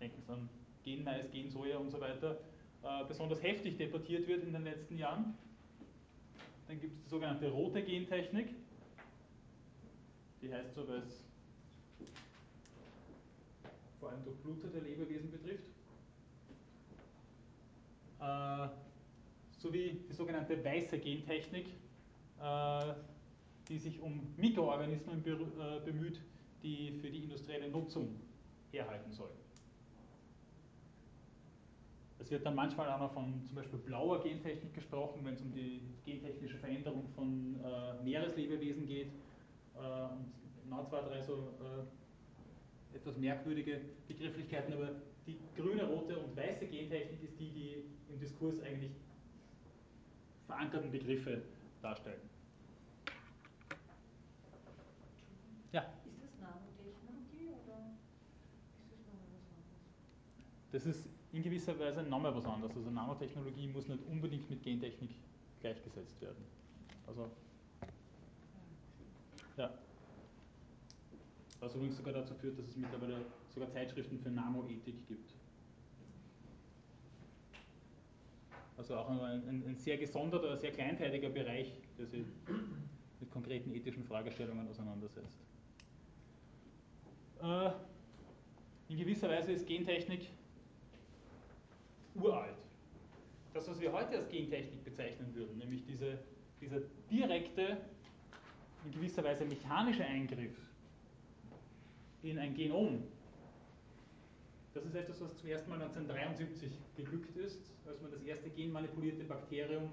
denken 0.00 0.22
Sie 0.22 0.32
an 0.32 0.48
Genmais, 0.84 1.30
Gensoja 1.32 1.78
und 1.78 1.90
so 1.90 2.00
weiter, 2.00 2.38
äh, 2.82 3.04
besonders 3.06 3.42
heftig 3.42 3.76
debattiert 3.76 4.28
wird 4.28 4.44
in 4.44 4.52
den 4.52 4.62
letzten 4.62 4.96
Jahren. 4.96 5.36
Dann 6.68 6.80
gibt 6.80 6.94
es 6.94 7.02
die 7.02 7.08
sogenannte 7.08 7.50
rote 7.50 7.82
Gentechnik, 7.82 8.54
die 10.40 10.52
heißt 10.52 10.74
so, 10.74 10.86
weil 10.88 10.98
es 10.98 11.24
vor 13.98 14.10
allem 14.10 14.24
durchblutete 14.24 14.78
Lebewesen 14.78 15.30
betrifft. 15.32 15.66
Äh, 18.20 18.85
sowie 19.56 20.04
die 20.08 20.12
sogenannte 20.12 20.62
weiße 20.64 20.98
Gentechnik, 20.98 21.66
äh, 22.40 22.94
die 23.68 23.78
sich 23.78 24.00
um 24.00 24.34
Mikroorganismen 24.36 25.24
äh, 25.24 25.80
bemüht, 25.84 26.20
die 26.62 26.92
für 27.00 27.10
die 27.10 27.24
industrielle 27.24 27.68
Nutzung 27.68 28.20
herhalten 28.70 29.12
sollen. 29.12 29.46
Es 32.18 32.30
wird 32.30 32.44
dann 32.44 32.54
manchmal 32.54 32.90
auch 32.90 32.98
noch 32.98 33.12
von 33.12 33.42
zum 33.44 33.54
Beispiel 33.54 33.78
blauer 33.78 34.20
Gentechnik 34.22 34.74
gesprochen, 34.74 35.20
wenn 35.24 35.34
es 35.34 35.42
um 35.42 35.52
die 35.52 35.80
gentechnische 36.04 36.56
Veränderung 36.56 37.08
von 37.14 37.56
äh, 37.62 38.02
Meereslebewesen 38.02 38.86
geht. 38.86 39.08
Äh, 39.76 39.78
und 39.78 40.70
noch 40.70 40.88
zwei, 40.88 41.02
drei 41.02 41.22
so 41.22 41.34
äh, 41.34 42.96
etwas 42.96 43.16
merkwürdige 43.18 43.80
Begrifflichkeiten, 44.08 44.72
aber 44.72 44.90
die 45.26 45.38
grüne, 45.56 45.84
rote 45.84 46.18
und 46.18 46.36
weiße 46.36 46.66
Gentechnik 46.66 47.22
ist 47.22 47.38
die, 47.38 47.50
die 47.50 47.84
im 48.08 48.18
Diskurs 48.18 48.60
eigentlich 48.62 48.92
verankerten 50.46 50.90
Begriffe 50.90 51.42
darstellen. 51.82 52.20
Ja. 55.72 55.82
Ist 56.04 56.22
das 56.22 56.30
Nanotechnologie 56.40 57.48
oder 57.48 57.92
ist 58.78 58.90
das 58.90 59.00
noch 59.06 59.20
was 59.32 59.44
anderes? 59.50 59.82
Das 60.72 60.86
ist 60.86 61.08
in 61.32 61.42
gewisser 61.42 61.78
Weise 61.78 62.02
nochmal 62.02 62.34
was 62.34 62.46
anderes. 62.46 62.74
Also 62.76 62.90
Nanotechnologie 62.90 63.68
muss 63.68 63.88
nicht 63.88 64.02
unbedingt 64.06 64.48
mit 64.48 64.62
Gentechnik 64.62 65.10
gleichgesetzt 65.60 66.20
werden. 66.20 66.44
Also, 67.06 67.30
ja. 69.56 69.70
Was 71.60 71.74
übrigens 71.74 71.96
sogar 71.96 72.14
dazu 72.14 72.34
führt, 72.34 72.58
dass 72.58 72.66
es 72.66 72.76
mittlerweile 72.76 73.24
sogar 73.52 73.70
Zeitschriften 73.70 74.18
für 74.18 74.30
Nanoethik 74.30 75.06
gibt. 75.08 75.32
Also 78.76 78.96
auch 78.96 79.08
ein, 79.08 79.20
ein, 79.20 79.64
ein 79.66 79.76
sehr 79.76 79.96
gesonderter, 79.96 80.56
sehr 80.56 80.72
kleinteiliger 80.72 81.30
Bereich, 81.30 81.72
der 81.98 82.06
sich 82.06 82.26
mit 83.20 83.30
konkreten 83.30 83.74
ethischen 83.74 84.04
Fragestellungen 84.04 84.68
auseinandersetzt. 84.68 85.40
Äh, 87.42 87.70
in 88.88 88.98
gewisser 88.98 89.28
Weise 89.28 89.52
ist 89.52 89.66
Gentechnik 89.66 90.28
uralt. 92.14 92.56
Das, 93.54 93.68
was 93.68 93.80
wir 93.80 93.92
heute 93.92 94.18
als 94.18 94.28
Gentechnik 94.28 94.84
bezeichnen 94.84 95.34
würden, 95.34 95.56
nämlich 95.58 95.84
diese, 95.84 96.18
dieser 96.60 96.80
direkte, 97.10 97.78
in 98.84 98.92
gewisser 98.92 99.24
Weise 99.24 99.44
mechanische 99.44 100.04
Eingriff 100.04 100.54
in 102.22 102.38
ein 102.38 102.54
Genom, 102.54 103.02
das 104.76 104.84
ist 104.84 104.94
etwas, 104.94 105.20
was 105.22 105.34
zum 105.38 105.48
ersten 105.48 105.70
Mal 105.70 105.80
1973 105.80 106.70
geglückt 106.96 107.34
ist, 107.34 107.58
als 107.86 107.98
man 108.02 108.10
das 108.10 108.22
erste 108.22 108.50
genmanipulierte 108.50 109.24
Bakterium, 109.24 109.90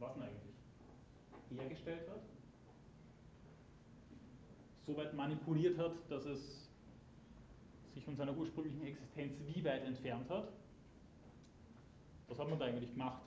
was 0.00 0.14
denn 0.14 0.24
eigentlich, 0.24 1.60
hergestellt 1.62 2.08
hat. 2.10 2.22
So 4.84 4.96
weit 4.96 5.14
manipuliert 5.14 5.78
hat, 5.78 5.92
dass 6.10 6.24
es 6.26 6.68
sich 7.94 8.04
von 8.04 8.16
seiner 8.16 8.36
ursprünglichen 8.36 8.84
Existenz 8.84 9.34
wie 9.46 9.64
weit 9.64 9.84
entfernt 9.84 10.28
hat. 10.28 10.48
Was 12.26 12.38
hat 12.38 12.48
man 12.48 12.58
da 12.58 12.64
eigentlich 12.64 12.90
gemacht? 12.90 13.22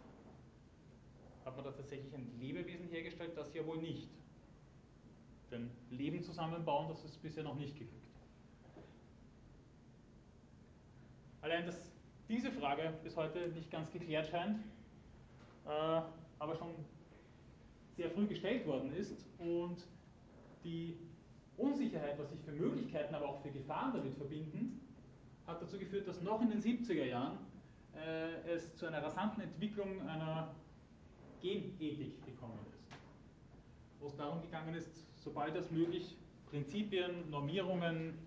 Hat 1.45 1.55
man 1.55 1.63
da 1.63 1.71
tatsächlich 1.71 2.13
ein 2.13 2.29
Lebewesen 2.41 2.89
hergestellt? 2.89 3.37
Das 3.37 3.53
ja 3.53 3.65
wohl 3.65 3.77
nicht. 3.77 4.09
Denn 5.49 5.71
Leben 5.91 6.21
zusammenbauen, 6.21 6.89
das 6.89 7.05
ist 7.05 7.21
bisher 7.21 7.43
noch 7.43 7.55
nicht 7.55 7.77
geglückt. 7.77 8.02
Allein, 11.43 11.65
dass 11.65 11.91
diese 12.29 12.49
Frage 12.53 12.93
bis 13.03 13.17
heute 13.17 13.49
nicht 13.49 13.69
ganz 13.69 13.91
geklärt 13.91 14.27
scheint, 14.27 14.59
äh, 15.65 16.01
aber 16.39 16.55
schon 16.55 16.69
sehr 17.97 18.09
früh 18.09 18.25
gestellt 18.27 18.65
worden 18.65 18.93
ist 18.95 19.25
und 19.39 19.85
die 20.63 20.97
Unsicherheit, 21.57 22.17
was 22.17 22.31
sich 22.31 22.39
für 22.39 22.53
Möglichkeiten, 22.53 23.13
aber 23.13 23.27
auch 23.27 23.41
für 23.41 23.51
Gefahren 23.51 23.91
damit 23.93 24.15
verbinden, 24.15 24.79
hat 25.45 25.61
dazu 25.61 25.77
geführt, 25.77 26.07
dass 26.07 26.21
noch 26.21 26.41
in 26.41 26.49
den 26.49 26.61
70er 26.61 27.03
Jahren 27.03 27.37
äh, 27.93 28.49
es 28.49 28.73
zu 28.77 28.85
einer 28.85 29.03
rasanten 29.03 29.43
Entwicklung 29.43 30.07
einer 30.07 30.55
Genethik 31.41 32.25
gekommen 32.25 32.57
ist. 32.69 32.79
Wo 33.99 34.07
es 34.07 34.15
darum 34.15 34.41
gegangen 34.41 34.75
ist, 34.75 35.05
sobald 35.17 35.57
es 35.57 35.69
möglich, 35.71 36.15
Prinzipien, 36.49 37.29
Normierungen, 37.29 38.17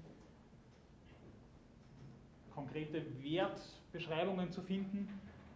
konkrete 2.57 3.05
Wertbeschreibungen 3.23 4.51
zu 4.51 4.63
finden, 4.63 5.09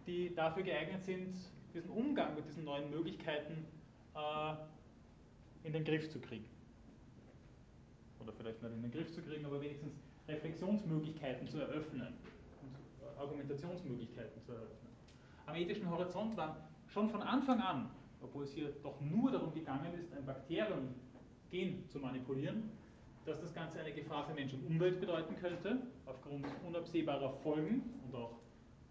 die 0.05 0.33
dafür 0.33 0.63
geeignet 0.63 1.03
sind, 1.03 1.35
diesen 1.73 1.89
Umgang 1.89 2.35
mit 2.35 2.45
diesen 2.45 2.63
neuen 2.63 2.89
Möglichkeiten 2.91 3.65
äh, 4.15 5.67
in 5.67 5.73
den 5.73 5.83
Griff 5.83 6.09
zu 6.09 6.19
kriegen. 6.19 6.45
Oder 8.21 8.31
vielleicht 8.33 8.61
nicht 8.61 8.73
in 8.73 8.81
den 8.83 8.91
Griff 8.91 9.11
zu 9.11 9.21
kriegen, 9.21 9.45
aber 9.45 9.59
wenigstens 9.61 9.93
Reflexionsmöglichkeiten 10.27 11.47
zu 11.47 11.59
eröffnen 11.59 12.13
und 12.61 13.19
Argumentationsmöglichkeiten 13.19 14.41
zu 14.43 14.51
eröffnen. 14.51 14.91
Am 15.47 15.55
ethischen 15.55 15.89
Horizont 15.89 16.37
waren 16.37 16.55
schon 16.87 17.09
von 17.09 17.23
Anfang 17.23 17.59
an, 17.59 17.89
obwohl 18.21 18.43
es 18.43 18.53
hier 18.53 18.71
doch 18.83 19.01
nur 19.01 19.31
darum 19.31 19.53
gegangen 19.53 19.93
ist, 19.95 20.13
ein 20.13 20.25
Bakterium 20.25 20.93
Gen 21.49 21.89
zu 21.89 21.99
manipulieren, 21.99 22.69
dass 23.25 23.39
das 23.41 23.53
Ganze 23.53 23.79
eine 23.79 23.91
Gefahr 23.93 24.25
für 24.25 24.33
Mensch 24.33 24.53
und 24.53 24.65
Umwelt 24.65 24.99
bedeuten 24.99 25.35
könnte, 25.35 25.77
aufgrund 26.05 26.45
unabsehbarer 26.67 27.31
Folgen 27.43 27.83
und 28.05 28.15
auch 28.15 28.39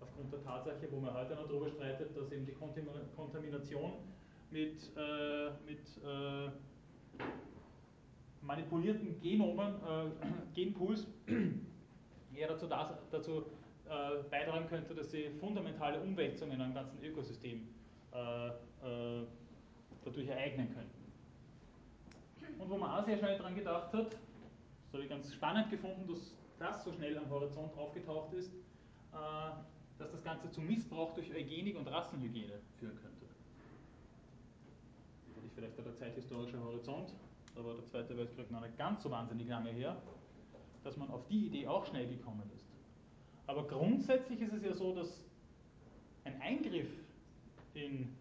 aufgrund 0.01 0.33
der 0.33 0.43
Tatsache, 0.43 0.89
wo 0.91 1.01
man 1.01 1.15
heute 1.15 1.35
noch 1.35 1.49
darüber 1.49 1.69
streitet, 1.69 2.17
dass 2.17 2.31
eben 2.33 2.47
die 2.47 2.53
Kontamination 2.53 3.93
mit, 4.51 4.77
äh, 4.97 5.51
mit 5.67 5.81
äh, 6.05 6.51
manipulierten 8.43 9.21
Genomen, 9.21 9.75
äh, 9.75 10.55
Genpools 10.55 11.07
eher 12.35 12.49
dazu, 12.49 12.67
das, 12.67 12.93
dazu 13.11 13.45
äh, 13.89 14.23
beitragen 14.31 14.67
könnte, 14.69 14.95
dass 14.95 15.11
sie 15.11 15.31
fundamentale 15.41 16.01
Umwälzungen 16.01 16.61
am 16.61 16.73
ganzen 16.73 17.03
Ökosystem 17.03 17.67
äh, 18.13 18.49
äh, 18.49 19.27
dadurch 20.05 20.29
ereignen 20.29 20.73
könnten. 20.73 21.00
Und 22.61 22.69
wo 22.69 22.77
man 22.77 22.91
auch 22.91 23.05
sehr 23.05 23.17
schnell 23.17 23.39
daran 23.39 23.55
gedacht 23.55 23.93
hat, 23.93 24.13
das 24.13 24.93
habe 24.93 25.03
ich 25.03 25.09
ganz 25.09 25.33
spannend 25.33 25.71
gefunden, 25.71 26.07
dass 26.07 26.35
das 26.59 26.85
so 26.85 26.93
schnell 26.93 27.17
am 27.17 27.29
Horizont 27.31 27.77
aufgetaucht 27.77 28.35
ist, 28.35 28.53
äh, 29.13 29.17
dass 29.99 30.13
das 30.13 30.23
Ganze 30.23 30.51
zu 30.51 30.61
Missbrauch 30.61 31.15
durch 31.15 31.35
Eugenik 31.35 31.79
und 31.79 31.87
Rassenhygiene 31.87 32.61
führen 32.79 32.97
könnte. 33.01 33.27
Das 35.35 35.45
ist 35.45 35.55
vielleicht 35.55 35.79
der 35.79 35.97
zeithistorische 35.97 36.63
Horizont, 36.63 37.15
aber 37.57 37.75
der 37.75 37.87
Zweite 37.87 38.17
Weltkrieg 38.17 38.51
noch 38.51 38.61
nicht 38.61 38.77
ganz 38.77 39.03
so 39.03 39.11
wahnsinnig 39.11 39.49
lange 39.49 39.71
her, 39.71 39.97
dass 40.85 40.97
man 40.97 41.09
auf 41.11 41.27
die 41.29 41.47
Idee 41.47 41.67
auch 41.67 41.87
schnell 41.87 42.07
gekommen 42.09 42.51
ist. 42.55 42.67
Aber 43.47 43.67
grundsätzlich 43.67 44.41
ist 44.41 44.53
es 44.53 44.63
ja 44.63 44.75
so, 44.75 44.95
dass 44.95 45.25
ein 46.25 46.41
Eingriff 46.43 46.91
in 47.75 48.15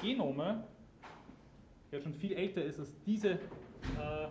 Genome 0.00 0.64
ja 1.90 2.00
schon 2.00 2.14
viel 2.14 2.32
älter 2.32 2.64
ist 2.64 2.78
als 2.78 2.92
diese 3.04 3.38
äh, 3.98 4.28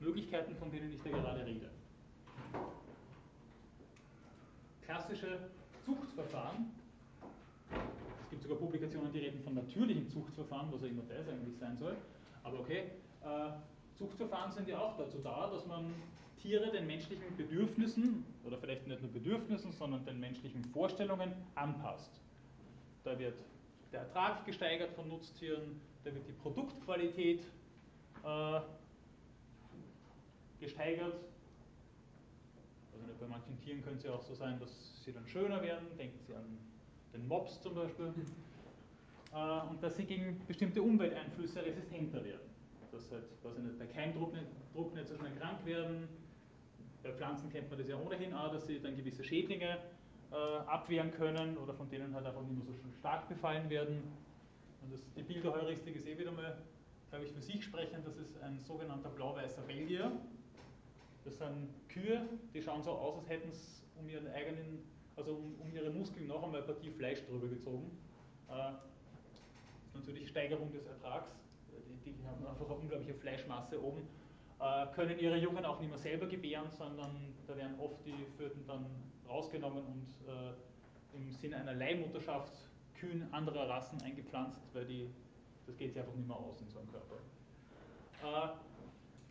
Möglichkeiten, 0.00 0.54
von 0.56 0.70
denen 0.70 0.92
ich 0.92 1.02
da 1.02 1.10
gerade 1.10 1.44
rede. 1.46 1.70
Klassische 4.82 5.38
Zuchtverfahren, 5.84 6.70
es 8.24 8.30
gibt 8.30 8.42
sogar 8.42 8.58
Publikationen, 8.58 9.12
die 9.12 9.20
reden 9.20 9.42
von 9.42 9.54
natürlichen 9.54 10.08
Zuchtverfahren, 10.08 10.72
was 10.72 10.82
auch 10.82 10.86
immer 10.86 11.02
das 11.08 11.28
eigentlich 11.28 11.56
sein 11.58 11.76
soll, 11.78 11.96
aber 12.42 12.60
okay, 12.60 12.90
äh, 13.22 13.50
Zuchtverfahren 13.96 14.52
sind 14.52 14.68
ja 14.68 14.78
auch 14.78 14.96
dazu 14.96 15.18
da, 15.22 15.48
dass 15.50 15.66
man 15.66 15.92
Tiere 16.40 16.70
den 16.72 16.86
menschlichen 16.86 17.36
Bedürfnissen 17.36 18.24
oder 18.44 18.58
vielleicht 18.58 18.86
nicht 18.88 19.00
nur 19.00 19.12
Bedürfnissen, 19.12 19.72
sondern 19.72 20.04
den 20.04 20.18
menschlichen 20.18 20.64
Vorstellungen 20.64 21.32
anpasst. 21.54 22.20
Da 23.04 23.16
wird 23.18 23.38
der 23.92 24.00
Ertrag 24.00 24.44
gesteigert 24.44 24.90
von 24.92 25.08
Nutztieren, 25.08 25.80
da 26.04 26.12
wird 26.12 26.26
die 26.26 26.32
Produktqualität 26.32 27.44
äh, 28.24 28.60
gesteigert. 30.62 31.14
Also 32.92 33.14
bei 33.20 33.26
manchen 33.26 33.58
Tieren 33.60 33.82
könnte 33.82 33.98
es 33.98 34.04
ja 34.04 34.12
auch 34.12 34.22
so 34.22 34.34
sein, 34.34 34.58
dass 34.58 35.04
sie 35.04 35.12
dann 35.12 35.26
schöner 35.26 35.60
werden. 35.62 35.86
Denken 35.98 36.18
Sie 36.26 36.34
an 36.34 36.58
den 37.12 37.28
Mops 37.28 37.60
zum 37.60 37.74
Beispiel. 37.74 38.12
Äh, 39.34 39.70
und 39.70 39.82
dass 39.82 39.96
sie 39.96 40.04
gegen 40.04 40.40
bestimmte 40.46 40.82
Umwelteinflüsse 40.82 41.64
resistenter 41.64 42.24
werden. 42.24 42.50
Dass 42.90 43.10
halt, 43.10 43.24
weiß 43.42 43.56
ich 43.56 43.64
nicht, 43.64 43.78
bei 43.78 43.86
Keimdruck 43.86 44.32
nicht, 44.34 44.46
Druck 44.74 44.94
nicht 44.94 45.08
so 45.08 45.16
schnell 45.16 45.34
krank 45.36 45.64
werden. 45.64 46.08
Bei 47.02 47.12
Pflanzen 47.12 47.50
kennt 47.50 47.68
man 47.68 47.78
das 47.78 47.88
ja 47.88 47.96
ohnehin 47.96 48.32
auch, 48.34 48.52
dass 48.52 48.66
sie 48.66 48.80
dann 48.80 48.96
gewisse 48.96 49.24
Schädlinge 49.24 49.78
äh, 50.30 50.34
abwehren 50.34 51.10
können 51.10 51.56
oder 51.56 51.74
von 51.74 51.88
denen 51.88 52.14
halt 52.14 52.26
einfach 52.26 52.42
nicht 52.42 52.54
mehr 52.54 52.64
so 52.64 52.72
stark 52.98 53.28
befallen 53.28 53.68
werden. 53.70 54.02
Und 54.82 54.92
das, 54.92 55.02
die 55.14 55.22
Bilderheuristik 55.22 55.96
ist 55.96 56.06
eh 56.06 56.18
wieder 56.18 56.32
mal, 56.32 56.58
glaube 57.10 57.24
ich, 57.24 57.32
für 57.32 57.40
sich 57.40 57.64
sprechend. 57.64 58.06
Das 58.06 58.16
ist 58.16 58.40
ein 58.42 58.58
sogenannter 58.60 59.08
blau-weißer 59.08 59.62
Belgier. 59.62 60.12
Das 61.24 61.38
sind 61.38 61.68
Kühe, 61.88 62.28
die 62.52 62.62
schauen 62.62 62.82
so 62.82 62.90
aus, 62.90 63.18
als 63.18 63.28
hätten 63.28 63.52
sie 63.52 63.82
um 63.98 64.08
ihren 64.08 64.28
eigenen, 64.28 64.82
also 65.16 65.34
um, 65.34 65.54
um 65.60 65.72
ihre 65.72 65.90
Muskeln 65.90 66.26
noch 66.26 66.42
einmal 66.42 66.62
eine 66.62 66.72
Partie 66.72 66.90
Fleisch 66.90 67.24
drüber 67.26 67.48
gezogen. 67.48 67.90
Äh, 68.48 68.72
natürlich 69.94 70.28
Steigerung 70.28 70.72
des 70.72 70.86
Ertrags. 70.86 71.36
Die, 72.04 72.12
die 72.12 72.26
haben 72.26 72.44
einfach 72.46 72.66
eine 72.66 72.74
unglaubliche 72.74 73.14
Fleischmasse 73.14 73.82
oben. 73.82 74.08
Äh, 74.60 74.86
können 74.94 75.18
ihre 75.18 75.36
Jungen 75.36 75.64
auch 75.64 75.80
nicht 75.80 75.90
mehr 75.90 75.98
selber 75.98 76.26
gebären, 76.26 76.70
sondern 76.70 77.34
da 77.46 77.56
werden 77.56 77.78
oft 77.78 78.04
die 78.04 78.24
Föten 78.36 78.66
dann 78.66 78.86
rausgenommen 79.28 79.84
und 79.84 80.06
äh, 80.28 81.16
im 81.16 81.32
Sinne 81.32 81.56
einer 81.56 81.74
Leihmutterschaft 81.74 82.52
Kühen 82.94 83.26
anderer 83.32 83.68
Rassen 83.68 84.00
eingepflanzt, 84.02 84.60
weil 84.72 84.86
die, 84.86 85.10
das 85.66 85.76
geht 85.76 85.92
sich 85.92 86.00
einfach 86.00 86.14
nicht 86.14 86.28
mehr 86.28 86.36
aus 86.36 86.60
in 86.60 86.68
so 86.68 86.78
einem 86.78 86.88
Körper. 86.90 87.16
Äh, 88.22 88.48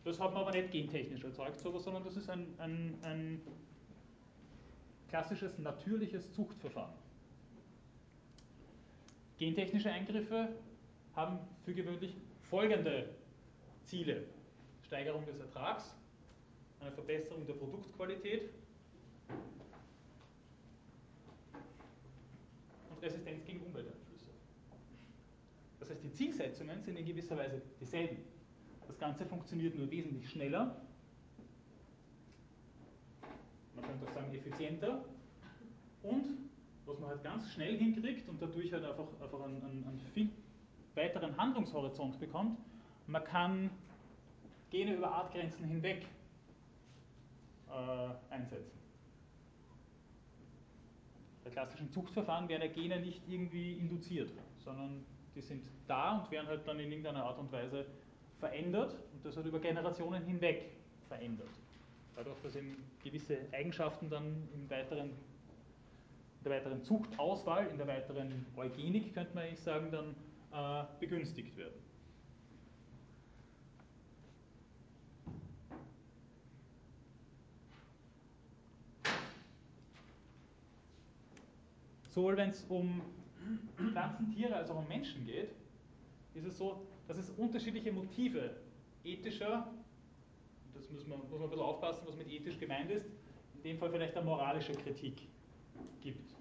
das 0.03 0.19
hat 0.19 0.33
man 0.33 0.43
aber 0.43 0.51
nicht 0.51 0.71
gentechnisch 0.71 1.23
erzeugt, 1.23 1.59
sondern 1.59 2.03
das 2.03 2.17
ist 2.17 2.29
ein, 2.29 2.47
ein, 2.57 2.97
ein 3.03 3.41
klassisches 5.09 5.57
natürliches 5.59 6.31
Zuchtverfahren. 6.33 6.93
Gentechnische 9.37 9.91
Eingriffe 9.91 10.49
haben 11.15 11.39
für 11.63 11.73
gewöhnlich 11.73 12.15
folgende 12.49 13.09
Ziele. 13.83 14.25
Steigerung 14.83 15.25
des 15.25 15.39
Ertrags, 15.39 15.95
eine 16.79 16.91
Verbesserung 16.91 17.45
der 17.45 17.53
Produktqualität 17.53 18.49
Resistenz 23.01 23.43
gegen 23.45 23.61
Umwelteinflüsse. 23.61 24.27
Das 25.79 25.89
heißt, 25.89 26.03
die 26.03 26.11
Zielsetzungen 26.11 26.81
sind 26.83 26.97
in 26.97 27.05
gewisser 27.05 27.37
Weise 27.37 27.61
dieselben. 27.79 28.17
Das 28.87 28.97
Ganze 28.99 29.25
funktioniert 29.25 29.75
nur 29.77 29.89
wesentlich 29.89 30.29
schneller, 30.29 30.75
man 33.75 33.85
könnte 33.85 34.05
auch 34.05 34.13
sagen 34.13 34.33
effizienter 34.33 35.05
und 36.03 36.25
was 36.85 36.99
man 36.99 37.09
halt 37.09 37.23
ganz 37.23 37.51
schnell 37.51 37.77
hinkriegt 37.77 38.27
und 38.27 38.41
dadurch 38.41 38.71
halt 38.73 38.83
einfach, 38.83 39.07
einfach 39.21 39.41
einen, 39.41 39.63
einen, 39.63 39.83
einen 39.87 39.99
viel 40.13 40.29
weiteren 40.95 41.37
Handlungshorizont 41.37 42.19
bekommt, 42.19 42.59
man 43.07 43.23
kann 43.23 43.69
Gene 44.69 44.95
über 44.95 45.11
Artgrenzen 45.11 45.65
hinweg 45.65 46.05
äh, 47.69 48.33
einsetzen. 48.33 48.79
Bei 51.43 51.49
klassischen 51.49 51.89
Zuchtverfahren 51.91 52.47
werden 52.49 52.61
ja 52.61 52.67
Gene 52.67 52.99
nicht 52.99 53.21
irgendwie 53.27 53.73
induziert, 53.73 54.31
sondern 54.63 55.03
die 55.35 55.41
sind 55.41 55.65
da 55.87 56.19
und 56.19 56.31
werden 56.31 56.47
halt 56.47 56.67
dann 56.67 56.79
in 56.79 56.91
irgendeiner 56.91 57.23
Art 57.23 57.39
und 57.39 57.51
Weise 57.51 57.85
verändert 58.41 58.95
und 59.13 59.23
das 59.23 59.35
wird 59.35 59.45
über 59.45 59.59
Generationen 59.59 60.25
hinweg 60.25 60.71
verändert. 61.07 61.47
Dadurch, 62.15 62.41
dass 62.41 62.55
eben 62.55 62.75
gewisse 63.03 63.37
Eigenschaften 63.53 64.09
dann 64.09 64.49
im 64.53 64.69
weiteren, 64.69 65.09
in 65.09 66.43
der 66.43 66.51
weiteren 66.53 66.83
Zuchtauswahl, 66.83 67.67
in 67.67 67.77
der 67.77 67.87
weiteren 67.87 68.45
Eugenik, 68.57 69.13
könnte 69.13 69.33
man 69.35 69.45
eigentlich 69.45 69.61
sagen, 69.61 69.91
dann 69.91 70.15
äh, 70.51 70.85
begünstigt 70.99 71.55
werden. 71.55 71.79
Sowohl 82.09 82.35
wenn 82.35 82.49
es 82.49 82.65
um 82.67 83.01
Pflanzen, 83.77 84.33
Tiere 84.33 84.55
als 84.55 84.69
auch 84.69 84.79
um 84.79 84.87
Menschen 84.87 85.25
geht, 85.25 85.51
ist 86.33 86.45
es 86.45 86.57
so, 86.57 86.81
dass 87.11 87.17
es 87.17 87.29
unterschiedliche 87.31 87.91
Motive 87.91 88.55
ethischer, 89.03 89.67
das 90.73 90.89
muss 90.89 91.05
man, 91.05 91.19
muss 91.19 91.29
man 91.31 91.41
ein 91.41 91.49
bisschen 91.49 91.65
aufpassen, 91.65 92.03
was 92.07 92.15
mit 92.15 92.31
ethisch 92.31 92.57
gemeint 92.57 92.89
ist, 92.89 93.05
in 93.55 93.63
dem 93.63 93.77
Fall 93.77 93.91
vielleicht 93.91 94.15
eine 94.15 94.25
moralische 94.25 94.71
Kritik 94.71 95.27
gibt, 95.99 96.33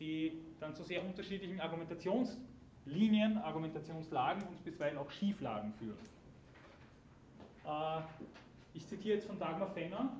die 0.00 0.32
dann 0.58 0.74
zu 0.74 0.82
sehr 0.82 1.04
unterschiedlichen 1.04 1.60
Argumentationslinien, 1.60 3.38
Argumentationslagen 3.38 4.42
und 4.48 4.64
bisweilen 4.64 4.98
auch 4.98 5.12
Schieflagen 5.12 5.72
führen. 5.74 5.96
Äh, 7.64 8.00
ich 8.74 8.84
zitiere 8.88 9.14
jetzt 9.14 9.28
von 9.28 9.38
Dagmar 9.38 9.70
Fenner, 9.70 10.16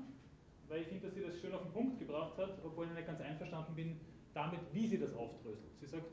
weil 0.68 0.82
ich 0.82 0.86
finde, 0.86 1.06
dass 1.06 1.16
sie 1.16 1.22
das 1.22 1.36
schön 1.40 1.52
auf 1.52 1.64
den 1.64 1.72
Punkt 1.72 1.98
gebracht 1.98 2.38
hat, 2.38 2.58
obwohl 2.64 2.86
ich 2.86 2.92
nicht 2.92 3.08
ganz 3.08 3.20
einverstanden 3.20 3.74
bin 3.74 3.98
damit, 4.34 4.60
wie 4.72 4.86
sie 4.86 5.00
das 5.00 5.12
aufdröselt. 5.14 5.80
Sie 5.80 5.86
sagt, 5.86 6.06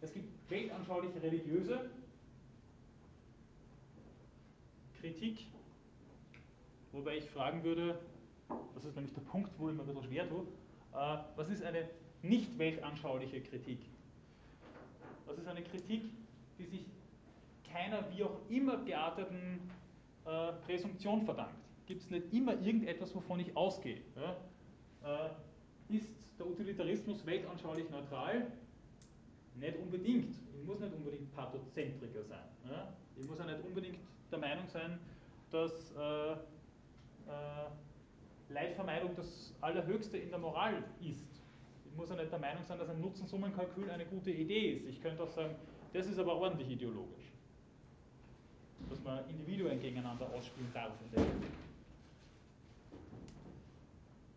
es 0.00 0.12
gibt 0.12 0.48
weltanschauliche 0.48 1.20
religiöse 1.20 1.90
Kritik, 5.04 5.48
wobei 6.90 7.18
ich 7.18 7.28
fragen 7.28 7.62
würde, 7.62 7.98
das 8.74 8.86
ist 8.86 8.94
nämlich 8.94 9.12
der 9.12 9.20
Punkt, 9.20 9.50
wo 9.58 9.68
ich 9.68 9.74
mir 9.74 9.82
ein 9.82 9.86
bisschen 9.86 10.04
schwer 10.04 10.26
tue, 10.26 10.46
äh, 10.94 11.18
was 11.36 11.50
ist 11.50 11.62
eine 11.62 11.90
nicht 12.22 12.58
weltanschauliche 12.58 13.42
Kritik? 13.42 13.80
Was 15.26 15.36
ist 15.36 15.46
eine 15.46 15.62
Kritik, 15.62 16.04
die 16.58 16.64
sich 16.64 16.86
keiner 17.70 18.10
wie 18.16 18.24
auch 18.24 18.48
immer 18.48 18.78
gearteten 18.78 19.70
äh, 20.24 20.52
Präsumption 20.64 21.20
verdankt? 21.20 21.60
Gibt 21.84 22.00
es 22.00 22.10
nicht 22.10 22.32
immer 22.32 22.52
irgendetwas, 22.52 23.14
wovon 23.14 23.40
ich 23.40 23.54
ausgehe? 23.54 24.00
Ja? 24.16 25.26
Äh, 25.26 25.94
ist 25.94 26.08
der 26.38 26.46
Utilitarismus 26.46 27.26
weltanschaulich 27.26 27.90
neutral? 27.90 28.50
Nicht 29.56 29.76
unbedingt. 29.76 30.34
Ich 30.58 30.66
muss 30.66 30.80
nicht 30.80 30.94
unbedingt 30.94 31.30
Pathozentriker 31.34 32.24
sein. 32.24 32.48
Ja? 32.66 32.94
Ich 33.18 33.28
muss 33.28 33.38
auch 33.38 33.44
nicht 33.46 33.62
unbedingt 33.62 33.98
der 34.34 34.48
Meinung 34.48 34.66
sein, 34.66 34.98
dass 35.50 35.92
äh, 35.92 36.32
äh, 36.32 36.36
Leidvermeidung 38.48 39.14
das 39.14 39.54
Allerhöchste 39.60 40.18
in 40.18 40.30
der 40.30 40.38
Moral 40.38 40.82
ist. 41.00 41.42
Ich 41.86 41.96
muss 41.96 42.10
auch 42.10 42.16
nicht 42.16 42.32
der 42.32 42.38
Meinung 42.38 42.64
sein, 42.64 42.78
dass 42.78 42.88
ein 42.88 43.00
Nutzensummenkalkül 43.00 43.90
eine 43.90 44.04
gute 44.06 44.30
Idee 44.30 44.72
ist. 44.72 44.86
Ich 44.88 45.00
könnte 45.00 45.22
auch 45.22 45.30
sagen, 45.30 45.54
das 45.92 46.06
ist 46.06 46.18
aber 46.18 46.34
ordentlich 46.36 46.68
ideologisch. 46.70 47.32
Dass 48.90 49.02
man 49.02 49.28
Individuen 49.28 49.80
gegeneinander 49.80 50.28
ausspielen 50.34 50.70
darf 50.74 50.92
in 51.04 51.10
der. 51.12 51.22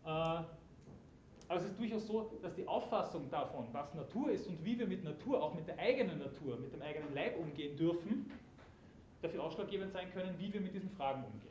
Äh, 0.06 0.44
aber 1.50 1.60
es 1.60 1.64
ist 1.64 1.78
durchaus 1.78 2.06
so, 2.06 2.30
dass 2.42 2.54
die 2.54 2.66
Auffassung 2.66 3.28
davon, 3.30 3.66
was 3.72 3.94
Natur 3.94 4.30
ist 4.30 4.46
und 4.46 4.62
wie 4.64 4.78
wir 4.78 4.86
mit 4.86 5.02
Natur, 5.02 5.42
auch 5.42 5.54
mit 5.54 5.66
der 5.66 5.78
eigenen 5.78 6.18
Natur, 6.18 6.58
mit 6.58 6.72
dem 6.72 6.82
eigenen 6.82 7.12
Leib 7.14 7.38
umgehen 7.38 7.76
dürfen, 7.76 8.30
dafür 9.22 9.42
ausschlaggebend 9.44 9.92
sein 9.92 10.10
können, 10.12 10.34
wie 10.38 10.52
wir 10.52 10.60
mit 10.60 10.74
diesen 10.74 10.90
Fragen 10.90 11.24
umgehen. 11.24 11.48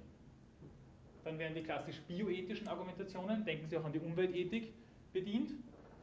Dann 1.23 1.37
werden 1.37 1.55
die 1.55 1.63
klassisch 1.63 1.99
bioethischen 2.07 2.67
Argumentationen, 2.67 3.43
denken 3.43 3.67
Sie 3.67 3.77
auch 3.77 3.83
an 3.83 3.91
die 3.91 3.99
Umweltethik, 3.99 4.73
bedient. 5.11 5.51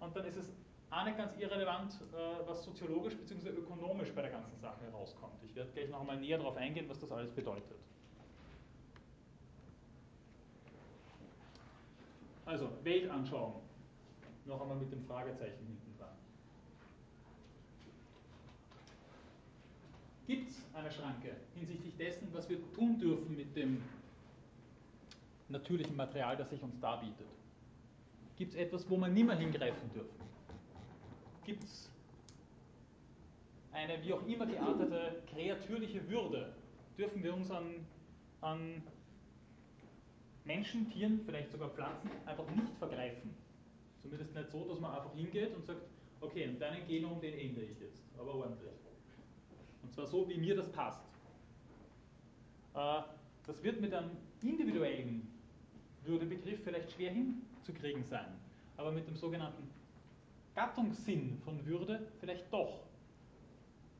Und 0.00 0.14
dann 0.14 0.26
ist 0.26 0.36
es 0.36 0.52
auch 0.90 1.04
nicht 1.04 1.16
ganz 1.16 1.34
irrelevant, 1.38 1.94
äh, 2.12 2.46
was 2.46 2.62
soziologisch 2.64 3.16
bzw. 3.16 3.48
ökonomisch 3.48 4.12
bei 4.12 4.22
der 4.22 4.30
ganzen 4.30 4.58
Sache 4.58 4.84
herauskommt. 4.84 5.42
Ich 5.44 5.54
werde 5.54 5.70
gleich 5.72 5.88
noch 5.88 6.00
einmal 6.00 6.18
näher 6.18 6.38
darauf 6.38 6.56
eingehen, 6.56 6.88
was 6.88 7.00
das 7.00 7.10
alles 7.10 7.30
bedeutet. 7.30 7.78
Also, 12.46 12.70
Weltanschauung 12.82 13.62
noch 14.44 14.60
einmal 14.60 14.76
mit 14.76 14.92
dem 14.92 15.02
Fragezeichen 15.04 15.66
hinten 15.66 15.98
dran. 15.98 16.10
Gibt 20.26 20.50
es 20.50 20.62
eine 20.72 20.90
Schranke 20.90 21.36
hinsichtlich 21.54 21.96
dessen, 21.96 22.28
was 22.32 22.48
wir 22.48 22.58
tun 22.72 22.98
dürfen 22.98 23.36
mit 23.36 23.54
dem 23.54 23.82
natürlichen 25.48 25.96
Material, 25.96 26.36
das 26.36 26.48
sich 26.48 26.62
uns 26.62 26.80
darbietet? 26.80 27.26
Gibt 28.36 28.52
es 28.52 28.58
etwas, 28.58 28.88
wo 28.88 28.96
man 28.96 29.12
nimmer 29.12 29.36
hingreifen 29.36 29.92
dürfen? 29.92 30.24
Gibt 31.44 31.62
es 31.62 31.90
eine 33.72 34.02
wie 34.02 34.14
auch 34.14 34.26
immer 34.26 34.46
geartete 34.46 35.22
kreatürliche 35.30 36.08
Würde? 36.08 36.54
Dürfen 36.96 37.22
wir 37.22 37.34
uns 37.34 37.50
an, 37.50 37.86
an 38.40 38.82
Menschen, 40.44 40.90
Tieren, 40.90 41.20
vielleicht 41.26 41.50
sogar 41.50 41.68
Pflanzen 41.70 42.10
einfach 42.24 42.48
nicht 42.50 42.72
vergreifen? 42.78 43.34
Zumindest 44.00 44.34
nicht 44.34 44.50
so, 44.50 44.64
dass 44.68 44.80
man 44.80 44.94
einfach 44.94 45.14
hingeht 45.14 45.54
und 45.54 45.66
sagt, 45.66 45.82
okay, 46.20 46.56
deinen 46.58 46.86
Genom, 46.86 47.20
den 47.20 47.34
ändere 47.34 47.64
ich 47.64 47.80
jetzt, 47.80 48.02
aber 48.18 48.34
ordentlich. 48.34 48.83
Und 49.84 49.92
zwar 49.92 50.06
so, 50.06 50.28
wie 50.28 50.38
mir 50.38 50.56
das 50.56 50.70
passt. 50.72 51.04
Äh, 52.74 53.02
das 53.46 53.62
wird 53.62 53.80
mit 53.80 53.92
einem 53.92 54.10
individuellen 54.42 55.28
Würdebegriff 56.04 56.62
vielleicht 56.64 56.92
schwer 56.92 57.12
hinzukriegen 57.12 58.02
sein, 58.04 58.26
aber 58.76 58.90
mit 58.90 59.06
dem 59.06 59.16
sogenannten 59.16 59.68
Gattungssinn 60.54 61.38
von 61.44 61.64
Würde 61.66 62.08
vielleicht 62.20 62.52
doch. 62.52 62.80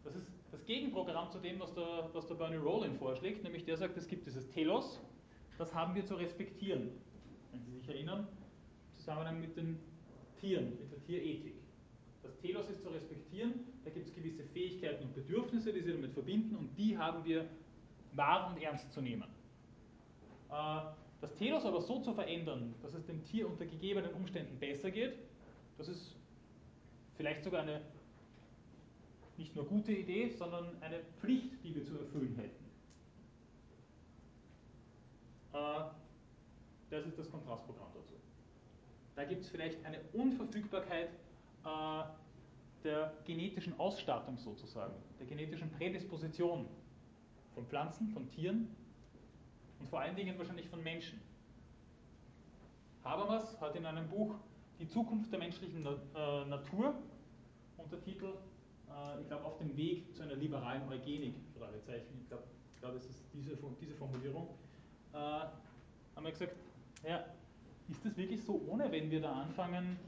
Das 0.05 0.15
ist 0.17 0.33
das 0.51 0.65
Gegenprogramm 0.65 1.31
zu 1.31 1.39
dem, 1.39 1.61
was 1.61 1.75
der, 1.75 2.09
was 2.13 2.27
der 2.27 2.35
Bernie 2.35 2.57
Rowland 2.57 2.97
vorschlägt, 2.97 3.43
nämlich 3.43 3.65
der 3.65 3.77
sagt, 3.77 3.97
es 3.97 4.07
gibt 4.07 4.27
dieses 4.27 4.49
Telos, 4.51 5.01
das 5.59 5.75
haben 5.75 5.95
wir 5.95 6.05
zu 6.05 6.15
respektieren. 6.15 6.91
Wenn 7.53 7.63
Sie 7.65 7.73
sich 7.73 7.89
erinnern, 7.89 8.27
im 8.93 8.99
Zusammenhang 8.99 9.41
mit 9.41 9.57
den 9.57 9.79
Tieren, 10.41 10.79
mit 10.79 10.93
der 10.93 11.01
Tierethik. 11.05 11.54
Das 12.25 12.37
Telos 12.39 12.69
ist 12.71 12.83
zu 12.83 12.89
respektieren, 12.89 13.53
da 13.85 13.91
gibt 13.91 14.09
es 14.09 14.15
gewisse 14.15 14.43
Fähigkeiten 14.45 15.05
und 15.05 15.15
Bedürfnisse, 15.15 15.73
die 15.73 15.83
sie 15.83 15.93
damit 15.93 16.13
verbinden 16.13 16.57
und 16.57 16.77
die 16.77 16.97
haben 16.97 17.25
wir 17.25 17.47
wahr 18.15 18.51
und 18.51 18.61
ernst 18.63 18.91
zu 18.93 19.03
nehmen. 19.03 19.29
Äh, 20.51 20.81
das 21.21 21.35
Telos 21.37 21.65
aber 21.65 21.81
so 21.81 22.01
zu 22.01 22.15
verändern, 22.15 22.75
dass 22.83 22.95
es 22.95 23.05
dem 23.07 23.23
Tier 23.25 23.47
unter 23.47 23.67
gegebenen 23.67 24.13
Umständen 24.15 24.59
besser 24.59 24.91
geht, 24.91 25.19
das 25.79 25.89
ist 25.89 26.17
vielleicht 27.17 27.45
sogar 27.45 27.63
eine 27.63 27.83
nicht 29.37 29.55
nur 29.55 29.67
gute 29.67 29.93
Idee, 29.93 30.29
sondern 30.29 30.81
eine 30.81 31.01
Pflicht, 31.21 31.63
die 31.63 31.75
wir 31.75 31.85
zu 31.85 31.99
erfüllen 31.99 32.37
hätten. 32.37 32.65
Äh, 35.53 35.85
das 36.91 37.07
ist 37.07 37.19
das 37.19 37.31
Kontrastprogramm 37.31 37.89
dazu. 37.95 38.15
Da 39.17 39.25
gibt 39.25 39.43
es 39.43 39.49
vielleicht 39.49 39.85
eine 39.85 40.01
Unverfügbarkeit 40.13 41.11
der 41.65 43.13
genetischen 43.25 43.79
Ausstattung 43.81 44.37
sozusagen, 44.37 44.95
der 45.19 45.27
genetischen 45.27 45.71
Prädisposition 45.71 46.67
von 47.55 47.67
Pflanzen, 47.67 48.09
von 48.09 48.29
Tieren 48.31 48.69
und 49.81 49.89
vor 49.89 50.01
allen 50.01 50.15
Dingen 50.15 50.37
wahrscheinlich 50.39 50.69
von 50.69 50.83
Menschen. 50.83 51.21
Habermas 53.03 53.61
hat 53.61 53.77
in 53.77 53.87
einem 53.87 54.09
Buch 54.09 54.35
Die 54.81 54.89
Zukunft 54.89 55.31
der 55.31 55.39
menschlichen 55.39 55.87
äh, 55.87 56.45
Natur 56.47 56.95
Untertitel, 57.77 58.35
äh, 58.89 59.21
ich 59.21 59.29
glaube, 59.29 59.45
auf 59.45 59.59
dem 59.59 59.77
Weg 59.77 60.15
zu 60.15 60.23
einer 60.23 60.35
liberalen 60.35 60.89
Eugenik, 60.89 61.35
ich 61.37 62.29
glaube, 62.29 62.45
glaub, 62.81 62.95
es 62.95 63.07
ist 63.07 63.25
diese, 63.33 63.57
diese 63.81 63.95
Formulierung, 63.95 64.49
äh, 65.13 65.17
haben 65.17 66.25
wir 66.25 66.33
gesagt, 66.33 66.57
ja, 67.07 67.25
ist 67.89 68.05
das 68.05 68.17
wirklich 68.17 68.43
so 68.43 68.61
ohne, 68.69 68.91
wenn 68.91 69.11
wir 69.11 69.21
da 69.21 69.33
anfangen, 69.33 69.99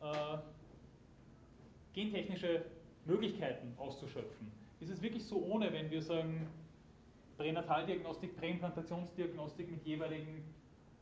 äh, 0.00 0.38
gentechnische 1.92 2.64
Möglichkeiten 3.04 3.74
auszuschöpfen. 3.76 4.50
Ist 4.80 4.90
es 4.90 5.02
wirklich 5.02 5.24
so 5.24 5.44
ohne, 5.44 5.72
wenn 5.72 5.90
wir 5.90 6.02
sagen, 6.02 6.46
Pränataldiagnostik, 7.36 8.36
Präimplantationsdiagnostik 8.36 9.70
mit 9.70 9.84
jeweiligen 9.84 10.44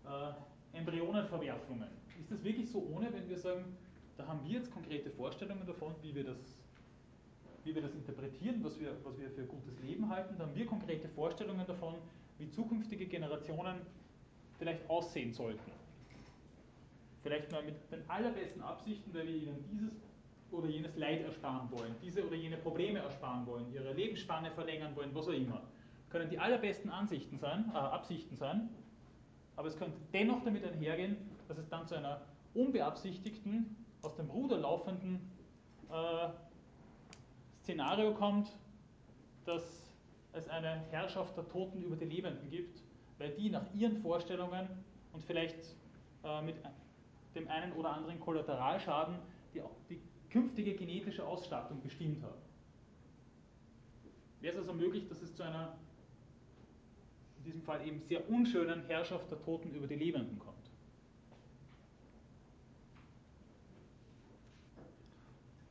äh, 0.04 0.76
Embryonenverwerfungen? 0.76 1.88
Ist 2.18 2.30
das 2.30 2.44
wirklich 2.44 2.70
so 2.70 2.86
ohne, 2.94 3.12
wenn 3.12 3.28
wir 3.28 3.38
sagen, 3.38 3.64
da 4.16 4.26
haben 4.26 4.40
wir 4.44 4.58
jetzt 4.58 4.70
konkrete 4.70 5.10
Vorstellungen 5.10 5.66
davon, 5.66 5.94
wie 6.02 6.14
wir 6.14 6.24
das, 6.24 6.38
wie 7.64 7.74
wir 7.74 7.82
das 7.82 7.94
interpretieren, 7.94 8.62
was 8.62 8.78
wir, 8.78 8.96
was 9.02 9.18
wir 9.18 9.30
für 9.30 9.44
gutes 9.44 9.80
Leben 9.80 10.08
halten, 10.08 10.34
da 10.36 10.44
haben 10.44 10.54
wir 10.54 10.66
konkrete 10.66 11.08
Vorstellungen 11.08 11.66
davon, 11.66 11.94
wie 12.38 12.48
zukünftige 12.50 13.06
Generationen 13.06 13.76
vielleicht 14.58 14.88
aussehen 14.90 15.32
sollten. 15.32 15.70
Vielleicht 17.22 17.50
mal 17.50 17.62
mit 17.62 17.76
den 17.90 18.08
allerbesten 18.08 18.62
Absichten, 18.62 19.12
weil 19.14 19.26
wir 19.26 19.34
ihnen 19.34 19.64
dieses 19.70 19.92
oder 20.52 20.68
jenes 20.68 20.96
Leid 20.96 21.22
ersparen 21.22 21.70
wollen, 21.70 21.94
diese 22.02 22.26
oder 22.26 22.36
jene 22.36 22.56
Probleme 22.56 22.98
ersparen 22.98 23.46
wollen, 23.46 23.72
ihre 23.72 23.92
Lebensspanne 23.92 24.50
verlängern 24.50 24.94
wollen, 24.96 25.10
was 25.14 25.28
auch 25.28 25.32
immer. 25.32 25.62
Können 26.10 26.28
die 26.28 26.38
allerbesten 26.38 26.90
Ansichten 26.90 27.38
sein, 27.38 27.70
äh, 27.72 27.76
Absichten 27.76 28.36
sein, 28.36 28.68
aber 29.56 29.68
es 29.68 29.76
könnte 29.76 29.98
dennoch 30.12 30.42
damit 30.42 30.64
einhergehen, 30.64 31.16
dass 31.48 31.58
es 31.58 31.68
dann 31.68 31.86
zu 31.86 31.94
einer 31.94 32.20
unbeabsichtigten, 32.54 33.76
aus 34.02 34.16
dem 34.16 34.30
Ruder 34.30 34.58
laufenden 34.58 35.30
äh, 35.90 36.28
Szenario 37.62 38.14
kommt, 38.14 38.50
dass 39.44 39.90
es 40.32 40.48
eine 40.48 40.84
Herrschaft 40.90 41.36
der 41.36 41.48
Toten 41.48 41.82
über 41.82 41.96
die 41.96 42.06
Lebenden 42.06 42.50
gibt, 42.50 42.82
weil 43.18 43.30
die 43.30 43.50
nach 43.50 43.64
ihren 43.74 43.98
Vorstellungen 43.98 44.68
und 45.12 45.22
vielleicht 45.24 45.58
äh, 46.24 46.42
mit 46.42 46.56
dem 47.34 47.48
einen 47.48 47.72
oder 47.72 47.92
anderen 47.92 48.18
Kollateralschaden 48.20 49.16
die, 49.54 49.62
die 49.88 50.00
künftige 50.30 50.74
genetische 50.74 51.26
Ausstattung 51.26 51.80
bestimmt 51.82 52.22
haben. 52.22 52.40
Wäre 54.40 54.54
es 54.54 54.60
also 54.60 54.72
möglich, 54.72 55.06
dass 55.08 55.20
es 55.20 55.34
zu 55.34 55.42
einer, 55.42 55.76
in 57.38 57.44
diesem 57.44 57.62
Fall 57.62 57.86
eben 57.86 58.00
sehr 58.00 58.28
unschönen 58.30 58.84
Herrschaft 58.86 59.30
der 59.30 59.42
Toten 59.42 59.74
über 59.74 59.86
die 59.86 59.96
Lebenden 59.96 60.38
kommt? 60.38 60.56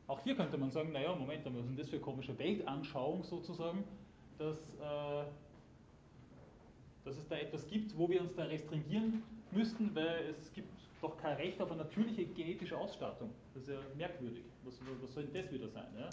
Auch 0.07 0.23
hier 0.23 0.35
könnte 0.35 0.57
man 0.57 0.71
sagen, 0.71 0.91
naja, 0.91 1.15
Moment, 1.15 1.45
was 1.45 1.53
ist 1.53 1.67
denn 1.67 1.77
das 1.77 1.87
für 1.89 1.97
eine 1.97 2.03
komische 2.03 2.37
Weltanschauung 2.37 3.23
sozusagen, 3.23 3.83
dass, 4.39 4.57
äh, 4.57 5.23
dass 7.05 7.17
es 7.17 7.27
da 7.27 7.37
etwas 7.37 7.67
gibt, 7.67 7.95
wo 7.95 8.09
wir 8.09 8.21
uns 8.21 8.33
da 8.35 8.45
restringieren 8.45 9.21
müssten, 9.51 9.93
weil 9.93 10.33
es 10.37 10.51
gibt 10.53 10.78
doch 11.01 11.17
kein 11.17 11.37
Recht 11.37 11.61
auf 11.61 11.71
eine 11.71 11.83
natürliche 11.83 12.25
genetische 12.25 12.77
Ausstattung. 12.77 13.29
Das 13.53 13.63
ist 13.63 13.69
ja 13.69 13.79
merkwürdig. 13.95 14.43
Was, 14.63 14.79
was 15.01 15.13
soll 15.13 15.23
denn 15.25 15.43
das 15.43 15.51
wieder 15.51 15.69
sein? 15.69 15.87
Ja? 15.97 16.09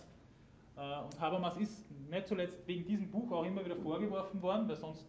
Äh, 0.76 1.04
und 1.04 1.20
Habermas 1.20 1.56
ist 1.56 1.90
nicht 2.10 2.28
zuletzt 2.28 2.66
wegen 2.66 2.86
diesem 2.86 3.10
Buch 3.10 3.30
auch 3.32 3.44
immer 3.44 3.64
wieder 3.64 3.76
vorgeworfen 3.76 4.40
worden, 4.42 4.68
weil 4.68 4.76
sonst 4.76 5.06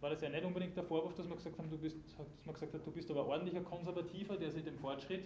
war 0.00 0.10
das 0.10 0.20
ja 0.20 0.28
nicht 0.28 0.44
unbedingt 0.44 0.76
der 0.76 0.84
Vorwurf, 0.84 1.14
dass 1.14 1.26
man 1.26 1.36
gesagt, 1.38 1.58
haben, 1.58 1.70
du 1.70 1.78
bist, 1.78 1.96
dass 2.16 2.46
man 2.46 2.54
gesagt 2.54 2.74
hat, 2.74 2.86
du 2.86 2.90
bist 2.90 3.10
aber 3.10 3.26
ordentlicher 3.26 3.62
Konservativer, 3.62 4.36
der 4.36 4.50
sich 4.50 4.64
dem 4.64 4.78
Fortschritt 4.78 5.24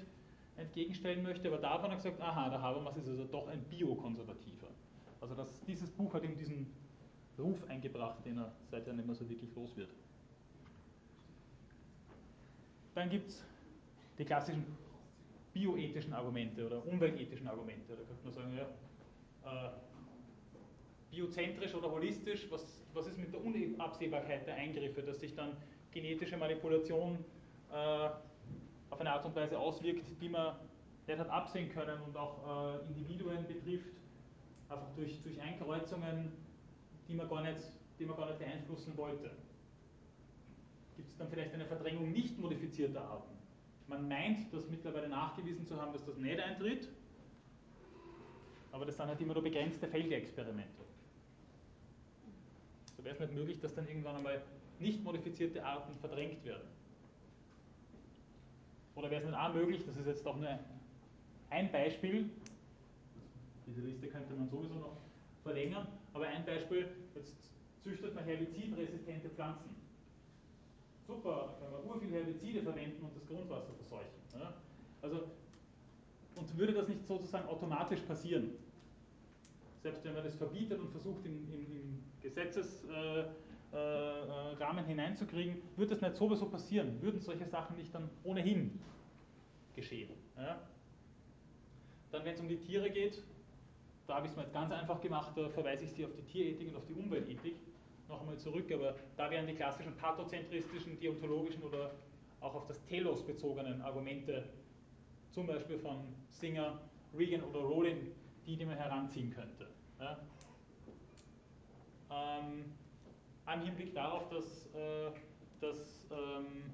entgegenstellen 0.56 1.22
möchte. 1.22 1.48
Aber 1.48 1.58
davon 1.58 1.90
hat 1.90 1.92
er 1.92 1.96
gesagt, 1.96 2.20
aha, 2.20 2.48
der 2.48 2.62
Habermas 2.62 2.96
ist 2.96 3.08
also 3.08 3.24
doch 3.24 3.48
ein 3.48 3.62
Biokonservativer. 3.64 4.68
Also 5.20 5.34
das, 5.34 5.60
dieses 5.66 5.90
Buch 5.90 6.14
hat 6.14 6.24
ihm 6.24 6.36
diesen 6.36 6.72
Ruf 7.38 7.58
eingebracht, 7.68 8.24
den 8.24 8.38
er 8.38 8.52
seither 8.70 8.92
nicht 8.92 9.06
mehr 9.06 9.14
so 9.14 9.28
wirklich 9.28 9.54
los 9.54 9.76
wird. 9.76 9.90
Dann 12.94 13.08
gibt 13.08 13.30
es 13.30 13.44
die 14.22 14.26
klassischen 14.26 14.64
bioethischen 15.52 16.12
Argumente 16.12 16.64
oder 16.64 16.86
umweltethischen 16.86 17.48
Argumente. 17.48 17.96
Da 17.96 18.04
könnte 18.04 18.24
man 18.24 18.32
sagen, 18.32 18.56
ja, 18.56 19.66
äh, 19.66 19.70
biozentrisch 21.10 21.74
oder 21.74 21.90
holistisch, 21.90 22.46
was, 22.48 22.80
was 22.94 23.08
ist 23.08 23.18
mit 23.18 23.32
der 23.32 23.44
Unabsehbarkeit 23.44 24.46
der 24.46 24.54
Eingriffe, 24.54 25.02
dass 25.02 25.18
sich 25.18 25.34
dann 25.34 25.56
genetische 25.90 26.36
Manipulation 26.36 27.18
äh, 27.70 27.74
auf 28.90 29.00
eine 29.00 29.12
Art 29.12 29.26
und 29.26 29.34
Weise 29.34 29.58
auswirkt, 29.58 30.04
die 30.20 30.28
man 30.28 30.54
nicht 31.08 31.18
hat 31.18 31.28
absehen 31.28 31.68
können 31.70 32.00
und 32.02 32.16
auch 32.16 32.78
äh, 32.80 32.86
Individuen 32.86 33.44
betrifft, 33.48 33.96
einfach 34.68 34.94
durch, 34.94 35.20
durch 35.22 35.40
Einkreuzungen, 35.40 36.30
die 37.08 37.14
man, 37.14 37.28
gar 37.28 37.42
nicht, 37.42 37.60
die 37.98 38.06
man 38.06 38.16
gar 38.16 38.26
nicht 38.26 38.38
beeinflussen 38.38 38.96
wollte. 38.96 39.32
Gibt 40.96 41.10
es 41.10 41.16
dann 41.16 41.28
vielleicht 41.28 41.52
eine 41.52 41.66
Verdrängung 41.66 42.12
nicht 42.12 42.38
modifizierter 42.38 43.02
Arten? 43.02 43.41
Man 43.92 44.08
meint, 44.08 44.50
das 44.54 44.70
mittlerweile 44.70 45.06
nachgewiesen 45.06 45.66
zu 45.66 45.78
haben, 45.78 45.92
dass 45.92 46.06
das 46.06 46.16
nicht 46.16 46.40
eintritt, 46.40 46.88
aber 48.72 48.86
das 48.86 48.96
sind 48.96 49.06
halt 49.06 49.20
immer 49.20 49.34
nur 49.34 49.42
begrenzte 49.42 49.86
Feldexperimente. 49.86 50.82
So 52.96 53.04
wäre 53.04 53.14
es 53.14 53.20
nicht 53.20 53.34
möglich, 53.34 53.60
dass 53.60 53.74
dann 53.74 53.86
irgendwann 53.86 54.16
einmal 54.16 54.40
nicht 54.78 55.04
modifizierte 55.04 55.62
Arten 55.62 55.94
verdrängt 55.98 56.42
werden. 56.42 56.66
Oder 58.94 59.10
wäre 59.10 59.20
es 59.20 59.28
nicht 59.28 59.38
auch 59.38 59.52
möglich, 59.52 59.84
das 59.84 59.98
ist 59.98 60.06
jetzt 60.06 60.26
auch 60.26 60.36
nur 60.36 60.58
ein 61.50 61.70
Beispiel, 61.70 62.30
diese 63.66 63.82
Liste 63.82 64.08
könnte 64.08 64.32
man 64.32 64.48
sowieso 64.48 64.74
noch 64.76 64.96
verlängern, 65.42 65.86
aber 66.14 66.28
ein 66.28 66.46
Beispiel, 66.46 66.88
jetzt 67.14 67.36
züchtet 67.82 68.14
man 68.14 68.24
herbizidresistente 68.24 69.28
Pflanzen. 69.28 69.81
Super, 71.12 71.54
können 71.60 71.72
wir 71.72 71.94
urviel 71.94 72.10
Herbizide 72.12 72.62
verwenden 72.62 73.04
und 73.04 73.14
das 73.14 73.26
Grundwasser 73.26 73.74
verseuchen. 73.74 74.22
Ja? 74.34 74.54
Also, 75.02 75.24
und 76.36 76.56
würde 76.56 76.72
das 76.72 76.88
nicht 76.88 77.06
sozusagen 77.06 77.46
automatisch 77.48 78.00
passieren? 78.00 78.52
Selbst 79.82 80.04
wenn 80.04 80.14
man 80.14 80.24
das 80.24 80.36
verbietet 80.36 80.80
und 80.80 80.90
versucht 80.90 81.24
im 81.26 82.02
Gesetzesrahmen 82.20 83.34
äh, 83.74 84.80
äh, 84.80 84.86
hineinzukriegen, 84.86 85.56
wird 85.76 85.90
das 85.90 86.00
nicht 86.00 86.16
sowieso 86.16 86.46
passieren. 86.46 87.02
Würden 87.02 87.20
solche 87.20 87.46
Sachen 87.46 87.76
nicht 87.76 87.94
dann 87.94 88.08
ohnehin 88.24 88.80
geschehen. 89.74 90.10
Ja? 90.36 90.60
Dann, 92.10 92.24
wenn 92.24 92.34
es 92.34 92.40
um 92.40 92.48
die 92.48 92.58
Tiere 92.58 92.90
geht, 92.90 93.22
da 94.06 94.16
habe 94.16 94.26
ich 94.26 94.32
es 94.32 94.36
mir 94.36 94.44
jetzt 94.44 94.52
ganz 94.52 94.72
einfach 94.72 95.00
gemacht, 95.00 95.32
da 95.36 95.48
verweise 95.50 95.84
ich 95.84 95.92
Sie 95.92 96.04
auf 96.04 96.12
die 96.14 96.22
Tierethik 96.22 96.68
und 96.68 96.76
auf 96.76 96.86
die 96.86 96.94
Umweltethik 96.94 97.56
noch 98.12 98.20
einmal 98.20 98.38
zurück, 98.38 98.70
aber 98.72 98.94
da 99.16 99.30
wären 99.30 99.46
die 99.46 99.54
klassischen 99.54 99.96
pathozentristischen, 99.96 101.00
deontologischen 101.00 101.62
oder 101.62 101.92
auch 102.40 102.54
auf 102.54 102.66
das 102.66 102.82
Telos 102.84 103.24
bezogenen 103.24 103.80
Argumente, 103.82 104.44
zum 105.30 105.46
Beispiel 105.46 105.78
von 105.78 106.14
Singer, 106.28 106.80
Regan 107.16 107.42
oder 107.42 107.60
Rowling, 107.60 108.12
die, 108.46 108.56
die 108.56 108.64
man 108.64 108.76
heranziehen 108.76 109.32
könnte. 109.32 109.68
Ja? 109.98 110.18
Ähm, 112.10 112.64
Im 113.52 113.60
Hinblick 113.62 113.94
darauf, 113.94 114.28
dass, 114.28 114.66
äh, 114.74 115.10
dass 115.60 116.06
ähm, 116.10 116.72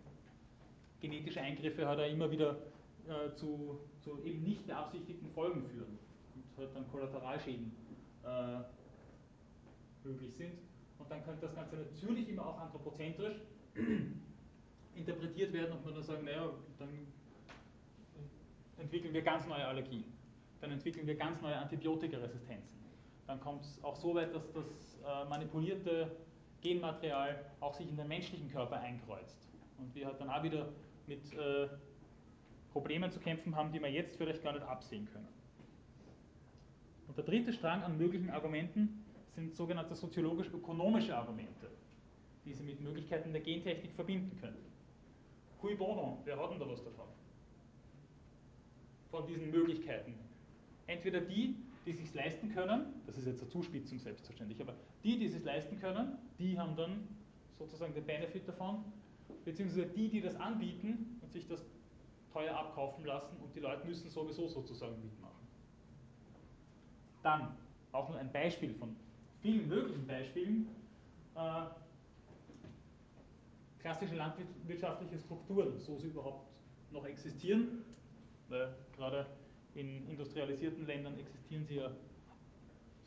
genetische 1.01 1.41
Eingriffe 1.41 1.87
halt 1.87 2.01
auch 2.01 2.11
immer 2.11 2.31
wieder 2.31 2.57
äh, 3.07 3.35
zu, 3.35 3.79
zu, 4.01 4.23
eben 4.25 4.43
nicht 4.43 4.67
beabsichtigten 4.67 5.31
Folgen 5.31 5.63
führen 5.63 5.99
und 6.35 6.45
halt 6.57 6.75
dann 6.75 6.91
Kollateralschäden 6.91 7.73
äh, 8.25 8.59
möglich 10.05 10.35
sind. 10.35 10.68
Und 10.99 11.11
dann 11.11 11.25
könnte 11.25 11.47
das 11.47 11.55
Ganze 11.55 11.77
natürlich 11.77 12.29
immer 12.29 12.47
auch 12.47 12.59
anthropozentrisch 12.61 13.37
interpretiert 14.95 15.53
werden 15.53 15.73
und 15.73 15.85
man 15.85 15.95
dann 15.95 16.03
sagen, 16.03 16.25
naja, 16.25 16.51
dann 16.79 16.89
entwickeln 18.79 19.15
wir 19.15 19.23
ganz 19.23 19.47
neue 19.47 19.67
Allergien, 19.67 20.05
dann 20.61 20.71
entwickeln 20.71 21.07
wir 21.07 21.17
ganz 21.17 21.41
neue 21.41 21.57
Antibiotikaresistenzen. 21.57 22.79
Dann 23.27 23.41
kommt 23.41 23.63
es 23.63 23.83
auch 23.85 23.97
so 23.97 24.15
weit, 24.15 24.35
dass 24.35 24.51
das 24.53 24.99
äh, 25.05 25.29
manipulierte 25.29 26.11
Genmaterial 26.63 27.45
auch 27.61 27.75
sich 27.75 27.89
in 27.89 27.97
den 27.97 28.09
menschlichen 28.09 28.51
Körper 28.51 28.77
einkreuzt. 28.81 29.49
Und 29.79 29.95
wir 29.95 30.07
halt 30.07 30.21
dann 30.21 30.31
auch 30.31 30.43
wieder 30.43 30.69
mit 31.07 31.33
äh, 31.35 31.69
Problemen 32.73 33.11
zu 33.11 33.21
kämpfen 33.21 33.55
haben, 33.55 33.73
die 33.73 33.81
wir 33.81 33.91
jetzt 33.91 34.17
vielleicht 34.17 34.43
gar 34.43 34.53
nicht 34.53 34.65
absehen 34.65 35.09
können. 35.13 35.29
Und 37.07 37.17
der 37.17 37.25
dritte 37.25 37.53
Strang 37.53 37.83
an 37.83 37.97
möglichen 37.97 38.31
Argumenten 38.31 39.05
sind 39.39 39.55
sogenannte 39.55 39.95
soziologisch-ökonomische 39.95 41.17
Argumente, 41.17 41.71
die 42.45 42.53
Sie 42.53 42.65
mit 42.65 42.81
Möglichkeiten 42.81 43.33
der 43.33 43.41
Gentechnik 43.41 43.93
verbinden 43.93 44.37
können. 44.41 44.59
Cui 45.61 45.77
bono, 45.77 46.19
wer 46.25 46.37
hat 46.37 46.51
denn 46.51 46.59
da 46.59 46.69
was 46.69 46.83
davon? 46.83 47.07
Von 49.11 49.27
diesen 49.27 49.51
Möglichkeiten. 49.51 50.15
Entweder 50.89 51.21
die, 51.21 51.55
die 51.87 51.93
sich 51.93 52.13
leisten 52.15 52.53
können, 52.53 52.87
das 53.07 53.17
ist 53.17 53.27
jetzt 53.27 53.41
eine 53.41 53.51
Zuspitzung 53.51 54.01
selbstverständlich, 54.01 54.61
aber 54.61 54.75
die, 55.05 55.19
die 55.19 55.29
sich 55.29 55.45
leisten 55.45 55.79
können, 55.81 56.19
die 56.39 56.59
haben 56.59 56.75
dann 56.75 57.07
sozusagen 57.59 57.95
den 57.95 58.05
Benefit 58.05 58.49
davon, 58.49 58.85
beziehungsweise 59.45 59.87
die, 59.87 60.09
die 60.09 60.21
das 60.21 60.35
anbieten 60.35 61.19
und 61.23 61.33
sich 61.33 61.47
das 61.47 61.65
teuer 62.33 62.57
abkaufen 62.57 63.05
lassen 63.05 63.37
und 63.43 63.55
die 63.55 63.61
Leute 63.61 63.87
müssen 63.87 64.11
sowieso 64.11 64.49
sozusagen 64.49 65.01
mitmachen. 65.01 65.47
Dann 67.23 67.57
auch 67.93 68.09
nur 68.09 68.19
ein 68.19 68.33
Beispiel 68.33 68.75
von 68.75 68.97
vielen 69.43 69.69
möglichen 69.69 70.07
Beispielen. 70.07 70.69
Äh, 71.35 71.67
klassische 73.81 74.17
landwirtschaftliche 74.17 75.19
Strukturen, 75.19 75.79
so 75.79 75.97
sie 75.97 76.09
überhaupt 76.09 76.47
noch 76.91 77.05
existieren, 77.07 77.85
weil 78.49 78.75
gerade 78.97 79.27
in 79.75 80.09
industrialisierten 80.09 80.87
Ländern 80.87 81.19
existieren 81.19 81.65
sie 81.65 81.77
ja, 81.77 81.91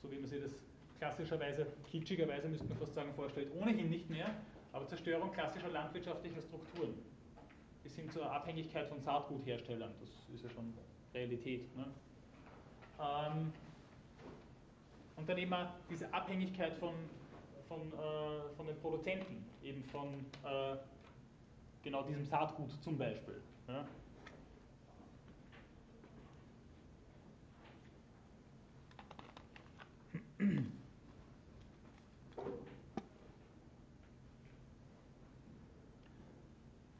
so 0.02 0.12
wie 0.12 0.18
man 0.18 0.28
sich 0.30 0.42
das 0.42 0.52
klassischerweise, 0.98 1.68
kitschigerweise 1.90 2.48
müsste 2.48 2.68
man 2.68 2.78
fast 2.78 2.94
sagen, 2.96 3.14
vorstellt, 3.16 3.50
ohnehin 3.60 3.90
nicht 3.90 4.10
mehr, 4.10 4.36
aber 4.72 4.88
Zerstörung 4.88 5.32
klassischer 5.32 5.70
landwirtschaftlicher 5.70 6.42
Strukturen 6.42 6.94
bis 7.84 7.96
hin 7.96 8.10
zur 8.10 8.32
Abhängigkeit 8.32 8.88
von 8.88 9.02
Saatgutherstellern, 9.02 9.92
das 10.00 10.10
ist 10.34 10.44
ja 10.44 10.50
schon 10.52 10.74
Realität. 11.14 11.76
Ne? 11.76 11.86
Ähm, 13.00 13.52
und 15.22 15.30
dann 15.30 15.38
eben 15.38 15.54
diese 15.88 16.12
Abhängigkeit 16.12 16.74
von, 16.74 16.96
von, 17.68 17.80
äh, 17.94 18.56
von 18.58 18.66
den 18.66 18.76
Produzenten, 18.80 19.46
eben 19.64 19.84
von 19.84 20.26
äh, 20.44 20.78
genau 21.84 22.02
diesem 22.04 22.26
Saatgut 22.26 22.72
zum 22.82 22.98
Beispiel. 22.98 23.40
Ja? 23.68 23.86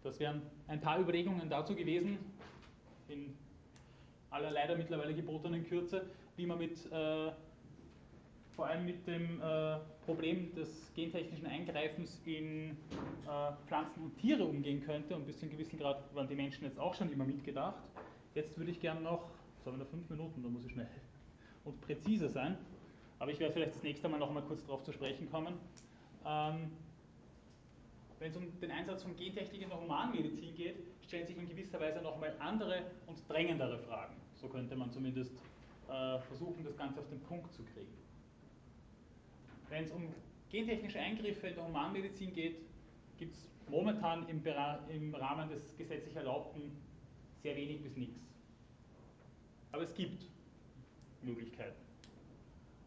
Das 0.04 0.20
wären 0.20 0.44
ein 0.68 0.80
paar 0.80 1.00
Überlegungen 1.00 1.50
dazu 1.50 1.74
gewesen, 1.74 2.20
in 3.08 3.36
aller 4.30 4.52
leider 4.52 4.76
mittlerweile 4.76 5.16
gebotenen 5.16 5.66
Kürze, 5.66 6.06
wie 6.36 6.46
man 6.46 6.60
mit, 6.60 6.86
äh, 6.92 7.32
vor 8.56 8.68
allem 8.68 8.86
mit 8.86 9.06
dem 9.08 9.42
äh, 9.42 9.78
Problem 10.06 10.54
des 10.56 10.92
gentechnischen 10.94 11.46
Eingreifens 11.48 12.22
in 12.26 12.72
äh, 12.72 13.52
Pflanzen 13.68 14.04
und 14.04 14.18
Tiere 14.18 14.44
umgehen 14.44 14.84
könnte. 14.84 15.16
Und 15.16 15.26
bis 15.26 15.40
zu 15.40 15.46
einem 15.46 15.52
gewissen 15.52 15.80
Grad 15.80 16.14
waren 16.14 16.28
die 16.28 16.36
Menschen 16.36 16.66
jetzt 16.66 16.80
auch 16.80 16.94
schon 16.94 17.12
immer 17.12 17.26
mitgedacht. 17.26 17.82
Jetzt 18.34 18.58
würde 18.58 18.72
ich 18.72 18.80
gerne 18.80 19.02
noch, 19.02 19.30
das 19.58 19.66
haben 19.66 19.78
wir 19.78 19.84
noch 19.84 19.92
fünf 19.92 20.10
Minuten, 20.10 20.42
da 20.42 20.50
muss 20.50 20.66
ich 20.66 20.72
schnell 20.72 20.88
und 21.66 21.80
präziser 21.82 22.30
sein, 22.30 22.58
aber 23.20 23.32
ich 23.32 23.40
werde 23.40 23.54
vielleicht 23.54 23.76
das 23.76 23.84
nächste 23.84 24.08
Mal 24.08 24.20
noch 24.20 24.30
einmal 24.30 24.44
kurz 24.44 24.64
darauf 24.64 24.84
zu 24.84 24.94
sprechen 24.94 25.30
kommen. 25.30 25.56
Ähm, 26.26 26.72
wenn 28.20 28.32
es 28.32 28.38
um 28.38 28.60
den 28.60 28.72
Einsatz 28.72 29.04
von 29.04 29.16
Gentechnik 29.16 29.64
in 29.64 29.70
der 29.70 29.82
Humanmedizin 29.82 30.56
geht, 30.56 30.76
stellen 31.06 31.26
sich 31.26 31.36
in 31.36 31.50
gewisser 31.50 31.80
Weise 31.80 32.02
nochmal 32.02 32.36
andere 32.40 32.84
und 33.08 33.18
drängendere 33.28 33.80
Fragen. 33.80 34.16
So 34.36 34.48
könnte 34.48 34.76
man 34.76 34.92
zumindest 34.92 35.34
äh, 35.90 36.20
versuchen, 36.20 36.64
das 36.64 36.78
Ganze 36.78 37.00
auf 37.00 37.10
den 37.10 37.20
Punkt 37.22 37.52
zu 37.52 37.64
kriegen. 37.64 37.92
Wenn 39.72 39.86
es 39.86 39.92
um 39.92 40.04
gentechnische 40.50 41.00
Eingriffe 41.00 41.48
in 41.48 41.56
der 41.56 41.66
Humanmedizin 41.66 42.34
geht, 42.34 42.58
gibt 43.18 43.34
es 43.34 43.50
momentan 43.70 44.28
im, 44.28 44.44
im 44.90 45.16
Rahmen 45.16 45.50
des 45.50 45.76
gesetzlich 45.78 46.14
Erlaubten 46.16 46.74
sehr 47.42 47.56
wenig 47.56 47.82
bis 47.82 47.96
nichts. 47.96 48.22
Aber 49.72 49.84
es 49.84 49.96
gibt 49.96 50.28
Möglichkeiten. 51.24 51.82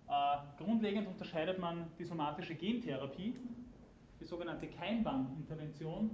Äh, 0.08 0.62
grundlegend 0.62 1.08
unterscheidet 1.08 1.58
man 1.58 1.90
die 1.98 2.04
somatische 2.04 2.54
Gentherapie 2.54 3.34
die 4.20 4.24
sogenannte 4.24 4.68
Keimbahnintervention 4.68 6.10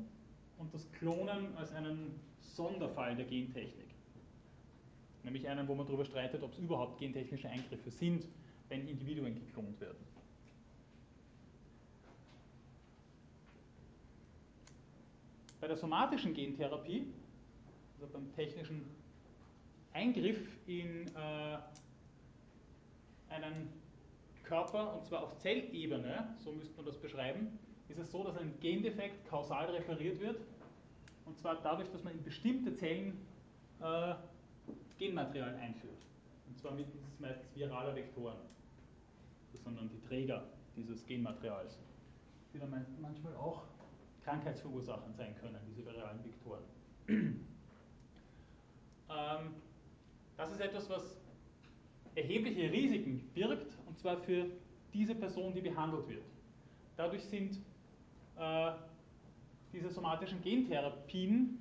und 0.58 0.74
das 0.74 0.90
Klonen 0.92 1.56
als 1.56 1.72
einen 1.72 2.20
Sonderfall 2.40 3.16
der 3.16 3.26
Gentechnik. 3.26 3.88
Nämlich 5.22 5.48
einen, 5.48 5.68
wo 5.68 5.74
man 5.74 5.86
darüber 5.86 6.04
streitet, 6.04 6.42
ob 6.42 6.52
es 6.52 6.58
überhaupt 6.58 6.98
gentechnische 6.98 7.48
Eingriffe 7.48 7.90
sind, 7.90 8.26
wenn 8.68 8.88
Individuen 8.88 9.34
geklont 9.34 9.80
werden. 9.80 10.09
Bei 15.60 15.68
der 15.68 15.76
somatischen 15.76 16.34
Gentherapie, 16.34 17.06
also 18.00 18.12
beim 18.12 18.32
technischen 18.34 18.84
Eingriff 19.92 20.38
in 20.66 21.06
äh, 21.08 21.58
einen 23.28 23.68
Körper, 24.44 24.96
und 24.96 25.06
zwar 25.06 25.22
auf 25.22 25.36
Zellebene, 25.38 26.34
so 26.42 26.52
müsste 26.52 26.76
man 26.76 26.86
das 26.86 26.96
beschreiben, 26.96 27.58
ist 27.88 27.98
es 27.98 28.10
so, 28.10 28.24
dass 28.24 28.36
ein 28.38 28.54
Gendefekt 28.60 29.28
kausal 29.28 29.66
referiert 29.66 30.20
wird. 30.20 30.40
Und 31.26 31.38
zwar 31.38 31.60
dadurch, 31.62 31.90
dass 31.90 32.02
man 32.02 32.14
in 32.14 32.22
bestimmte 32.22 32.74
Zellen 32.74 33.18
äh, 33.80 34.14
Genmaterial 34.98 35.54
einführt. 35.56 36.02
Und 36.48 36.58
zwar 36.58 36.72
mittels 36.72 36.96
meistens 37.18 37.54
viraler 37.54 37.94
Vektoren. 37.94 38.38
Dann 39.64 39.88
die 39.88 40.00
Träger 40.08 40.42
dieses 40.74 41.06
Genmaterials, 41.06 41.78
die 42.52 42.58
dann 42.58 42.70
manchmal 43.00 43.36
auch 43.36 43.62
krankheitsverursachend 44.30 45.16
sein 45.16 45.34
können, 45.40 45.58
diese 45.68 45.84
viralen 45.84 46.24
Vektoren. 46.24 46.62
ähm, 47.08 47.44
das 50.36 50.52
ist 50.52 50.60
etwas, 50.60 50.88
was 50.88 51.20
erhebliche 52.14 52.70
Risiken 52.70 53.28
birgt, 53.34 53.76
und 53.86 53.98
zwar 53.98 54.18
für 54.18 54.46
diese 54.94 55.14
Person, 55.14 55.52
die 55.54 55.60
behandelt 55.60 56.08
wird. 56.08 56.24
Dadurch 56.96 57.24
sind 57.24 57.58
äh, 58.36 58.72
diese 59.72 59.90
somatischen 59.90 60.40
Gentherapien, 60.42 61.58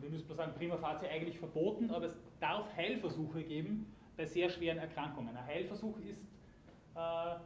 wir 0.00 0.10
müssen 0.10 0.34
sagen, 0.34 0.52
prima 0.56 0.76
facie 0.76 1.06
eigentlich 1.06 1.38
verboten, 1.38 1.90
aber 1.90 2.06
es 2.06 2.16
darf 2.40 2.74
Heilversuche 2.76 3.44
geben 3.44 3.86
bei 4.16 4.26
sehr 4.26 4.50
schweren 4.50 4.78
Erkrankungen. 4.78 5.36
Ein 5.36 5.46
Heilversuch 5.46 5.96
ist 5.98 6.22
äh, 6.96 7.36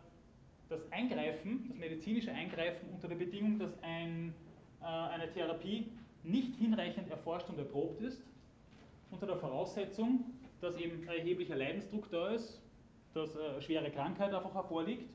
das 0.71 0.91
Eingreifen, 0.93 1.67
das 1.69 1.77
medizinische 1.77 2.33
Eingreifen 2.33 2.89
unter 2.95 3.09
der 3.09 3.17
Bedingung, 3.17 3.59
dass 3.59 3.77
ein, 3.83 4.33
äh, 4.81 4.85
eine 4.85 5.31
Therapie 5.31 5.91
nicht 6.23 6.55
hinreichend 6.57 7.11
erforscht 7.11 7.49
und 7.49 7.59
erprobt 7.59 8.01
ist, 8.01 8.23
unter 9.11 9.27
der 9.27 9.37
Voraussetzung, 9.37 10.25
dass 10.61 10.77
eben 10.77 11.07
erheblicher 11.09 11.57
Leidensdruck 11.57 12.09
da 12.11 12.29
ist, 12.31 12.63
dass 13.15 13.35
äh, 13.35 13.61
schwere 13.61 13.91
Krankheit 13.91 14.33
einfach 14.33 14.55
hervorliegt 14.55 15.11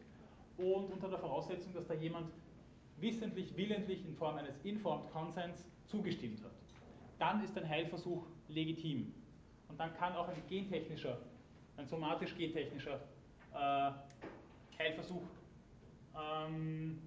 und 0.57 0.91
unter 0.91 1.07
der 1.07 1.19
Voraussetzung, 1.19 1.73
dass 1.73 1.87
da 1.87 1.93
jemand 1.93 2.31
wissentlich, 2.99 3.55
willentlich 3.55 4.05
in 4.05 4.15
Form 4.15 4.35
eines 4.35 4.57
Informed 4.63 5.09
Consents 5.11 5.63
zugestimmt 5.85 6.43
hat. 6.43 6.51
Dann 7.17 7.43
ist 7.43 7.57
ein 7.57 7.67
Heilversuch 7.67 8.25
legitim. 8.49 9.13
Und 9.69 9.79
dann 9.79 9.93
kann 9.95 10.13
auch 10.15 10.27
ein 10.27 10.41
gentechnischer, 10.49 11.17
ein 11.77 11.87
somatisch-gentechnischer 11.87 12.99
äh, 13.53 13.91
Heilversuch 14.77 15.21
ähm, 16.17 16.99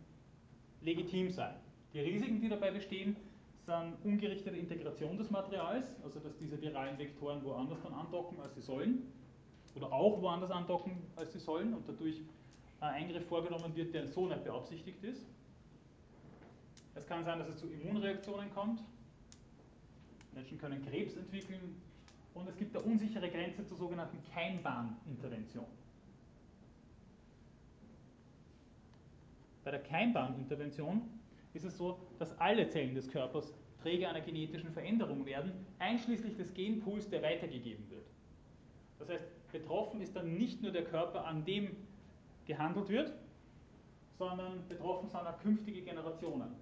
legitim 0.81 1.31
sein. 1.31 1.55
Die 1.93 2.01
Risiken, 2.01 2.41
die 2.41 2.49
dabei 2.49 2.71
bestehen, 2.71 3.17
sind 3.65 3.97
ungerichtete 4.05 4.57
Integration 4.57 5.17
des 5.17 5.31
Materials, 5.31 5.87
also 6.03 6.21
dass 6.21 6.37
diese 6.39 6.61
viralen 6.61 6.99
Vektoren 6.99 7.43
woanders 7.45 7.83
dann 7.83 7.93
andocken, 7.93 8.41
als 8.41 8.55
sie 8.55 8.63
sollen, 8.63 9.13
oder 9.75 9.93
auch 9.93 10.21
woanders 10.21 10.51
andocken, 10.51 10.97
als 11.17 11.33
sie 11.33 11.39
sollen 11.39 11.75
und 11.75 11.89
dadurch 11.89 12.21
ein 12.81 12.95
Eingriff 13.03 13.27
vorgenommen 13.27 13.75
wird, 13.75 13.93
der 13.95 14.07
so 14.07 14.27
nicht 14.27 14.45
beabsichtigt 14.45 15.03
ist. 15.03 15.27
Es 16.95 17.07
kann 17.07 17.25
sein, 17.25 17.39
dass 17.39 17.49
es 17.49 17.59
zu 17.59 17.67
Immunreaktionen 17.69 18.53
kommt. 18.55 18.81
Menschen 20.33 20.59
können 20.59 20.85
Krebs 20.85 21.17
entwickeln. 21.17 21.81
Und 22.35 22.49
es 22.49 22.57
gibt 22.57 22.77
eine 22.77 22.85
unsichere 22.85 23.29
Grenze 23.29 23.67
zur 23.67 23.77
sogenannten 23.77 24.19
Keimbahnintervention. 24.33 25.67
Bei 29.69 29.73
der 29.73 29.83
Keimbahnintervention 29.83 31.03
ist 31.53 31.67
es 31.67 31.77
so, 31.77 32.01
dass 32.19 32.41
alle 32.41 32.71
Zellen 32.71 32.95
des 32.95 33.07
Körpers 33.07 33.53
Träger 33.83 34.09
einer 34.09 34.23
genetischen 34.23 34.73
Veränderung 34.73 35.27
werden, 35.27 35.53
einschließlich 35.79 36.37
des 36.37 36.55
Genpools, 36.55 37.11
der 37.11 37.23
weitergegeben 37.23 37.85
wird. 37.91 38.07
Das 38.99 39.11
heißt, 39.11 39.27
betroffen 39.53 40.01
ist 40.01 40.17
dann 40.17 40.39
nicht 40.39 40.63
nur 40.63 40.73
der 40.73 40.85
Körper, 40.85 41.27
an 41.27 41.45
dem 41.45 41.77
gehandelt 42.47 42.89
wird, 42.89 43.13
sondern 44.17 44.67
betroffen 44.69 45.11
sind 45.11 45.27
auch 45.27 45.39
künftige 45.39 45.83
Generationen. 45.83 46.57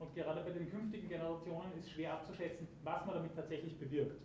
Und 0.00 0.14
gerade 0.14 0.42
bei 0.42 0.50
den 0.50 0.68
künftigen 0.68 1.08
Generationen 1.08 1.72
ist 1.78 1.90
schwer 1.90 2.12
abzuschätzen, 2.12 2.68
was 2.84 3.06
man 3.06 3.14
damit 3.14 3.34
tatsächlich 3.34 3.78
bewirkt. 3.78 4.20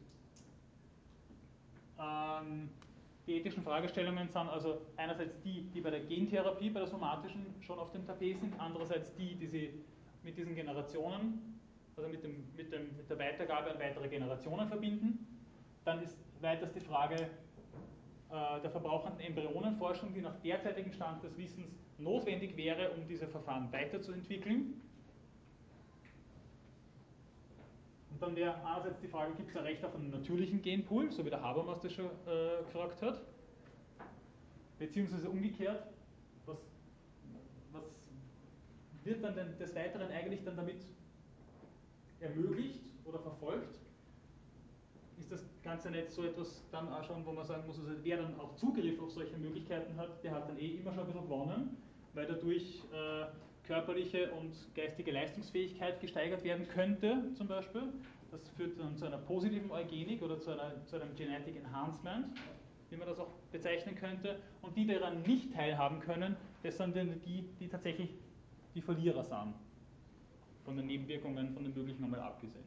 Ähm, 1.97 2.69
die 3.27 3.37
ethischen 3.37 3.63
Fragestellungen 3.63 4.27
sind 4.27 4.49
also 4.49 4.81
einerseits 4.97 5.41
die, 5.41 5.63
die 5.73 5.81
bei 5.81 5.89
der 5.89 6.01
Gentherapie, 6.01 6.69
bei 6.69 6.79
der 6.79 6.87
somatischen 6.87 7.45
schon 7.61 7.79
auf 7.79 7.91
dem 7.91 8.05
Tapet 8.05 8.39
sind, 8.39 8.53
andererseits 8.59 9.13
die, 9.15 9.35
die 9.35 9.47
sie 9.47 9.69
mit 10.23 10.37
diesen 10.37 10.55
Generationen, 10.55 11.59
also 11.97 12.09
mit, 12.09 12.23
dem, 12.23 12.43
mit, 12.55 12.71
dem, 12.71 12.95
mit 12.95 13.09
der 13.09 13.17
Weitergabe 13.17 13.71
an 13.71 13.79
weitere 13.79 14.07
Generationen 14.07 14.67
verbinden. 14.67 15.27
Dann 15.85 16.03
ist 16.03 16.17
weiters 16.41 16.71
die 16.73 16.81
Frage, 16.81 17.15
äh, 17.15 18.61
der 18.61 18.69
verbrauchenden 18.69 19.21
Embryonenforschung, 19.21 20.13
die 20.13 20.21
nach 20.21 20.35
derzeitigem 20.41 20.91
Stand 20.91 21.23
des 21.23 21.37
Wissens 21.37 21.79
notwendig 21.97 22.55
wäre, 22.57 22.91
um 22.91 23.07
diese 23.07 23.27
Verfahren 23.27 23.71
weiterzuentwickeln. 23.71 24.81
Und 28.15 28.21
dann 28.21 28.35
wäre 28.37 28.55
einerseits 28.65 29.01
die 29.01 29.09
Frage, 29.09 29.33
gibt 29.33 29.49
es 29.49 29.57
ein 29.57 29.63
Recht 29.63 29.83
auf 29.83 29.93
einen 29.93 30.09
natürlichen 30.09 30.61
Genpool, 30.61 31.11
so 31.11 31.25
wie 31.25 31.29
der 31.29 31.41
Habermas 31.41 31.81
das 31.81 31.91
schon 31.91 32.05
äh, 32.05 32.63
gefragt 32.63 33.01
hat? 33.01 33.19
Beziehungsweise 34.79 35.29
umgekehrt, 35.29 35.83
was, 36.45 36.57
was 37.73 37.83
wird 39.03 39.21
dann 39.21 39.35
denn 39.35 39.57
des 39.57 39.75
Weiteren 39.75 40.09
eigentlich 40.11 40.45
dann 40.45 40.55
damit 40.55 40.77
ermöglicht 42.21 42.83
oder 43.03 43.19
verfolgt, 43.19 43.81
ist 45.19 45.29
das 45.29 45.43
Ganze 45.61 45.91
nicht 45.91 46.09
so 46.09 46.23
etwas 46.23 46.63
dann 46.71 46.87
auch 46.87 47.03
schon, 47.03 47.25
wo 47.25 47.33
man 47.33 47.45
sagen 47.45 47.67
muss, 47.67 47.77
also 47.79 47.91
wer 48.01 48.15
dann 48.15 48.39
auch 48.39 48.55
Zugriff 48.55 48.97
auf 49.01 49.11
solche 49.11 49.35
Möglichkeiten 49.35 49.97
hat, 49.97 50.23
der 50.23 50.31
hat 50.31 50.47
dann 50.47 50.57
eh 50.57 50.77
immer 50.77 50.93
schon 50.93 51.01
ein 51.01 51.07
bisschen 51.07 51.23
gewonnen, 51.23 51.77
weil 52.13 52.27
dadurch 52.27 52.81
äh, 52.93 53.25
körperliche 53.67 54.31
und 54.31 54.53
geistige 54.75 55.11
Leistungsfähigkeit 55.11 55.99
gesteigert 55.99 56.43
werden 56.43 56.67
könnte, 56.67 57.23
zum 57.35 57.47
Beispiel. 57.47 57.83
Das 58.31 58.47
führt 58.49 58.79
dann 58.79 58.95
zu 58.97 59.05
einer 59.05 59.17
positiven 59.17 59.71
Eugenik 59.71 60.21
oder 60.21 60.39
zu, 60.39 60.51
einer, 60.51 60.85
zu 60.85 60.97
einem 60.97 61.15
Genetic 61.15 61.55
Enhancement, 61.55 62.27
wie 62.89 62.97
man 62.97 63.07
das 63.07 63.19
auch 63.19 63.29
bezeichnen 63.51 63.95
könnte. 63.95 64.39
Und 64.61 64.75
die, 64.75 64.85
die 64.85 64.93
daran 64.93 65.21
nicht 65.23 65.53
teilhaben 65.53 65.99
können, 65.99 66.35
das 66.63 66.77
sind 66.77 66.95
die, 66.95 67.45
die 67.59 67.67
tatsächlich 67.67 68.09
die 68.73 68.81
Verlierer 68.81 69.23
sind. 69.23 69.53
Von 70.65 70.75
den 70.75 70.87
Nebenwirkungen, 70.87 71.53
von 71.53 71.63
den 71.63 71.73
möglichen 71.73 72.03
einmal 72.03 72.19
abgesehen. 72.19 72.65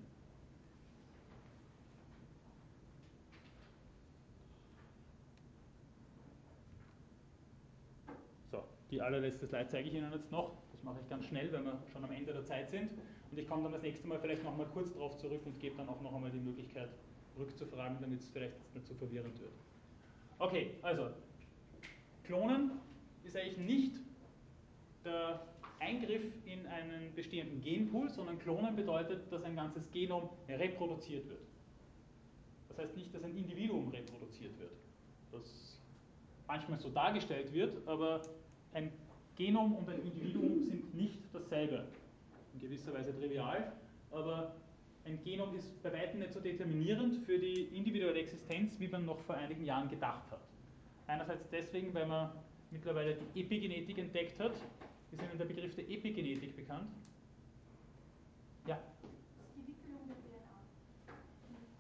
So, 8.51 8.65
die 8.91 9.03
allerletzte 9.03 9.47
Slide 9.47 9.69
zeige 9.69 9.89
ich 9.89 9.95
Ihnen 9.95 10.13
jetzt 10.13 10.31
noch. 10.31 10.68
Mache 10.89 11.01
ich 11.03 11.09
ganz 11.11 11.27
schnell, 11.27 11.53
weil 11.53 11.65
wir 11.67 11.79
schon 11.93 12.03
am 12.03 12.11
Ende 12.13 12.33
der 12.33 12.45
Zeit 12.45 12.71
sind. 12.71 12.89
Und 13.31 13.39
ich 13.39 13.47
komme 13.47 13.65
dann 13.65 13.73
das 13.73 13.83
nächste 13.83 14.09
Mal 14.09 14.19
vielleicht 14.19 14.43
noch 14.43 14.57
mal 14.57 14.67
kurz 14.73 14.91
darauf 14.95 15.19
zurück 15.19 15.43
und 15.45 15.61
gebe 15.61 15.77
dann 15.77 15.87
auch 15.87 16.01
noch 16.01 16.15
einmal 16.15 16.31
die 16.31 16.39
Möglichkeit, 16.39 16.89
rückzufragen, 17.39 17.99
damit 18.01 18.21
es 18.21 18.29
vielleicht 18.31 18.55
nicht 18.75 18.87
zu 18.87 18.95
verwirrend 18.95 19.39
wird. 19.39 19.53
Okay, 20.39 20.71
also, 20.81 21.11
Klonen 22.25 22.71
ist 23.23 23.37
eigentlich 23.37 23.59
nicht 23.59 23.97
der 25.05 25.47
Eingriff 25.79 26.25
in 26.47 26.67
einen 26.67 27.15
bestehenden 27.15 27.61
Genpool, 27.61 28.09
sondern 28.09 28.39
Klonen 28.39 28.75
bedeutet, 28.75 29.31
dass 29.31 29.43
ein 29.43 29.57
ganzes 29.57 29.91
Genom 29.91 30.31
reproduziert 30.49 31.29
wird. 31.29 31.43
Das 32.71 32.79
heißt 32.79 32.97
nicht, 32.97 33.15
dass 33.15 33.23
ein 33.25 33.37
Individuum 33.37 33.89
reproduziert 33.91 34.59
wird, 34.59 34.73
das 35.33 35.79
manchmal 36.47 36.79
so 36.79 36.89
dargestellt 36.89 37.53
wird, 37.53 37.87
aber 37.87 38.23
ein 38.73 38.91
Genom 39.39 39.77
und 39.77 39.89
ein 39.89 40.03
Individuum 40.03 40.65
sind 40.65 40.95
nicht 40.97 41.21
dasselbe. 41.33 41.87
In 42.55 42.61
gewisser 42.61 42.93
Weise 42.93 43.17
trivial, 43.17 43.73
aber 44.11 44.57
ein 45.05 45.23
Genom 45.23 45.55
ist 45.55 45.81
bei 45.81 45.93
weitem 45.93 46.19
nicht 46.19 46.33
so 46.33 46.41
determinierend 46.41 47.25
für 47.25 47.39
die 47.39 47.69
individuelle 47.73 48.19
Existenz, 48.19 48.79
wie 48.81 48.89
man 48.89 49.07
noch 49.07 49.21
vor 49.21 49.37
einigen 49.37 49.65
Jahren 49.65 49.89
gedacht 49.89 50.29
hat. 50.33 50.41
Einerseits 51.07 51.49
deswegen, 51.51 51.95
weil 51.95 52.07
man 52.07 52.33
mittlerweile 52.73 53.17
die 53.35 53.41
Epigenetik 53.41 53.99
entdeckt 53.99 54.41
hat. 54.41 54.53
Ist 55.13 55.23
Ihnen 55.23 55.39
der 55.39 55.45
Begriff 55.45 55.75
der 55.77 55.89
Epigenetik 55.89 56.57
bekannt? 56.57 56.91
Ja? 58.67 58.79
Die 59.57 59.69
Wicklung 59.69 60.07
der 60.09 60.17
DNA, 60.17 60.59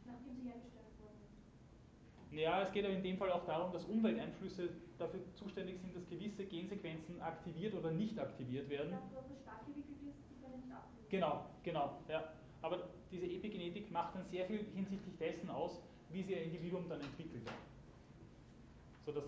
nachdem 0.06 0.36
sie 0.36 0.48
hergestellt 0.48 0.94
worden 1.02 1.20
ist. 1.26 2.22
Ja, 2.39 2.62
es 2.62 2.70
geht 2.70 2.85
aber 2.85 2.94
in 2.94 3.02
dem 3.02 3.19
Fall 3.19 3.32
auch 3.32 3.44
darum, 3.44 3.73
dass 3.73 3.85
Umwelteinflüsse 3.86 4.69
dafür 4.97 5.19
zuständig 5.35 5.81
sind, 5.81 5.97
dass 5.97 6.09
gewisse 6.09 6.44
Gensequenzen 6.44 7.20
aktiviert 7.20 7.74
oder 7.74 7.90
nicht 7.90 8.16
aktiviert 8.16 8.69
werden. 8.70 8.93
Ja, 8.93 9.02
wo 9.10 9.35
stark 9.43 9.66
gewickelt 9.66 9.98
ist, 10.06 10.23
die 10.31 10.40
können 10.40 10.62
nicht 10.62 10.73
aktiviert 10.73 11.10
Genau, 11.10 11.47
genau, 11.65 11.98
ja. 12.06 12.32
Aber 12.62 12.90
diese 13.10 13.27
Epigenetik 13.27 13.90
macht 13.90 14.15
dann 14.15 14.24
sehr 14.27 14.47
viel 14.47 14.65
hinsichtlich 14.73 15.16
dessen 15.19 15.51
aus, 15.51 15.82
wie 16.10 16.23
sich 16.23 16.36
ein 16.36 16.44
Individuum 16.44 16.89
dann 16.89 17.01
entwickelt. 17.01 17.43
So 19.05 19.10
dass 19.10 19.24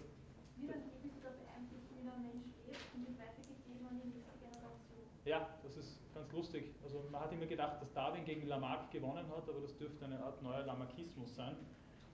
wie 0.57 0.69
dann 0.69 0.85
wirklich 0.93 1.12
sogar 1.12 1.32
beeinflusst, 1.32 1.91
wie 1.91 2.05
der 2.05 2.15
Mensch 2.15 2.47
lebt 2.65 2.95
und 2.95 3.09
wird 3.09 3.19
weitergegeben 3.19 3.87
an 3.91 3.99
die 3.99 4.07
nächste 4.07 4.39
Generation. 4.39 5.03
Ja, 5.24 5.49
das 5.65 5.77
ist 5.77 5.99
ganz 6.15 6.31
lustig. 6.31 6.74
Also 6.85 7.03
man 7.11 7.23
hat 7.23 7.32
immer 7.32 7.47
gedacht, 7.47 7.82
dass 7.82 7.93
Darwin 7.93 8.24
gegen 8.24 8.47
Lamarck 8.47 8.93
gewonnen 8.93 9.27
hat, 9.35 9.49
aber 9.49 9.61
das 9.62 9.77
dürfte 9.77 10.05
eine 10.05 10.23
Art 10.23 10.41
neuer 10.43 10.62
Lamarckismus 10.62 11.35
sein. 11.35 11.57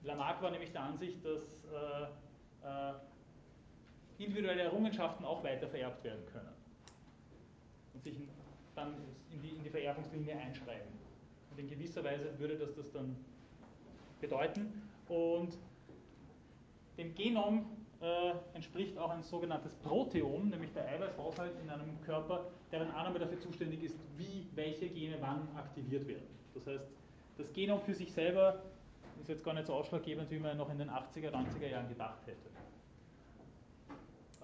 Lamarck 0.06 0.40
war 0.40 0.50
nämlich 0.50 0.72
der 0.72 0.82
Ansicht, 0.82 1.24
dass 1.24 1.64
äh, 1.64 2.04
äh, 2.66 2.94
individuelle 4.18 4.62
Errungenschaften 4.62 5.24
auch 5.24 5.42
weiter 5.44 5.68
vererbt 5.68 6.02
werden 6.04 6.24
können 6.32 6.52
und 7.92 8.02
sich 8.02 8.16
dann 8.74 8.94
in 9.30 9.42
die, 9.42 9.50
in 9.50 9.64
die 9.64 9.70
Vererbungslinie 9.70 10.36
einschreiben. 10.36 10.88
Und 11.50 11.58
in 11.58 11.68
gewisser 11.68 12.04
Weise 12.04 12.38
würde 12.38 12.56
das 12.56 12.74
das 12.74 12.92
dann 12.92 13.16
bedeuten. 14.20 14.82
Und 15.08 15.56
dem 16.98 17.14
Genom 17.14 17.66
äh, 18.00 18.32
entspricht 18.54 18.98
auch 18.98 19.10
ein 19.10 19.22
sogenanntes 19.22 19.74
Proteom, 19.76 20.48
nämlich 20.48 20.72
der 20.72 20.86
Eiweißhaushalt 20.88 21.52
in 21.62 21.70
einem 21.70 22.00
Körper, 22.02 22.46
deren 22.70 22.90
Annahme 22.90 23.18
dafür 23.18 23.40
zuständig 23.40 23.82
ist, 23.82 23.98
wie 24.16 24.46
welche 24.54 24.88
Gene 24.88 25.16
wann 25.20 25.48
aktiviert 25.56 26.06
werden. 26.06 26.26
Das 26.54 26.66
heißt, 26.66 26.86
das 27.38 27.52
Genom 27.52 27.80
für 27.80 27.94
sich 27.94 28.12
selber 28.12 28.62
ist 29.26 29.30
jetzt 29.30 29.44
gar 29.44 29.54
nicht 29.54 29.66
so 29.66 29.74
ausschlaggebend, 29.74 30.30
wie 30.30 30.38
man 30.38 30.56
noch 30.56 30.70
in 30.70 30.78
den 30.78 30.88
80er, 30.88 31.30
90er 31.30 31.66
Jahren 31.66 31.88
gedacht 31.88 32.24
hätte. 32.26 32.48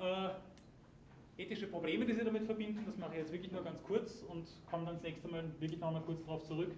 Äh, 0.00 1.40
ethische 1.40 1.68
Probleme, 1.68 2.04
die 2.04 2.14
Sie 2.14 2.24
damit 2.24 2.46
verbinden, 2.46 2.82
das 2.84 2.96
mache 2.96 3.12
ich 3.12 3.18
jetzt 3.18 3.32
wirklich 3.32 3.52
nur 3.52 3.62
ganz 3.62 3.80
kurz 3.84 4.24
und 4.28 4.48
komme 4.68 4.86
dann 4.86 4.94
das 4.94 5.04
nächste 5.04 5.28
Mal 5.28 5.44
wirklich 5.60 5.78
noch 5.78 5.86
einmal 5.86 6.02
kurz 6.02 6.20
darauf 6.24 6.42
zurück. 6.42 6.72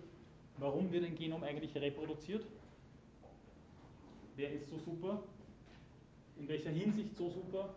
Warum 0.59 0.93
wird 0.93 1.07
ein 1.07 1.15
Genom 1.15 1.43
eigentlich 1.45 1.75
reproduziert? 1.75 2.45
Wer 4.37 4.53
ist 4.53 4.69
so 4.69 4.79
super? 4.79 5.23
In 6.37 6.47
welcher 6.47 6.71
Hinsicht 6.71 7.17
so 7.17 7.31
super, 7.31 7.75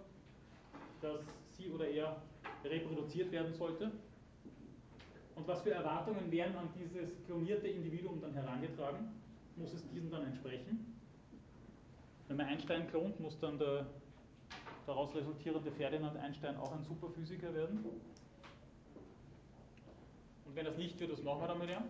dass 1.02 1.22
sie 1.54 1.70
oder 1.70 1.88
er 1.88 2.22
reproduziert 2.66 3.32
werden 3.32 3.54
sollte? 3.54 3.91
Und 5.36 5.48
was 5.48 5.62
für 5.62 5.72
Erwartungen 5.72 6.30
werden 6.30 6.58
an 6.58 6.68
dieses 6.76 7.24
klonierte 7.26 7.70
Individuum 7.70 8.20
dann 8.20 8.34
herangetragen? 8.34 9.08
Muss 9.58 9.74
es 9.74 9.88
diesen 9.90 10.10
dann 10.12 10.24
entsprechen? 10.24 11.00
Wenn 12.28 12.38
man 12.38 12.46
Einstein 12.46 12.88
klont, 12.88 13.20
muss 13.20 13.40
dann 13.40 13.58
der 13.58 13.88
daraus 14.86 15.14
resultierende 15.16 15.72
Ferdinand 15.72 16.16
Einstein 16.18 16.56
auch 16.58 16.72
ein 16.72 16.84
Superphysiker 16.84 17.54
werden? 17.54 17.84
Und 20.46 20.56
wenn 20.56 20.66
das 20.66 20.78
nicht 20.78 21.00
wird, 21.00 21.12
was 21.12 21.24
machen 21.24 21.42
wir 21.42 21.48
damit 21.48 21.70
ja? 21.70 21.84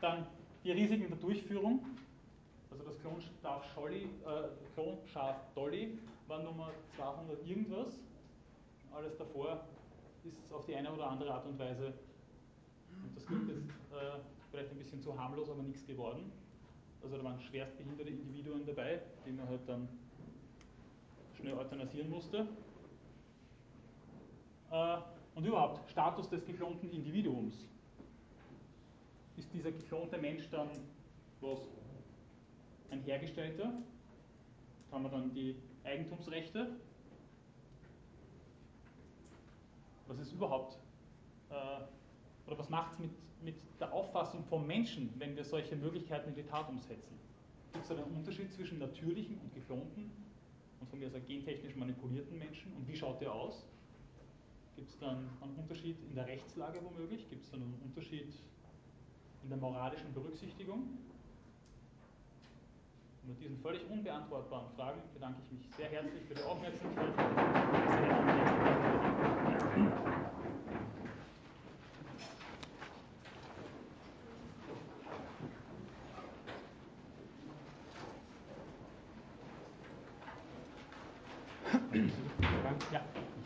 Dann 0.00 0.26
die 0.64 0.72
Risiken 0.72 1.08
der 1.08 1.18
Durchführung. 1.18 1.84
Also 2.70 2.84
das 2.84 2.98
Klonschaf, 3.00 3.72
Scholli, 3.74 4.02
äh, 4.02 4.48
Klonschaf 4.74 5.36
Dolly 5.54 5.98
war 6.28 6.42
Nummer 6.42 6.70
200 6.96 7.46
irgendwas. 7.46 7.98
Alles 8.92 9.16
davor 9.16 9.64
ist 10.24 10.52
auf 10.52 10.66
die 10.66 10.74
eine 10.74 10.92
oder 10.92 11.10
andere 11.10 11.32
Art 11.32 11.46
und 11.46 11.58
Weise, 11.58 11.92
und 13.02 13.16
das 13.16 13.26
klingt 13.26 13.48
jetzt 13.48 13.68
äh, 13.92 14.18
vielleicht 14.50 14.70
ein 14.70 14.78
bisschen 14.78 15.00
zu 15.00 15.18
harmlos, 15.18 15.48
aber 15.48 15.62
nichts 15.62 15.86
geworden. 15.86 16.32
Also 17.02 17.16
da 17.16 17.24
waren 17.24 17.40
schwerstbehinderte 17.40 18.10
Individuen 18.10 18.66
dabei, 18.66 19.00
die 19.24 19.32
man 19.32 19.48
halt 19.48 19.60
dann 19.66 19.88
schnell 21.34 21.54
euthanasieren 21.54 22.10
musste. 22.10 22.46
Äh, 24.70 24.98
und 25.34 25.44
überhaupt, 25.44 25.88
Status 25.90 26.28
des 26.28 26.44
geklonten 26.44 26.90
Individuums. 26.90 27.66
Ist 29.36 29.52
dieser 29.54 29.72
geklonte 29.72 30.18
Mensch 30.18 30.48
dann 30.50 30.68
was? 31.40 31.60
Ein 32.90 33.02
Hergestellter? 33.02 33.72
Haben 34.90 35.02
wir 35.04 35.10
dann 35.10 35.32
die 35.32 35.54
Eigentumsrechte? 35.84 36.76
Was 40.08 40.18
ist 40.18 40.32
überhaupt, 40.32 40.76
äh, 41.50 41.54
oder 42.46 42.58
was 42.58 42.68
macht 42.68 42.94
es 42.94 42.98
mit, 42.98 43.12
mit 43.42 43.56
der 43.78 43.92
Auffassung 43.92 44.44
vom 44.44 44.66
Menschen, 44.66 45.12
wenn 45.18 45.36
wir 45.36 45.44
solche 45.44 45.76
Möglichkeiten 45.76 46.30
in 46.30 46.34
die 46.34 46.42
Tat 46.42 46.68
umsetzen? 46.68 47.18
Gibt 47.72 47.84
es 47.84 47.90
einen 47.90 48.04
Unterschied 48.04 48.52
zwischen 48.52 48.78
natürlichen 48.78 49.38
und 49.38 49.54
geklonten 49.54 50.10
und 50.80 50.90
von 50.90 50.98
mir 50.98 51.06
aus 51.06 51.14
gentechnisch 51.26 51.76
manipulierten 51.76 52.38
Menschen? 52.38 52.72
Und 52.72 52.88
wie 52.88 52.96
schaut 52.96 53.20
der 53.20 53.32
aus? 53.32 53.64
Gibt 54.76 54.90
es 54.90 54.98
dann 54.98 55.28
einen 55.40 55.54
Unterschied 55.56 55.96
in 56.08 56.14
der 56.14 56.26
Rechtslage 56.26 56.80
womöglich? 56.82 57.28
Gibt 57.28 57.44
es 57.44 57.50
dann 57.50 57.62
einen 57.62 57.80
Unterschied 57.84 58.32
in 59.42 59.48
der 59.48 59.58
moralischen 59.58 60.12
Berücksichtigung? 60.12 60.98
Und 63.22 63.28
mit 63.28 63.40
diesen 63.40 63.58
völlig 63.58 63.88
unbeantwortbaren 63.90 64.70
Fragen 64.76 65.02
bedanke 65.12 65.40
ich 65.44 65.58
mich 65.58 65.76
sehr 65.76 65.88
herzlich 65.90 66.24
für 66.24 66.34
die 66.34 66.42
Aufmerksamkeit. 66.42 67.12
Ja. 82.92 83.00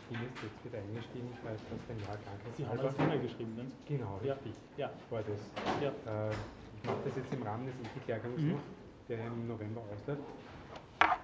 Ich 0.09 0.17
bin 0.17 0.24
jetzt, 0.41 0.63
wieder 0.65 0.79
eingestiegen, 0.79 1.31
ich 1.31 1.43
weiß, 1.43 1.59
dass 1.69 1.79
dein 1.87 2.01
Jahr 2.01 2.17
krank 2.17 2.41
ist. 2.47 2.57
Sie 2.57 2.65
haben 2.65 2.77
das 2.77 2.97
geschrieben, 3.21 3.55
ne? 3.55 3.71
Genau, 3.87 4.17
richtig. 4.17 4.55
Ja. 4.77 4.91
War 5.09 5.23
das. 5.23 5.39
Ja. 5.79 5.91
Äh, 6.33 6.37
ich 6.75 6.83
mache 6.83 7.03
das 7.05 7.15
jetzt 7.15 7.33
im 7.33 7.43
Rahmen 7.43 7.67
des 7.67 7.79
Ethiklehrgangs 7.91 8.41
Mhm. 8.41 8.51
noch, 8.51 8.63
der 9.09 9.27
im 9.27 9.47
November 9.47 9.81
ausläuft. 9.81 10.23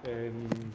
Ähm, 0.04 0.72